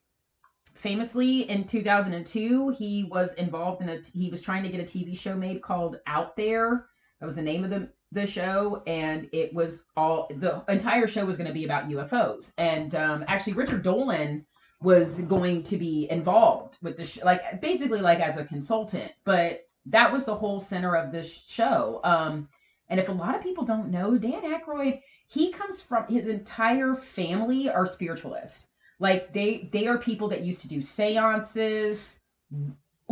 famously 0.74 1.48
in 1.48 1.64
2002, 1.64 2.70
he 2.70 3.04
was 3.04 3.34
involved 3.34 3.82
in 3.82 3.88
a. 3.88 4.00
He 4.12 4.30
was 4.30 4.42
trying 4.42 4.62
to 4.64 4.68
get 4.68 4.80
a 4.80 4.84
TV 4.84 5.18
show 5.18 5.34
made 5.34 5.62
called 5.62 5.98
Out 6.06 6.36
There. 6.36 6.86
That 7.20 7.26
was 7.26 7.36
the 7.36 7.42
name 7.42 7.64
of 7.64 7.70
the 7.70 7.88
the 8.12 8.26
show, 8.26 8.82
and 8.86 9.28
it 9.32 9.52
was 9.54 9.84
all 9.96 10.28
the 10.30 10.62
entire 10.68 11.06
show 11.06 11.24
was 11.24 11.36
going 11.36 11.48
to 11.48 11.54
be 11.54 11.64
about 11.64 11.88
UFOs. 11.88 12.52
And 12.58 12.94
um, 12.94 13.24
actually, 13.26 13.54
Richard 13.54 13.82
Dolan 13.82 14.44
was 14.82 15.22
going 15.22 15.62
to 15.62 15.76
be 15.76 16.08
involved 16.10 16.76
with 16.82 16.96
the 16.96 17.04
sh- 17.04 17.22
like 17.24 17.60
basically 17.60 18.00
like 18.00 18.20
as 18.20 18.36
a 18.36 18.44
consultant, 18.44 19.12
but 19.24 19.66
that 19.86 20.12
was 20.12 20.24
the 20.24 20.34
whole 20.34 20.60
center 20.60 20.94
of 20.94 21.12
this 21.12 21.42
show. 21.48 22.00
Um, 22.04 22.48
and 22.88 23.00
if 23.00 23.08
a 23.08 23.12
lot 23.12 23.34
of 23.34 23.42
people 23.42 23.64
don't 23.64 23.90
know, 23.90 24.18
Dan 24.18 24.42
Aykroyd, 24.42 25.00
he 25.28 25.52
comes 25.52 25.80
from 25.80 26.06
his 26.08 26.28
entire 26.28 26.94
family 26.94 27.70
are 27.70 27.86
spiritualists. 27.86 28.68
Like 28.98 29.32
they 29.32 29.70
they 29.72 29.86
are 29.86 29.98
people 29.98 30.28
that 30.28 30.42
used 30.42 30.60
to 30.62 30.68
do 30.68 30.82
seances, 30.82 32.20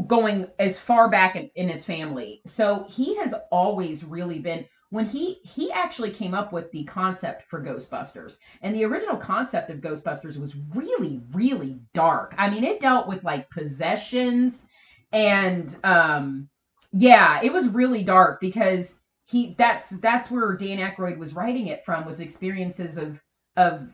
going 0.06 0.46
as 0.58 0.78
far 0.78 1.08
back 1.08 1.36
in, 1.36 1.50
in 1.54 1.68
his 1.68 1.84
family. 1.84 2.42
So 2.46 2.86
he 2.88 3.16
has 3.16 3.34
always 3.50 4.04
really 4.04 4.38
been 4.38 4.66
when 4.90 5.06
he 5.06 5.34
he 5.44 5.72
actually 5.72 6.10
came 6.10 6.34
up 6.34 6.52
with 6.52 6.70
the 6.72 6.84
concept 6.84 7.44
for 7.48 7.62
Ghostbusters. 7.62 8.36
And 8.62 8.74
the 8.74 8.84
original 8.84 9.16
concept 9.16 9.70
of 9.70 9.78
Ghostbusters 9.78 10.38
was 10.38 10.56
really 10.74 11.22
really 11.32 11.80
dark. 11.94 12.34
I 12.36 12.50
mean, 12.50 12.64
it 12.64 12.80
dealt 12.80 13.08
with 13.08 13.24
like 13.24 13.50
possessions 13.50 14.66
and 15.12 15.74
um 15.84 16.48
yeah, 16.92 17.40
it 17.42 17.52
was 17.52 17.68
really 17.68 18.02
dark 18.02 18.40
because 18.40 19.00
he 19.26 19.54
that's 19.56 20.00
that's 20.00 20.30
where 20.30 20.56
Dan 20.56 20.78
Aykroyd 20.78 21.18
was 21.18 21.34
writing 21.34 21.68
it 21.68 21.84
from 21.84 22.04
was 22.04 22.20
experiences 22.20 22.98
of 22.98 23.22
of 23.56 23.88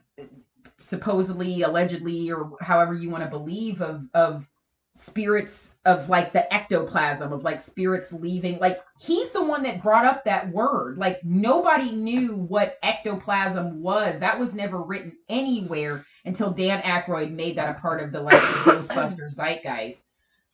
supposedly 0.81 1.63
allegedly 1.63 2.31
or 2.31 2.53
however 2.61 2.95
you 2.95 3.11
want 3.11 3.25
to 3.25 3.31
believe 3.31 3.83
of 3.83 4.09
of 4.15 4.49
spirits 4.97 5.75
of 5.85 6.09
like 6.09 6.33
the 6.33 6.53
ectoplasm 6.53 7.31
of 7.31 7.45
like 7.45 7.61
spirits 7.61 8.15
leaving 8.15 8.59
like 8.59 8.81
he's 8.99 9.31
the 9.33 9.45
one 9.45 9.63
that 9.63 9.83
brought 9.83 10.07
up 10.07 10.25
that 10.25 10.51
word. 10.51 10.97
Like 10.97 11.23
nobody 11.23 11.93
knew 11.93 12.35
what 12.35 12.79
ectoplasm 12.83 13.83
was. 13.83 14.21
That 14.21 14.41
was 14.41 14.55
never 14.55 14.81
written 14.81 15.13
anywhere 15.29 16.07
until 16.25 16.51
Dan 16.51 16.81
Aykroyd 16.81 17.31
made 17.33 17.59
that 17.59 17.77
a 17.77 17.81
part 17.81 18.03
of 18.03 18.11
the 18.11 18.23
like 18.23 18.41
Ghostbusters 18.65 19.35
zeitgeist. 19.35 20.05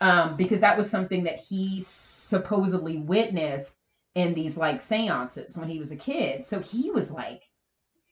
Um 0.01 0.37
because 0.37 0.61
that 0.61 0.77
was 0.77 0.91
something 0.91 1.23
that 1.25 1.39
he 1.39 1.81
supposedly 1.81 2.99
witnessed 2.99 3.77
in 4.17 4.35
these 4.35 4.57
like 4.57 4.83
seances 4.83 5.57
when 5.57 5.69
he 5.69 5.79
was 5.79 5.93
a 5.93 5.97
kid. 5.97 6.45
So 6.45 6.59
he 6.59 6.91
was 6.91 7.13
like 7.13 7.43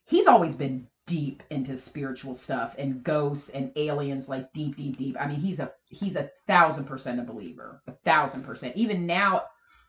he's 0.04 0.28
always 0.28 0.54
been 0.54 0.86
deep 1.06 1.42
into 1.50 1.76
spiritual 1.76 2.34
stuff 2.34 2.74
and 2.78 3.02
ghosts 3.02 3.48
and 3.48 3.72
aliens 3.76 4.28
like 4.28 4.52
deep 4.52 4.76
deep 4.76 4.96
deep. 4.96 5.16
I 5.18 5.26
mean 5.26 5.40
he's 5.40 5.58
a 5.60 5.72
he's 5.86 6.16
a 6.16 6.30
thousand 6.46 6.84
percent 6.84 7.18
a 7.20 7.22
believer 7.24 7.82
a 7.88 7.92
thousand 8.04 8.44
percent. 8.44 8.76
Even 8.76 9.06
now 9.06 9.42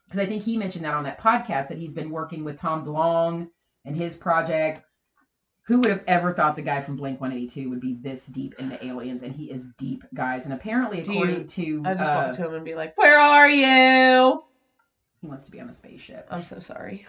because 0.06 0.20
i 0.20 0.26
think 0.26 0.44
he 0.44 0.58
mentioned 0.58 0.84
that 0.86 0.94
on 0.96 1.04
that 1.04 1.20
podcast 1.22 1.68
that 1.68 1.78
he's 1.78 1.94
been 1.94 2.10
working 2.10 2.44
with 2.44 2.60
tom 2.60 2.86
DeLonge 2.86 3.50
and 3.86 3.96
his 3.96 4.16
project. 4.16 4.86
Who 5.68 5.78
would 5.80 5.92
have 5.92 6.04
ever 6.08 6.34
thought 6.34 6.56
the 6.56 6.64
guy 6.64 6.82
from 6.82 6.98
blink 6.98 7.22
182 7.22 7.70
would 7.70 7.80
be 7.80 7.94
this 8.02 8.26
deep 8.26 8.56
into 8.58 8.84
aliens? 8.84 9.22
And 9.24 9.34
he 9.34 9.52
is 9.52 9.70
deep 9.78 10.04
guys. 10.14 10.46
And 10.46 10.54
apparently 10.56 11.04
Do 11.04 11.14
you- 11.14 11.20
according 11.24 11.48
to 11.48 11.84
I 11.86 11.94
just 11.94 12.10
uh, 12.10 12.24
walk 12.28 12.36
to 12.38 12.46
him 12.48 12.54
and 12.56 12.66
be 12.66 12.76
like, 12.76 12.98
"Where 12.98 13.20
are 13.20 13.50
you?" 13.50 14.44
he 15.22 15.28
wants 15.28 15.46
to 15.46 15.52
be 15.52 15.62
on 15.62 15.70
a 15.70 15.74
spaceship. 15.74 16.28
I'm 16.32 16.44
so 16.44 16.60
sorry. 16.60 17.06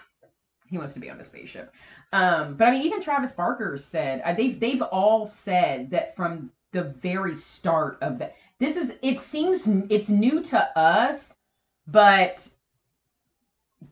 He 0.72 0.78
wants 0.78 0.94
to 0.94 1.00
be 1.00 1.10
on 1.10 1.18
the 1.18 1.24
spaceship. 1.24 1.72
Um, 2.14 2.54
but 2.54 2.66
I 2.66 2.70
mean, 2.70 2.82
even 2.82 3.02
Travis 3.02 3.32
Barker 3.32 3.76
said 3.76 4.22
uh, 4.24 4.32
they've 4.32 4.58
they've 4.58 4.80
all 4.80 5.26
said 5.26 5.90
that 5.90 6.16
from 6.16 6.50
the 6.72 6.82
very 6.82 7.34
start 7.34 7.98
of 8.00 8.18
that. 8.18 8.34
This 8.58 8.76
is 8.76 8.96
it 9.02 9.20
seems 9.20 9.68
it's 9.90 10.08
new 10.08 10.42
to 10.44 10.78
us, 10.78 11.36
but 11.86 12.48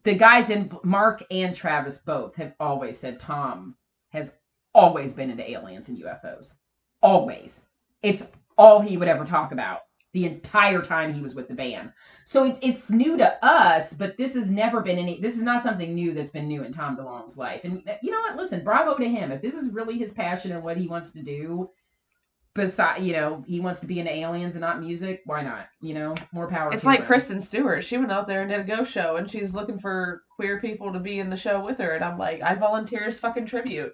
the 0.04 0.14
guys 0.14 0.48
in 0.48 0.72
Mark 0.82 1.22
and 1.30 1.54
Travis 1.54 1.98
both 1.98 2.34
have 2.36 2.54
always 2.58 2.96
said 2.96 3.20
Tom 3.20 3.76
has 4.08 4.32
always 4.74 5.12
been 5.12 5.30
into 5.30 5.48
aliens 5.48 5.90
and 5.90 6.02
UFOs. 6.02 6.54
Always. 7.02 7.66
It's 8.02 8.26
all 8.56 8.80
he 8.80 8.96
would 8.96 9.08
ever 9.08 9.26
talk 9.26 9.52
about 9.52 9.80
the 10.12 10.24
entire 10.24 10.82
time 10.82 11.14
he 11.14 11.22
was 11.22 11.34
with 11.34 11.48
the 11.48 11.54
band. 11.54 11.92
So 12.24 12.44
it's 12.44 12.60
it's 12.62 12.90
new 12.90 13.16
to 13.16 13.44
us, 13.44 13.92
but 13.92 14.16
this 14.16 14.34
has 14.34 14.50
never 14.50 14.80
been 14.80 14.98
any. 14.98 15.20
This 15.20 15.36
is 15.36 15.44
not 15.44 15.62
something 15.62 15.94
new 15.94 16.14
that's 16.14 16.30
been 16.30 16.48
new 16.48 16.62
in 16.64 16.72
Tom 16.72 16.96
DeLonge's 16.96 17.38
life. 17.38 17.60
And 17.64 17.88
uh, 17.88 17.94
you 18.02 18.10
know 18.10 18.20
what? 18.20 18.36
Listen, 18.36 18.64
bravo 18.64 18.96
to 18.96 19.08
him. 19.08 19.30
If 19.30 19.42
this 19.42 19.54
is 19.54 19.72
really 19.72 19.98
his 19.98 20.12
passion 20.12 20.52
and 20.52 20.62
what 20.62 20.76
he 20.76 20.88
wants 20.88 21.12
to 21.12 21.22
do, 21.22 21.70
beside 22.54 23.02
you 23.02 23.12
know 23.12 23.44
he 23.46 23.60
wants 23.60 23.80
to 23.80 23.86
be 23.86 24.00
into 24.00 24.12
aliens 24.12 24.56
and 24.56 24.62
not 24.62 24.80
music, 24.80 25.22
why 25.26 25.42
not? 25.42 25.68
You 25.80 25.94
know, 25.94 26.14
more 26.32 26.48
power. 26.48 26.72
It's 26.72 26.84
like 26.84 27.00
him. 27.00 27.06
Kristen 27.06 27.40
Stewart. 27.40 27.84
She 27.84 27.96
went 27.96 28.12
out 28.12 28.26
there 28.26 28.42
and 28.42 28.50
did 28.50 28.60
a 28.60 28.64
ghost 28.64 28.90
show, 28.90 29.16
and 29.16 29.30
she's 29.30 29.54
looking 29.54 29.78
for 29.78 30.22
queer 30.34 30.60
people 30.60 30.92
to 30.92 30.98
be 30.98 31.20
in 31.20 31.30
the 31.30 31.36
show 31.36 31.64
with 31.64 31.78
her. 31.78 31.92
And 31.92 32.04
I'm 32.04 32.18
like, 32.18 32.42
I 32.42 32.56
volunteer 32.56 33.04
as 33.04 33.20
fucking 33.20 33.46
tribute. 33.46 33.92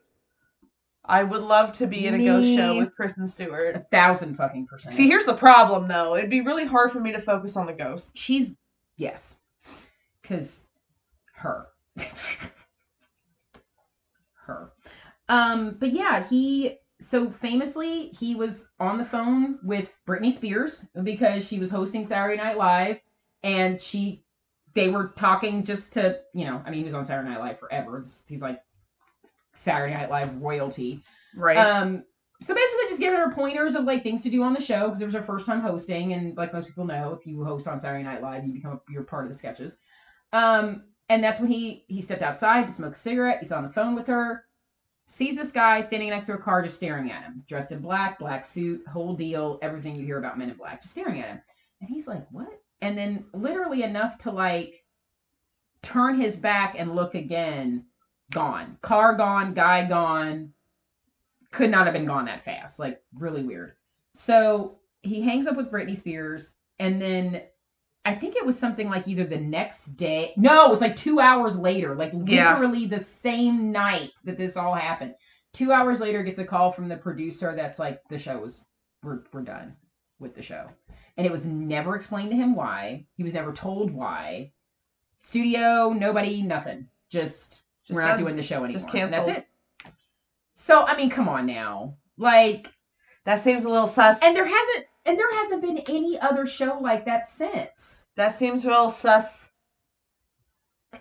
I 1.09 1.23
would 1.23 1.43
love 1.43 1.73
to 1.75 1.87
be 1.87 2.07
in 2.07 2.15
a 2.15 2.19
ghost 2.19 2.47
show 2.57 2.77
with 2.79 2.95
Kristen 2.97 3.29
Stewart. 3.29 3.77
A 3.77 3.81
thousand 3.91 4.37
fucking 4.37 4.67
percent. 4.67 4.95
See, 4.95 5.07
here's 5.07 5.25
the 5.27 5.35
problem 5.35 5.89
though. 5.89 6.17
It'd 6.17 6.31
be 6.31 6.41
really 6.41 6.67
hard 6.67 6.93
for 6.93 7.01
me 7.01 7.13
to 7.13 7.21
focus 7.21 7.57
on 7.57 7.67
the 7.67 7.73
ghost. 7.73 8.17
she's 8.17 8.57
yes, 8.97 9.37
because 10.23 10.65
her, 11.35 11.69
her. 14.47 14.73
Um, 15.29 15.77
but 15.79 15.93
yeah, 15.93 16.25
he 16.29 16.79
so 17.01 17.31
famously 17.31 18.09
he 18.09 18.35
was 18.35 18.69
on 18.81 18.99
the 18.99 19.05
phone 19.05 19.59
with 19.63 19.91
Britney 20.09 20.33
Spears 20.33 20.87
because 21.03 21.47
she 21.47 21.59
was 21.59 21.71
hosting 21.71 22.05
Saturday 22.05 22.37
Night 22.37 22.57
Live, 22.57 23.01
and 23.43 23.81
she 23.81 24.23
they 24.75 24.89
were 24.89 25.09
talking 25.17 25.65
just 25.65 25.93
to 25.95 26.21
you 26.35 26.45
know 26.47 26.63
I 26.65 26.71
mean 26.71 26.81
he 26.81 26.85
was 26.85 26.95
on 26.95 27.05
Saturday 27.05 27.29
Night 27.31 27.41
Live 27.41 27.59
forever. 27.59 27.99
It's- 27.99 28.25
he's 28.29 28.43
like 28.43 28.61
Saturday 29.57 29.95
Night 29.95 30.11
Live 30.11 30.37
royalty. 30.41 31.03
Right. 31.35 31.57
Um, 31.57 32.05
so 32.43 32.55
basically, 32.55 32.89
just 32.89 33.01
giving 33.01 33.19
her 33.19 33.33
pointers 33.33 33.75
of 33.75 33.85
like 33.85 34.03
things 34.03 34.23
to 34.23 34.31
do 34.31 34.43
on 34.43 34.53
the 34.53 34.61
show 34.61 34.87
because 34.87 35.01
it 35.01 35.07
was 35.07 35.15
her 35.15 35.23
first 35.23 35.47
time 35.47 35.61
hosting, 35.61 36.13
and 36.13 36.37
like 36.37 36.53
most 36.53 36.67
people 36.69 36.85
know, 36.85 37.17
if 37.19 37.27
you 37.27 37.43
host 37.45 37.67
on 37.67 37.81
Saturday 37.81 38.05
Night 38.05 38.23
Live, 38.23 38.47
you 38.47 38.53
become 38.53 38.81
you're 38.91 39.05
part 39.05 39.25
of 39.25 39.33
the 39.33 39.39
sketches. 39.39 39.79
Um, 40.33 40.85
and 41.09 41.23
that's 41.23 41.41
when 41.41 41.51
he 41.51 41.85
he 41.89 42.03
stepped 42.03 42.23
outside 42.23 42.67
to 42.67 42.73
smoke 42.75 42.95
a 42.95 42.99
cigarette. 42.99 43.39
He's 43.41 43.53
on 43.53 43.63
the 43.63 43.71
phone 43.71 43.95
with 43.95 44.07
her, 44.09 44.45
sees 45.07 45.37
this 45.37 45.53
guy 45.53 45.81
standing 45.81 46.11
next 46.11 46.27
to 46.27 46.35
a 46.35 46.39
car, 46.39 46.63
just 46.63 46.77
staring 46.77 47.11
at 47.11 47.23
him, 47.23 47.45
dressed 47.49 47.73
in 47.73 47.81
black, 47.81 48.19
black 48.19 48.45
suit, 48.45 48.87
whole 48.89 49.15
deal, 49.15 49.59
everything 49.63 49.97
you 49.97 50.05
hear 50.05 50.19
about 50.19 50.39
Men 50.39 50.51
in 50.51 50.57
Black, 50.57 50.83
just 50.83 50.93
staring 50.93 51.21
at 51.21 51.29
him. 51.29 51.43
And 51.81 51.89
he's 51.89 52.09
like, 52.09 52.27
"What?" 52.31 52.61
And 52.83 52.99
then 52.99 53.25
literally 53.33 53.83
enough 53.83 54.19
to 54.19 54.31
like 54.31 54.85
turn 55.83 56.21
his 56.21 56.37
back 56.37 56.75
and 56.77 56.95
look 56.95 57.15
again, 57.15 57.87
gone. 58.33 58.79
Car 58.83 59.15
gone, 59.15 59.55
guy 59.55 59.87
gone 59.87 60.53
could 61.53 61.71
not 61.71 61.87
have 61.87 61.95
been 61.95 62.05
gone 62.07 62.27
that 62.27 62.45
fast. 62.45 62.79
Like 62.79 63.01
really 63.15 63.43
weird. 63.43 63.73
So 64.15 64.79
he 65.03 65.23
hangs 65.23 65.47
up 65.47 65.57
with 65.57 65.71
Britney 65.71 65.97
Spears, 65.97 66.55
and 66.79 67.01
then 67.01 67.43
I 68.05 68.15
think 68.15 68.37
it 68.37 68.45
was 68.45 68.59
something 68.59 68.89
like 68.89 69.09
either 69.09 69.25
the 69.25 69.39
next 69.39 69.97
day. 69.97 70.33
No, 70.37 70.67
it 70.67 70.71
was 70.71 70.81
like 70.81 70.97
two 70.97 71.19
hours 71.21 71.59
later, 71.59 71.95
like 71.95 72.13
Yeah. 72.27 72.53
literally 72.53 72.87
the 72.87 72.99
same 72.99 73.73
night 73.73 74.13
that 74.25 74.37
this 74.39 74.57
all 74.57 74.75
happened. 74.75 75.15
Two 75.53 75.73
hours 75.73 76.01
later, 76.01 76.23
gets 76.23 76.39
a 76.39 76.45
call 76.45 76.73
from 76.73 76.89
the 76.89 76.97
producer 76.97 77.55
that's 77.57 77.79
like, 77.79 78.03
the 78.11 78.19
show 78.19 78.39
was 78.39 78.67
we're 79.03 79.21
we're 79.33 79.43
done 79.43 79.77
with 80.19 80.35
the 80.35 80.43
show, 80.43 80.69
and 81.17 81.27
it 81.27 81.33
was 81.33 81.47
never 81.47 81.97
explained 81.97 82.31
to 82.31 82.37
him 82.37 82.55
why. 82.55 83.07
He 83.15 83.23
was 83.23 83.35
never 83.35 83.53
told 83.53 83.91
why. 83.91 84.53
Studio, 85.23 85.93
nobody, 85.93 86.43
nothing. 86.43 86.89
Just 87.09 87.63
Just 87.87 87.95
we're 87.95 88.03
not 88.03 88.15
done. 88.15 88.21
doing 88.21 88.37
the 88.37 88.43
show 88.43 88.65
anymore. 88.65 88.81
Just 88.81 88.95
And 88.95 89.13
That's 89.13 89.29
it. 89.29 89.47
So 90.55 90.83
I 90.83 90.97
mean, 90.97 91.11
come 91.11 91.29
on 91.29 91.47
now, 91.47 91.97
like, 92.17 92.69
that 93.25 93.41
seems 93.41 93.65
a 93.65 93.69
little 93.69 93.87
sus. 93.87 94.21
and 94.23 94.35
there 94.35 94.47
hasn't 94.47 94.87
and 95.05 95.19
there 95.19 95.33
hasn't 95.33 95.63
been 95.63 95.79
any 95.89 96.19
other 96.19 96.47
show 96.47 96.79
like 96.81 97.05
that 97.05 97.29
since. 97.29 98.07
that 98.17 98.39
seems 98.39 98.65
real 98.65 98.91
sus. 98.91 99.53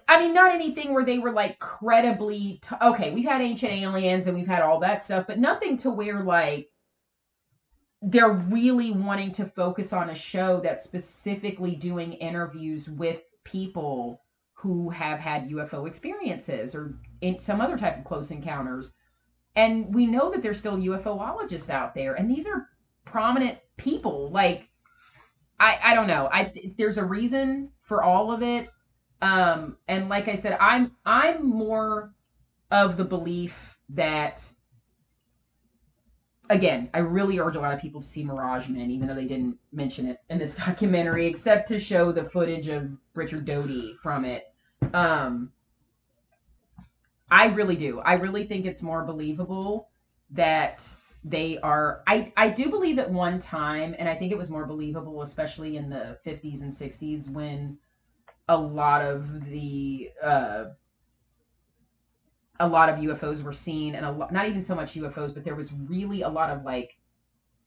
I 0.07 0.19
mean, 0.19 0.33
not 0.33 0.53
anything 0.53 0.93
where 0.93 1.05
they 1.05 1.19
were 1.19 1.31
like 1.31 1.57
credibly 1.57 2.59
t- 2.61 2.75
okay. 2.81 3.13
We've 3.13 3.25
had 3.25 3.41
Ancient 3.41 3.71
Aliens 3.71 4.27
and 4.27 4.35
we've 4.35 4.47
had 4.47 4.61
all 4.61 4.79
that 4.81 5.01
stuff, 5.01 5.25
but 5.27 5.39
nothing 5.39 5.77
to 5.79 5.89
where 5.89 6.21
like 6.21 6.69
they're 8.01 8.29
really 8.29 8.91
wanting 8.91 9.31
to 9.33 9.45
focus 9.45 9.93
on 9.93 10.09
a 10.09 10.15
show 10.15 10.59
that's 10.59 10.83
specifically 10.83 11.75
doing 11.75 12.13
interviews 12.13 12.89
with 12.89 13.21
people 13.45 14.21
who 14.65 14.89
have 14.89 15.19
had 15.19 15.49
UFO 15.49 15.87
experiences 15.87 16.73
or 16.73 16.97
in 17.21 17.39
some 17.39 17.61
other 17.61 17.77
type 17.77 17.99
of 17.99 18.03
close 18.03 18.31
encounters. 18.31 18.93
And 19.55 19.93
we 19.93 20.07
know 20.07 20.31
that 20.31 20.41
there's 20.41 20.57
still 20.57 20.77
UFOologists 20.77 21.69
out 21.69 21.93
there, 21.93 22.15
and 22.15 22.29
these 22.29 22.47
are 22.47 22.67
prominent 23.05 23.59
people. 23.77 24.29
Like, 24.31 24.67
I 25.59 25.79
I 25.83 25.95
don't 25.95 26.07
know. 26.07 26.27
I 26.31 26.51
there's 26.77 26.97
a 26.97 27.05
reason 27.05 27.71
for 27.83 28.03
all 28.03 28.31
of 28.31 28.41
it. 28.41 28.69
Um, 29.21 29.77
and 29.87 30.09
like 30.09 30.27
I 30.27 30.35
said, 30.35 30.57
I'm 30.59 30.91
I'm 31.05 31.47
more 31.47 32.13
of 32.71 32.97
the 32.97 33.05
belief 33.05 33.77
that 33.89 34.43
again, 36.49 36.89
I 36.93 36.99
really 36.99 37.39
urge 37.39 37.55
a 37.55 37.61
lot 37.61 37.73
of 37.73 37.79
people 37.79 38.01
to 38.01 38.07
see 38.07 38.23
Mirage 38.23 38.67
Men, 38.67 38.91
even 38.91 39.07
though 39.07 39.15
they 39.15 39.25
didn't 39.25 39.57
mention 39.71 40.07
it 40.07 40.17
in 40.29 40.37
this 40.37 40.55
documentary, 40.65 41.27
except 41.27 41.69
to 41.69 41.79
show 41.79 42.11
the 42.11 42.29
footage 42.29 42.67
of 42.67 42.89
Richard 43.13 43.45
Doty 43.45 43.95
from 44.01 44.25
it. 44.25 44.43
Um, 44.93 45.51
I 47.29 47.45
really 47.47 47.75
do. 47.75 47.99
I 47.99 48.13
really 48.13 48.45
think 48.45 48.65
it's 48.65 48.81
more 48.81 49.03
believable 49.03 49.89
that 50.31 50.87
they 51.23 51.57
are. 51.59 52.03
I 52.07 52.31
I 52.37 52.49
do 52.49 52.69
believe 52.69 52.99
at 52.99 53.09
one 53.09 53.39
time, 53.39 53.95
and 53.97 54.07
I 54.07 54.15
think 54.15 54.31
it 54.31 54.37
was 54.37 54.49
more 54.49 54.65
believable, 54.65 55.21
especially 55.21 55.75
in 55.77 55.89
the 55.89 56.17
50s 56.23 56.61
and 56.61 56.73
60s 56.73 57.27
when 57.29 57.77
a 58.47 58.57
lot 58.57 59.01
of 59.01 59.45
the 59.45 60.11
uh, 60.23 60.65
a 62.59 62.67
lot 62.67 62.89
of 62.89 62.97
UFOs 62.97 63.43
were 63.43 63.51
seen, 63.51 63.95
and 63.95 64.05
a 64.05 64.11
lot, 64.11 64.31
not 64.31 64.47
even 64.47 64.63
so 64.63 64.75
much 64.75 64.95
UFOs, 64.95 65.33
but 65.33 65.43
there 65.43 65.55
was 65.55 65.73
really 65.73 66.21
a 66.21 66.29
lot 66.29 66.49
of 66.49 66.63
like 66.63 66.97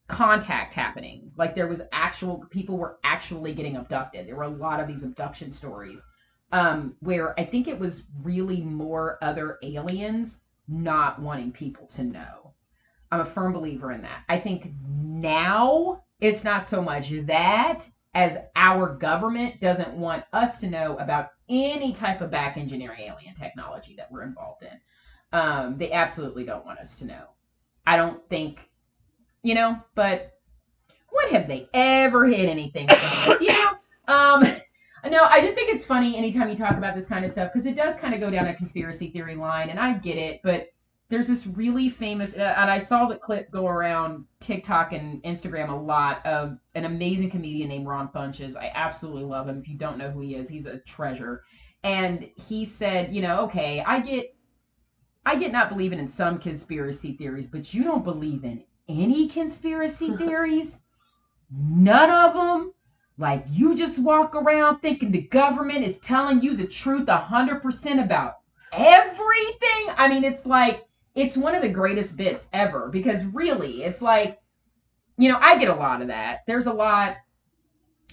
contact 0.09 0.75
happening. 0.75 1.33
Like 1.37 1.55
there 1.55 1.69
was 1.69 1.83
actual 1.93 2.45
people 2.51 2.79
were 2.79 2.99
actually 3.05 3.55
getting 3.55 3.77
abducted. 3.77 4.27
There 4.29 4.37
were 4.37 4.43
a 4.45 4.49
lot 4.49 4.81
of 4.81 4.89
these 4.89 5.03
abduction 5.05 5.53
stories, 5.53 6.03
um, 6.53 6.95
where 7.01 7.39
I 7.39 7.45
think 7.45 7.69
it 7.69 7.79
was 7.79 8.05
really 8.23 8.63
more 8.63 9.19
other 9.23 9.59
aliens 9.63 10.41
not 10.67 11.21
wanting 11.21 11.53
people 11.53 11.87
to 11.89 12.05
know. 12.05 12.53
I'm 13.11 13.21
a 13.21 13.27
firm 13.27 13.53
believer 13.53 13.93
in 13.93 14.03
that. 14.03 14.25
I 14.29 14.39
think 14.39 14.73
now 14.87 16.03
it's 16.21 16.45
not 16.45 16.69
so 16.69 16.83
much 16.83 17.11
that 17.27 17.89
as 18.15 18.39
our 18.57 18.95
government 18.95 19.61
doesn't 19.61 19.95
want 19.95 20.25
us 20.33 20.61
to 20.61 20.69
know 20.69 20.97
about 20.99 21.31
any 21.49 21.93
type 21.93 22.21
of 22.21 22.31
back 22.31 22.57
engineering 22.57 23.01
alien 23.01 23.35
technology 23.35 23.95
that 23.97 24.11
we're 24.11 24.25
involved 24.25 24.63
in. 24.63 24.81
Um, 25.33 25.79
they 25.79 25.93
absolutely 25.93 26.45
don't 26.45 26.65
want 26.65 26.81
us 26.81 26.97
to 26.97 27.07
know. 27.07 27.25
I 27.87 27.97
don't 27.97 28.27
think, 28.29 28.69
you 29.43 29.55
know, 29.55 29.79
but 29.95 30.39
when 31.11 31.29
have 31.31 31.49
they 31.49 31.69
ever 31.73 32.27
hit 32.27 32.49
anything 32.49 32.87
like 32.89 33.27
this? 33.27 33.41
You 33.41 33.53
know? 33.53 33.73
Um, 34.09 34.47
no, 35.09 35.25
I 35.25 35.41
just 35.41 35.55
think 35.55 35.71
it's 35.71 35.85
funny 35.85 36.17
anytime 36.17 36.49
you 36.49 36.57
talk 36.57 36.77
about 36.77 36.95
this 36.95 37.07
kind 37.07 37.25
of 37.25 37.31
stuff 37.31 37.53
because 37.53 37.67
it 37.67 37.77
does 37.77 37.97
kind 37.97 38.15
of 38.15 38.21
go 38.21 38.31
down 38.31 38.47
a 38.47 38.55
conspiracy 38.55 39.11
theory 39.11 39.35
line, 39.35 39.71
and 39.71 39.79
I 39.79 39.95
get 39.95 40.17
it, 40.17 40.41
but 40.43 40.69
there's 41.11 41.27
this 41.27 41.47
really 41.47 41.89
famous, 41.89 42.35
uh, 42.35 42.55
and 42.59 42.71
I 42.71 42.79
saw 42.79 43.07
the 43.07 43.17
clip 43.17 43.51
go 43.51 43.67
around 43.67 44.27
TikTok 44.41 44.93
and 44.93 45.23
Instagram 45.23 45.71
a 45.71 45.75
lot 45.75 46.25
of 46.27 46.59
an 46.75 46.85
amazing 46.85 47.31
comedian 47.31 47.69
named 47.69 47.87
Ron 47.87 48.09
Funches. 48.09 48.57
I 48.57 48.71
absolutely 48.75 49.25
love 49.25 49.49
him. 49.49 49.59
If 49.59 49.69
you 49.69 49.79
don't 49.79 49.97
know 49.97 50.11
who 50.11 50.21
he 50.21 50.35
is, 50.35 50.49
he's 50.49 50.67
a 50.67 50.79
treasure. 50.81 51.45
And 51.83 52.29
he 52.37 52.65
said, 52.65 53.15
you 53.15 53.23
know, 53.23 53.41
okay, 53.45 53.83
I 53.87 54.01
get, 54.01 54.35
I 55.25 55.37
get 55.37 55.51
not 55.51 55.71
believing 55.71 55.99
in 55.99 56.09
some 56.09 56.39
conspiracy 56.39 57.15
theories, 57.15 57.49
but 57.49 57.73
you 57.73 57.85
don't 57.85 58.05
believe 58.05 58.45
in 58.45 58.65
any 58.87 59.29
conspiracy 59.29 60.15
theories. 60.19 60.83
None 61.51 62.11
of 62.11 62.35
them. 62.35 62.75
Like 63.19 63.45
you 63.51 63.75
just 63.75 63.99
walk 63.99 64.37
around 64.37 64.79
thinking 64.79 65.11
the 65.11 65.23
government 65.23 65.85
is 65.85 65.99
telling 65.99 66.41
you 66.41 66.57
the 66.57 66.67
truth 66.67 67.09
a 67.09 67.17
hundred 67.17 67.63
percent 67.63 68.01
about 68.01 68.35
everything. 68.73 69.89
I 69.97 70.09
mean, 70.09 70.23
it's 70.23 70.47
like 70.47 70.87
it's 71.17 71.37
one 71.37 71.57
of 71.57 71.63
the 71.63 71.69
greatest 71.69 72.17
bits 72.17 72.49
ever 72.53 72.89
because 72.89 73.25
really, 73.27 73.83
it's 73.83 74.01
like, 74.01 74.39
you 75.17 75.29
know, 75.29 75.39
I 75.41 75.59
get 75.59 75.69
a 75.69 75.75
lot 75.75 76.01
of 76.01 76.09
that. 76.09 76.41
There's 76.47 76.67
a 76.67 76.73
lot. 76.73 77.17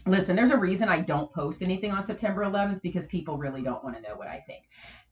Listen, 0.07 0.35
there's 0.35 0.51
a 0.51 0.57
reason 0.57 0.89
I 0.89 1.01
don't 1.01 1.31
post 1.31 1.61
anything 1.61 1.91
on 1.91 2.03
September 2.03 2.43
11th 2.43 2.81
because 2.81 3.05
people 3.05 3.37
really 3.37 3.61
don't 3.61 3.83
want 3.83 3.95
to 3.95 4.01
know 4.01 4.15
what 4.15 4.27
I 4.27 4.43
think. 4.47 4.63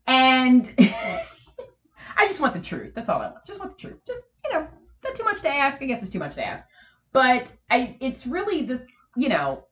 And 0.07 0.73
I 0.79 2.27
just 2.27 2.39
want 2.39 2.53
the 2.53 2.59
truth. 2.59 2.93
That's 2.95 3.09
all 3.09 3.21
I 3.21 3.27
want. 3.27 3.45
Just 3.45 3.59
want 3.59 3.77
the 3.77 3.81
truth. 3.81 3.99
Just, 4.07 4.21
you 4.45 4.53
know, 4.53 4.67
not 5.03 5.15
too 5.15 5.23
much 5.23 5.41
to 5.41 5.49
ask. 5.49 5.81
I 5.81 5.85
guess 5.85 6.01
it's 6.01 6.11
too 6.11 6.19
much 6.19 6.35
to 6.35 6.45
ask. 6.45 6.65
But 7.11 7.53
I 7.69 7.95
it's 7.99 8.25
really 8.25 8.63
the, 8.63 8.85
you 9.15 9.29
know, 9.29 9.65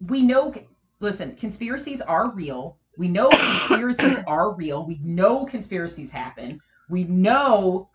we 0.00 0.22
know 0.22 0.52
listen, 1.00 1.36
conspiracies 1.36 2.00
are 2.00 2.30
real. 2.30 2.76
We 2.96 3.08
know 3.08 3.30
conspiracies 3.30 4.18
are 4.26 4.52
real. 4.52 4.84
We 4.84 4.98
know 5.02 5.46
conspiracies 5.46 6.10
happen. 6.10 6.60
We 6.88 7.04
know 7.04 7.90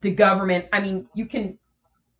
the 0.00 0.12
government, 0.12 0.66
I 0.72 0.80
mean, 0.80 1.08
you 1.14 1.26
can 1.26 1.58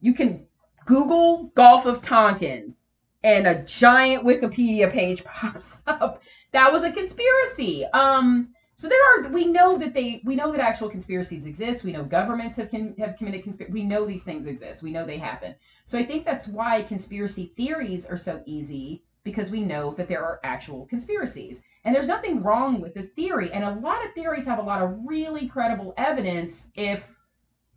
you 0.00 0.14
can 0.14 0.46
Google 0.84 1.44
Gulf 1.54 1.86
of 1.86 2.02
Tonkin 2.02 2.74
and 3.22 3.46
a 3.46 3.62
giant 3.64 4.24
Wikipedia 4.24 4.90
page 4.90 5.24
pops 5.24 5.82
up. 5.86 6.22
That 6.52 6.72
was 6.72 6.82
a 6.82 6.92
conspiracy. 6.92 7.84
Um 7.86 8.54
so 8.78 8.88
there 8.88 8.98
are 9.02 9.28
we 9.30 9.44
know 9.44 9.76
that 9.76 9.92
they 9.92 10.22
we 10.24 10.36
know 10.36 10.52
that 10.52 10.60
actual 10.60 10.88
conspiracies 10.88 11.46
exist. 11.46 11.82
We 11.82 11.92
know 11.92 12.04
governments 12.04 12.56
have 12.58 12.70
can, 12.70 12.94
have 12.96 13.16
committed 13.16 13.42
conspiracy. 13.42 13.72
We 13.72 13.82
know 13.82 14.06
these 14.06 14.22
things 14.22 14.46
exist. 14.46 14.84
We 14.84 14.92
know 14.92 15.04
they 15.04 15.18
happen. 15.18 15.56
So 15.84 15.98
I 15.98 16.06
think 16.06 16.24
that's 16.24 16.46
why 16.46 16.82
conspiracy 16.82 17.52
theories 17.56 18.06
are 18.06 18.16
so 18.16 18.40
easy 18.46 19.02
because 19.24 19.50
we 19.50 19.62
know 19.62 19.94
that 19.94 20.08
there 20.08 20.24
are 20.24 20.38
actual 20.44 20.86
conspiracies. 20.86 21.62
And 21.84 21.92
there's 21.92 22.06
nothing 22.06 22.40
wrong 22.40 22.80
with 22.80 22.94
the 22.94 23.02
theory. 23.02 23.52
And 23.52 23.64
a 23.64 23.74
lot 23.74 24.06
of 24.06 24.14
theories 24.14 24.46
have 24.46 24.60
a 24.60 24.62
lot 24.62 24.80
of 24.80 24.96
really 25.04 25.48
credible 25.48 25.92
evidence 25.96 26.70
if 26.76 27.12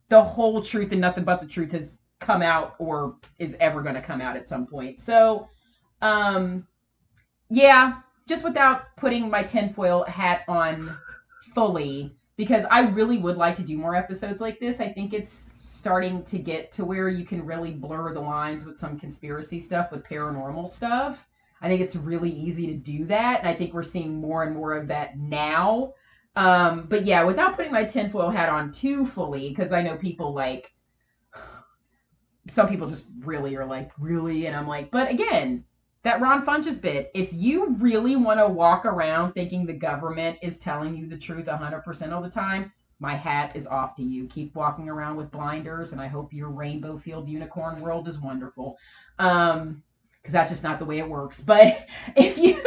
the 0.10 0.22
whole 0.22 0.62
truth 0.62 0.92
and 0.92 1.02
nothing 1.02 1.24
but 1.24 1.42
the 1.42 1.48
truth 1.48 1.72
has 1.72 2.02
come 2.20 2.44
out 2.44 2.76
or 2.78 3.16
is 3.40 3.58
ever 3.60 3.82
going 3.82 3.96
to 3.96 4.02
come 4.02 4.22
out 4.22 4.36
at 4.36 4.48
some 4.48 4.68
point. 4.68 5.00
So, 5.00 5.50
um, 6.02 6.68
yeah, 7.50 8.02
just 8.28 8.44
without 8.44 8.96
putting 8.98 9.30
my 9.30 9.44
tinfoil 9.44 10.04
hat 10.06 10.42
on 10.48 10.98
fully, 11.54 12.16
because 12.38 12.66
I 12.72 12.82
really 12.82 13.18
would 13.18 13.38
like 13.38 13.56
to 13.58 13.64
do 13.64 13.78
more 13.78 13.96
episodes 13.96 14.42
like 14.42 14.60
this. 14.60 14.80
I 14.80 14.90
think 14.90 15.14
it's 15.14 15.32
starting 15.32 16.24
to 16.24 16.38
get 16.38 16.72
to 16.72 16.86
where 16.86 17.10
you 17.10 17.26
can 17.26 17.46
really 17.46 17.72
blur 17.72 18.14
the 18.14 18.20
lines 18.20 18.66
with 18.66 18.78
some 18.78 19.00
conspiracy 19.00 19.60
stuff 19.60 19.92
with 19.92 20.04
paranormal 20.04 20.70
stuff. 20.70 21.28
I 21.62 21.68
think 21.68 21.82
it's 21.82 21.96
really 21.96 22.30
easy 22.30 22.68
to 22.68 22.74
do 22.74 23.06
that. 23.06 23.40
And 23.40 23.48
I 23.48 23.56
think 23.56 23.74
we're 23.74 23.84
seeing 23.84 24.20
more 24.20 24.44
and 24.44 24.56
more 24.56 24.74
of 24.74 24.88
that 24.88 25.18
now. 25.18 25.94
Um, 26.36 26.88
but 26.88 27.06
yeah, 27.06 27.24
without 27.24 27.56
putting 27.56 27.72
my 27.72 27.84
tinfoil 27.84 28.30
hat 28.30 28.50
on 28.50 28.72
too 28.72 29.06
fully, 29.06 29.50
because 29.50 29.72
I 29.72 29.82
know 29.82 29.98
people 29.98 30.34
like 30.34 30.72
some 32.52 32.68
people 32.68 32.88
just 32.88 33.08
really 33.20 33.56
are 33.56 33.66
like, 33.66 33.92
really? 34.00 34.46
And 34.46 34.56
I'm 34.56 34.68
like, 34.68 34.92
but 34.92 35.10
again, 35.10 35.66
that 36.04 36.20
Ron 36.22 36.46
Funches 36.46 36.82
bit, 36.82 37.12
if 37.14 37.32
you 37.32 37.76
really 37.80 38.16
want 38.16 38.40
to 38.40 38.48
walk 38.48 38.86
around 38.86 39.34
thinking 39.34 39.66
the 39.66 39.74
government 39.74 40.38
is 40.42 40.58
telling 40.58 40.96
you 40.96 41.08
the 41.08 41.18
truth 41.18 41.46
100% 41.46 42.12
all 42.12 42.22
the 42.22 42.30
time, 42.30 42.72
my 43.00 43.16
hat 43.16 43.56
is 43.56 43.68
off 43.68 43.96
to 43.96 44.04
you. 44.04 44.28
Keep 44.28 44.56
walking 44.56 44.88
around 44.88 45.16
with 45.16 45.32
blinders, 45.32 45.92
and 45.92 46.00
I 46.00 46.08
hope 46.08 46.34
your 46.34 46.50
rainbow 46.50 46.98
field 46.98 47.28
unicorn 47.28 47.82
world 47.82 48.08
is 48.08 48.20
wonderful. 48.20 48.78
Um, 49.18 49.84
because 50.22 50.34
that's 50.34 50.52
just 50.52 50.64
not 50.64 50.78
the 50.78 50.86
way 50.86 51.00
it 51.00 51.10
works. 51.10 51.42
But 51.46 51.88
if 52.16 52.38
you, 52.38 52.62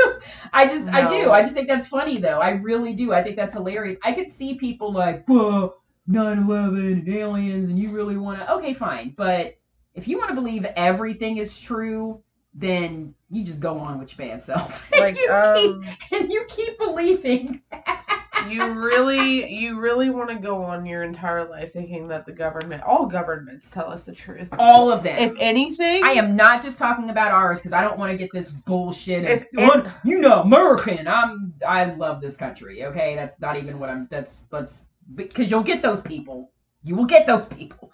I 0.52 0.66
just, 0.66 0.88
I 0.88 1.08
do, 1.08 1.30
I 1.30 1.42
just 1.42 1.54
think 1.54 1.68
that's 1.68 1.86
funny 1.86 2.18
though. 2.18 2.40
I 2.40 2.50
really 2.50 2.94
do. 2.94 3.12
I 3.12 3.22
think 3.22 3.36
that's 3.36 3.54
hilarious. 3.54 3.96
I 4.02 4.12
could 4.12 4.28
see 4.28 4.54
people 4.54 4.92
like, 4.92 5.24
whoa, 5.26 5.74
9-11 6.08 6.92
and 6.92 7.08
aliens, 7.08 7.68
and 7.68 7.78
you 7.78 7.90
really 7.90 8.16
want 8.16 8.40
to, 8.40 8.52
okay, 8.54 8.74
fine. 8.74 9.14
But 9.16 9.56
if 9.94 10.08
you 10.08 10.18
want 10.18 10.30
to 10.30 10.34
believe 10.34 10.64
everything 10.64 11.36
is 11.36 11.58
true, 11.58 12.23
then 12.54 13.14
you 13.30 13.44
just 13.44 13.60
go 13.60 13.78
on 13.78 13.98
with 13.98 14.16
your 14.16 14.28
bad 14.28 14.42
self. 14.42 14.84
And 14.92 15.00
Like, 15.00 15.18
you 15.18 15.30
um, 15.30 15.82
keep, 15.82 16.20
and 16.22 16.32
you 16.32 16.44
keep 16.48 16.78
believing. 16.78 17.60
you 18.48 18.72
really, 18.72 19.52
you 19.52 19.78
really 19.78 20.10
want 20.10 20.28
to 20.30 20.36
go 20.36 20.62
on 20.62 20.86
your 20.86 21.02
entire 21.02 21.48
life 21.48 21.72
thinking 21.72 22.08
that 22.08 22.26
the 22.26 22.32
government, 22.32 22.82
all 22.82 23.06
governments, 23.06 23.70
tell 23.70 23.90
us 23.90 24.04
the 24.04 24.12
truth. 24.12 24.48
All 24.58 24.90
of 24.92 25.02
them. 25.02 25.18
If 25.18 25.36
anything, 25.40 26.04
I 26.04 26.12
am 26.12 26.36
not 26.36 26.62
just 26.62 26.78
talking 26.78 27.10
about 27.10 27.32
ours 27.32 27.58
because 27.58 27.72
I 27.72 27.80
don't 27.80 27.98
want 27.98 28.12
to 28.12 28.18
get 28.18 28.30
this 28.32 28.50
bullshit. 28.50 29.24
Of, 29.24 29.40
If- 29.40 29.46
"Oh, 29.58 29.92
you 30.04 30.20
know, 30.20 30.42
American. 30.42 31.08
I'm. 31.08 31.54
I 31.66 31.86
love 31.94 32.20
this 32.20 32.36
country. 32.36 32.84
Okay, 32.84 33.16
that's 33.16 33.40
not 33.40 33.56
even 33.56 33.78
what 33.78 33.90
I'm. 33.90 34.06
That's 34.10 34.42
that's 34.44 34.86
because 35.14 35.50
you'll 35.50 35.62
get 35.62 35.82
those 35.82 36.00
people. 36.02 36.52
You 36.82 36.96
will 36.96 37.06
get 37.06 37.26
those 37.26 37.46
people. 37.46 37.90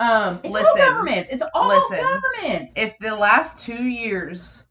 Um, 0.00 0.40
it's 0.42 0.54
all 0.56 0.62
Listen. 0.62 0.76
governments. 0.78 1.30
It's 1.30 1.42
all 1.54 1.68
Listen. 1.68 1.98
governments. 2.04 2.72
if 2.76 2.94
the 3.00 3.14
last 3.14 3.60
two 3.60 3.84
years 3.84 4.64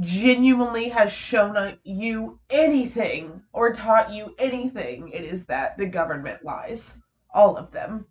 genuinely 0.00 0.88
has 0.88 1.12
shown 1.12 1.76
you 1.84 2.38
anything 2.50 3.42
or 3.52 3.72
taught 3.72 4.12
you 4.12 4.34
anything, 4.38 5.10
it 5.12 5.22
is 5.22 5.44
that 5.46 5.76
the 5.78 5.86
government 5.86 6.44
lies. 6.44 6.98
All 7.32 7.56
of 7.56 7.70
them. 7.70 8.06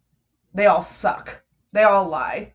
They 0.53 0.67
all 0.67 0.81
suck. 0.83 1.41
They 1.73 1.83
all 1.83 2.07
lie. 2.07 2.53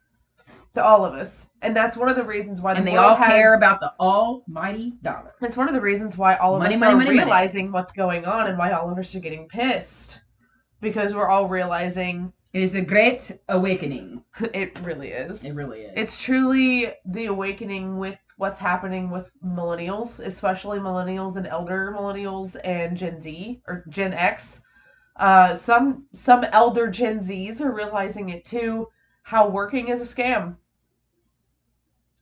To 0.75 0.83
all 0.85 1.05
of 1.05 1.15
us. 1.15 1.47
And 1.63 1.77
that's 1.77 1.97
one 1.97 2.09
of 2.09 2.17
the 2.17 2.25
reasons 2.25 2.61
why 2.61 2.73
the 2.75 2.79
And 2.79 2.87
they 2.89 2.97
all 2.97 3.15
has, 3.15 3.29
care 3.29 3.55
about 3.55 3.81
the 3.81 3.93
almighty 4.01 4.95
dollar. 5.03 5.35
It's 5.41 5.57
one 5.57 5.69
of 5.69 5.75
the 5.75 5.81
reasons 5.81 6.17
why 6.19 6.35
all 6.37 6.57
of 6.57 6.63
Money, 6.63 6.75
us 6.75 6.81
money, 6.81 6.95
are 6.95 6.97
money. 6.97 7.11
realizing 7.11 7.71
what's 7.71 7.93
going 7.93 8.25
on 8.25 8.49
and 8.49 8.59
why 8.59 8.73
all 8.73 8.91
of 8.91 8.99
us 8.99 9.15
are 9.15 9.21
getting 9.21 9.47
pissed. 9.47 10.21
Because 10.81 11.15
we're 11.15 11.29
all 11.29 11.49
realizing 11.49 12.33
It 12.55 12.63
is 12.63 12.77
a 12.77 12.83
great 12.83 13.33
awakening. 13.49 14.23
it 14.55 14.79
really 14.81 15.09
is. 15.09 15.45
It 15.45 15.55
really 15.55 15.81
is. 15.81 15.93
It's 15.97 16.21
truly 16.21 16.93
the 17.05 17.27
awakening 17.27 17.99
with 17.99 18.17
what's 18.37 18.61
happening 18.61 19.11
with 19.11 19.33
millennials, 19.45 20.25
especially 20.25 20.79
millennials 20.79 21.35
and 21.35 21.49
elder 21.49 21.93
millennials 21.93 22.57
and 22.63 22.97
Gen 22.97 23.21
Z 23.21 23.61
or 23.67 23.85
Gen 23.89 24.13
X. 24.13 24.61
Uh, 25.17 25.57
some 25.57 26.07
some 26.13 26.45
elder 26.45 26.89
Gen 26.89 27.19
Zs 27.19 27.61
are 27.61 27.73
realizing 27.73 28.29
it 28.29 28.45
too. 28.45 28.87
How 29.25 29.49
working 29.49 29.89
is 29.89 30.01
a 30.01 30.05
scam, 30.05 30.57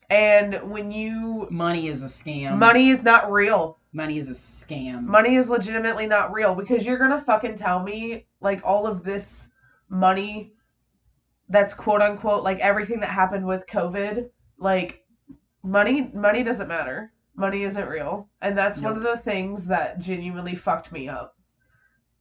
and 0.08 0.70
when 0.70 0.90
you 0.90 1.46
money 1.50 1.88
is 1.88 2.02
a 2.02 2.06
scam. 2.06 2.56
money 2.56 2.88
is 2.88 3.02
not 3.02 3.30
real. 3.30 3.78
Money 3.92 4.18
is 4.18 4.28
a 4.28 4.32
scam. 4.32 5.02
Money 5.02 5.36
is 5.36 5.50
legitimately 5.50 6.06
not 6.06 6.32
real 6.32 6.54
because 6.54 6.86
you're 6.86 6.98
gonna 6.98 7.20
fucking 7.20 7.56
tell 7.56 7.82
me 7.82 8.24
like 8.40 8.62
all 8.64 8.86
of 8.86 9.04
this 9.04 9.48
money 9.92 10.54
that's 11.50 11.74
quote 11.74 12.00
unquote 12.00 12.42
like 12.42 12.58
everything 12.60 12.98
that 13.00 13.10
happened 13.10 13.46
with 13.46 13.66
COVID, 13.68 14.30
like 14.58 15.04
money 15.62 16.10
money 16.14 16.42
doesn't 16.42 16.66
matter. 16.68 17.12
Money 17.36 17.62
isn't 17.64 17.88
real. 17.88 18.28
And 18.40 18.56
that's 18.56 18.80
one 18.80 18.96
of 18.96 19.02
the 19.02 19.16
things 19.18 19.66
that 19.66 19.98
genuinely 20.00 20.54
fucked 20.54 20.92
me 20.92 21.08
up. 21.08 21.34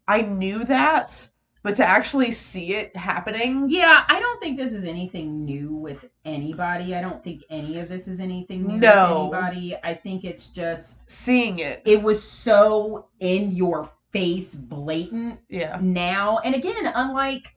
I 0.07 0.21
knew 0.21 0.63
that, 0.65 1.27
but 1.63 1.75
to 1.77 1.85
actually 1.85 2.31
see 2.31 2.73
it 2.73 2.95
happening 2.95 3.67
Yeah, 3.69 4.03
I 4.09 4.19
don't 4.19 4.39
think 4.41 4.57
this 4.57 4.73
is 4.73 4.83
anything 4.83 5.45
new 5.45 5.73
with 5.75 6.05
anybody. 6.25 6.95
I 6.95 7.01
don't 7.01 7.23
think 7.23 7.43
any 7.49 7.79
of 7.79 7.87
this 7.87 8.07
is 8.07 8.19
anything 8.19 8.65
new 8.67 8.77
No. 8.77 9.27
with 9.29 9.37
anybody. 9.39 9.77
I 9.83 9.93
think 9.93 10.23
it's 10.25 10.47
just 10.47 11.09
seeing 11.09 11.59
it. 11.59 11.81
it 11.85 12.01
was 12.01 12.21
so 12.21 13.07
in 13.21 13.51
your 13.51 13.89
face 14.11 14.55
blatant 14.55 15.39
Yeah. 15.49 15.77
now. 15.81 16.39
And 16.39 16.53
again, 16.55 16.91
unlike 16.95 17.53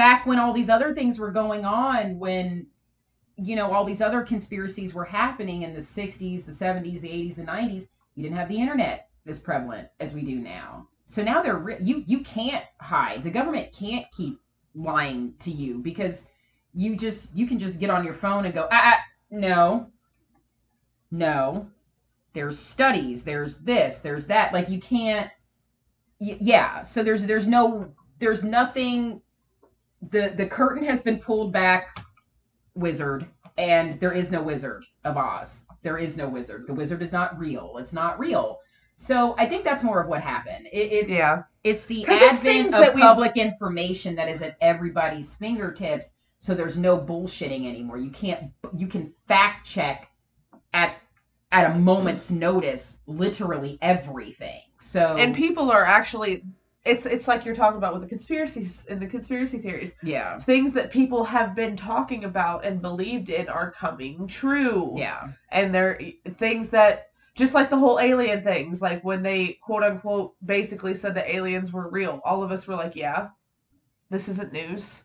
back 0.00 0.24
when 0.24 0.38
all 0.38 0.54
these 0.54 0.70
other 0.70 0.94
things 0.94 1.18
were 1.18 1.30
going 1.30 1.66
on 1.66 2.18
when 2.18 2.66
you 3.36 3.54
know 3.54 3.70
all 3.70 3.84
these 3.84 4.00
other 4.00 4.22
conspiracies 4.22 4.94
were 4.94 5.04
happening 5.04 5.60
in 5.60 5.74
the 5.74 5.78
60s, 5.78 6.46
the 6.46 6.52
70s, 6.52 7.02
the 7.02 7.08
80s 7.10 7.36
and 7.36 7.46
90s, 7.46 7.84
you 8.14 8.22
didn't 8.22 8.38
have 8.38 8.48
the 8.48 8.58
internet 8.58 9.10
as 9.26 9.38
prevalent 9.38 9.88
as 10.00 10.14
we 10.14 10.22
do 10.22 10.36
now. 10.36 10.86
So 11.04 11.22
now 11.22 11.42
they're 11.42 11.58
re- 11.58 11.76
you 11.82 12.02
you 12.06 12.20
can't 12.20 12.64
hide. 12.80 13.22
The 13.24 13.30
government 13.30 13.74
can't 13.74 14.06
keep 14.16 14.40
lying 14.74 15.34
to 15.40 15.50
you 15.50 15.80
because 15.80 16.30
you 16.72 16.96
just 16.96 17.36
you 17.36 17.46
can 17.46 17.58
just 17.58 17.78
get 17.78 17.90
on 17.90 18.02
your 18.02 18.14
phone 18.14 18.46
and 18.46 18.54
go 18.54 18.68
ah, 18.72 18.94
ah 18.94 19.00
no. 19.30 19.90
No. 21.10 21.68
There's 22.32 22.58
studies. 22.58 23.24
There's 23.24 23.58
this. 23.58 24.00
There's 24.00 24.28
that. 24.28 24.54
Like 24.54 24.70
you 24.70 24.80
can't 24.80 25.30
y- 26.18 26.38
yeah. 26.40 26.84
So 26.84 27.02
there's 27.02 27.26
there's 27.26 27.46
no 27.46 27.92
there's 28.18 28.42
nothing 28.42 29.20
the 30.08 30.32
the 30.36 30.46
curtain 30.46 30.84
has 30.84 31.00
been 31.02 31.18
pulled 31.18 31.52
back 31.52 32.00
wizard 32.74 33.26
and 33.58 33.98
there 34.00 34.12
is 34.12 34.30
no 34.30 34.42
wizard 34.42 34.84
of 35.04 35.16
oz. 35.16 35.64
There 35.82 35.98
is 35.98 36.16
no 36.16 36.28
wizard. 36.28 36.66
The 36.66 36.74
wizard 36.74 37.02
is 37.02 37.12
not 37.12 37.38
real. 37.38 37.76
It's 37.78 37.92
not 37.92 38.18
real. 38.18 38.60
So 38.96 39.34
i 39.38 39.46
think 39.46 39.64
that's 39.64 39.82
more 39.84 40.00
of 40.00 40.08
what 40.08 40.20
happened. 40.22 40.66
It, 40.72 40.92
it's 40.92 41.10
Yeah. 41.10 41.42
it's 41.64 41.86
the 41.86 42.06
advent 42.06 42.70
that 42.70 42.90
of 42.90 42.94
we- 42.94 43.00
public 43.02 43.36
information 43.36 44.14
that 44.16 44.28
is 44.28 44.42
at 44.42 44.56
everybody's 44.60 45.34
fingertips 45.34 46.12
so 46.38 46.54
there's 46.54 46.78
no 46.78 46.96
bullshitting 46.98 47.66
anymore. 47.68 47.98
You 47.98 48.10
can't 48.10 48.50
you 48.74 48.86
can 48.86 49.12
fact 49.28 49.66
check 49.66 50.08
at 50.72 50.96
at 51.52 51.70
a 51.70 51.78
moment's 51.78 52.30
notice 52.30 53.00
literally 53.06 53.78
everything. 53.82 54.62
So 54.78 55.16
And 55.18 55.34
people 55.34 55.70
are 55.70 55.84
actually 55.84 56.44
it's 56.84 57.04
it's 57.06 57.28
like 57.28 57.44
you're 57.44 57.54
talking 57.54 57.76
about 57.78 57.92
with 57.92 58.02
the 58.02 58.08
conspiracies 58.08 58.84
and 58.88 59.00
the 59.00 59.06
conspiracy 59.06 59.58
theories. 59.58 59.92
yeah 60.02 60.38
things 60.40 60.72
that 60.72 60.90
people 60.90 61.24
have 61.24 61.54
been 61.54 61.76
talking 61.76 62.24
about 62.24 62.64
and 62.64 62.80
believed 62.80 63.28
in 63.28 63.48
are 63.48 63.70
coming 63.70 64.26
true. 64.26 64.94
yeah 64.96 65.28
And 65.52 65.74
they're 65.74 66.00
things 66.38 66.70
that 66.70 67.08
just 67.36 67.54
like 67.54 67.70
the 67.70 67.78
whole 67.78 68.00
alien 68.00 68.42
things, 68.42 68.82
like 68.82 69.02
when 69.04 69.22
they 69.22 69.58
quote 69.62 69.82
unquote 69.82 70.34
basically 70.44 70.94
said 70.94 71.14
that 71.14 71.28
aliens 71.34 71.72
were 71.72 71.88
real, 71.88 72.20
all 72.24 72.42
of 72.42 72.50
us 72.50 72.66
were 72.66 72.74
like, 72.74 72.96
Yeah, 72.96 73.28
this 74.10 74.28
isn't 74.28 74.52
news. 74.52 75.02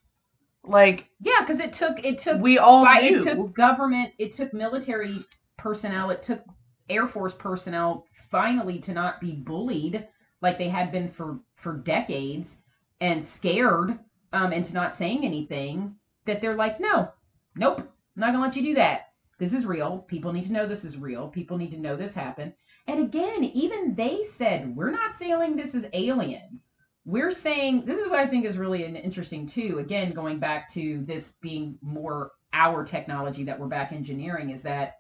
Like 0.64 1.10
yeah 1.19 1.41
because 1.41 1.60
it 1.60 1.73
took 1.73 2.03
it 2.03 2.18
took 2.19 2.41
we 2.41 2.57
all 2.57 2.84
by, 2.85 3.02
knew. 3.02 3.19
it 3.19 3.23
took 3.23 3.53
government 3.53 4.14
it 4.18 4.34
took 4.34 4.52
military 4.53 5.23
personnel 5.57 6.10
it 6.10 6.23
took 6.23 6.41
air 6.89 7.07
force 7.07 7.34
personnel 7.35 8.06
finally 8.31 8.80
to 8.80 8.91
not 8.93 9.22
be 9.22 9.34
bullied 9.34 10.07
like 10.41 10.57
they 10.57 10.69
had 10.69 10.91
been 10.91 11.10
for 11.11 11.39
for 11.56 11.73
decades 11.73 12.61
and 13.02 13.23
scared 13.23 13.99
um 14.34 14.53
into 14.53 14.73
not 14.73 14.95
saying 14.95 15.26
anything 15.26 15.95
that 16.26 16.41
they're 16.41 16.56
like 16.56 16.80
no 16.80 17.11
nope 17.56 17.80
i'm 17.80 17.88
not 18.15 18.32
gonna 18.32 18.44
let 18.44 18.56
you 18.56 18.64
do 18.64 18.76
that. 18.76 19.10
This 19.38 19.52
is 19.52 19.65
real. 19.65 19.99
People 20.07 20.32
need 20.32 20.45
to 20.45 20.53
know 20.53 20.65
this 20.65 20.86
is 20.86 20.98
real. 20.98 21.27
People 21.27 21.57
need 21.57 21.72
to 21.72 21.77
know 21.77 21.98
this 21.98 22.15
happened. 22.15 22.53
And 22.88 23.03
again 23.03 23.44
even 23.44 23.95
they 23.95 24.23
said 24.23 24.76
we're 24.76 24.91
not 24.91 25.15
saying 25.15 25.56
this 25.56 25.76
is 25.76 25.88
alien. 25.94 26.61
We're 27.06 27.32
saying 27.32 27.86
this 27.86 27.99
is 27.99 28.10
what 28.10 28.19
I 28.19 28.27
think 28.27 28.45
is 28.45 28.57
really 28.57 28.84
interesting 28.84 29.45
too. 29.45 29.77
Again, 29.80 30.14
going 30.14 30.40
back 30.40 30.72
to 30.73 31.03
this 31.06 31.34
being 31.41 31.77
more 31.82 32.32
our 32.53 32.84
technology 32.84 33.44
that 33.44 33.60
we're 33.60 33.68
back 33.68 33.91
engineering 33.91 34.49
is 34.49 34.64
that 34.64 34.99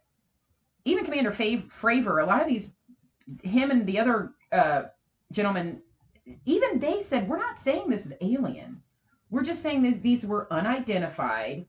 even 0.83 1.05
Commander 1.05 1.31
Fav- 1.31 1.71
Fravor, 1.71 2.21
a 2.21 2.25
lot 2.25 2.41
of 2.41 2.47
these, 2.47 2.75
him 3.41 3.71
and 3.71 3.87
the 3.87 3.97
other 3.97 4.33
uh, 4.51 4.83
gentlemen, 5.31 5.81
even 6.45 6.79
they 6.79 7.01
said 7.01 7.27
we're 7.27 7.37
not 7.37 7.59
saying 7.59 7.89
this 7.89 8.05
is 8.05 8.13
alien. 8.21 8.81
We're 9.29 9.43
just 9.43 9.63
saying 9.63 9.81
this, 9.81 9.99
these 9.99 10.25
were 10.25 10.51
unidentified, 10.51 11.65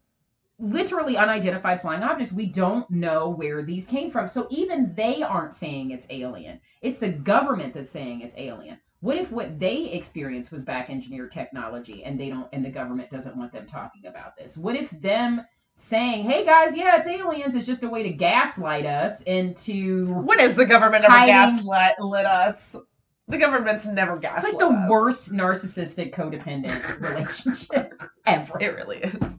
literally 0.58 1.16
unidentified 1.16 1.80
flying 1.80 2.02
objects. 2.02 2.32
We 2.32 2.46
don't 2.46 2.88
know 2.90 3.30
where 3.30 3.62
these 3.62 3.86
came 3.86 4.10
from. 4.10 4.28
So 4.28 4.46
even 4.50 4.94
they 4.94 5.22
aren't 5.22 5.54
saying 5.54 5.90
it's 5.90 6.06
alien. 6.10 6.60
It's 6.82 6.98
the 6.98 7.08
government 7.08 7.74
that's 7.74 7.90
saying 7.90 8.20
it's 8.20 8.36
alien. 8.36 8.78
What 9.00 9.16
if 9.16 9.30
what 9.30 9.58
they 9.58 9.90
experienced 9.90 10.52
was 10.52 10.62
back 10.62 10.90
engineered 10.90 11.32
technology 11.32 12.02
and 12.04 12.18
they 12.18 12.30
don't 12.30 12.48
and 12.52 12.64
the 12.64 12.70
government 12.70 13.10
doesn't 13.10 13.36
want 13.36 13.52
them 13.52 13.66
talking 13.66 14.06
about 14.06 14.36
this? 14.36 14.56
What 14.56 14.74
if 14.74 14.90
them 14.90 15.42
saying, 15.74 16.24
"Hey 16.24 16.44
guys, 16.46 16.76
yeah, 16.76 16.96
it's 16.96 17.06
aliens," 17.06 17.54
is 17.54 17.66
just 17.66 17.82
a 17.82 17.88
way 17.88 18.02
to 18.02 18.10
gaslight 18.10 18.86
us 18.86 19.22
into 19.22 20.06
When 20.12 20.38
has 20.38 20.54
the 20.54 20.64
government 20.64 21.04
ever 21.04 21.26
gaslit 21.26 22.26
us? 22.26 22.74
The 23.28 23.38
government's 23.38 23.84
never 23.86 24.16
gaslit 24.18 24.52
It's 24.54 24.60
like 24.60 24.68
the 24.70 24.74
us. 24.74 24.88
worst 24.90 25.32
narcissistic 25.32 26.12
codependent 26.14 27.00
relationship 27.00 28.00
ever. 28.24 28.60
It 28.60 28.74
really 28.76 28.98
is. 28.98 29.38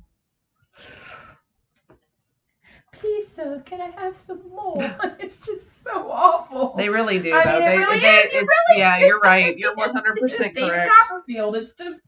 Please, 2.93 3.27
sir, 3.27 3.61
can 3.65 3.79
I 3.79 3.89
have 4.01 4.17
some 4.17 4.41
more? 4.49 4.75
it's 5.19 5.39
just 5.45 5.83
so 5.83 6.09
awful. 6.11 6.73
They 6.75 6.89
really 6.89 7.19
do. 7.19 7.31
I 7.33 7.43
though. 7.43 7.51
mean, 7.51 7.61
it 7.61 7.65
they, 7.65 7.77
really 7.77 7.99
they- 7.99 8.07
is. 8.07 8.33
It 8.33 8.37
really 8.39 8.79
yeah, 8.79 8.97
you're 9.05 9.19
right. 9.19 9.57
You're 9.57 9.75
100 9.75 10.15
percent 10.17 10.55
correct. 10.55 10.91
Copperfield. 10.91 11.55
It's 11.55 11.73
just, 11.75 12.01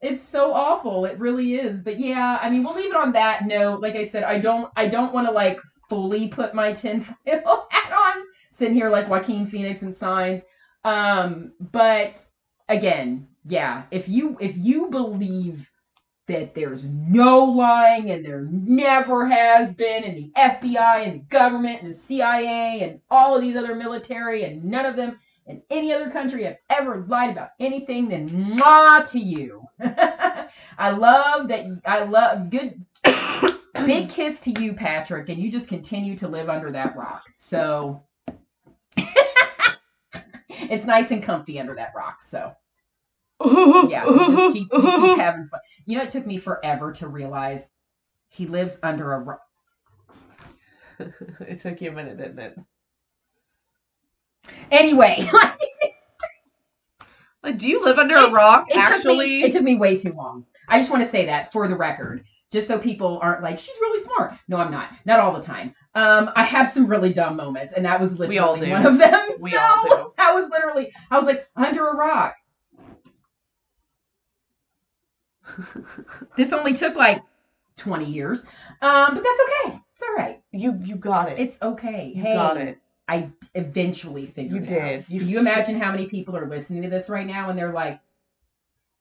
it's 0.00 0.24
so 0.24 0.52
awful. 0.54 1.04
It 1.04 1.18
really 1.18 1.56
is. 1.56 1.82
But 1.82 2.00
yeah, 2.00 2.38
I 2.40 2.48
mean, 2.48 2.64
we'll 2.64 2.74
leave 2.74 2.90
it 2.90 2.96
on 2.96 3.12
that 3.12 3.46
note. 3.46 3.80
Like 3.80 3.96
I 3.96 4.04
said, 4.04 4.24
I 4.24 4.38
don't, 4.40 4.70
I 4.76 4.88
don't 4.88 5.12
want 5.12 5.26
to 5.28 5.32
like 5.32 5.60
fully 5.90 6.28
put 6.28 6.54
my 6.54 6.72
tinfoil 6.72 7.66
hat 7.70 7.92
on, 7.92 8.24
sitting 8.50 8.74
here 8.74 8.88
like 8.88 9.08
Joaquin 9.08 9.46
Phoenix 9.46 9.82
and 9.82 9.94
Signs. 9.94 10.42
Um, 10.84 11.52
but 11.72 12.24
again, 12.68 13.28
yeah, 13.46 13.84
if 13.90 14.08
you 14.08 14.36
if 14.40 14.56
you 14.56 14.88
believe 14.90 15.70
that 16.26 16.54
there's 16.54 16.84
no 16.84 17.44
lying 17.44 18.10
and 18.10 18.24
there 18.24 18.46
never 18.50 19.26
has 19.26 19.74
been 19.74 20.04
and 20.04 20.16
the 20.16 20.32
FBI 20.36 21.06
and 21.06 21.14
the 21.14 21.24
government 21.24 21.82
and 21.82 21.90
the 21.90 21.94
CIA 21.94 22.80
and 22.80 23.00
all 23.10 23.34
of 23.34 23.42
these 23.42 23.56
other 23.56 23.74
military 23.74 24.44
and 24.44 24.64
none 24.64 24.86
of 24.86 24.96
them 24.96 25.18
in 25.46 25.60
any 25.68 25.92
other 25.92 26.10
country 26.10 26.44
have 26.44 26.56
ever 26.70 27.04
lied 27.08 27.30
about 27.30 27.50
anything 27.60 28.08
then 28.08 28.30
mwah 28.30 29.08
to 29.10 29.18
you. 29.18 29.62
I 30.78 30.90
love 30.90 31.48
that 31.48 31.66
I 31.84 32.04
love 32.04 32.48
good 32.48 32.82
big 33.74 34.08
kiss 34.08 34.40
to 34.42 34.62
you 34.62 34.72
Patrick 34.72 35.28
and 35.28 35.38
you 35.38 35.50
just 35.50 35.68
continue 35.68 36.16
to 36.18 36.28
live 36.28 36.48
under 36.48 36.72
that 36.72 36.96
rock. 36.96 37.24
So 37.36 38.02
it's 40.62 40.84
nice 40.84 41.10
and 41.10 41.22
comfy 41.22 41.58
under 41.60 41.74
that 41.74 41.92
rock. 41.96 42.22
So 42.22 42.54
yeah, 43.44 44.06
you 44.06 44.36
just 44.36 44.52
keep, 44.54 44.68
you 44.72 44.80
keep 44.80 45.18
having 45.18 45.48
fun. 45.48 45.60
You 45.86 45.98
know, 45.98 46.04
it 46.04 46.10
took 46.10 46.26
me 46.26 46.38
forever 46.38 46.92
to 46.92 47.08
realize 47.08 47.70
he 48.28 48.46
lives 48.46 48.78
under 48.82 49.12
a 49.12 49.18
rock. 49.20 49.40
it 51.40 51.60
took 51.60 51.80
you 51.80 51.90
a 51.90 51.92
minute, 51.92 52.18
didn't 52.18 52.38
it? 52.38 52.58
Anyway, 54.70 55.28
Like, 57.44 57.58
do 57.58 57.68
you 57.68 57.84
live 57.84 57.98
under 57.98 58.16
a 58.16 58.30
rock? 58.30 58.66
it 58.70 58.76
Actually, 58.76 59.02
took 59.02 59.26
me, 59.26 59.42
it 59.42 59.52
took 59.52 59.62
me 59.62 59.74
way 59.74 59.96
too 59.98 60.14
long. 60.14 60.46
I 60.66 60.78
just 60.78 60.90
want 60.90 61.02
to 61.02 61.08
say 61.08 61.26
that 61.26 61.52
for 61.52 61.68
the 61.68 61.76
record, 61.76 62.24
just 62.54 62.68
so 62.68 62.78
people 62.78 63.18
aren't 63.20 63.42
like, 63.42 63.58
she's 63.58 63.74
really 63.80 64.02
smart. 64.04 64.34
No, 64.48 64.56
I'm 64.58 64.70
not. 64.70 64.90
Not 65.04 65.18
all 65.18 65.34
the 65.34 65.42
time. 65.42 65.74
Um, 65.94 66.30
I 66.36 66.44
have 66.44 66.70
some 66.70 66.86
really 66.86 67.12
dumb 67.12 67.36
moments, 67.36 67.74
and 67.74 67.84
that 67.84 68.00
was 68.00 68.16
literally 68.18 68.70
one 68.70 68.86
of 68.86 68.96
them. 68.96 69.28
We 69.40 69.50
so 69.50 69.58
all 69.58 69.84
do. 69.88 70.12
I 70.18 70.32
was 70.32 70.48
literally, 70.48 70.92
I 71.10 71.18
was 71.18 71.26
like, 71.26 71.48
under 71.56 71.88
a 71.88 71.96
rock. 71.96 72.36
This 76.36 76.52
only 76.52 76.74
took 76.74 76.94
like 76.94 77.22
20 77.76 78.04
years, 78.06 78.44
um, 78.80 79.14
but 79.14 79.22
that's 79.22 79.40
okay. 79.66 79.80
It's 79.94 80.02
all 80.02 80.14
right. 80.16 80.40
you 80.52 80.80
you 80.82 80.96
got 80.96 81.30
it. 81.30 81.38
It's 81.38 81.60
okay. 81.60 82.12
you 82.14 82.22
hey, 82.22 82.34
got 82.34 82.56
it. 82.56 82.78
I 83.06 83.30
eventually 83.54 84.26
figured 84.26 84.68
You 84.70 84.76
it 84.76 84.80
out. 84.80 84.88
did. 84.88 85.04
You 85.08 85.20
Can 85.20 85.28
you 85.28 85.38
imagine 85.38 85.78
how 85.78 85.90
many 85.90 86.06
people 86.06 86.36
are 86.36 86.48
listening 86.48 86.82
to 86.82 86.88
this 86.88 87.08
right 87.10 87.26
now 87.26 87.50
and 87.50 87.58
they're 87.58 87.72
like, 87.72 88.00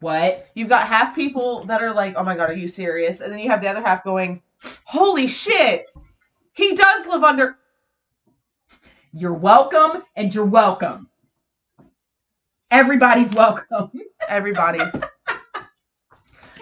what? 0.04 0.48
You've 0.54 0.70
got 0.70 0.88
half 0.88 1.16
people 1.16 1.64
that 1.66 1.82
are 1.82 1.94
like, 1.94 2.16
"Oh 2.16 2.24
my 2.24 2.36
god, 2.36 2.50
are 2.50 2.54
you 2.54 2.68
serious?" 2.68 3.22
And 3.22 3.32
then 3.32 3.40
you 3.40 3.50
have 3.50 3.62
the 3.62 3.70
other 3.70 3.82
half 3.82 4.04
going, 4.04 4.44
"Holy 4.84 5.26
shit, 5.26 5.90
he 6.52 6.76
does 6.76 7.08
live 7.08 7.24
under." 7.24 7.58
You're 9.14 9.34
welcome 9.34 10.04
and 10.16 10.34
you're 10.34 10.46
welcome. 10.46 11.10
Everybody's 12.70 13.34
welcome. 13.34 13.92
Everybody. 14.28 14.80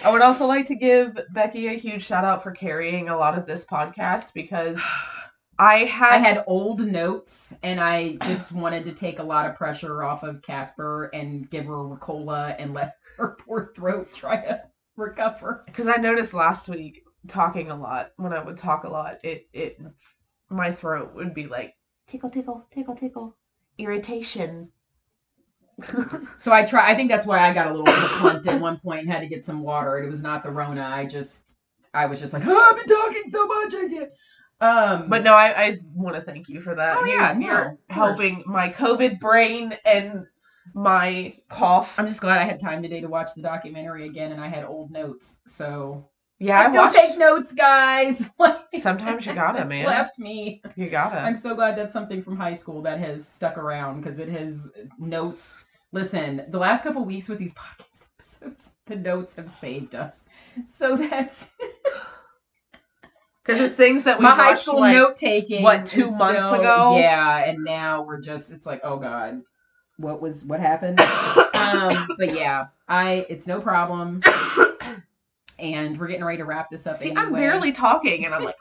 I 0.04 0.10
would 0.10 0.20
also 0.20 0.46
like 0.46 0.66
to 0.66 0.74
give 0.74 1.18
Becky 1.30 1.68
a 1.68 1.72
huge 1.72 2.04
shout 2.04 2.24
out 2.24 2.42
for 2.42 2.50
carrying 2.50 3.08
a 3.08 3.16
lot 3.16 3.38
of 3.38 3.46
this 3.46 3.64
podcast 3.64 4.32
because 4.34 4.80
I 5.58 5.84
had, 5.84 6.12
I 6.12 6.18
had 6.18 6.44
old 6.46 6.80
notes 6.80 7.54
and 7.62 7.80
I 7.80 8.16
just 8.24 8.52
wanted 8.52 8.84
to 8.84 8.92
take 8.92 9.18
a 9.18 9.22
lot 9.22 9.48
of 9.48 9.56
pressure 9.56 10.02
off 10.02 10.22
of 10.22 10.42
Casper 10.42 11.04
and 11.14 11.48
give 11.50 11.66
her 11.66 11.74
a 11.74 11.84
Ricola 11.84 12.56
and 12.58 12.74
let 12.74 12.96
her 13.18 13.36
poor 13.46 13.72
throat 13.74 14.12
try 14.14 14.36
to 14.36 14.62
recover. 14.96 15.62
because 15.66 15.88
I 15.88 15.96
noticed 15.96 16.34
last 16.34 16.68
week 16.68 17.02
talking 17.28 17.70
a 17.70 17.76
lot 17.76 18.12
when 18.16 18.32
I 18.32 18.42
would 18.42 18.56
talk 18.58 18.84
a 18.84 18.88
lot, 18.88 19.18
it 19.24 19.46
it 19.52 19.80
my 20.50 20.72
throat 20.72 21.14
would 21.14 21.34
be 21.34 21.46
like 21.46 21.74
tickle 22.08 22.30
tickle 22.30 22.66
tickle 22.74 22.96
tickle 22.96 23.36
irritation. 23.78 24.70
So 26.38 26.52
I 26.52 26.64
try. 26.64 26.90
I 26.90 26.94
think 26.96 27.08
that's 27.10 27.26
why 27.26 27.38
I 27.48 27.52
got 27.54 27.68
a 27.68 27.70
little 27.70 27.84
clumped 28.18 28.46
at 28.48 28.60
one 28.60 28.78
point 28.78 29.02
and 29.02 29.10
had 29.10 29.20
to 29.20 29.26
get 29.28 29.44
some 29.44 29.62
water. 29.62 29.98
It 29.98 30.08
was 30.10 30.22
not 30.22 30.42
the 30.42 30.50
Rona. 30.50 30.82
I 30.82 31.06
just, 31.06 31.54
I 31.94 32.06
was 32.06 32.18
just 32.20 32.32
like, 32.32 32.42
oh, 32.46 32.70
I've 32.70 32.76
been 32.76 32.96
talking 32.96 33.30
so 33.30 33.46
much. 33.46 33.74
I 33.74 33.88
get. 33.88 34.16
Um, 34.60 35.08
But 35.08 35.22
no, 35.22 35.34
I, 35.34 35.64
I 35.64 35.78
want 35.94 36.16
to 36.16 36.22
thank 36.22 36.48
you 36.48 36.60
for 36.60 36.74
that. 36.74 36.98
Oh, 36.98 37.04
yeah, 37.04 37.36
you're 37.38 37.64
course. 37.64 37.78
helping 37.88 38.42
my 38.46 38.70
COVID 38.70 39.18
brain 39.20 39.74
and 39.84 40.26
my 40.74 41.34
cough. 41.48 41.98
I'm 41.98 42.08
just 42.08 42.20
glad 42.20 42.38
I 42.38 42.44
had 42.44 42.60
time 42.60 42.82
today 42.82 43.00
to 43.00 43.08
watch 43.08 43.30
the 43.34 43.42
documentary 43.42 44.06
again, 44.06 44.32
and 44.32 44.40
I 44.40 44.48
had 44.48 44.64
old 44.64 44.90
notes. 44.90 45.38
So 45.46 46.08
yeah, 46.38 46.60
I 46.60 46.62
I 46.64 46.68
still 46.70 46.82
watched. 46.82 46.96
take 46.96 47.18
notes, 47.18 47.52
guys. 47.54 48.30
Like, 48.38 48.58
Sometimes 48.80 49.26
you 49.26 49.34
gotta, 49.34 49.64
man. 49.66 49.86
Left 49.86 50.18
me. 50.18 50.62
You 50.76 50.88
gotta. 50.88 51.20
I'm 51.20 51.36
so 51.36 51.54
glad 51.54 51.76
that's 51.76 51.92
something 51.92 52.22
from 52.22 52.36
high 52.36 52.54
school 52.54 52.82
that 52.82 52.98
has 52.98 53.26
stuck 53.28 53.58
around 53.58 54.00
because 54.00 54.18
it 54.18 54.28
has 54.28 54.70
notes. 54.98 55.62
Listen, 55.92 56.44
the 56.48 56.58
last 56.58 56.84
couple 56.84 57.04
weeks 57.04 57.28
with 57.28 57.38
these 57.38 57.52
podcast 57.54 58.06
episodes, 58.16 58.72
the 58.86 58.96
notes 58.96 59.36
have 59.36 59.52
saved 59.52 59.94
us. 59.94 60.24
So 60.66 60.96
that's 60.96 61.50
Because 63.44 63.60
it's 63.60 63.74
things 63.74 64.04
that 64.04 64.18
we 64.18 64.22
my 64.22 64.34
high 64.34 64.54
school 64.56 64.80
like 64.80 64.94
note 64.94 65.16
taking. 65.16 65.62
what, 65.62 65.84
two 65.86 66.10
months 66.12 66.40
ago? 66.52 66.96
Yeah, 66.98 67.38
and 67.44 67.62
now 67.64 68.02
we're 68.02 68.20
just 68.20 68.52
it's 68.52 68.64
like, 68.66 68.80
oh 68.84 68.96
god, 68.98 69.42
what 69.98 70.20
was 70.22 70.44
what 70.44 70.60
happened? 70.60 71.00
um, 71.54 72.08
but 72.18 72.34
yeah, 72.34 72.66
I 72.88 73.26
it's 73.28 73.46
no 73.46 73.60
problem, 73.60 74.22
and 75.58 75.98
we're 75.98 76.08
getting 76.08 76.24
ready 76.24 76.38
to 76.38 76.44
wrap 76.44 76.70
this 76.70 76.86
up. 76.86 76.96
See, 76.96 77.10
anyway. 77.10 77.22
I'm 77.22 77.32
barely 77.32 77.72
talking, 77.72 78.24
and 78.24 78.34
I'm 78.34 78.44
like, 78.44 78.56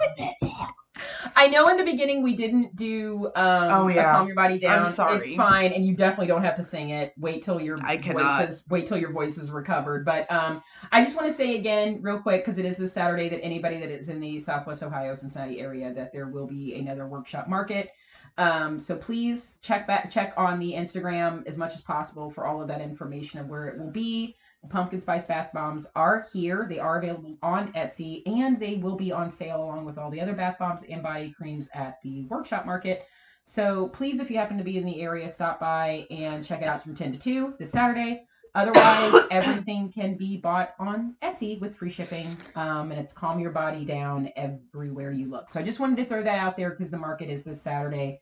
I 1.36 1.48
know 1.48 1.68
in 1.70 1.78
the 1.78 1.84
beginning 1.84 2.22
we 2.22 2.36
didn't 2.36 2.76
do 2.76 3.32
um 3.36 3.72
Oh, 3.72 3.88
yeah. 3.88 4.12
calm 4.12 4.28
your 4.28 4.36
body 4.36 4.60
down. 4.60 4.88
sorry. 4.88 5.28
It's 5.28 5.36
fine, 5.36 5.72
and 5.74 5.86
you 5.86 5.96
definitely 5.96 6.28
don't 6.28 6.44
have 6.44 6.56
to 6.58 6.64
sing 6.64 6.90
it. 6.90 7.14
Wait 7.18 7.44
till 7.44 7.60
your 7.60 7.78
I 7.84 7.98
cannot. 7.98 8.40
voice 8.42 8.50
is 8.50 8.64
wait 8.70 8.88
till 8.88 8.98
your 8.98 9.12
voice 9.12 9.38
is 9.38 9.50
recovered. 9.52 10.06
But 10.06 10.32
um 10.32 10.62
I 10.92 11.04
just 11.04 11.16
want 11.16 11.28
to 11.28 11.34
say 11.34 11.58
again, 11.58 12.00
real 12.02 12.20
quick, 12.20 12.44
because 12.44 12.58
it 12.60 12.66
is 12.66 12.78
this 12.78 12.94
Saturday 12.94 13.30
that 13.30 13.44
anybody 13.44 13.80
that 13.80 13.90
is 13.90 14.10
in 14.10 14.20
the 14.20 14.40
Southwest 14.40 14.84
Ohio 14.84 15.16
Cincinnati 15.16 15.60
area 15.60 15.94
that 15.94 16.12
there 16.14 16.28
will 16.28 16.48
be 16.48 16.76
another 16.76 17.08
workshop 17.08 17.48
market. 17.48 17.90
Um, 18.38 18.80
so 18.80 18.96
please 18.96 19.58
check 19.62 19.86
back 19.88 20.10
check 20.10 20.34
on 20.38 20.60
the 20.60 20.74
Instagram 20.74 21.46
as 21.48 21.58
much 21.58 21.76
as 21.76 21.82
possible 21.82 22.30
for 22.30 22.46
all 22.46 22.62
of 22.62 22.68
that 22.70 22.82
information 22.82 23.40
of 23.40 23.50
where 23.50 23.68
it 23.68 23.80
will 23.80 23.92
be. 23.92 24.36
The 24.62 24.70
pumpkin 24.70 25.02
spice 25.02 25.26
bath 25.26 25.52
bombs 25.54 25.88
are 25.96 26.28
here. 26.32 26.68
They 26.70 26.80
are 26.80 26.98
available 26.98 27.38
on 27.42 27.74
Etsy 27.74 28.22
and 28.28 28.60
they 28.60 28.76
will 28.76 28.96
be 28.96 29.12
on 29.12 29.32
sale 29.32 29.64
along 29.64 29.86
with 29.86 29.98
all 29.98 30.12
the 30.12 30.22
other 30.22 30.34
bath 30.34 30.58
bombs 30.60 30.84
and 30.88 31.02
body 31.02 31.32
creams 31.32 31.70
at 31.74 32.00
the 32.04 32.26
workshop 32.26 32.66
market. 32.66 33.06
So 33.44 33.88
please, 33.90 34.20
if 34.20 34.30
you 34.30 34.38
happen 34.38 34.58
to 34.58 34.64
be 34.64 34.78
in 34.78 34.86
the 34.86 35.02
area, 35.02 35.30
stop 35.32 35.60
by 35.60 36.06
and 36.12 36.46
check 36.46 36.62
it 36.62 36.68
out 36.68 36.84
from 36.84 36.96
10 36.96 37.14
to 37.14 37.18
2 37.18 37.56
this 37.58 37.72
Saturday. 37.72 38.28
Otherwise, 38.54 39.28
everything 39.32 39.92
can 39.92 40.16
be 40.16 40.38
bought 40.38 40.74
on 40.80 41.16
Etsy 41.24 41.60
with 41.60 41.76
free 41.76 41.90
shipping. 41.90 42.36
Um, 42.56 42.92
and 42.92 43.00
it's 43.00 43.14
Calm 43.14 43.40
Your 43.40 43.52
Body 43.52 43.86
Down 43.86 44.30
everywhere 44.36 45.12
you 45.12 45.30
look. 45.30 45.50
So 45.50 45.60
I 45.60 45.64
just 45.64 45.80
wanted 45.80 45.98
to 45.98 46.06
throw 46.06 46.24
that 46.24 46.40
out 46.40 46.58
there 46.58 46.72
because 46.72 46.92
the 46.92 46.98
market 46.98 47.30
is 47.30 47.44
this 47.44 47.62
Saturday. 47.62 48.22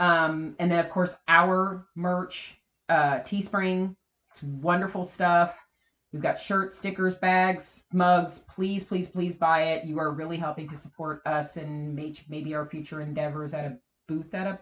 Um, 0.00 0.56
and 0.58 0.70
then, 0.70 0.80
of 0.80 0.90
course, 0.90 1.14
our 1.28 1.86
merch, 1.94 2.60
uh, 2.88 3.20
Teespring. 3.20 3.94
It's 4.32 4.42
wonderful 4.42 5.04
stuff. 5.04 5.56
We've 6.12 6.22
got 6.22 6.40
shirts, 6.40 6.78
stickers, 6.78 7.16
bags, 7.16 7.84
mugs. 7.92 8.38
Please, 8.54 8.84
please, 8.84 9.08
please 9.08 9.36
buy 9.36 9.64
it. 9.64 9.84
You 9.84 9.98
are 9.98 10.10
really 10.10 10.38
helping 10.38 10.68
to 10.70 10.76
support 10.76 11.20
us 11.26 11.56
and 11.56 11.94
maybe 11.94 12.54
our 12.54 12.66
future 12.66 13.00
endeavors 13.00 13.52
at 13.52 13.64
a 13.64 13.78
booth 14.06 14.34
at 14.34 14.46
a 14.46 14.58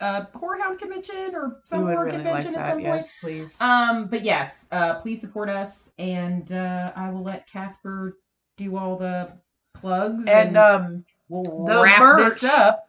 a 0.00 0.26
HorrorHound 0.34 0.78
convention 0.78 1.34
or 1.34 1.60
some 1.66 1.82
horror 1.82 2.06
really 2.06 2.18
like 2.18 2.24
convention 2.24 2.54
at 2.54 2.60
that. 2.62 2.68
some 2.70 2.82
point. 2.82 3.06
Please. 3.20 3.60
Um, 3.60 4.06
but 4.06 4.24
yes, 4.24 4.68
uh, 4.72 4.94
please 5.00 5.20
support 5.20 5.48
us, 5.48 5.92
and 5.98 6.50
uh, 6.52 6.92
I 6.96 7.10
will 7.10 7.22
let 7.22 7.46
Casper 7.50 8.18
do 8.56 8.76
all 8.76 8.96
the 8.96 9.32
plugs, 9.74 10.26
and 10.26 10.56
um, 10.56 11.04
we'll 11.28 11.64
the 11.66 11.82
wrap 11.82 12.18
this 12.18 12.42
up. 12.44 12.88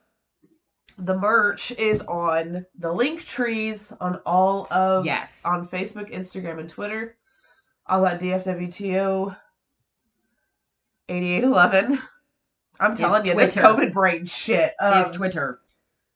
the 0.97 1.15
merch 1.17 1.71
is 1.73 2.01
on 2.01 2.65
the 2.79 2.91
link 2.91 3.25
trees 3.25 3.91
on 4.01 4.15
all 4.25 4.67
of 4.71 5.05
Yes. 5.05 5.43
on 5.45 5.67
Facebook, 5.67 6.11
Instagram, 6.13 6.59
and 6.59 6.69
Twitter. 6.69 7.15
I'll 7.87 8.01
let 8.01 8.21
DFWTO 8.21 9.35
eighty 11.09 11.31
eight 11.33 11.43
eleven. 11.43 11.99
I'm 12.79 12.93
Is 12.93 12.99
telling 12.99 13.25
you, 13.25 13.35
this 13.35 13.53
COVID 13.55 13.93
brain 13.93 14.25
shit. 14.25 14.73
Um, 14.79 15.01
is 15.01 15.11
Twitter. 15.11 15.59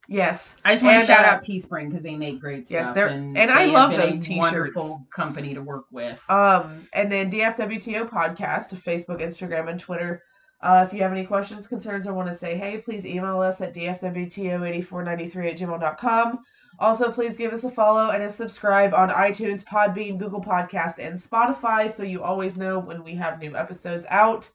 Yes, 0.08 0.58
I 0.66 0.74
just 0.74 0.84
want 0.84 1.00
to 1.00 1.06
shout 1.06 1.26
uh, 1.26 1.30
out 1.30 1.42
Teespring 1.44 1.90
because 1.90 2.04
they 2.04 2.16
make 2.16 2.40
great 2.40 2.68
stuff. 2.68 2.74
yes, 2.76 2.86
stuff. 2.86 2.96
they're- 2.96 3.08
and, 3.08 3.38
and 3.38 3.52
I 3.52 3.66
love 3.66 3.92
those 3.92 4.20
a 4.20 4.24
t-shirts. 4.24 4.38
Wonderful 4.40 5.08
company 5.14 5.54
to 5.54 5.62
work 5.62 5.86
with. 5.92 6.20
Um, 6.30 6.88
and 6.94 7.12
then 7.12 7.32
DFWTO 7.32 8.10
podcast, 8.10 8.74
Facebook, 8.82 9.22
Instagram, 9.22 9.70
and 9.70 9.80
Twitter. 9.80 10.24
Uh, 10.62 10.86
if 10.88 10.94
you 10.94 11.02
have 11.02 11.12
any 11.12 11.26
questions, 11.26 11.68
concerns, 11.68 12.08
or 12.08 12.14
want 12.14 12.30
to 12.30 12.36
say 12.36 12.58
hey, 12.58 12.78
please 12.78 13.06
email 13.06 13.40
us 13.42 13.62
at 13.62 13.74
dfwto8493 13.74 15.52
at 15.52 15.58
gmail.com. 15.58 16.40
Also, 16.80 17.10
please 17.12 17.38
give 17.38 17.54
us 17.54 17.64
a 17.64 17.72
follow 17.72 18.10
and 18.10 18.22
a 18.24 18.30
subscribe 18.30 18.94
on 18.94 19.10
iTunes, 19.10 19.64
Podbean, 19.64 20.18
Google 20.18 20.42
Podcast, 20.42 20.98
and 21.00 21.18
Spotify 21.18 21.90
so 21.90 22.04
you 22.04 22.22
always 22.22 22.58
know 22.58 22.80
when 22.80 23.04
we 23.04 23.16
have 23.16 23.40
new 23.40 23.56
episodes 23.56 24.06
out. 24.10 24.50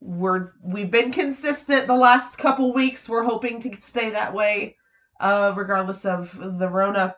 We're 0.00 0.52
we've 0.62 0.90
been 0.90 1.12
consistent 1.12 1.86
the 1.86 1.94
last 1.96 2.36
couple 2.38 2.72
weeks. 2.72 3.08
We're 3.08 3.24
hoping 3.24 3.60
to 3.62 3.76
stay 3.80 4.10
that 4.10 4.32
way, 4.32 4.76
uh, 5.20 5.52
regardless 5.56 6.04
of 6.04 6.36
the 6.58 6.68
Rona. 6.68 7.14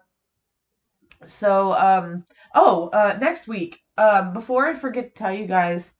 So, 1.26 1.72
um, 1.72 2.24
oh, 2.54 2.88
uh, 2.88 3.16
next 3.20 3.46
week, 3.46 3.80
um, 3.96 4.32
before 4.32 4.66
I 4.66 4.74
forget 4.74 5.14
to 5.14 5.18
tell 5.22 5.32
you 5.32 5.46
guys, 5.46 5.92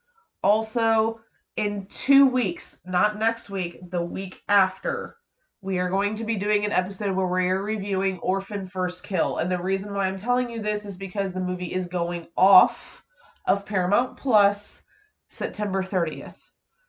also 0.42 1.20
in 1.56 1.86
two 1.86 2.26
weeks, 2.26 2.78
not 2.84 3.18
next 3.18 3.48
week, 3.50 3.78
the 3.90 4.02
week 4.02 4.42
after, 4.48 5.16
we 5.60 5.78
are 5.78 5.90
going 5.90 6.16
to 6.16 6.24
be 6.24 6.34
doing 6.36 6.64
an 6.64 6.72
episode 6.72 7.14
where 7.14 7.26
we 7.26 7.48
are 7.48 7.62
reviewing 7.62 8.18
Orphan 8.18 8.66
First 8.66 9.04
Kill. 9.04 9.36
And 9.36 9.50
the 9.50 9.62
reason 9.62 9.94
why 9.94 10.08
I'm 10.08 10.18
telling 10.18 10.50
you 10.50 10.60
this 10.60 10.84
is 10.84 10.96
because 10.96 11.32
the 11.32 11.40
movie 11.40 11.72
is 11.72 11.86
going 11.86 12.26
off 12.36 13.04
of 13.46 13.64
Paramount 13.64 14.16
Plus 14.16 14.82
September 15.28 15.82
30th. 15.82 16.34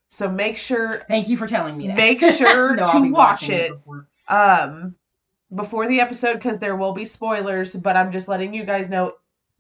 So 0.10 0.30
make 0.30 0.57
sure 0.57 1.03
Thank 1.07 1.27
you 1.27 1.38
for 1.38 1.48
telling 1.48 1.77
me 1.77 1.88
that. 1.88 1.95
Make 1.95 2.22
sure 2.22 2.76
No, 2.76 2.91
to 2.91 3.11
watch 3.11 3.49
it. 3.49 3.72
um 4.27 4.95
before 5.55 5.88
the 5.88 5.99
episode 5.99 6.34
because 6.34 6.57
there 6.57 6.75
will 6.75 6.93
be 6.93 7.05
spoilers 7.05 7.73
but 7.75 7.95
i'm 7.95 8.11
just 8.11 8.27
letting 8.27 8.53
you 8.53 8.63
guys 8.63 8.89
know 8.89 9.13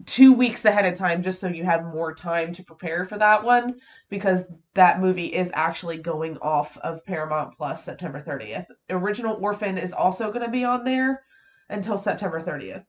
two 0.05 0.33
weeks 0.33 0.65
ahead 0.65 0.85
of 0.85 0.97
time 0.97 1.21
just 1.21 1.39
so 1.39 1.47
you 1.47 1.63
have 1.63 1.85
more 1.85 2.13
time 2.13 2.51
to 2.51 2.63
prepare 2.63 3.05
for 3.05 3.17
that 3.17 3.43
one 3.43 3.75
because 4.09 4.43
that 4.73 4.99
movie 4.99 5.27
is 5.27 5.51
actually 5.53 5.97
going 5.97 6.37
off 6.39 6.77
of 6.79 7.05
paramount 7.05 7.55
plus 7.55 7.83
september 7.85 8.21
30th 8.21 8.65
original 8.89 9.37
orphan 9.39 9.77
is 9.77 9.93
also 9.93 10.31
going 10.31 10.45
to 10.45 10.51
be 10.51 10.63
on 10.63 10.83
there 10.83 11.21
until 11.69 11.97
september 11.97 12.41
30th 12.41 12.85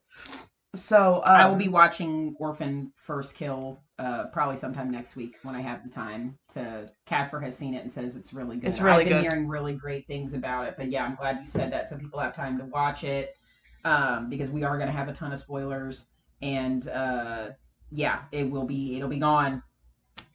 so 0.77 1.23
um, 1.25 1.37
I 1.37 1.47
will 1.47 1.57
be 1.57 1.69
watching 1.69 2.35
Orphan 2.39 2.93
First 2.97 3.37
Kill 3.37 3.81
uh, 3.99 4.25
probably 4.33 4.57
sometime 4.57 4.91
next 4.91 5.15
week 5.17 5.37
when 5.43 5.55
I 5.55 5.61
have 5.61 5.83
the 5.85 5.91
time. 5.91 6.37
To 6.55 6.91
Casper 7.07 7.41
has 7.41 7.57
seen 7.57 7.75
it 7.75 7.83
and 7.83 7.93
says 7.93 8.17
it's 8.17 8.33
really 8.33 8.57
good. 8.57 8.69
It's 8.69 8.81
really 8.81 9.03
I've 9.03 9.09
been 9.09 9.23
good. 9.23 9.31
hearing 9.31 9.49
really 9.49 9.75
great 9.75 10.07
things 10.07 10.35
about 10.35 10.67
it, 10.67 10.75
but 10.77 10.91
yeah, 10.91 11.05
I'm 11.05 11.15
glad 11.15 11.39
you 11.41 11.47
said 11.47 11.73
that 11.73 11.89
so 11.89 11.97
people 11.97 12.19
have 12.19 12.35
time 12.35 12.59
to 12.59 12.65
watch 12.65 13.05
it 13.05 13.37
um, 13.85 14.29
because 14.29 14.51
we 14.51 14.65
are 14.65 14.77
going 14.77 14.89
to 14.89 14.93
have 14.97 15.09
a 15.09 15.13
ton 15.13 15.33
of 15.33 15.39
spoilers 15.39 16.07
and 16.43 16.89
uh, 16.89 17.49
yeah, 17.93 18.21
it 18.33 18.51
will 18.51 18.67
be 18.67 18.97
it'll 18.97 19.09
be 19.09 19.19
gone. 19.21 19.63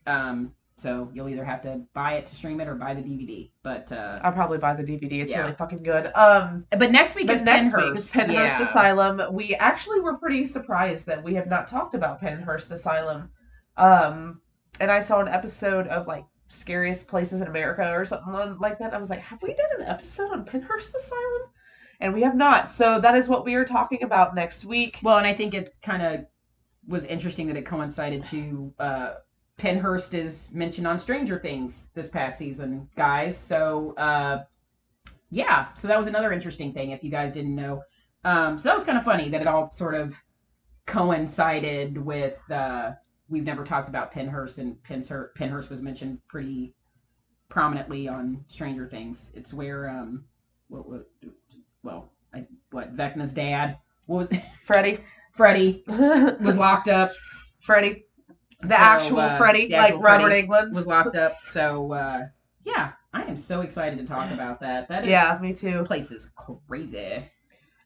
Um, 0.08 0.54
so 0.78 1.10
you'll 1.14 1.28
either 1.28 1.44
have 1.44 1.62
to 1.64 1.82
buy 1.94 2.14
it 2.14 2.26
to 2.28 2.36
stream 2.36 2.62
it 2.62 2.68
or 2.70 2.76
buy 2.76 2.94
the 2.94 3.02
DVD. 3.02 3.52
But 3.64 3.92
uh, 3.92 4.20
i'll 4.24 4.32
probably 4.32 4.58
buy 4.58 4.74
the 4.74 4.84
dvd 4.84 5.22
it's 5.24 5.32
Yeah. 5.32 5.42
really 5.42 5.56
fucking 5.56 5.84
good 5.84 6.10
um 6.16 6.66
but 6.78 6.92
next 6.92 7.16
week 7.16 7.28
But 7.28 7.36
is 7.36 7.42
next 7.42 7.74
Pennhurst. 7.76 8.16
week 8.16 8.28
Pennhurst 8.28 8.34
yeah. 8.34 8.62
Asylum. 8.62 9.22
We 9.34 9.56
actually 9.56 10.00
were 10.00 10.18
pretty 10.18 10.46
surprised 10.46 11.06
that 11.08 11.22
we 11.22 11.34
have 11.36 11.48
not 11.48 11.68
talked 11.68 11.96
about 11.96 12.22
Pennhurst 12.22 12.72
Asylum. 12.72 13.30
Um, 13.80 14.42
and 14.80 14.92
I 14.92 15.00
saw 15.00 15.22
an 15.22 15.28
episode 15.28 15.88
of 15.88 16.06
like 16.06 16.26
scariest 16.50 17.08
places 17.08 17.42
in 17.42 17.48
America 17.48 17.90
or 17.92 18.06
something 18.06 18.58
like 18.60 18.78
that. 18.80 18.94
I 18.94 18.98
was 18.98 19.10
like, 19.10 19.22
have 19.22 19.42
we 19.42 19.54
done 19.54 19.82
an 19.82 19.88
episode 19.88 20.32
on 20.32 20.46
Pennhurst 20.46 20.94
Asylum? 20.94 21.42
And 22.02 22.14
we 22.14 22.22
have 22.22 22.36
not. 22.36 22.72
So 22.72 23.00
that 23.00 23.16
is 23.16 23.28
what 23.28 23.46
we 23.46 23.56
are 23.56 23.66
talking 23.66 24.04
about 24.04 24.36
next 24.36 24.66
week. 24.66 25.00
Well, 25.02 25.18
and 25.18 25.28
I 25.28 25.34
think 25.34 25.54
it's 25.54 25.78
kind 25.78 26.02
of 26.02 26.26
was 26.88 27.06
interesting 27.06 27.48
that 27.48 27.58
it 27.58 27.66
coincided 27.66 28.26
to 28.26 28.74
uh, 28.80 29.14
Pennhurst 29.60 30.14
is 30.14 30.50
mentioned 30.54 30.88
on 30.88 30.98
Stranger 30.98 31.40
Things 31.40 31.90
this 31.94 32.10
past 32.10 32.38
season, 32.38 32.88
guys. 32.96 33.38
So 33.38 33.94
uh, 33.98 34.44
yeah, 35.30 35.74
so 35.76 35.88
that 35.88 35.98
was 35.98 36.08
another 36.08 36.32
interesting 36.32 36.74
thing 36.74 36.92
if 36.92 37.04
you 37.04 37.12
guys 37.12 37.32
didn't 37.34 37.56
know. 37.56 37.82
Um, 38.24 38.58
so 38.58 38.70
that 38.70 38.76
was 38.76 38.84
kind 38.84 38.98
of 38.98 39.04
funny 39.04 39.30
that 39.30 39.42
it 39.42 39.48
all 39.48 39.70
sort 39.70 39.96
of 39.96 40.16
coincided 40.86 41.98
with. 41.98 42.40
Uh, 42.50 42.92
we've 43.30 43.44
never 43.44 43.64
talked 43.64 43.90
about 43.90 44.14
Pennhurst, 44.14 44.58
and 44.58 44.78
Pennhurst, 44.84 45.30
Pennhurst 45.38 45.70
was 45.70 45.82
mentioned 45.82 46.20
pretty 46.28 46.74
prominently 47.50 48.08
on 48.08 48.44
Stranger 48.48 48.88
Things. 48.88 49.32
It's 49.34 49.54
where 49.54 49.90
um, 49.90 50.26
what, 50.68 50.88
what 50.90 51.08
well, 51.84 52.12
I, 52.34 52.46
what 52.72 52.96
Vecna's 52.96 53.34
dad 53.34 53.78
what 54.06 54.30
was 54.32 54.40
Freddy. 54.64 55.00
Freddy 55.34 55.84
was 55.88 56.58
locked 56.58 56.88
up. 56.90 57.12
Freddy. 57.62 58.06
The 58.62 58.76
So, 58.76 58.76
actual 58.76 59.20
uh, 59.20 59.38
Freddy, 59.38 59.68
the 59.68 59.76
like 59.78 59.94
actual 59.94 60.02
Robert 60.02 60.28
Freddy 60.28 60.48
Englund. 60.48 60.74
was 60.74 60.86
locked 60.88 61.16
up. 61.16 61.36
So 61.42 61.94
uh, 61.94 62.28
yeah, 62.66 62.92
I 63.14 63.24
am 63.24 63.38
so 63.38 63.62
excited 63.62 63.98
to 64.00 64.06
talk 64.06 64.32
about 64.32 64.60
that. 64.62 64.90
That 64.90 65.06
is, 65.06 65.10
Yeah, 65.10 65.38
me 65.42 65.54
too. 65.54 65.84
place 65.86 66.12
is 66.12 66.30
crazy. 66.68 67.30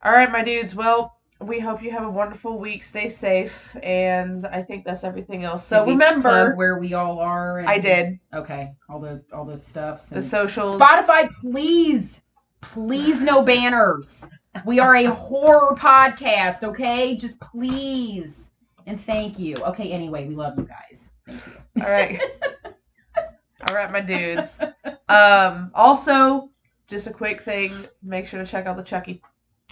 All 0.04 0.12
right, 0.12 0.32
my 0.32 0.44
dudes. 0.44 0.76
Well, 0.76 1.16
we 1.44 1.60
hope 1.60 1.82
you 1.84 1.92
have 1.92 2.04
a 2.04 2.10
wonderful 2.10 2.58
week. 2.58 2.84
Stay 2.84 3.10
safe, 3.10 3.76
and 3.84 4.46
I 4.46 4.62
think 4.62 4.86
that's 4.86 5.04
everything 5.04 5.44
else. 5.44 5.66
So 5.66 5.86
remember, 5.86 6.56
where 6.56 6.80
we 6.80 6.94
all 6.94 7.20
are. 7.20 7.60
And, 7.60 7.70
I 7.70 7.80
did 7.80 8.20
Okay, 8.34 8.74
all 8.90 9.00
the 9.00 9.24
all 9.34 9.46
the 9.46 9.58
stuff. 9.58 10.10
the 10.10 10.22
social 10.22 10.78
Spotify, 10.78 11.30
please, 11.32 12.24
please, 12.62 13.22
no 13.22 13.42
banners. 13.42 14.28
We 14.66 14.80
are 14.80 14.96
a 14.96 15.06
horror 15.06 15.76
podcast. 15.76 16.64
Okay, 16.64 17.18
just 17.18 17.40
please 17.40 18.52
and 18.86 19.00
thank 19.00 19.40
you. 19.40 19.56
Okay, 19.58 19.92
anyway, 19.92 20.28
we 20.28 20.36
love 20.36 20.58
you 20.58 20.68
guys. 20.68 21.12
Thank 21.26 21.42
you. 21.46 21.84
All 21.84 21.90
right. 21.92 22.22
All 23.68 23.76
right, 23.76 23.92
my 23.92 24.02
dudes. 24.02 24.60
Um, 25.08 25.72
also, 25.74 26.50
just 26.88 27.08
a 27.08 27.14
quick 27.14 27.44
thing. 27.44 27.74
Make 28.02 28.28
sure 28.28 28.44
to 28.44 28.50
check 28.50 28.66
out 28.66 28.76
the 28.76 28.84
Chucky 28.84 29.22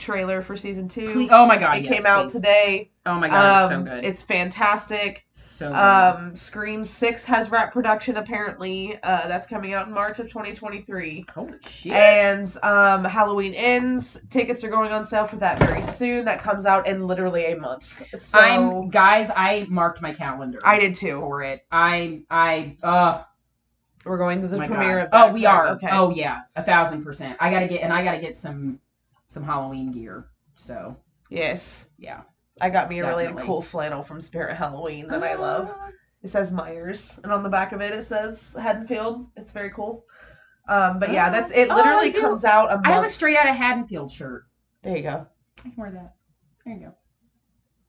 trailer 0.02 0.42
for 0.42 0.58
season 0.58 0.88
two. 0.90 1.14
Please, 1.14 1.30
oh 1.32 1.46
my 1.46 1.58
god, 1.58 1.78
it 1.78 1.84
yes, 1.86 1.94
came 1.96 2.06
out 2.06 2.24
please. 2.26 2.34
today. 2.34 2.92
Oh 3.06 3.16
my 3.16 3.30
god, 3.30 3.64
it's 3.64 3.72
so 3.72 3.78
Um, 3.78 3.86
good. 3.86 4.04
It's 4.06 4.22
fantastic. 4.22 5.26
so 5.32 5.70
good. 5.70 5.76
Um, 5.76 6.36
Scream 6.36 6.84
Six 6.86 7.24
has 7.26 7.50
wrapped 7.50 7.74
production. 7.74 8.18
Apparently, 8.18 9.00
uh, 9.04 9.28
that's 9.28 9.48
coming 9.48 9.74
out 9.74 9.88
in 9.88 9.94
March 9.94 10.20
of 10.20 10.28
2023. 10.28 11.26
Holy 11.34 11.54
shit. 11.68 11.94
And 11.94 12.52
um, 12.64 13.04
Halloween 13.06 13.54
ends. 13.54 14.20
Tickets 14.30 14.64
are 14.64 14.70
going 14.70 14.92
on 14.92 15.06
sale 15.06 15.26
for 15.28 15.38
that 15.38 15.58
very 15.60 15.84
soon. 15.84 16.26
That 16.26 16.42
comes 16.44 16.66
out 16.66 16.88
in 16.88 17.08
literally 17.08 17.46
a 17.54 17.58
month. 17.58 17.88
So 18.20 18.40
I'm 18.40 18.90
guys, 18.90 19.32
I 19.36 19.66
marked 19.70 20.02
my 20.02 20.14
calendar. 20.14 20.60
I 20.64 20.80
did 20.80 20.96
too. 20.96 21.20
for 21.20 21.44
it. 21.44 21.66
I 21.72 22.22
I 22.30 22.78
uh 22.84 23.24
We're 24.06 24.18
going 24.18 24.42
to 24.42 24.48
the 24.48 24.58
my 24.58 24.68
premiere 24.68 25.00
of. 25.00 25.10
Oh, 25.12 25.32
we 25.32 25.46
are. 25.48 25.70
Okay. 25.70 25.88
Oh 25.92 26.12
yeah, 26.12 26.42
a 26.56 26.64
thousand 26.64 27.04
percent. 27.04 27.38
I 27.40 27.50
gotta 27.50 27.68
get 27.68 27.82
and 27.82 27.92
I 27.94 28.04
gotta 28.04 28.20
get 28.20 28.38
some 28.38 28.80
some 29.32 29.44
Halloween 29.44 29.92
gear. 29.94 30.28
So 30.58 30.96
Yes. 31.30 31.88
yeah. 31.98 32.22
I 32.60 32.70
got 32.70 32.90
me 32.90 33.00
a 33.00 33.08
really 33.08 33.34
cool 33.46 33.62
flannel 33.62 34.04
from 34.04 34.22
Spirit 34.22 34.58
Halloween 34.58 35.08
that 35.08 35.24
I 35.24 35.36
love. 35.36 35.70
Ah. 35.74 35.88
It 36.22 36.30
says 36.30 36.52
Myers, 36.52 37.20
and 37.24 37.32
on 37.32 37.42
the 37.42 37.50
back 37.50 37.72
of 37.72 37.82
it 37.82 37.94
it 37.94 38.06
says 38.06 38.56
Haddonfield. 38.62 39.28
It's 39.38 39.54
very 39.54 39.72
cool. 39.72 40.06
Um, 40.68 41.00
but 41.00 41.12
yeah, 41.12 41.30
that's 41.30 41.50
it. 41.52 41.70
Oh, 41.72 41.76
Literally 41.76 42.10
I 42.10 42.12
do. 42.12 42.22
comes 42.22 42.46
out 42.46 42.72
a 42.72 42.76
month. 42.76 42.88
I 42.88 42.92
have 42.92 43.06
a 43.06 43.10
straight 43.10 43.38
out 43.38 43.50
of 43.50 43.56
Haddonfield 43.56 44.12
shirt. 44.12 44.44
there 44.84 44.98
you 44.98 45.04
go. 45.04 45.26
I 45.60 45.62
can 45.62 45.74
wear 45.78 45.92
that. 45.92 46.14
There 46.66 46.76
you 46.76 46.82
go. 46.82 46.94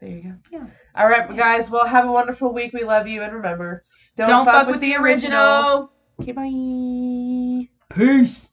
There 0.00 0.08
you 0.10 0.22
go. 0.22 0.34
Yeah. 0.50 0.66
All 0.94 1.08
right, 1.08 1.36
guys. 1.36 1.68
Well, 1.68 1.84
have 1.86 2.06
a 2.06 2.12
wonderful 2.12 2.54
week. 2.54 2.72
We 2.72 2.84
love 2.84 3.06
you, 3.06 3.22
and 3.22 3.32
remember, 3.34 3.84
don't, 4.16 4.28
Don't, 4.28 4.44
fuck, 4.46 4.68
with 4.68 4.80
the 4.80 4.94
original. 4.96 5.92
Okay, 6.20 6.32
bye. 6.32 7.68
Peace. 7.94 8.48